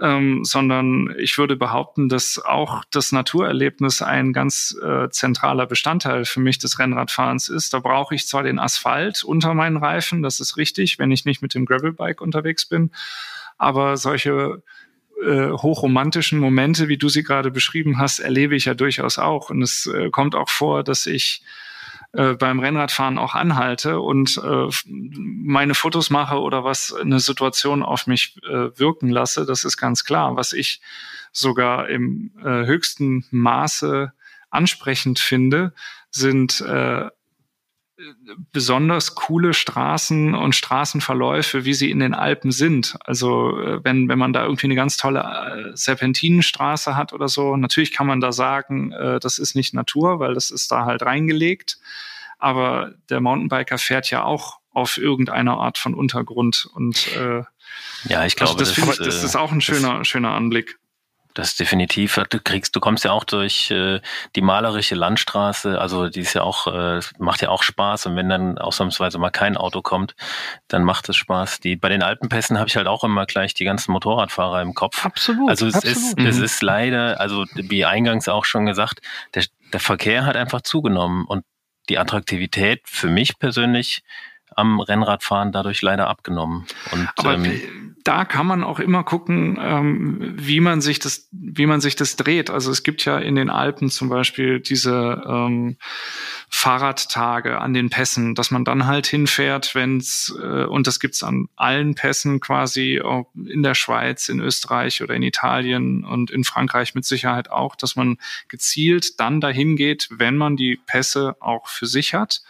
ähm, 0.00 0.44
sondern 0.44 1.14
ich 1.18 1.38
würde 1.38 1.54
behaupten, 1.54 2.08
dass 2.08 2.42
auch 2.44 2.84
das 2.90 3.12
Naturerlebnis 3.12 4.02
ein 4.02 4.32
ganz 4.32 4.76
äh, 4.82 5.08
zentraler 5.08 5.66
Bestandteil 5.66 6.24
für 6.24 6.40
mich 6.40 6.58
des 6.58 6.80
Rennradfahrens 6.80 7.48
ist. 7.48 7.72
Da 7.74 7.78
brauche 7.78 8.16
ich 8.16 8.26
zwar 8.26 8.42
den 8.42 8.58
Asphalt 8.58 9.22
unter 9.22 9.54
meinen 9.54 9.76
Reifen, 9.76 10.22
das 10.22 10.40
ist 10.40 10.56
richtig, 10.56 10.98
wenn 10.98 11.12
ich 11.12 11.24
nicht 11.24 11.42
mit 11.42 11.54
dem 11.54 11.64
Gravelbike 11.64 12.20
unterwegs 12.20 12.66
bin, 12.66 12.90
aber 13.56 13.96
solche 13.96 14.62
äh, 15.24 15.50
hochromantischen 15.50 16.38
Momente, 16.38 16.88
wie 16.88 16.98
du 16.98 17.08
sie 17.08 17.22
gerade 17.22 17.50
beschrieben 17.50 17.98
hast, 17.98 18.18
erlebe 18.18 18.54
ich 18.54 18.66
ja 18.66 18.74
durchaus 18.74 19.18
auch. 19.18 19.50
Und 19.50 19.62
es 19.62 19.86
äh, 19.86 20.10
kommt 20.10 20.34
auch 20.34 20.48
vor, 20.48 20.84
dass 20.84 21.06
ich 21.06 21.42
äh, 22.12 22.34
beim 22.34 22.60
Rennradfahren 22.60 23.18
auch 23.18 23.34
anhalte 23.34 24.00
und 24.00 24.38
äh, 24.38 24.68
meine 24.86 25.74
Fotos 25.74 26.10
mache 26.10 26.40
oder 26.40 26.62
was 26.62 26.92
eine 26.92 27.18
Situation 27.18 27.82
auf 27.82 28.06
mich 28.06 28.36
äh, 28.44 28.78
wirken 28.78 29.08
lasse. 29.08 29.44
Das 29.46 29.64
ist 29.64 29.76
ganz 29.76 30.04
klar. 30.04 30.36
Was 30.36 30.52
ich 30.52 30.80
sogar 31.32 31.88
im 31.88 32.30
äh, 32.38 32.66
höchsten 32.66 33.24
Maße 33.30 34.12
ansprechend 34.50 35.18
finde, 35.18 35.74
sind 36.10 36.60
äh, 36.60 37.08
besonders 38.52 39.14
coole 39.14 39.54
Straßen 39.54 40.34
und 40.34 40.54
Straßenverläufe, 40.54 41.64
wie 41.64 41.74
sie 41.74 41.90
in 41.90 42.00
den 42.00 42.14
Alpen 42.14 42.50
sind. 42.50 42.96
Also 43.04 43.58
äh, 43.60 43.84
wenn, 43.84 44.08
wenn 44.08 44.18
man 44.18 44.32
da 44.32 44.44
irgendwie 44.44 44.66
eine 44.66 44.74
ganz 44.74 44.96
tolle 44.96 45.20
äh, 45.20 45.76
Serpentinenstraße 45.76 46.96
hat 46.96 47.12
oder 47.12 47.28
so, 47.28 47.56
natürlich 47.56 47.92
kann 47.92 48.06
man 48.06 48.20
da 48.20 48.32
sagen, 48.32 48.92
äh, 48.92 49.20
das 49.20 49.38
ist 49.38 49.54
nicht 49.54 49.74
Natur, 49.74 50.18
weil 50.18 50.34
das 50.34 50.50
ist 50.50 50.72
da 50.72 50.84
halt 50.84 51.02
reingelegt. 51.02 51.78
Aber 52.38 52.92
der 53.10 53.20
Mountainbiker 53.20 53.78
fährt 53.78 54.10
ja 54.10 54.24
auch 54.24 54.58
auf 54.72 54.98
irgendeiner 54.98 55.58
Art 55.58 55.78
von 55.78 55.94
Untergrund 55.94 56.68
und 56.74 57.14
äh, 57.16 57.44
ja, 58.08 58.26
ich 58.26 58.36
glaube, 58.36 58.52
also 58.52 58.64
das, 58.64 58.74
das, 58.74 58.98
ich, 58.98 59.04
das 59.04 59.24
ist 59.24 59.36
auch 59.36 59.52
ein 59.52 59.60
schöner, 59.60 60.04
schöner 60.04 60.32
Anblick. 60.32 60.78
Das 61.34 61.56
definitiv. 61.56 62.18
Du 62.30 62.38
kriegst, 62.38 62.76
du 62.76 62.80
kommst 62.80 63.04
ja 63.04 63.10
auch 63.10 63.24
durch 63.24 63.70
äh, 63.72 64.00
die 64.36 64.40
malerische 64.40 64.94
Landstraße, 64.94 65.80
also 65.80 66.08
die 66.08 66.20
ist 66.20 66.34
ja 66.34 66.42
auch, 66.42 66.68
äh, 66.68 67.00
macht 67.18 67.42
ja 67.42 67.48
auch 67.48 67.64
Spaß. 67.64 68.06
Und 68.06 68.14
wenn 68.16 68.28
dann 68.28 68.56
ausnahmsweise 68.56 69.18
mal 69.18 69.30
kein 69.30 69.56
Auto 69.56 69.82
kommt, 69.82 70.14
dann 70.68 70.84
macht 70.84 71.08
es 71.08 71.16
Spaß. 71.16 71.58
Die, 71.58 71.74
bei 71.74 71.88
den 71.88 72.04
Alpenpässen 72.04 72.58
habe 72.58 72.68
ich 72.68 72.76
halt 72.76 72.86
auch 72.86 73.02
immer 73.02 73.26
gleich 73.26 73.52
die 73.52 73.64
ganzen 73.64 73.90
Motorradfahrer 73.90 74.62
im 74.62 74.74
Kopf. 74.74 75.04
Absolut. 75.04 75.50
Also 75.50 75.66
es 75.66 75.74
absolut. 75.74 75.96
ist, 75.96 76.18
mhm. 76.18 76.26
es 76.26 76.38
ist 76.38 76.62
leider, 76.62 77.20
also 77.20 77.44
wie 77.54 77.84
eingangs 77.84 78.28
auch 78.28 78.44
schon 78.44 78.66
gesagt, 78.66 79.00
der, 79.34 79.44
der 79.72 79.80
Verkehr 79.80 80.26
hat 80.26 80.36
einfach 80.36 80.60
zugenommen 80.60 81.24
und 81.26 81.44
die 81.88 81.98
Attraktivität 81.98 82.82
für 82.84 83.08
mich 83.08 83.38
persönlich 83.38 84.02
am 84.56 84.80
Rennradfahren 84.80 85.52
dadurch 85.52 85.82
leider 85.82 86.08
abgenommen. 86.08 86.66
Und, 86.92 87.08
Aber 87.16 87.34
ähm, 87.34 87.94
da 88.04 88.26
kann 88.26 88.46
man 88.46 88.62
auch 88.62 88.80
immer 88.80 89.02
gucken, 89.02 89.58
ähm, 89.58 90.34
wie 90.36 90.60
man 90.60 90.82
sich 90.82 90.98
das, 90.98 91.26
wie 91.32 91.64
man 91.64 91.80
sich 91.80 91.96
das 91.96 92.16
dreht. 92.16 92.50
Also 92.50 92.70
es 92.70 92.82
gibt 92.82 93.06
ja 93.06 93.18
in 93.18 93.34
den 93.34 93.48
Alpen 93.48 93.88
zum 93.88 94.10
Beispiel 94.10 94.60
diese 94.60 95.22
ähm, 95.26 95.78
Fahrradtage 96.50 97.58
an 97.58 97.72
den 97.72 97.88
Pässen, 97.88 98.34
dass 98.34 98.50
man 98.50 98.66
dann 98.66 98.86
halt 98.86 99.06
hinfährt, 99.06 99.74
wenn's 99.74 100.34
äh, 100.38 100.64
und 100.64 100.86
das 100.86 101.00
gibt's 101.00 101.22
an 101.22 101.48
allen 101.56 101.94
Pässen 101.94 102.40
quasi 102.40 103.00
in 103.46 103.62
der 103.62 103.74
Schweiz, 103.74 104.28
in 104.28 104.38
Österreich 104.38 105.02
oder 105.02 105.14
in 105.14 105.22
Italien 105.22 106.04
und 106.04 106.30
in 106.30 106.44
Frankreich 106.44 106.94
mit 106.94 107.06
Sicherheit 107.06 107.50
auch, 107.50 107.74
dass 107.74 107.96
man 107.96 108.18
gezielt 108.48 109.18
dann 109.18 109.40
dahin 109.40 109.76
geht, 109.76 110.08
wenn 110.10 110.36
man 110.36 110.56
die 110.56 110.78
Pässe 110.86 111.36
auch 111.40 111.68
für 111.68 111.86
sich 111.86 112.12
hat 112.12 112.42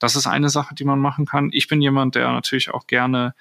das 0.00 0.16
ist 0.16 0.26
eine 0.26 0.48
Sache, 0.48 0.74
die 0.74 0.84
man 0.84 0.98
machen 0.98 1.26
kann. 1.26 1.50
Ich 1.52 1.68
bin 1.68 1.80
jemand, 1.80 2.16
der 2.16 2.32
natürlich 2.32 2.70
auch 2.70 2.88
gerne 2.88 3.34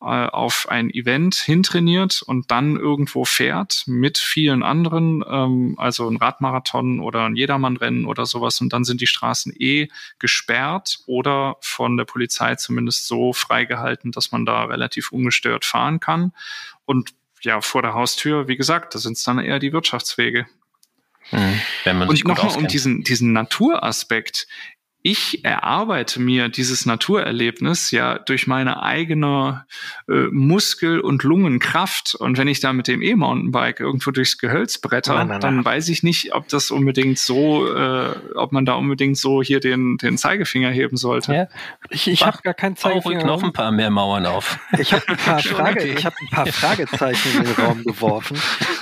äh, 0.00 0.04
auf 0.04 0.66
ein 0.68 0.90
Event 0.90 1.34
hintrainiert 1.34 2.22
und 2.22 2.50
dann 2.50 2.76
irgendwo 2.76 3.24
fährt 3.24 3.82
mit 3.86 4.18
vielen 4.18 4.62
anderen, 4.62 5.24
ähm, 5.28 5.74
also 5.78 6.08
ein 6.08 6.18
Radmarathon 6.18 7.00
oder 7.00 7.24
ein 7.24 7.34
Jedermannrennen 7.34 8.04
oder 8.04 8.26
sowas 8.26 8.60
und 8.60 8.72
dann 8.72 8.84
sind 8.84 9.00
die 9.00 9.06
Straßen 9.06 9.54
eh 9.58 9.88
gesperrt 10.18 10.98
oder 11.06 11.56
von 11.60 11.96
der 11.96 12.04
Polizei 12.04 12.56
zumindest 12.56 13.06
so 13.06 13.32
freigehalten, 13.32 14.12
dass 14.12 14.32
man 14.32 14.44
da 14.44 14.64
relativ 14.64 15.12
ungestört 15.12 15.64
fahren 15.64 15.98
kann. 15.98 16.32
Und 16.84 17.14
ja, 17.40 17.60
vor 17.60 17.82
der 17.82 17.94
Haustür, 17.94 18.48
wie 18.48 18.56
gesagt, 18.56 18.94
da 18.94 18.98
sind 18.98 19.16
es 19.16 19.24
dann 19.24 19.38
eher 19.38 19.58
die 19.58 19.72
Wirtschaftswege. 19.72 20.46
Mhm, 21.32 21.60
und 22.02 22.24
nochmal 22.24 22.56
um 22.56 22.68
diesen, 22.68 23.02
diesen 23.02 23.32
Naturaspekt 23.32 24.46
ich 25.06 25.44
erarbeite 25.44 26.20
mir 26.20 26.48
dieses 26.48 26.84
Naturerlebnis 26.84 27.92
ja 27.92 28.18
durch 28.18 28.48
meine 28.48 28.82
eigene 28.82 29.64
äh, 30.08 30.26
Muskel- 30.32 30.98
und 30.98 31.22
Lungenkraft. 31.22 32.16
Und 32.16 32.38
wenn 32.38 32.48
ich 32.48 32.58
da 32.58 32.72
mit 32.72 32.88
dem 32.88 33.02
E-Mountainbike 33.02 33.78
irgendwo 33.78 34.10
durchs 34.10 34.36
Gehölz 34.36 34.78
bretter, 34.78 35.14
nein, 35.14 35.28
nein, 35.28 35.40
dann 35.40 35.64
weiß 35.64 35.90
ich 35.90 36.02
nicht, 36.02 36.34
ob 36.34 36.48
das 36.48 36.72
unbedingt 36.72 37.20
so, 37.20 37.72
äh, 37.72 38.16
ob 38.34 38.50
man 38.50 38.64
da 38.64 38.74
unbedingt 38.74 39.16
so 39.16 39.44
hier 39.44 39.60
den, 39.60 39.96
den 39.96 40.18
Zeigefinger 40.18 40.70
heben 40.70 40.96
sollte. 40.96 41.32
Ja. 41.32 41.46
Ich, 41.88 42.08
ich 42.08 42.26
habe 42.26 42.38
gar 42.42 42.54
keinen 42.54 42.74
Zeigefinger. 42.74 43.24
noch 43.24 43.44
ein 43.44 43.52
paar 43.52 43.70
mehr 43.70 43.90
Mauern 43.90 44.26
auf. 44.26 44.58
Ich 44.76 44.92
habe 44.92 45.04
ein 45.06 45.16
paar 45.18 45.38
Frage, 45.38 45.82
okay. 45.82 45.94
ich 45.96 46.04
habe 46.04 46.16
ein 46.20 46.28
paar 46.30 46.46
Fragezeichen 46.46 47.38
in 47.38 47.44
den 47.44 47.54
Raum 47.54 47.84
geworfen 47.84 48.36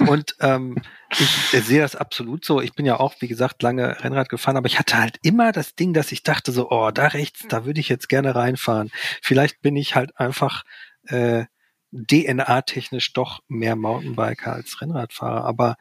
und 0.06 0.36
ähm, 0.40 0.76
ich 1.20 1.64
sehe 1.64 1.80
das 1.80 1.96
absolut 1.96 2.44
so. 2.44 2.60
Ich 2.60 2.74
bin 2.74 2.86
ja 2.86 2.98
auch, 2.98 3.14
wie 3.20 3.28
gesagt, 3.28 3.62
lange 3.62 4.02
Rennrad 4.02 4.28
gefahren, 4.28 4.56
aber 4.56 4.66
ich 4.66 4.78
hatte 4.78 4.98
halt 4.98 5.18
immer 5.22 5.52
das 5.52 5.74
Ding, 5.74 5.92
dass 5.92 6.12
ich 6.12 6.22
dachte 6.22 6.52
so, 6.52 6.70
oh, 6.70 6.90
da 6.90 7.08
rechts, 7.08 7.46
da 7.48 7.64
würde 7.64 7.80
ich 7.80 7.88
jetzt 7.88 8.08
gerne 8.08 8.34
reinfahren. 8.34 8.90
Vielleicht 9.22 9.60
bin 9.62 9.76
ich 9.76 9.94
halt 9.94 10.18
einfach 10.18 10.64
äh, 11.06 11.44
DNA-technisch 11.92 13.12
doch 13.12 13.40
mehr 13.48 13.76
Mountainbiker 13.76 14.52
als 14.52 14.80
Rennradfahrer. 14.80 15.44
Aber 15.44 15.76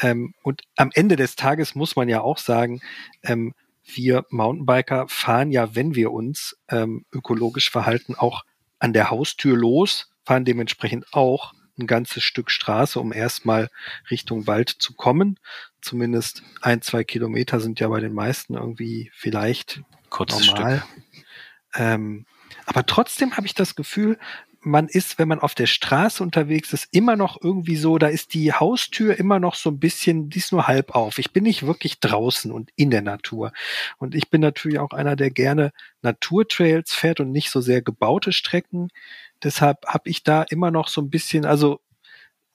ähm, 0.00 0.34
und 0.42 0.62
am 0.76 0.90
Ende 0.94 1.16
des 1.16 1.36
Tages 1.36 1.74
muss 1.74 1.96
man 1.96 2.08
ja 2.08 2.20
auch 2.20 2.38
sagen, 2.38 2.80
ähm, 3.22 3.54
wir 3.84 4.24
Mountainbiker 4.30 5.06
fahren 5.08 5.50
ja, 5.50 5.74
wenn 5.74 5.94
wir 5.94 6.12
uns 6.12 6.56
ähm, 6.68 7.04
ökologisch 7.12 7.70
verhalten, 7.70 8.14
auch 8.14 8.44
an 8.78 8.92
der 8.92 9.10
Haustür 9.10 9.56
los 9.56 10.10
fahren 10.24 10.44
dementsprechend 10.44 11.06
auch 11.12 11.54
ein 11.78 11.86
ganzes 11.86 12.22
Stück 12.22 12.50
Straße, 12.50 13.00
um 13.00 13.12
erstmal 13.12 13.70
Richtung 14.10 14.46
Wald 14.46 14.68
zu 14.68 14.94
kommen. 14.94 15.38
Zumindest 15.80 16.42
ein, 16.60 16.82
zwei 16.82 17.04
Kilometer 17.04 17.60
sind 17.60 17.80
ja 17.80 17.88
bei 17.88 18.00
den 18.00 18.12
meisten 18.12 18.54
irgendwie 18.54 19.10
vielleicht 19.14 19.82
Kurzes 20.10 20.46
normal. 20.48 20.84
Ähm, 21.74 22.26
aber 22.66 22.84
trotzdem 22.86 23.36
habe 23.36 23.46
ich 23.46 23.54
das 23.54 23.76
Gefühl, 23.76 24.18
man 24.60 24.88
ist, 24.88 25.18
wenn 25.18 25.28
man 25.28 25.38
auf 25.38 25.54
der 25.54 25.66
Straße 25.66 26.22
unterwegs 26.22 26.72
ist, 26.72 26.88
immer 26.90 27.16
noch 27.16 27.38
irgendwie 27.42 27.76
so, 27.76 27.98
da 27.98 28.08
ist 28.08 28.34
die 28.34 28.52
Haustür 28.52 29.18
immer 29.18 29.38
noch 29.38 29.54
so 29.54 29.70
ein 29.70 29.78
bisschen, 29.78 30.30
die 30.30 30.38
ist 30.38 30.52
nur 30.52 30.66
halb 30.66 30.94
auf. 30.94 31.18
Ich 31.18 31.32
bin 31.32 31.44
nicht 31.44 31.64
wirklich 31.66 32.00
draußen 32.00 32.50
und 32.50 32.70
in 32.76 32.90
der 32.90 33.02
Natur. 33.02 33.52
Und 33.98 34.14
ich 34.14 34.30
bin 34.30 34.40
natürlich 34.40 34.78
auch 34.78 34.90
einer, 34.90 35.16
der 35.16 35.30
gerne 35.30 35.72
Naturtrails 36.02 36.92
fährt 36.92 37.20
und 37.20 37.30
nicht 37.30 37.50
so 37.50 37.60
sehr 37.60 37.82
gebaute 37.82 38.32
Strecken. 38.32 38.88
Deshalb 39.42 39.86
habe 39.86 40.08
ich 40.08 40.22
da 40.22 40.42
immer 40.42 40.70
noch 40.70 40.88
so 40.88 41.00
ein 41.00 41.10
bisschen, 41.10 41.44
also 41.44 41.80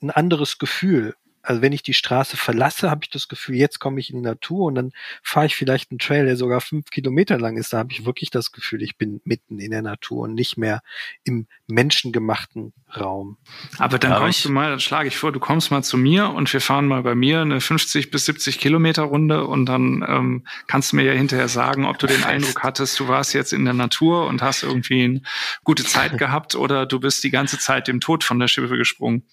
ein 0.02 0.12
anderes 0.12 0.58
Gefühl 0.58 1.16
also 1.44 1.62
wenn 1.62 1.74
ich 1.74 1.84
die 1.84 1.94
Straße 1.94 2.38
verlasse, 2.38 2.90
habe 2.90 3.02
ich 3.04 3.10
das 3.10 3.28
Gefühl, 3.28 3.56
jetzt 3.56 3.80
komme 3.80 4.00
ich 4.00 4.10
in 4.10 4.16
die 4.16 4.24
Natur 4.24 4.66
und 4.66 4.76
dann 4.76 4.94
fahre 5.22 5.46
ich 5.46 5.56
vielleicht 5.56 5.92
einen 5.92 6.00
Trail, 6.00 6.26
der 6.26 6.38
sogar 6.38 6.62
fünf 6.62 6.90
Kilometer 6.90 7.38
lang 7.38 7.58
ist. 7.58 7.74
Da 7.74 7.80
habe 7.80 7.92
ich 7.92 8.06
wirklich 8.06 8.30
das 8.30 8.54
Gefühl, 8.54 8.82
ich 8.82 8.98
bin 8.98 9.20
mitten 9.26 9.60
in 9.60 9.72
der 9.72 9.82
Natur 9.82 10.24
und 10.24 10.36
nicht 10.36 10.58
mehr 10.58 10.82
im 11.26 11.48
menschengemachten 11.68 12.72
Raum. 12.96 13.38
Aber 13.78 14.00
dann 14.00 14.14
Aber 14.14 14.24
kommst 14.24 14.46
du 14.46 14.52
mal, 14.52 14.70
dann 14.70 14.80
schlage 14.80 15.10
ich 15.10 15.18
vor, 15.18 15.34
du 15.34 15.42
kommst 15.42 15.70
mal 15.70 15.84
zu 15.84 15.98
mir 15.98 16.30
und 16.30 16.52
wir 16.54 16.62
fahren 16.62 16.88
mal 16.88 17.04
bei 17.04 17.14
mir 17.14 17.42
eine 17.42 17.60
50 17.60 18.10
bis 18.10 18.26
70 18.26 18.58
Kilometer 18.58 19.04
Runde 19.04 19.46
und 19.46 19.66
dann 19.66 20.06
ähm, 20.08 20.48
kannst 20.68 20.94
du 20.94 20.96
mir 20.96 21.04
ja 21.04 21.12
hinterher 21.12 21.50
sagen, 21.50 21.86
ob 21.86 22.00
du 22.00 22.08
den 22.08 22.24
Eindruck 22.24 22.64
hattest, 22.64 22.98
du 23.02 23.10
warst 23.10 23.34
jetzt 23.34 23.52
in 23.52 23.66
der 23.66 23.74
Natur 23.74 24.28
und 24.28 24.42
hast 24.42 24.64
irgendwie 24.64 25.04
eine 25.04 25.22
gute 25.66 25.84
Zeit 25.84 26.18
gehabt 26.18 26.56
oder 26.56 26.86
du 26.86 27.02
bist 27.02 27.22
die 27.26 27.32
ganze 27.32 27.60
Zeit 27.60 27.90
dem 27.90 28.00
Tod 28.00 28.24
von 28.24 28.40
der 28.40 28.48
Schippe 28.48 28.78
gesprungen. 28.78 29.24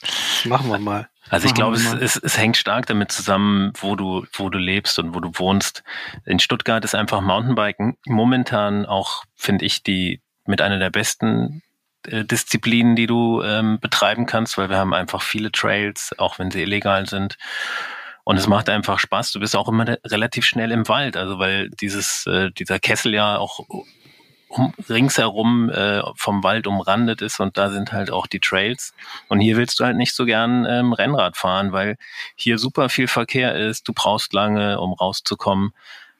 Das 0.00 0.46
machen 0.46 0.70
wir 0.70 0.78
mal. 0.78 1.11
Also 1.32 1.46
ich 1.46 1.54
glaube, 1.54 1.76
es, 1.76 1.94
es, 1.94 2.16
es 2.16 2.36
hängt 2.36 2.58
stark 2.58 2.84
damit 2.84 3.10
zusammen, 3.10 3.72
wo 3.80 3.96
du, 3.96 4.26
wo 4.34 4.50
du 4.50 4.58
lebst 4.58 4.98
und 4.98 5.14
wo 5.14 5.20
du 5.20 5.30
wohnst. 5.32 5.82
In 6.26 6.38
Stuttgart 6.38 6.84
ist 6.84 6.94
einfach 6.94 7.22
Mountainbiken 7.22 7.96
momentan 8.04 8.84
auch, 8.84 9.24
finde 9.34 9.64
ich, 9.64 9.82
die 9.82 10.20
mit 10.44 10.60
einer 10.60 10.78
der 10.78 10.90
besten 10.90 11.62
äh, 12.06 12.26
Disziplinen, 12.26 12.96
die 12.96 13.06
du 13.06 13.40
ähm, 13.40 13.80
betreiben 13.80 14.26
kannst, 14.26 14.58
weil 14.58 14.68
wir 14.68 14.76
haben 14.76 14.92
einfach 14.92 15.22
viele 15.22 15.50
Trails, 15.50 16.14
auch 16.18 16.38
wenn 16.38 16.50
sie 16.50 16.60
illegal 16.60 17.08
sind. 17.08 17.38
Und 18.24 18.36
es 18.36 18.46
macht 18.46 18.68
einfach 18.68 18.98
Spaß. 18.98 19.32
Du 19.32 19.40
bist 19.40 19.56
auch 19.56 19.68
immer 19.68 19.86
relativ 20.04 20.44
schnell 20.44 20.70
im 20.70 20.86
Wald, 20.86 21.16
also 21.16 21.38
weil 21.38 21.70
dieses, 21.70 22.26
äh, 22.26 22.50
dieser 22.50 22.78
Kessel 22.78 23.14
ja 23.14 23.38
auch 23.38 23.60
um, 24.52 24.74
ringsherum 24.88 25.70
äh, 25.70 26.02
vom 26.16 26.44
Wald 26.44 26.66
umrandet 26.66 27.22
ist 27.22 27.40
und 27.40 27.56
da 27.56 27.70
sind 27.70 27.92
halt 27.92 28.10
auch 28.10 28.26
die 28.26 28.40
Trails. 28.40 28.94
Und 29.28 29.40
hier 29.40 29.56
willst 29.56 29.80
du 29.80 29.84
halt 29.84 29.96
nicht 29.96 30.14
so 30.14 30.24
gern 30.24 30.66
ähm, 30.68 30.92
Rennrad 30.92 31.36
fahren, 31.36 31.72
weil 31.72 31.96
hier 32.36 32.58
super 32.58 32.88
viel 32.88 33.08
Verkehr 33.08 33.54
ist, 33.54 33.88
du 33.88 33.92
brauchst 33.92 34.32
lange, 34.32 34.80
um 34.80 34.92
rauszukommen. 34.92 35.72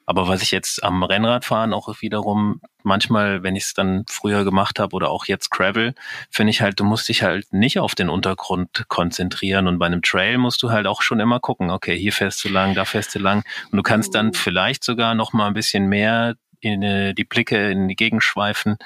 Aber 0.05 0.27
was 0.27 0.41
ich 0.41 0.51
jetzt 0.51 0.83
am 0.83 1.01
Rennradfahren 1.01 1.73
auch 1.73 2.01
wiederum 2.01 2.59
manchmal, 2.83 3.41
wenn 3.43 3.55
ich 3.55 3.63
es 3.63 3.73
dann 3.73 4.03
früher 4.09 4.43
gemacht 4.43 4.79
habe 4.79 4.93
oder 4.95 5.09
auch 5.09 5.25
jetzt 5.25 5.49
Gravel, 5.49 5.93
finde 6.29 6.51
ich 6.51 6.61
halt, 6.61 6.79
du 6.79 6.83
musst 6.83 7.07
dich 7.07 7.23
halt 7.23 7.53
nicht 7.53 7.79
auf 7.79 7.95
den 7.95 8.09
Untergrund 8.09 8.85
konzentrieren 8.89 9.67
und 9.67 9.79
bei 9.79 9.85
einem 9.85 10.01
Trail 10.01 10.37
musst 10.37 10.61
du 10.61 10.71
halt 10.71 10.87
auch 10.87 11.01
schon 11.01 11.21
immer 11.21 11.39
gucken, 11.39 11.69
okay, 11.71 11.97
hier 11.97 12.11
fährst 12.11 12.43
du 12.43 12.49
lang, 12.49 12.75
da 12.75 12.83
fährst 12.83 13.15
du 13.15 13.19
lang 13.19 13.45
und 13.71 13.77
du 13.77 13.83
kannst 13.83 14.13
dann 14.13 14.33
vielleicht 14.33 14.83
sogar 14.83 15.15
noch 15.15 15.31
mal 15.31 15.47
ein 15.47 15.53
bisschen 15.53 15.87
mehr 15.87 16.35
in, 16.63 16.81
äh, 16.81 17.13
die 17.13 17.25
Blicke 17.25 17.71
in 17.71 17.87
die 17.87 17.95
Gegend 17.95 18.23
schweifen 18.23 18.77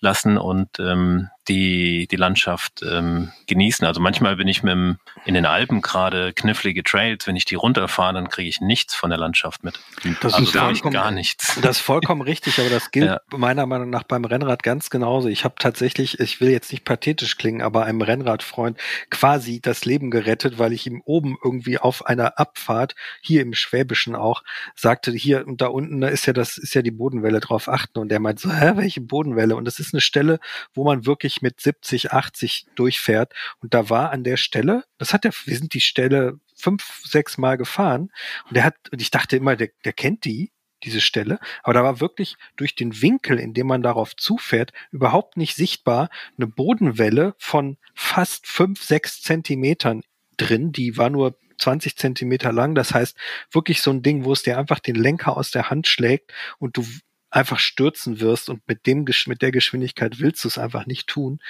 lassen 0.00 0.38
und 0.38 0.78
ähm, 0.78 1.28
die, 1.48 2.06
die 2.08 2.16
Landschaft 2.16 2.82
ähm, 2.82 3.32
genießen. 3.46 3.86
Also 3.86 4.00
manchmal 4.00 4.36
bin 4.36 4.46
ich 4.46 4.62
mit 4.62 4.72
dem, 4.72 4.98
in 5.24 5.34
den 5.34 5.46
Alpen 5.46 5.80
gerade 5.80 6.32
knifflige 6.32 6.84
Trails, 6.84 7.26
wenn 7.26 7.36
ich 7.36 7.44
die 7.44 7.54
runterfahre, 7.54 8.14
dann 8.14 8.28
kriege 8.28 8.48
ich 8.48 8.60
nichts 8.60 8.94
von 8.94 9.10
der 9.10 9.18
Landschaft 9.18 9.64
mit. 9.64 9.80
Das 10.20 10.34
also 10.34 10.44
ist 10.44 10.56
vollkommen, 10.56 10.92
gar 10.92 11.10
nichts. 11.10 11.58
Das 11.60 11.78
ist 11.78 11.82
vollkommen 11.82 12.22
richtig, 12.22 12.60
aber 12.60 12.68
das 12.68 12.90
gilt 12.90 13.06
ja. 13.06 13.20
meiner 13.36 13.66
Meinung 13.66 13.90
nach 13.90 14.04
beim 14.04 14.24
Rennrad 14.24 14.62
ganz 14.62 14.90
genauso. 14.90 15.28
Ich 15.28 15.44
habe 15.44 15.54
tatsächlich, 15.58 16.20
ich 16.20 16.40
will 16.40 16.50
jetzt 16.50 16.70
nicht 16.72 16.84
pathetisch 16.84 17.36
klingen, 17.36 17.62
aber 17.62 17.84
einem 17.84 18.02
Rennradfreund 18.02 18.78
quasi 19.10 19.60
das 19.60 19.84
Leben 19.84 20.10
gerettet, 20.10 20.58
weil 20.58 20.72
ich 20.72 20.86
ihm 20.86 21.02
oben 21.04 21.36
irgendwie 21.42 21.78
auf 21.78 22.06
einer 22.06 22.38
Abfahrt, 22.38 22.94
hier 23.20 23.42
im 23.42 23.54
Schwäbischen 23.54 24.14
auch, 24.14 24.42
sagte, 24.76 25.10
hier 25.12 25.46
und 25.46 25.60
da 25.60 25.66
unten, 25.66 26.00
da 26.00 26.08
ist 26.08 26.26
ja 26.26 26.32
das, 26.32 26.58
ist 26.58 26.74
ja 26.74 26.82
die 26.82 26.90
Bodenwelle 26.90 27.40
drauf 27.40 27.68
achten. 27.68 27.98
Und 27.98 28.10
der 28.10 28.20
meint 28.20 28.40
so, 28.40 28.52
hä, 28.52 28.72
welche 28.76 29.00
Bodenwelle? 29.00 29.56
Und 29.56 29.64
das 29.64 29.78
ist 29.78 29.94
eine 29.94 30.00
Stelle, 30.00 30.38
wo 30.74 30.84
man 30.84 31.06
wirklich 31.06 31.29
mit 31.42 31.60
70, 31.60 32.12
80 32.12 32.66
durchfährt. 32.74 33.32
Und 33.60 33.74
da 33.74 33.90
war 33.90 34.10
an 34.10 34.24
der 34.24 34.36
Stelle, 34.36 34.84
das 34.98 35.12
hat 35.12 35.24
er, 35.24 35.32
wir 35.44 35.56
sind 35.56 35.74
die 35.74 35.80
Stelle 35.80 36.38
fünf, 36.54 37.02
sechs 37.04 37.38
Mal 37.38 37.56
gefahren. 37.56 38.10
Und 38.48 38.56
der 38.56 38.64
hat, 38.64 38.76
und 38.92 39.00
ich 39.00 39.10
dachte 39.10 39.36
immer, 39.36 39.56
der, 39.56 39.70
der 39.84 39.92
kennt 39.92 40.24
die, 40.24 40.52
diese 40.84 41.00
Stelle. 41.00 41.38
Aber 41.62 41.74
da 41.74 41.84
war 41.84 42.00
wirklich 42.00 42.36
durch 42.56 42.74
den 42.74 43.02
Winkel, 43.02 43.38
in 43.38 43.54
dem 43.54 43.66
man 43.66 43.82
darauf 43.82 44.16
zufährt, 44.16 44.72
überhaupt 44.90 45.36
nicht 45.36 45.56
sichtbar 45.56 46.08
eine 46.36 46.46
Bodenwelle 46.46 47.34
von 47.38 47.76
fast 47.94 48.46
fünf, 48.46 48.82
sechs 48.82 49.22
Zentimetern 49.22 50.02
drin. 50.36 50.72
Die 50.72 50.96
war 50.96 51.10
nur 51.10 51.38
20 51.58 51.96
Zentimeter 51.96 52.52
lang. 52.52 52.74
Das 52.74 52.94
heißt, 52.94 53.16
wirklich 53.52 53.82
so 53.82 53.90
ein 53.90 54.02
Ding, 54.02 54.24
wo 54.24 54.32
es 54.32 54.42
dir 54.42 54.58
einfach 54.58 54.78
den 54.78 54.96
Lenker 54.96 55.36
aus 55.36 55.50
der 55.50 55.70
Hand 55.70 55.86
schlägt 55.86 56.32
und 56.58 56.76
du 56.76 56.86
einfach 57.30 57.58
stürzen 57.58 58.20
wirst 58.20 58.48
und 58.50 58.66
mit 58.66 58.86
dem 58.86 59.04
mit 59.26 59.42
der 59.42 59.52
Geschwindigkeit 59.52 60.20
willst 60.20 60.44
du 60.44 60.48
es 60.48 60.58
einfach 60.58 60.86
nicht 60.86 61.06
tun. 61.06 61.40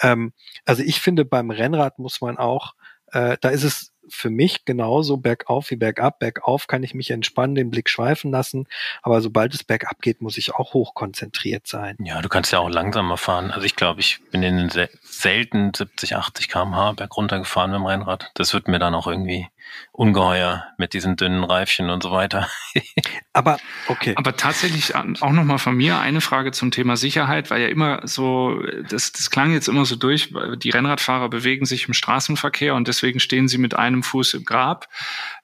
Ähm, 0.00 0.32
also 0.64 0.82
ich 0.82 1.00
finde 1.00 1.24
beim 1.24 1.50
Rennrad 1.50 1.98
muss 1.98 2.20
man 2.20 2.38
auch, 2.38 2.74
äh, 3.12 3.36
da 3.40 3.48
ist 3.50 3.64
es 3.64 3.94
für 4.08 4.30
mich 4.30 4.64
genauso 4.64 5.16
bergauf 5.16 5.70
wie 5.70 5.76
bergab. 5.76 6.18
Bergauf 6.18 6.66
kann 6.66 6.82
ich 6.82 6.94
mich 6.94 7.10
entspannen, 7.10 7.54
den 7.54 7.70
Blick 7.70 7.88
schweifen 7.88 8.30
lassen, 8.30 8.66
aber 9.02 9.20
sobald 9.20 9.54
es 9.54 9.64
bergab 9.64 10.00
geht, 10.00 10.20
muss 10.20 10.36
ich 10.36 10.54
auch 10.54 10.74
hochkonzentriert 10.74 11.66
sein. 11.66 11.96
Ja, 12.00 12.20
du 12.20 12.28
kannst 12.28 12.52
ja 12.52 12.58
auch 12.58 12.68
langsamer 12.68 13.16
fahren. 13.16 13.50
Also 13.50 13.66
ich 13.66 13.76
glaube, 13.76 14.00
ich 14.00 14.20
bin 14.30 14.42
in 14.42 14.56
den 14.68 14.88
selten 15.00 15.72
70, 15.74 16.16
80 16.16 16.48
km/h 16.48 16.92
berg 16.92 17.16
runtergefahren 17.16 17.70
mit 17.70 17.80
dem 17.80 17.86
Rennrad. 17.86 18.30
Das 18.34 18.52
wird 18.52 18.68
mir 18.68 18.78
dann 18.78 18.94
auch 18.94 19.06
irgendwie 19.06 19.48
ungeheuer 19.92 20.64
mit 20.76 20.92
diesen 20.92 21.16
dünnen 21.16 21.44
Reifchen 21.44 21.90
und 21.90 22.02
so 22.02 22.10
weiter. 22.10 22.48
aber 23.32 23.58
okay. 23.88 24.14
Aber 24.16 24.36
tatsächlich 24.36 24.94
auch 24.94 25.30
nochmal 25.30 25.58
von 25.58 25.76
mir 25.76 25.98
eine 26.00 26.20
Frage 26.20 26.50
zum 26.50 26.70
Thema 26.70 26.96
Sicherheit, 26.96 27.50
weil 27.50 27.62
ja 27.62 27.68
immer 27.68 28.00
so, 28.06 28.60
das, 28.88 29.12
das 29.12 29.30
klang 29.30 29.52
jetzt 29.52 29.68
immer 29.68 29.84
so 29.84 29.96
durch, 29.96 30.32
die 30.56 30.70
Rennradfahrer 30.70 31.28
bewegen 31.28 31.64
sich 31.64 31.86
im 31.86 31.94
Straßenverkehr 31.94 32.74
und 32.74 32.88
deswegen 32.88 33.20
stehen 33.20 33.46
sie 33.46 33.58
mit 33.58 33.74
einem 33.74 34.02
Fuß 34.02 34.34
im 34.34 34.44
Grab. 34.44 34.88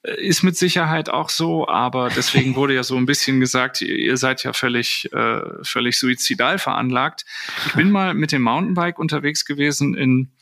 Äh, 0.03 0.27
ist 0.27 0.43
mit 0.43 0.57
Sicherheit 0.57 1.11
auch 1.11 1.29
so, 1.29 1.69
aber 1.69 2.09
deswegen 2.09 2.57
wurde 2.57 2.75
ja 2.75 2.83
so 2.83 2.97
ein 2.97 3.07
bisschen 3.07 3.41
gesagt, 3.41 3.81
ihr 3.83 4.17
seid 4.17 4.43
ja 4.43 4.53
völlig, 4.53 5.13
äh, 5.13 5.43
völlig 5.63 5.99
suizidal 5.99 6.59
veranlagt. 6.59 7.25
Ich 7.67 7.75
bin 7.75 7.91
mal 7.91 8.15
mit 8.15 8.33
dem 8.33 8.43
Mountainbike 8.43 8.99
unterwegs 8.99 9.45
gewesen 9.45 9.95
in 9.95 10.33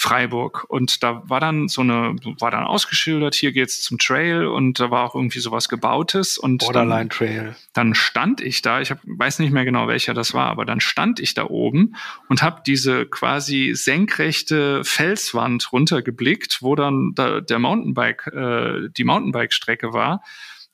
Freiburg. 0.00 0.64
Und 0.68 1.02
da 1.02 1.28
war 1.28 1.40
dann 1.40 1.66
so 1.66 1.80
eine, 1.80 2.14
war 2.38 2.52
dann 2.52 2.62
ausgeschildert, 2.62 3.34
hier 3.34 3.50
geht's 3.50 3.82
zum 3.82 3.98
Trail 3.98 4.46
und 4.46 4.78
da 4.78 4.92
war 4.92 5.04
auch 5.04 5.16
irgendwie 5.16 5.40
sowas 5.40 5.68
Gebautes 5.68 6.38
und 6.38 6.58
Borderline 6.58 7.08
Trail. 7.08 7.56
Dann, 7.74 7.88
dann 7.88 7.94
stand 7.96 8.40
ich 8.40 8.62
da, 8.62 8.80
ich 8.80 8.92
hab, 8.92 9.00
weiß 9.02 9.40
nicht 9.40 9.50
mehr 9.50 9.64
genau 9.64 9.88
welcher 9.88 10.14
das 10.14 10.34
war, 10.34 10.46
aber 10.46 10.64
dann 10.64 10.78
stand 10.78 11.18
ich 11.18 11.34
da 11.34 11.46
oben 11.46 11.96
und 12.28 12.42
habe 12.42 12.62
diese 12.64 13.06
quasi 13.06 13.72
senkrechte 13.74 14.84
Felswand 14.84 15.72
runtergeblickt, 15.72 16.58
wo 16.62 16.76
dann 16.76 17.12
da, 17.16 17.40
der 17.40 17.58
Mountainbike, 17.58 18.28
äh, 18.28 18.88
die 18.96 19.04
Mountainbike-Strecke 19.04 19.92
war 19.92 20.22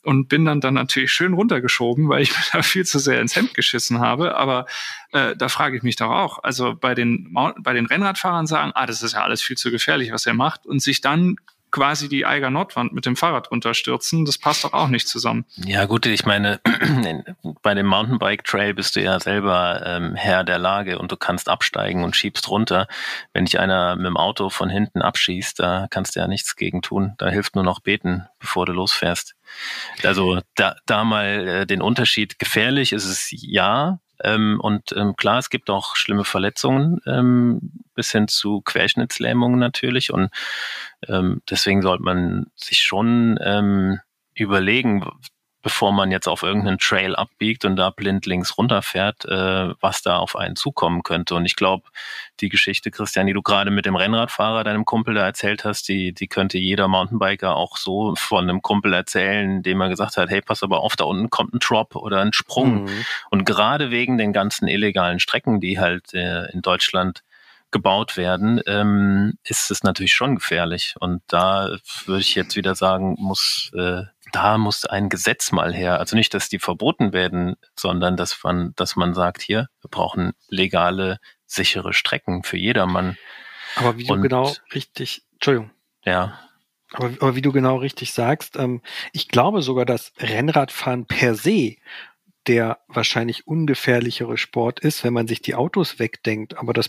und 0.04 0.28
bin 0.28 0.44
dann 0.44 0.60
dann 0.60 0.74
natürlich 0.74 1.12
schön 1.12 1.32
runtergeschoben, 1.32 2.08
weil 2.08 2.22
ich 2.22 2.30
mir 2.36 2.44
da 2.52 2.62
viel 2.62 2.84
zu 2.84 2.98
sehr 2.98 3.20
ins 3.20 3.36
Hemd 3.36 3.54
geschissen 3.54 4.00
habe. 4.00 4.36
Aber 4.36 4.66
äh, 5.12 5.34
da 5.36 5.48
frage 5.48 5.76
ich 5.76 5.82
mich 5.82 5.96
doch 5.96 6.10
auch. 6.10 6.42
Also 6.42 6.74
bei 6.74 6.94
den 6.94 7.34
bei 7.58 7.72
den 7.72 7.86
Rennradfahrern 7.86 8.46
sagen, 8.46 8.72
ah, 8.74 8.86
das 8.86 9.02
ist 9.02 9.14
ja 9.14 9.22
alles 9.22 9.42
viel 9.42 9.56
zu 9.56 9.70
gefährlich, 9.70 10.12
was 10.12 10.26
er 10.26 10.34
macht, 10.34 10.66
und 10.66 10.80
sich 10.80 11.00
dann 11.00 11.36
quasi 11.74 12.08
die 12.08 12.24
Eiger 12.24 12.50
Nordwand 12.50 12.92
mit 12.92 13.04
dem 13.04 13.16
Fahrrad 13.16 13.50
runterstürzen, 13.50 14.24
das 14.24 14.38
passt 14.38 14.62
doch 14.62 14.72
auch 14.72 14.86
nicht 14.86 15.08
zusammen. 15.08 15.44
Ja 15.56 15.86
gut, 15.86 16.06
ich 16.06 16.24
meine, 16.24 16.60
bei 17.62 17.74
dem 17.74 17.86
Mountainbike 17.86 18.44
Trail 18.44 18.74
bist 18.74 18.94
du 18.94 19.02
ja 19.02 19.18
selber 19.18 19.82
ähm, 19.84 20.14
Herr 20.14 20.44
der 20.44 20.58
Lage 20.58 21.00
und 21.00 21.10
du 21.10 21.16
kannst 21.16 21.48
absteigen 21.48 22.04
und 22.04 22.14
schiebst 22.14 22.48
runter. 22.48 22.86
Wenn 23.32 23.44
dich 23.44 23.58
einer 23.58 23.96
mit 23.96 24.06
dem 24.06 24.16
Auto 24.16 24.50
von 24.50 24.70
hinten 24.70 25.02
abschießt, 25.02 25.58
da 25.58 25.88
kannst 25.90 26.14
du 26.14 26.20
ja 26.20 26.28
nichts 26.28 26.54
gegen 26.54 26.80
tun. 26.80 27.14
Da 27.18 27.28
hilft 27.28 27.56
nur 27.56 27.64
noch 27.64 27.80
beten, 27.80 28.28
bevor 28.38 28.66
du 28.66 28.72
losfährst. 28.72 29.34
Also 30.04 30.40
da, 30.54 30.76
da 30.86 31.02
mal 31.02 31.26
äh, 31.26 31.66
den 31.66 31.82
Unterschied. 31.82 32.38
Gefährlich 32.38 32.92
ist 32.92 33.04
es 33.04 33.28
ja, 33.32 33.98
ähm, 34.22 34.60
und 34.60 34.92
ähm, 34.96 35.16
klar, 35.16 35.38
es 35.38 35.50
gibt 35.50 35.70
auch 35.70 35.96
schlimme 35.96 36.24
Verletzungen 36.24 37.00
ähm, 37.06 37.72
bis 37.94 38.12
hin 38.12 38.28
zu 38.28 38.60
Querschnittslähmungen 38.62 39.58
natürlich. 39.58 40.12
Und 40.12 40.30
ähm, 41.08 41.42
deswegen 41.48 41.82
sollte 41.82 42.04
man 42.04 42.46
sich 42.54 42.82
schon 42.82 43.38
ähm, 43.42 44.00
überlegen, 44.34 45.04
bevor 45.64 45.92
man 45.92 46.10
jetzt 46.10 46.28
auf 46.28 46.42
irgendeinen 46.42 46.78
Trail 46.78 47.16
abbiegt 47.16 47.64
und 47.64 47.76
da 47.76 47.88
blind 47.88 48.26
links 48.26 48.58
runterfährt, 48.58 49.24
äh, 49.24 49.72
was 49.80 50.02
da 50.02 50.18
auf 50.18 50.36
einen 50.36 50.56
zukommen 50.56 51.02
könnte. 51.02 51.34
Und 51.34 51.46
ich 51.46 51.56
glaube, 51.56 51.84
die 52.40 52.50
Geschichte, 52.50 52.90
Christian, 52.90 53.26
die 53.26 53.32
du 53.32 53.40
gerade 53.40 53.70
mit 53.70 53.86
dem 53.86 53.96
Rennradfahrer, 53.96 54.62
deinem 54.62 54.84
Kumpel 54.84 55.14
da 55.14 55.24
erzählt 55.24 55.64
hast, 55.64 55.88
die, 55.88 56.12
die 56.12 56.28
könnte 56.28 56.58
jeder 56.58 56.86
Mountainbiker 56.86 57.56
auch 57.56 57.78
so 57.78 58.14
von 58.14 58.44
einem 58.44 58.60
Kumpel 58.60 58.92
erzählen, 58.92 59.62
dem 59.62 59.80
er 59.80 59.88
gesagt 59.88 60.18
hat, 60.18 60.28
hey, 60.28 60.42
pass 60.42 60.62
aber 60.62 60.80
auf, 60.80 60.96
da 60.96 61.04
unten 61.04 61.30
kommt 61.30 61.54
ein 61.54 61.60
Drop 61.60 61.96
oder 61.96 62.20
ein 62.20 62.34
Sprung. 62.34 62.84
Mhm. 62.84 63.06
Und 63.30 63.46
gerade 63.46 63.90
wegen 63.90 64.18
den 64.18 64.34
ganzen 64.34 64.68
illegalen 64.68 65.18
Strecken, 65.18 65.60
die 65.60 65.80
halt 65.80 66.12
äh, 66.12 66.44
in 66.52 66.60
Deutschland 66.60 67.22
gebaut 67.70 68.18
werden, 68.18 68.60
ähm, 68.66 69.38
ist 69.44 69.70
es 69.70 69.82
natürlich 69.82 70.12
schon 70.12 70.36
gefährlich. 70.36 70.94
Und 71.00 71.22
da 71.26 71.70
würde 72.04 72.20
ich 72.20 72.34
jetzt 72.34 72.54
wieder 72.54 72.74
sagen, 72.74 73.16
muss 73.18 73.72
äh, 73.74 74.02
da 74.34 74.58
muss 74.58 74.84
ein 74.84 75.08
Gesetz 75.08 75.52
mal 75.52 75.72
her. 75.72 76.00
Also 76.00 76.16
nicht, 76.16 76.34
dass 76.34 76.48
die 76.48 76.58
verboten 76.58 77.12
werden, 77.12 77.56
sondern 77.78 78.16
dass 78.16 78.42
man, 78.42 78.72
dass 78.74 78.96
man 78.96 79.14
sagt, 79.14 79.42
hier, 79.42 79.68
wir 79.80 79.90
brauchen 79.90 80.32
legale, 80.48 81.18
sichere 81.46 81.92
Strecken 81.92 82.42
für 82.42 82.56
jedermann. 82.56 83.16
Aber 83.76 83.96
wie 83.96 84.04
du 84.04 84.20
genau 84.20 84.52
richtig, 84.74 85.22
Entschuldigung. 85.34 85.70
Ja. 86.04 86.38
Aber, 86.92 87.06
aber 87.20 87.36
wie 87.36 87.42
du 87.42 87.52
genau 87.52 87.76
richtig 87.76 88.12
sagst, 88.12 88.56
ähm, 88.56 88.82
ich 89.12 89.28
glaube 89.28 89.62
sogar, 89.62 89.84
dass 89.84 90.12
Rennradfahren 90.18 91.06
per 91.06 91.34
se 91.34 91.76
der 92.46 92.80
wahrscheinlich 92.88 93.46
ungefährlichere 93.46 94.36
Sport 94.36 94.80
ist, 94.80 95.02
wenn 95.02 95.14
man 95.14 95.26
sich 95.26 95.40
die 95.40 95.54
Autos 95.54 95.98
wegdenkt. 95.98 96.58
Aber 96.58 96.72
das, 96.72 96.88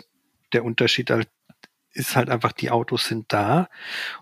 der 0.51 0.65
Unterschied 0.65 1.09
halt 1.11 1.29
ist 1.95 2.15
halt 2.15 2.29
einfach, 2.29 2.51
die 2.51 2.71
Autos 2.71 3.05
sind 3.05 3.25
da 3.29 3.69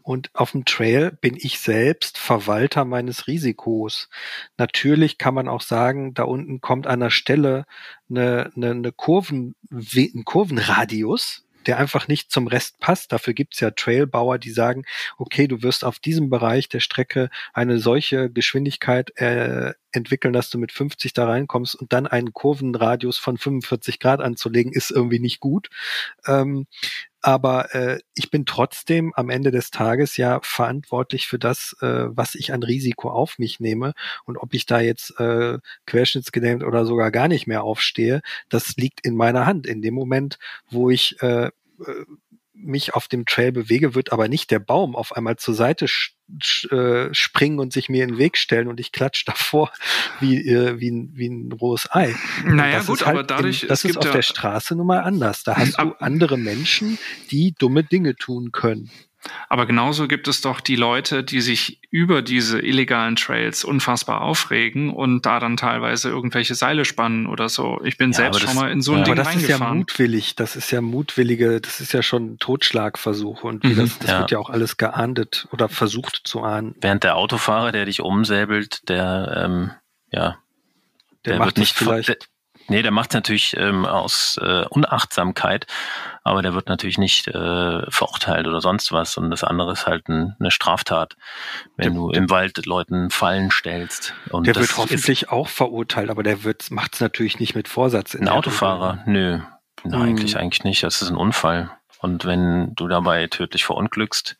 und 0.03 0.29
auf 0.33 0.51
dem 0.51 0.63
Trail 0.63 1.11
bin 1.11 1.35
ich 1.35 1.59
selbst 1.59 2.17
Verwalter 2.17 2.85
meines 2.85 3.27
Risikos. 3.27 4.09
Natürlich 4.57 5.17
kann 5.17 5.33
man 5.33 5.47
auch 5.47 5.61
sagen, 5.61 6.13
da 6.13 6.23
unten 6.23 6.61
kommt 6.61 6.87
an 6.87 6.99
der 6.99 7.09
Stelle 7.09 7.65
eine, 8.09 8.51
eine, 8.55 8.71
eine 8.71 8.91
Kurven, 8.91 9.55
ein 9.71 10.23
Kurvenradius, 10.23 11.43
der 11.65 11.79
einfach 11.79 12.07
nicht 12.07 12.31
zum 12.31 12.47
Rest 12.47 12.79
passt. 12.79 13.11
Dafür 13.11 13.33
gibt's 13.33 13.59
ja 13.59 13.71
Trailbauer, 13.71 14.37
die 14.37 14.51
sagen, 14.51 14.83
okay, 15.17 15.47
du 15.47 15.63
wirst 15.63 15.83
auf 15.83 15.99
diesem 15.99 16.29
Bereich 16.29 16.69
der 16.69 16.79
Strecke 16.79 17.29
eine 17.53 17.79
solche 17.79 18.29
Geschwindigkeit 18.29 19.17
äh, 19.17 19.73
entwickeln, 19.91 20.33
dass 20.33 20.49
du 20.49 20.57
mit 20.57 20.71
50 20.71 21.13
da 21.13 21.25
reinkommst 21.25 21.75
und 21.75 21.93
dann 21.93 22.07
einen 22.07 22.33
Kurvenradius 22.33 23.17
von 23.17 23.37
45 23.37 23.99
Grad 23.99 24.21
anzulegen, 24.21 24.73
ist 24.73 24.91
irgendwie 24.91 25.19
nicht 25.19 25.39
gut. 25.39 25.69
Ähm, 26.27 26.67
aber 27.23 27.73
äh, 27.73 27.99
ich 28.15 28.29
bin 28.29 28.45
trotzdem 28.45 29.13
am 29.15 29.29
Ende 29.29 29.49
des 29.51 29.71
Tages 29.71 30.17
ja 30.17 30.39
verantwortlich 30.43 31.25
für 31.25 31.39
das, 31.39 31.75
äh, 31.81 32.05
was 32.09 32.35
ich 32.35 32.51
an 32.51 32.63
Risiko 32.63 33.09
auf 33.09 33.39
mich 33.39 33.61
nehme. 33.61 33.93
Und 34.25 34.37
ob 34.37 34.53
ich 34.53 34.65
da 34.65 34.81
jetzt 34.81 35.19
äh, 35.19 35.57
querschnittsgelähmt 35.85 36.63
oder 36.63 36.85
sogar 36.85 37.11
gar 37.11 37.29
nicht 37.29 37.47
mehr 37.47 37.63
aufstehe, 37.63 38.21
das 38.49 38.75
liegt 38.75 39.05
in 39.05 39.15
meiner 39.15 39.45
Hand. 39.45 39.65
In 39.67 39.81
dem 39.81 39.93
Moment, 39.93 40.37
wo 40.69 40.89
ich 40.89 41.21
äh, 41.21 41.45
äh 41.45 41.51
mich 42.53 42.93
auf 42.93 43.07
dem 43.07 43.25
Trail 43.25 43.51
bewege, 43.51 43.95
wird 43.95 44.11
aber 44.11 44.27
nicht 44.27 44.51
der 44.51 44.59
Baum 44.59 44.95
auf 44.95 45.15
einmal 45.15 45.37
zur 45.37 45.53
Seite 45.53 45.87
äh, 46.69 47.13
springen 47.13 47.59
und 47.59 47.73
sich 47.73 47.89
mir 47.89 48.03
in 48.03 48.11
den 48.11 48.17
Weg 48.17 48.37
stellen 48.37 48.67
und 48.67 48.79
ich 48.79 48.91
klatsch 48.91 49.25
davor 49.25 49.71
wie, 50.19 50.47
äh, 50.47 50.79
wie, 50.79 50.91
ein, 50.91 51.11
wie 51.13 51.27
ein 51.27 51.51
rohes 51.51 51.89
Ei. 51.91 52.15
Naja, 52.45 52.81
gut, 52.81 53.05
halt 53.05 53.17
aber 53.17 53.23
dadurch. 53.23 53.63
In, 53.63 53.69
das 53.69 53.83
ist 53.83 53.97
auf 53.97 54.05
ja 54.05 54.11
der 54.11 54.21
Straße 54.21 54.75
nun 54.75 54.87
mal 54.87 55.01
anders. 55.01 55.43
Da 55.43 55.57
hast 55.57 55.77
du 55.79 55.95
andere 55.99 56.37
Menschen, 56.37 56.97
die 57.31 57.53
dumme 57.57 57.83
Dinge 57.83 58.15
tun 58.15 58.51
können. 58.51 58.91
Aber 59.49 59.65
genauso 59.65 60.07
gibt 60.07 60.27
es 60.27 60.41
doch 60.41 60.59
die 60.59 60.75
Leute, 60.75 61.23
die 61.23 61.41
sich 61.41 61.79
über 61.89 62.21
diese 62.21 62.59
illegalen 62.59 63.15
Trails 63.15 63.63
unfassbar 63.63 64.21
aufregen 64.21 64.89
und 64.91 65.25
da 65.25 65.39
dann 65.39 65.57
teilweise 65.57 66.09
irgendwelche 66.09 66.55
Seile 66.55 66.85
spannen 66.85 67.27
oder 67.27 67.49
so. 67.49 67.79
Ich 67.83 67.97
bin 67.97 68.11
ja, 68.11 68.17
selbst 68.17 68.41
schon 68.41 68.55
mal 68.55 68.71
in 68.71 68.81
so 68.81 68.93
ein 68.93 68.99
ja, 68.99 69.03
Ding 69.05 69.13
aber 69.13 69.23
das 69.23 69.35
ist 69.35 69.47
ja 69.47 69.59
mutwillig, 69.59 70.35
das 70.35 70.55
ist 70.55 70.71
ja 70.71 70.81
mutwillige, 70.81 71.61
das 71.61 71.79
ist 71.79 71.93
ja 71.93 72.01
schon 72.01 72.37
Totschlagversuch 72.39 73.43
und 73.43 73.63
mhm, 73.63 73.77
das, 73.77 73.99
das 73.99 74.09
ja. 74.09 74.19
wird 74.19 74.31
ja 74.31 74.39
auch 74.39 74.49
alles 74.49 74.77
geahndet 74.77 75.47
oder 75.51 75.69
versucht 75.69 76.21
zu 76.25 76.41
ahnen. 76.43 76.75
Während 76.81 77.03
der 77.03 77.15
Autofahrer, 77.15 77.71
der 77.71 77.85
dich 77.85 78.01
umsäbelt, 78.01 78.89
der 78.89 79.43
ähm, 79.45 79.71
ja, 80.11 80.37
der, 81.25 81.33
der 81.33 81.39
macht 81.39 81.57
nicht 81.57 81.75
vielleicht 81.75 82.29
Nee, 82.67 82.81
der 82.81 82.91
macht 82.91 83.13
natürlich 83.13 83.55
ähm, 83.57 83.85
aus 83.85 84.39
äh, 84.41 84.65
Unachtsamkeit, 84.69 85.67
aber 86.23 86.41
der 86.41 86.53
wird 86.53 86.67
natürlich 86.67 86.97
nicht 86.97 87.27
äh, 87.27 87.91
verurteilt 87.91 88.47
oder 88.47 88.61
sonst 88.61 88.91
was. 88.91 89.17
Und 89.17 89.29
das 89.29 89.43
andere 89.43 89.73
ist 89.73 89.85
halt 89.85 90.07
ein, 90.07 90.35
eine 90.39 90.51
Straftat, 90.51 91.15
wenn 91.75 91.93
der, 91.93 92.01
du 92.01 92.09
im 92.11 92.29
Wald 92.29 92.65
Leuten 92.65 93.09
Fallen 93.09 93.51
stellst. 93.51 94.13
Und 94.29 94.47
der 94.47 94.55
wird 94.55 94.77
hoffentlich 94.77 95.29
auch 95.29 95.49
verurteilt, 95.49 96.09
aber 96.09 96.23
der 96.23 96.43
wird 96.43 96.71
macht 96.71 96.95
es 96.95 97.01
natürlich 97.01 97.39
nicht 97.39 97.55
mit 97.55 97.67
Vorsatz. 97.67 98.15
ein 98.15 98.29
Autofahrer? 98.29 99.03
Nö, 99.05 99.39
Nein, 99.83 100.01
hm. 100.01 100.01
eigentlich 100.01 100.37
eigentlich 100.37 100.63
nicht. 100.63 100.83
Das 100.83 101.01
ist 101.01 101.09
ein 101.09 101.17
Unfall. 101.17 101.69
Und 101.99 102.25
wenn 102.25 102.75
du 102.75 102.87
dabei 102.87 103.27
tödlich 103.27 103.65
verunglückst, 103.65 104.37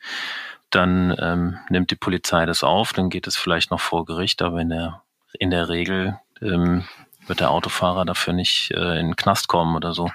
dann 0.69 1.15
ähm, 1.19 1.59
nimmt 1.69 1.91
die 1.91 1.95
Polizei 1.95 2.45
das 2.45 2.63
auf, 2.63 2.93
dann 2.93 3.09
geht 3.09 3.27
es 3.27 3.37
vielleicht 3.37 3.71
noch 3.71 3.79
vor 3.79 4.05
Gericht, 4.05 4.41
aber 4.41 4.59
in 4.59 4.69
der, 4.69 5.01
in 5.39 5.49
der 5.49 5.69
Regel 5.69 6.19
ähm, 6.41 6.83
wird 7.27 7.39
der 7.39 7.51
Autofahrer 7.51 8.05
dafür 8.05 8.33
nicht 8.33 8.71
äh, 8.71 8.99
in 8.99 9.07
den 9.07 9.15
Knast 9.15 9.47
kommen 9.47 9.75
oder 9.75 9.93
so. 9.93 10.09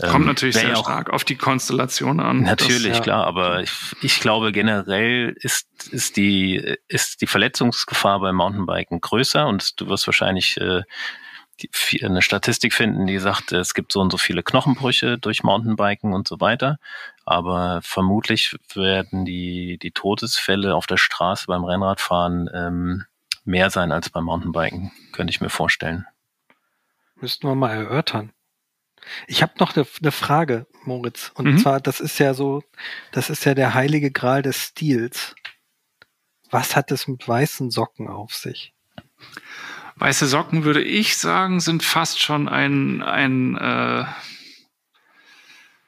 Kommt 0.00 0.22
ähm, 0.22 0.26
natürlich 0.26 0.56
sehr 0.56 0.74
stark 0.74 1.10
auf 1.10 1.22
die 1.22 1.36
Konstellation 1.36 2.18
an. 2.18 2.42
Natürlich, 2.42 2.88
das, 2.88 2.98
ja. 2.98 3.02
klar, 3.02 3.26
aber 3.26 3.62
ich, 3.62 3.70
ich, 4.02 4.20
glaube 4.20 4.50
generell 4.50 5.36
ist, 5.38 5.68
ist, 5.92 6.16
die, 6.16 6.76
ist 6.88 7.20
die 7.20 7.28
Verletzungsgefahr 7.28 8.18
beim 8.18 8.34
Mountainbiken 8.34 9.00
größer 9.00 9.46
und 9.46 9.80
du 9.80 9.88
wirst 9.88 10.08
wahrscheinlich 10.08 10.56
äh, 10.56 10.82
die, 11.60 12.04
eine 12.04 12.22
Statistik 12.22 12.74
finden, 12.74 13.06
die 13.06 13.18
sagt, 13.18 13.52
es 13.52 13.74
gibt 13.74 13.92
so 13.92 14.00
und 14.00 14.10
so 14.10 14.18
viele 14.18 14.42
Knochenbrüche 14.42 15.18
durch 15.18 15.44
Mountainbiken 15.44 16.12
und 16.12 16.26
so 16.26 16.40
weiter. 16.40 16.78
Aber 17.24 17.80
vermutlich 17.82 18.56
werden 18.74 19.24
die, 19.24 19.78
die 19.78 19.92
Todesfälle 19.92 20.74
auf 20.74 20.86
der 20.86 20.96
Straße 20.96 21.46
beim 21.46 21.64
Rennradfahren 21.64 22.50
ähm, 22.52 23.04
mehr 23.44 23.70
sein 23.70 23.92
als 23.92 24.10
beim 24.10 24.24
Mountainbiken, 24.24 24.92
könnte 25.12 25.30
ich 25.30 25.40
mir 25.40 25.50
vorstellen. 25.50 26.06
Müssten 27.20 27.46
wir 27.46 27.54
mal 27.54 27.70
erörtern. 27.70 28.32
Ich 29.26 29.42
habe 29.42 29.52
noch 29.58 29.76
eine, 29.76 29.86
eine, 30.00 30.12
Frage, 30.12 30.66
Moritz. 30.84 31.30
Und 31.34 31.46
mhm. 31.46 31.58
zwar, 31.58 31.80
das 31.80 32.00
ist 32.00 32.18
ja 32.18 32.34
so, 32.34 32.62
das 33.12 33.30
ist 33.30 33.44
ja 33.44 33.54
der 33.54 33.74
heilige 33.74 34.10
Gral 34.10 34.42
des 34.42 34.56
Stils. 34.56 35.34
Was 36.50 36.76
hat 36.76 36.90
es 36.90 37.06
mit 37.06 37.26
weißen 37.26 37.70
Socken 37.70 38.08
auf 38.08 38.34
sich? 38.34 38.72
Weiße 39.96 40.26
Socken, 40.26 40.64
würde 40.64 40.82
ich 40.82 41.16
sagen, 41.16 41.60
sind 41.60 41.82
fast 41.82 42.20
schon 42.20 42.48
ein, 42.48 43.02
ein 43.02 43.56
äh, 43.56 44.04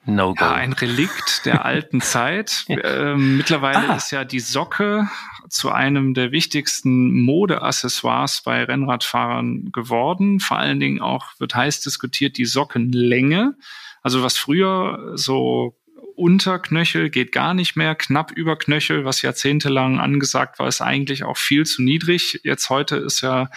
No 0.06 0.34
ja, 0.38 0.54
ein 0.54 0.72
Relikt 0.72 1.44
der 1.44 1.64
alten 1.64 2.00
Zeit. 2.00 2.64
Ähm, 2.86 3.38
mittlerweile 3.38 3.90
ah. 3.90 3.96
ist 3.96 4.10
ja 4.12 4.24
die 4.24 4.40
Socke 4.40 5.08
zu 5.48 5.70
einem 5.72 6.14
der 6.14 6.30
wichtigsten 6.30 7.12
Modeaccessoires 7.22 8.42
bei 8.44 8.62
Rennradfahrern 8.62 9.72
geworden. 9.72 10.40
Vor 10.40 10.58
allen 10.58 10.78
Dingen 10.78 11.00
auch 11.00 11.26
wird 11.38 11.54
heiß 11.54 11.80
diskutiert 11.80 12.36
die 12.36 12.44
Sockenlänge. 12.44 13.56
Also 14.02 14.22
was 14.22 14.36
früher 14.36 15.12
so 15.14 15.76
unter 16.16 16.58
Knöchel 16.58 17.10
geht 17.10 17.32
gar 17.32 17.54
nicht 17.54 17.76
mehr, 17.76 17.94
knapp 17.94 18.32
über 18.32 18.56
Knöchel, 18.56 19.04
was 19.04 19.22
jahrzehntelang 19.22 20.00
angesagt 20.00 20.58
war, 20.58 20.66
ist 20.66 20.80
eigentlich 20.80 21.24
auch 21.24 21.36
viel 21.36 21.64
zu 21.64 21.82
niedrig. 21.82 22.40
Jetzt 22.42 22.70
heute 22.70 22.96
ist 22.96 23.20
ja 23.20 23.50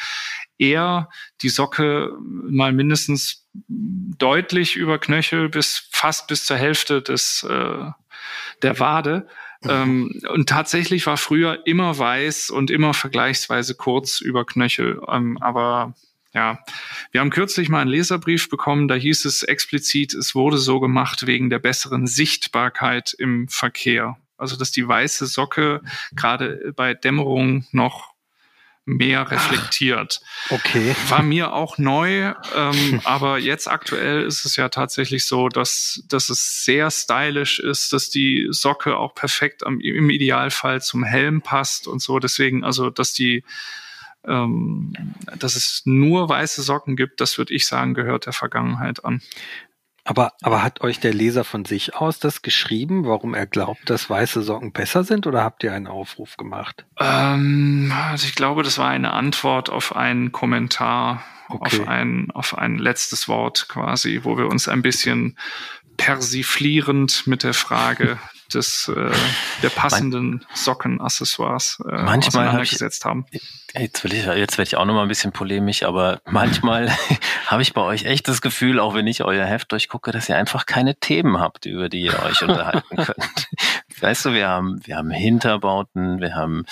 eher 0.57 1.09
die 1.41 1.49
Socke 1.49 2.11
mal 2.19 2.73
mindestens 2.73 3.47
deutlich 3.67 4.75
über 4.75 4.99
Knöchel 4.99 5.49
bis 5.49 5.87
fast 5.91 6.27
bis 6.27 6.45
zur 6.45 6.57
Hälfte 6.57 7.01
des 7.01 7.43
äh, 7.43 7.91
der 8.61 8.79
Wade. 8.79 9.27
Mhm. 9.63 9.69
Ähm, 9.69 10.21
und 10.29 10.49
tatsächlich 10.49 11.05
war 11.05 11.17
früher 11.17 11.65
immer 11.65 11.97
weiß 11.97 12.49
und 12.49 12.71
immer 12.71 12.93
vergleichsweise 12.93 13.75
kurz 13.75 14.21
über 14.21 14.45
Knöchel. 14.45 15.01
Ähm, 15.07 15.37
aber 15.41 15.93
ja, 16.33 16.59
wir 17.11 17.21
haben 17.21 17.31
kürzlich 17.31 17.69
mal 17.69 17.81
einen 17.81 17.89
Leserbrief 17.89 18.49
bekommen, 18.49 18.87
da 18.87 18.95
hieß 18.95 19.25
es 19.25 19.41
explizit, 19.41 20.13
es 20.13 20.35
wurde 20.35 20.59
so 20.59 20.79
gemacht 20.79 21.25
wegen 21.25 21.49
der 21.49 21.59
besseren 21.59 22.05
Sichtbarkeit 22.05 23.13
im 23.17 23.47
Verkehr. 23.47 24.17
Also 24.37 24.55
dass 24.55 24.71
die 24.71 24.87
weiße 24.87 25.25
Socke 25.25 25.81
gerade 26.15 26.71
bei 26.75 26.93
Dämmerung 26.93 27.65
noch 27.71 28.13
mehr 28.89 29.29
reflektiert. 29.29 30.21
Okay. 30.49 30.95
War 31.09 31.21
mir 31.21 31.53
auch 31.53 31.77
neu, 31.77 32.33
ähm, 32.55 33.01
aber 33.03 33.37
jetzt 33.37 33.67
aktuell 33.67 34.23
ist 34.23 34.45
es 34.45 34.55
ja 34.55 34.69
tatsächlich 34.69 35.25
so, 35.25 35.47
dass, 35.47 36.03
dass 36.07 36.29
es 36.29 36.65
sehr 36.65 36.89
stylisch 36.89 37.59
ist, 37.59 37.93
dass 37.93 38.09
die 38.09 38.47
Socke 38.49 38.97
auch 38.97 39.13
perfekt 39.13 39.65
am, 39.65 39.79
im 39.79 40.09
Idealfall 40.09 40.81
zum 40.81 41.03
Helm 41.03 41.41
passt 41.41 41.87
und 41.87 42.01
so. 42.01 42.19
Deswegen, 42.19 42.63
also, 42.63 42.89
dass 42.89 43.13
die, 43.13 43.43
ähm, 44.25 44.93
dass 45.37 45.55
es 45.55 45.83
nur 45.85 46.27
weiße 46.27 46.63
Socken 46.63 46.95
gibt, 46.95 47.21
das 47.21 47.37
würde 47.37 47.53
ich 47.53 47.67
sagen, 47.67 47.93
gehört 47.93 48.25
der 48.25 48.33
Vergangenheit 48.33 49.05
an. 49.05 49.21
Aber, 50.09 50.33
aber 50.41 50.63
hat 50.63 50.81
euch 50.81 50.99
der 50.99 51.13
Leser 51.13 51.43
von 51.43 51.65
sich 51.65 51.93
aus 51.93 52.17
das 52.17 52.41
geschrieben, 52.41 53.05
warum 53.05 53.35
er 53.35 53.45
glaubt, 53.45 53.91
dass 53.91 54.09
weiße 54.09 54.41
Socken 54.41 54.71
besser 54.71 55.03
sind 55.03 55.27
oder 55.27 55.43
habt 55.43 55.63
ihr 55.63 55.71
einen 55.71 55.85
Aufruf 55.85 56.35
gemacht? 56.35 56.83
Ähm, 56.99 57.93
also 58.09 58.25
ich 58.25 58.33
glaube, 58.33 58.63
das 58.63 58.79
war 58.79 58.89
eine 58.89 59.13
Antwort 59.13 59.69
auf 59.69 59.95
einen 59.95 60.31
Kommentar, 60.31 61.23
okay. 61.47 61.61
auf, 61.61 61.87
ein, 61.87 62.31
auf 62.31 62.57
ein 62.57 62.79
letztes 62.79 63.27
Wort 63.27 63.67
quasi, 63.69 64.21
wo 64.23 64.35
wir 64.35 64.47
uns 64.47 64.67
ein 64.67 64.81
bisschen 64.81 65.37
persiflierend 65.97 67.27
mit 67.27 67.43
der 67.43 67.53
Frage 67.53 68.17
des 68.53 68.91
äh, 68.95 69.11
der 69.63 69.69
passenden 69.69 70.45
Sockenaccessoires 70.53 71.79
äh, 71.85 72.03
manchmal 72.03 72.47
auseinandergesetzt 72.47 73.05
hab 73.05 73.11
haben. 73.11 73.25
Jetzt 73.77 74.03
will 74.03 74.13
ich, 74.13 74.25
jetzt 74.25 74.57
werde 74.57 74.67
ich 74.67 74.77
auch 74.77 74.85
noch 74.85 74.93
mal 74.93 75.03
ein 75.03 75.07
bisschen 75.07 75.31
polemisch, 75.31 75.83
aber 75.83 76.21
manchmal 76.25 76.89
habe 77.47 77.61
ich 77.61 77.73
bei 77.73 77.81
euch 77.81 78.05
echt 78.05 78.27
das 78.27 78.41
Gefühl, 78.41 78.79
auch 78.79 78.95
wenn 78.95 79.07
ich 79.07 79.23
euer 79.23 79.45
Heft 79.45 79.71
durchgucke, 79.71 80.11
dass 80.11 80.27
ihr 80.29 80.37
einfach 80.37 80.65
keine 80.65 80.95
Themen 80.95 81.39
habt, 81.39 81.65
über 81.65 81.89
die 81.89 82.01
ihr 82.01 82.19
euch 82.23 82.41
unterhalten 82.41 82.95
könnt. 82.97 83.47
Weißt 84.01 84.25
du, 84.25 84.33
wir 84.33 84.47
haben, 84.47 84.79
wir 84.85 84.97
haben 84.97 85.11
Hinterbauten, 85.11 86.19
wir 86.19 86.35
haben 86.35 86.65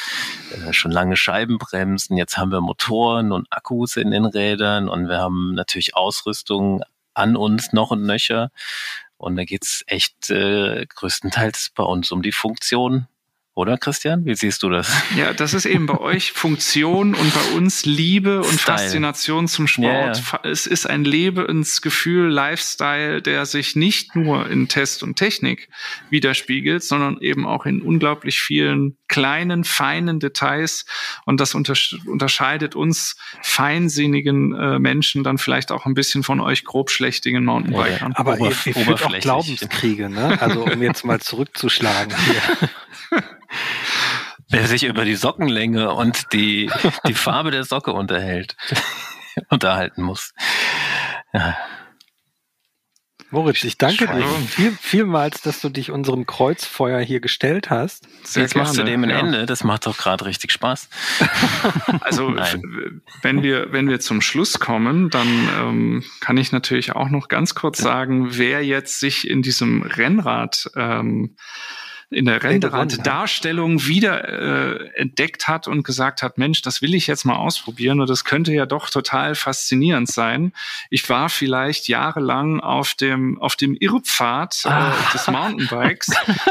äh, 0.51 0.73
schon 0.73 0.91
lange 0.91 1.17
Scheibenbremsen, 1.17 2.17
jetzt 2.17 2.37
haben 2.37 2.51
wir 2.51 2.61
Motoren 2.61 3.31
und 3.31 3.47
Akkus 3.51 3.97
in 3.97 4.11
den 4.11 4.25
Rädern 4.25 4.89
und 4.89 5.07
wir 5.07 5.17
haben 5.17 5.53
natürlich 5.53 5.95
Ausrüstung 5.95 6.83
an 7.13 7.35
uns 7.35 7.73
noch 7.73 7.91
und 7.91 8.03
nöcher. 8.03 8.49
Und 9.17 9.35
da 9.35 9.45
geht's 9.45 9.83
echt 9.87 10.29
äh, 10.29 10.85
größtenteils 10.87 11.71
bei 11.75 11.83
uns 11.83 12.11
um 12.11 12.21
die 12.21 12.31
Funktion 12.31 13.07
oder 13.57 13.75
Christian? 13.79 14.23
Wie 14.25 14.35
siehst 14.35 14.61
du 14.61 14.69
das? 14.69 14.87
Ja, 15.15 15.33
das 15.33 15.55
ist 15.55 15.65
eben 15.65 15.87
bei 15.87 15.97
euch 15.99 16.31
Funktion 16.31 17.15
und 17.15 17.33
bei 17.33 17.57
uns 17.57 17.85
Liebe 17.85 18.41
und 18.41 18.59
Style. 18.59 18.77
Faszination 18.77 19.47
zum 19.47 19.65
Sport. 19.65 20.21
Ja. 20.31 20.39
Es 20.43 20.67
ist 20.67 20.87
ein 20.87 21.03
Lebensgefühl, 21.03 22.29
Lifestyle, 22.29 23.19
der 23.23 23.47
sich 23.47 23.75
nicht 23.75 24.15
nur 24.15 24.47
in 24.47 24.67
Test 24.67 25.01
und 25.01 25.15
Technik 25.15 25.69
widerspiegelt, 26.11 26.83
sondern 26.83 27.17
eben 27.19 27.47
auch 27.47 27.65
in 27.65 27.81
unglaublich 27.81 28.39
vielen 28.39 28.95
kleinen, 29.07 29.63
feinen 29.63 30.19
Details. 30.19 30.85
Und 31.25 31.39
das 31.39 31.55
unterscheidet 31.55 32.75
uns 32.75 33.17
feinsinnigen 33.41 34.53
äh, 34.53 34.77
Menschen 34.77 35.23
dann 35.23 35.39
vielleicht 35.39 35.71
auch 35.71 35.87
ein 35.87 35.95
bisschen 35.95 36.21
von 36.21 36.41
euch 36.41 36.63
grobschlächtigen 36.63 37.43
Mountainbikern. 37.43 38.11
Ja, 38.11 38.19
aber 38.19 38.37
ihr, 38.37 38.49
ihr 38.49 38.53
führt 38.53 39.03
auch 39.03 39.19
Glaubenskriege, 39.19 40.09
ne? 40.09 40.39
Also 40.39 40.63
um 40.63 40.83
jetzt 40.83 41.03
mal 41.03 41.19
zurückzuschlagen 41.19 42.15
hier. 42.25 42.69
Wer 44.49 44.67
sich 44.67 44.83
über 44.83 45.03
die 45.03 45.15
Sockenlänge 45.15 45.91
und 45.93 46.31
die, 46.31 46.71
die 47.05 47.13
Farbe 47.13 47.51
der 47.51 47.65
Socke 47.65 47.91
unterhält, 47.91 48.55
unterhalten 49.49 50.03
muss. 50.03 50.33
Ja. 51.33 51.57
Moritz, 53.29 53.65
ich 53.65 53.77
danke 53.77 54.07
dir 54.07 54.23
viel, 54.47 54.71
vielmals, 54.79 55.41
dass 55.41 55.59
du 55.59 55.67
dich 55.67 55.91
unserem 55.91 56.25
Kreuzfeuer 56.25 57.01
hier 57.01 57.19
gestellt 57.19 57.69
hast. 57.69 58.07
Sehr 58.23 58.43
Jetzt 58.43 58.53
gerne. 58.53 58.67
machst 58.67 58.79
du 58.79 58.83
dem 58.83 59.03
ein 59.03 59.09
ja. 59.09 59.19
Ende. 59.19 59.45
Das 59.45 59.65
macht 59.65 59.85
doch 59.85 59.97
gerade 59.97 60.25
richtig 60.25 60.51
Spaß. 60.51 60.89
Also 62.01 62.33
wenn 63.21 63.43
wir 63.43 63.71
wenn 63.71 63.89
wir 63.89 63.99
zum 63.99 64.21
Schluss 64.21 64.59
kommen, 64.59 65.09
dann 65.09 65.27
ähm, 65.59 66.03
kann 66.21 66.37
ich 66.37 66.51
natürlich 66.51 66.95
auch 66.95 67.09
noch 67.09 67.27
ganz 67.27 67.53
kurz 67.55 67.79
sagen, 67.79 68.37
wer 68.37 68.63
jetzt 68.63 68.99
sich 68.99 69.27
in 69.27 69.41
diesem 69.41 69.81
Rennrad 69.81 70.69
ähm, 70.75 71.35
in 72.09 72.25
der 72.25 72.41
Rennrad-Darstellung 72.41 73.85
wieder 73.85 74.27
äh, 74.29 74.87
entdeckt 74.95 75.49
hat 75.49 75.67
und 75.67 75.83
gesagt 75.83 76.23
hat, 76.23 76.37
Mensch, 76.37 76.61
das 76.61 76.81
will 76.81 76.95
ich 76.95 77.05
jetzt 77.07 77.25
mal 77.25 77.35
ausprobieren 77.35 77.99
und 77.99 78.09
das 78.09 78.23
könnte 78.23 78.53
ja 78.53 78.65
doch 78.65 78.89
total 78.89 79.35
faszinierend 79.35 80.09
sein. 80.09 80.53
Ich 80.89 81.09
war 81.09 81.27
vielleicht 81.29 81.89
jahrelang 81.89 82.61
auf 82.61 82.93
dem 82.93 83.37
auf 83.41 83.57
dem 83.57 83.75
Irrpfad 83.75 84.61
äh, 84.63 84.69
ah. 84.69 84.95
des 85.13 85.27
Mountainbikes. 85.27 86.07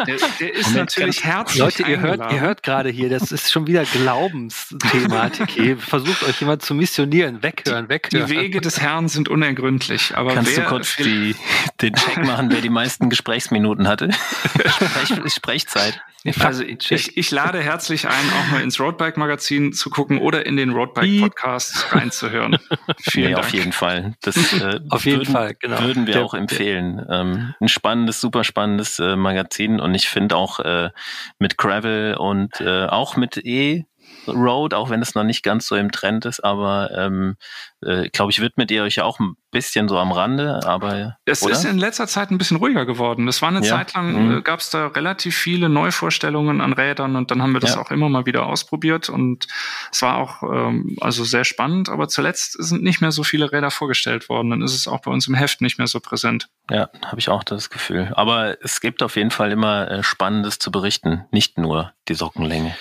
Der, 0.06 0.16
der 0.40 0.54
ist 0.54 0.68
Moment, 0.68 0.76
natürlich 0.76 1.24
herzlich 1.24 1.58
Leute, 1.58 1.82
ihr 1.84 2.00
hört, 2.00 2.32
ihr 2.32 2.40
hört 2.40 2.62
gerade 2.62 2.90
hier, 2.90 3.08
das 3.08 3.32
ist 3.32 3.50
schon 3.50 3.66
wieder 3.66 3.84
Glaubensthematik 3.84 5.50
hier. 5.50 5.78
Versucht 5.78 6.22
euch 6.24 6.38
jemand 6.40 6.62
zu 6.62 6.74
missionieren. 6.74 7.42
Weghören, 7.42 7.88
weghören. 7.88 8.26
Die 8.26 8.34
Wege 8.34 8.60
des 8.60 8.80
Herrn 8.80 9.08
sind 9.08 9.28
unergründlich. 9.28 10.16
Aber 10.16 10.34
Kannst 10.34 10.56
wer, 10.56 10.64
du 10.64 10.70
kurz 10.70 10.96
die, 10.96 11.34
den 11.80 11.94
Check 11.94 12.24
machen, 12.24 12.50
wer 12.50 12.60
die 12.60 12.68
meisten 12.68 13.08
Gesprächsminuten 13.08 13.88
hatte? 13.88 14.10
Sprech, 14.68 15.20
Sprechzeit. 15.46 16.00
Also 16.40 16.64
ich, 16.64 17.16
ich 17.16 17.30
lade 17.30 17.60
herzlich 17.60 18.08
ein, 18.08 18.12
auch 18.12 18.50
mal 18.50 18.60
ins 18.60 18.80
Roadbike-Magazin 18.80 19.72
zu 19.72 19.90
gucken 19.90 20.18
oder 20.18 20.44
in 20.44 20.56
den 20.56 20.70
Roadbike-Podcast 20.70 21.94
reinzuhören. 21.94 22.58
Vielen 22.98 23.28
nee, 23.28 23.34
Dank. 23.34 23.46
Auf 23.46 23.52
jeden 23.52 23.72
Fall. 23.72 24.14
Das 24.22 24.36
äh, 24.60 24.80
auf 24.88 25.04
jeden 25.04 25.20
würden, 25.20 25.32
Fall, 25.32 25.54
genau. 25.54 25.80
Würden 25.82 26.08
wir 26.08 26.14
der, 26.14 26.24
auch 26.24 26.34
empfehlen. 26.34 27.06
Ähm, 27.08 27.54
ein 27.60 27.68
spannendes, 27.68 28.20
super 28.20 28.42
spannendes 28.42 28.98
äh, 28.98 29.14
Magazin 29.14 29.78
und 29.78 29.94
ich 29.94 30.08
finde 30.08 30.36
auch 30.36 30.58
äh, 30.58 30.90
mit 31.38 31.56
Gravel 31.58 32.16
und 32.16 32.60
äh, 32.60 32.86
auch 32.86 33.16
mit 33.16 33.36
E 33.36 33.84
Road, 34.28 34.74
auch 34.74 34.90
wenn 34.90 35.02
es 35.02 35.14
noch 35.14 35.24
nicht 35.24 35.42
ganz 35.42 35.66
so 35.66 35.76
im 35.76 35.90
Trend 35.92 36.24
ist, 36.24 36.40
aber 36.40 36.90
ähm, 36.96 37.36
äh, 37.84 38.08
glaube 38.08 38.30
ich, 38.30 38.40
widmet 38.40 38.70
ihr 38.70 38.82
euch 38.82 38.96
ja 38.96 39.04
auch 39.04 39.20
ein 39.20 39.36
bisschen 39.50 39.88
so 39.88 39.98
am 39.98 40.12
Rande, 40.12 40.60
aber 40.64 41.16
es 41.24 41.42
oder? 41.42 41.52
ist 41.52 41.64
in 41.64 41.78
letzter 41.78 42.06
Zeit 42.06 42.30
ein 42.30 42.38
bisschen 42.38 42.58
ruhiger 42.58 42.84
geworden. 42.84 43.26
Das 43.26 43.40
war 43.42 43.48
eine 43.48 43.60
ja. 43.64 43.76
Zeit 43.76 43.94
lang, 43.94 44.26
mhm. 44.26 44.38
äh, 44.38 44.42
gab 44.42 44.60
es 44.60 44.70
da 44.70 44.88
relativ 44.88 45.36
viele 45.36 45.68
Neuvorstellungen 45.68 46.60
an 46.60 46.72
Rädern 46.72 47.16
und 47.16 47.30
dann 47.30 47.42
haben 47.42 47.52
wir 47.52 47.60
das 47.60 47.74
ja. 47.74 47.80
auch 47.80 47.90
immer 47.90 48.08
mal 48.08 48.26
wieder 48.26 48.46
ausprobiert 48.46 49.08
und 49.08 49.46
es 49.92 50.02
war 50.02 50.18
auch 50.18 50.42
ähm, 50.42 50.96
also 51.00 51.24
sehr 51.24 51.44
spannend, 51.44 51.88
aber 51.88 52.08
zuletzt 52.08 52.52
sind 52.62 52.82
nicht 52.82 53.00
mehr 53.00 53.12
so 53.12 53.22
viele 53.22 53.52
Räder 53.52 53.70
vorgestellt 53.70 54.28
worden. 54.28 54.50
Dann 54.50 54.62
ist 54.62 54.74
es 54.74 54.88
auch 54.88 55.00
bei 55.00 55.10
uns 55.10 55.26
im 55.26 55.34
Heft 55.34 55.60
nicht 55.60 55.78
mehr 55.78 55.86
so 55.86 56.00
präsent. 56.00 56.48
Ja, 56.70 56.90
habe 57.04 57.18
ich 57.18 57.28
auch 57.28 57.44
das 57.44 57.70
Gefühl. 57.70 58.12
Aber 58.14 58.56
es 58.62 58.80
gibt 58.80 59.02
auf 59.02 59.16
jeden 59.16 59.30
Fall 59.30 59.52
immer 59.52 59.90
äh, 59.90 60.02
Spannendes 60.02 60.58
zu 60.58 60.70
berichten, 60.70 61.24
nicht 61.30 61.58
nur 61.58 61.92
die 62.08 62.14
Sockenlänge. 62.14 62.76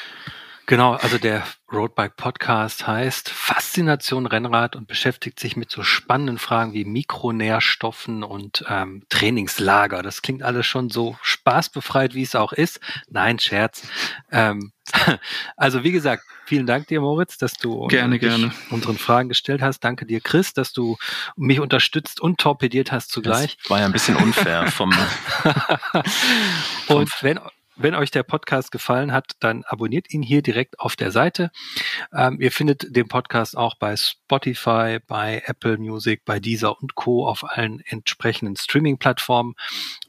Genau, 0.68 0.94
also 0.94 1.20
der 1.20 1.44
Roadbike 1.72 2.16
Podcast 2.16 2.88
heißt 2.88 3.30
Faszination 3.30 4.26
Rennrad 4.26 4.76
und 4.76 4.88
beschäftigt 4.88 5.40
sich 5.40 5.56
mit 5.56 5.70
so 5.70 5.84
spannenden 5.84 6.40
Fragen 6.40 6.74
wie 6.74 6.86
Mikronährstoffen 6.86 8.24
und 8.24 8.66
ähm, 8.68 9.04
Trainingslager. 9.10 10.02
Das 10.02 10.24
klingt 10.24 10.42
alles 10.42 10.66
schon 10.66 10.90
so 10.90 11.18
spaßbefreit, 11.22 12.16
wie 12.16 12.24
es 12.24 12.34
auch 12.34 12.52
ist. 12.52 12.80
Nein, 13.10 13.38
Scherz. 13.38 13.88
Ähm, 14.32 14.72
also 15.56 15.84
wie 15.84 15.92
gesagt, 15.92 16.24
vielen 16.46 16.66
Dank 16.66 16.88
dir, 16.88 17.00
Moritz, 17.00 17.38
dass 17.38 17.54
du 17.54 17.86
gerne, 17.88 18.18
gerne. 18.18 18.52
unseren 18.72 18.98
Fragen 18.98 19.30
gestellt 19.30 19.62
hast. 19.62 19.82
Danke 19.82 20.08
dir, 20.08 20.20
Chris, 20.20 20.54
dass 20.54 20.74
du 20.74 20.98
mich 21.36 21.60
unterstützt 21.60 22.20
und 22.20 22.40
torpediert 22.40 22.92
hast 22.92 23.12
zugleich. 23.12 23.58
Das 23.62 23.70
war 23.70 23.80
ja 23.82 23.86
ein 23.86 23.92
bisschen 23.92 24.16
unfair 24.16 24.66
vom. 24.72 24.92
und 26.88 27.12
wenn 27.22 27.40
wenn 27.76 27.96
euch 27.96 28.12
der 28.12 28.24
Podcast 28.24 28.72
gefallen 28.72 29.12
hat, 29.12 29.34
dann 29.40 29.64
abonniert 29.64 30.14
ihn 30.14 30.22
hier 30.22 30.42
direkt 30.42 30.80
auf 30.80 30.96
der 30.96 31.12
Seite. 31.12 31.52
Ähm, 32.14 32.40
ihr 32.40 32.52
findet 32.52 32.96
den 32.96 33.08
Podcast 33.08 33.58
auch 33.58 33.76
bei 33.76 33.96
Spotify, 33.96 35.00
bei 35.06 35.44
Apple 35.46 35.78
Music, 35.78 36.24
bei 36.26 36.40
Deezer 36.40 36.80
und 36.82 36.96
Co. 36.96 37.28
auf 37.28 37.44
allen 37.44 37.82
entsprechenden 37.82 38.56
Streaming-Plattformen. 38.56 39.56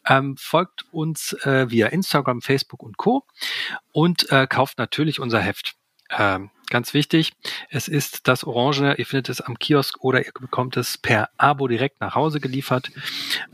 Ähm, 0.07 0.37
folgt 0.37 0.85
uns 0.93 1.33
äh, 1.45 1.71
via 1.71 1.89
Instagram, 1.89 2.43
Facebook 2.43 2.83
und 2.83 2.97
Co. 2.97 3.25
Und 3.93 4.31
äh, 4.31 4.47
kauft 4.47 4.79
natürlich 4.79 5.21
unser 5.21 5.41
Heft. 5.41 5.75
Ähm, 6.11 6.51
ganz 6.67 6.95
wichtig, 6.95 7.33
es 7.71 7.89
ist 7.89 8.29
das 8.29 8.45
Orange, 8.45 8.95
ihr 8.99 9.07
findet 9.07 9.29
es 9.29 9.41
am 9.41 9.59
Kiosk 9.59 9.99
oder 10.01 10.25
ihr 10.25 10.31
bekommt 10.39 10.77
es 10.77 10.99
per 10.99 11.31
Abo 11.37 11.67
direkt 11.69 12.01
nach 12.01 12.15
Hause 12.15 12.41
geliefert. 12.41 12.91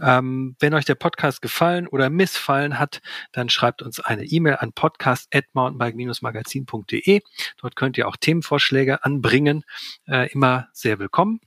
Ähm, 0.01 0.57
wenn 0.61 0.75
euch 0.75 0.85
der 0.85 0.95
Podcast 0.95 1.43
gefallen 1.43 1.87
oder 1.87 2.11
missfallen 2.11 2.79
hat, 2.79 3.01
dann 3.33 3.49
schreibt 3.49 3.83
uns 3.83 3.99
eine 4.01 4.25
E-Mail 4.25 4.57
an 4.57 4.73
podcast.mountainbike-magazin.de. 4.73 7.21
Dort 7.61 7.77
könnt 7.77 7.99
ihr 7.99 8.09
auch 8.09 8.17
Themenvorschläge 8.17 9.05
anbringen. 9.05 9.65
Äh, 10.07 10.33
immer 10.33 10.69
sehr 10.73 10.99
willkommen. 10.99 11.41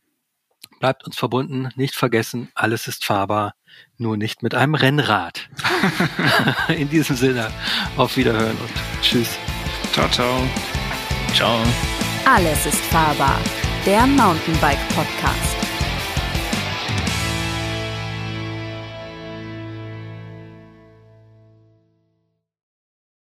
Bleibt 0.80 1.06
uns 1.06 1.18
verbunden, 1.18 1.70
nicht 1.76 1.96
vergessen, 1.96 2.50
alles 2.54 2.88
ist 2.88 3.06
fahrbar, 3.06 3.56
nur 3.98 4.18
nicht 4.18 4.44
mit 4.44 4.54
einem 4.56 4.76
Rennrad. 4.76 5.50
In 6.68 6.90
diesem 6.90 7.16
Sinne, 7.16 7.50
auf 7.98 8.18
Wiederhören 8.18 8.58
und 8.58 8.72
tschüss. 9.02 9.38
Ciao, 9.94 10.10
ciao. 10.10 10.44
Ciao. 11.34 11.60
Alles 12.26 12.66
ist 12.66 12.84
fahrbar. 12.86 13.40
Der 13.86 14.08
Mountainbike 14.08 14.80
Podcast. 14.96 15.65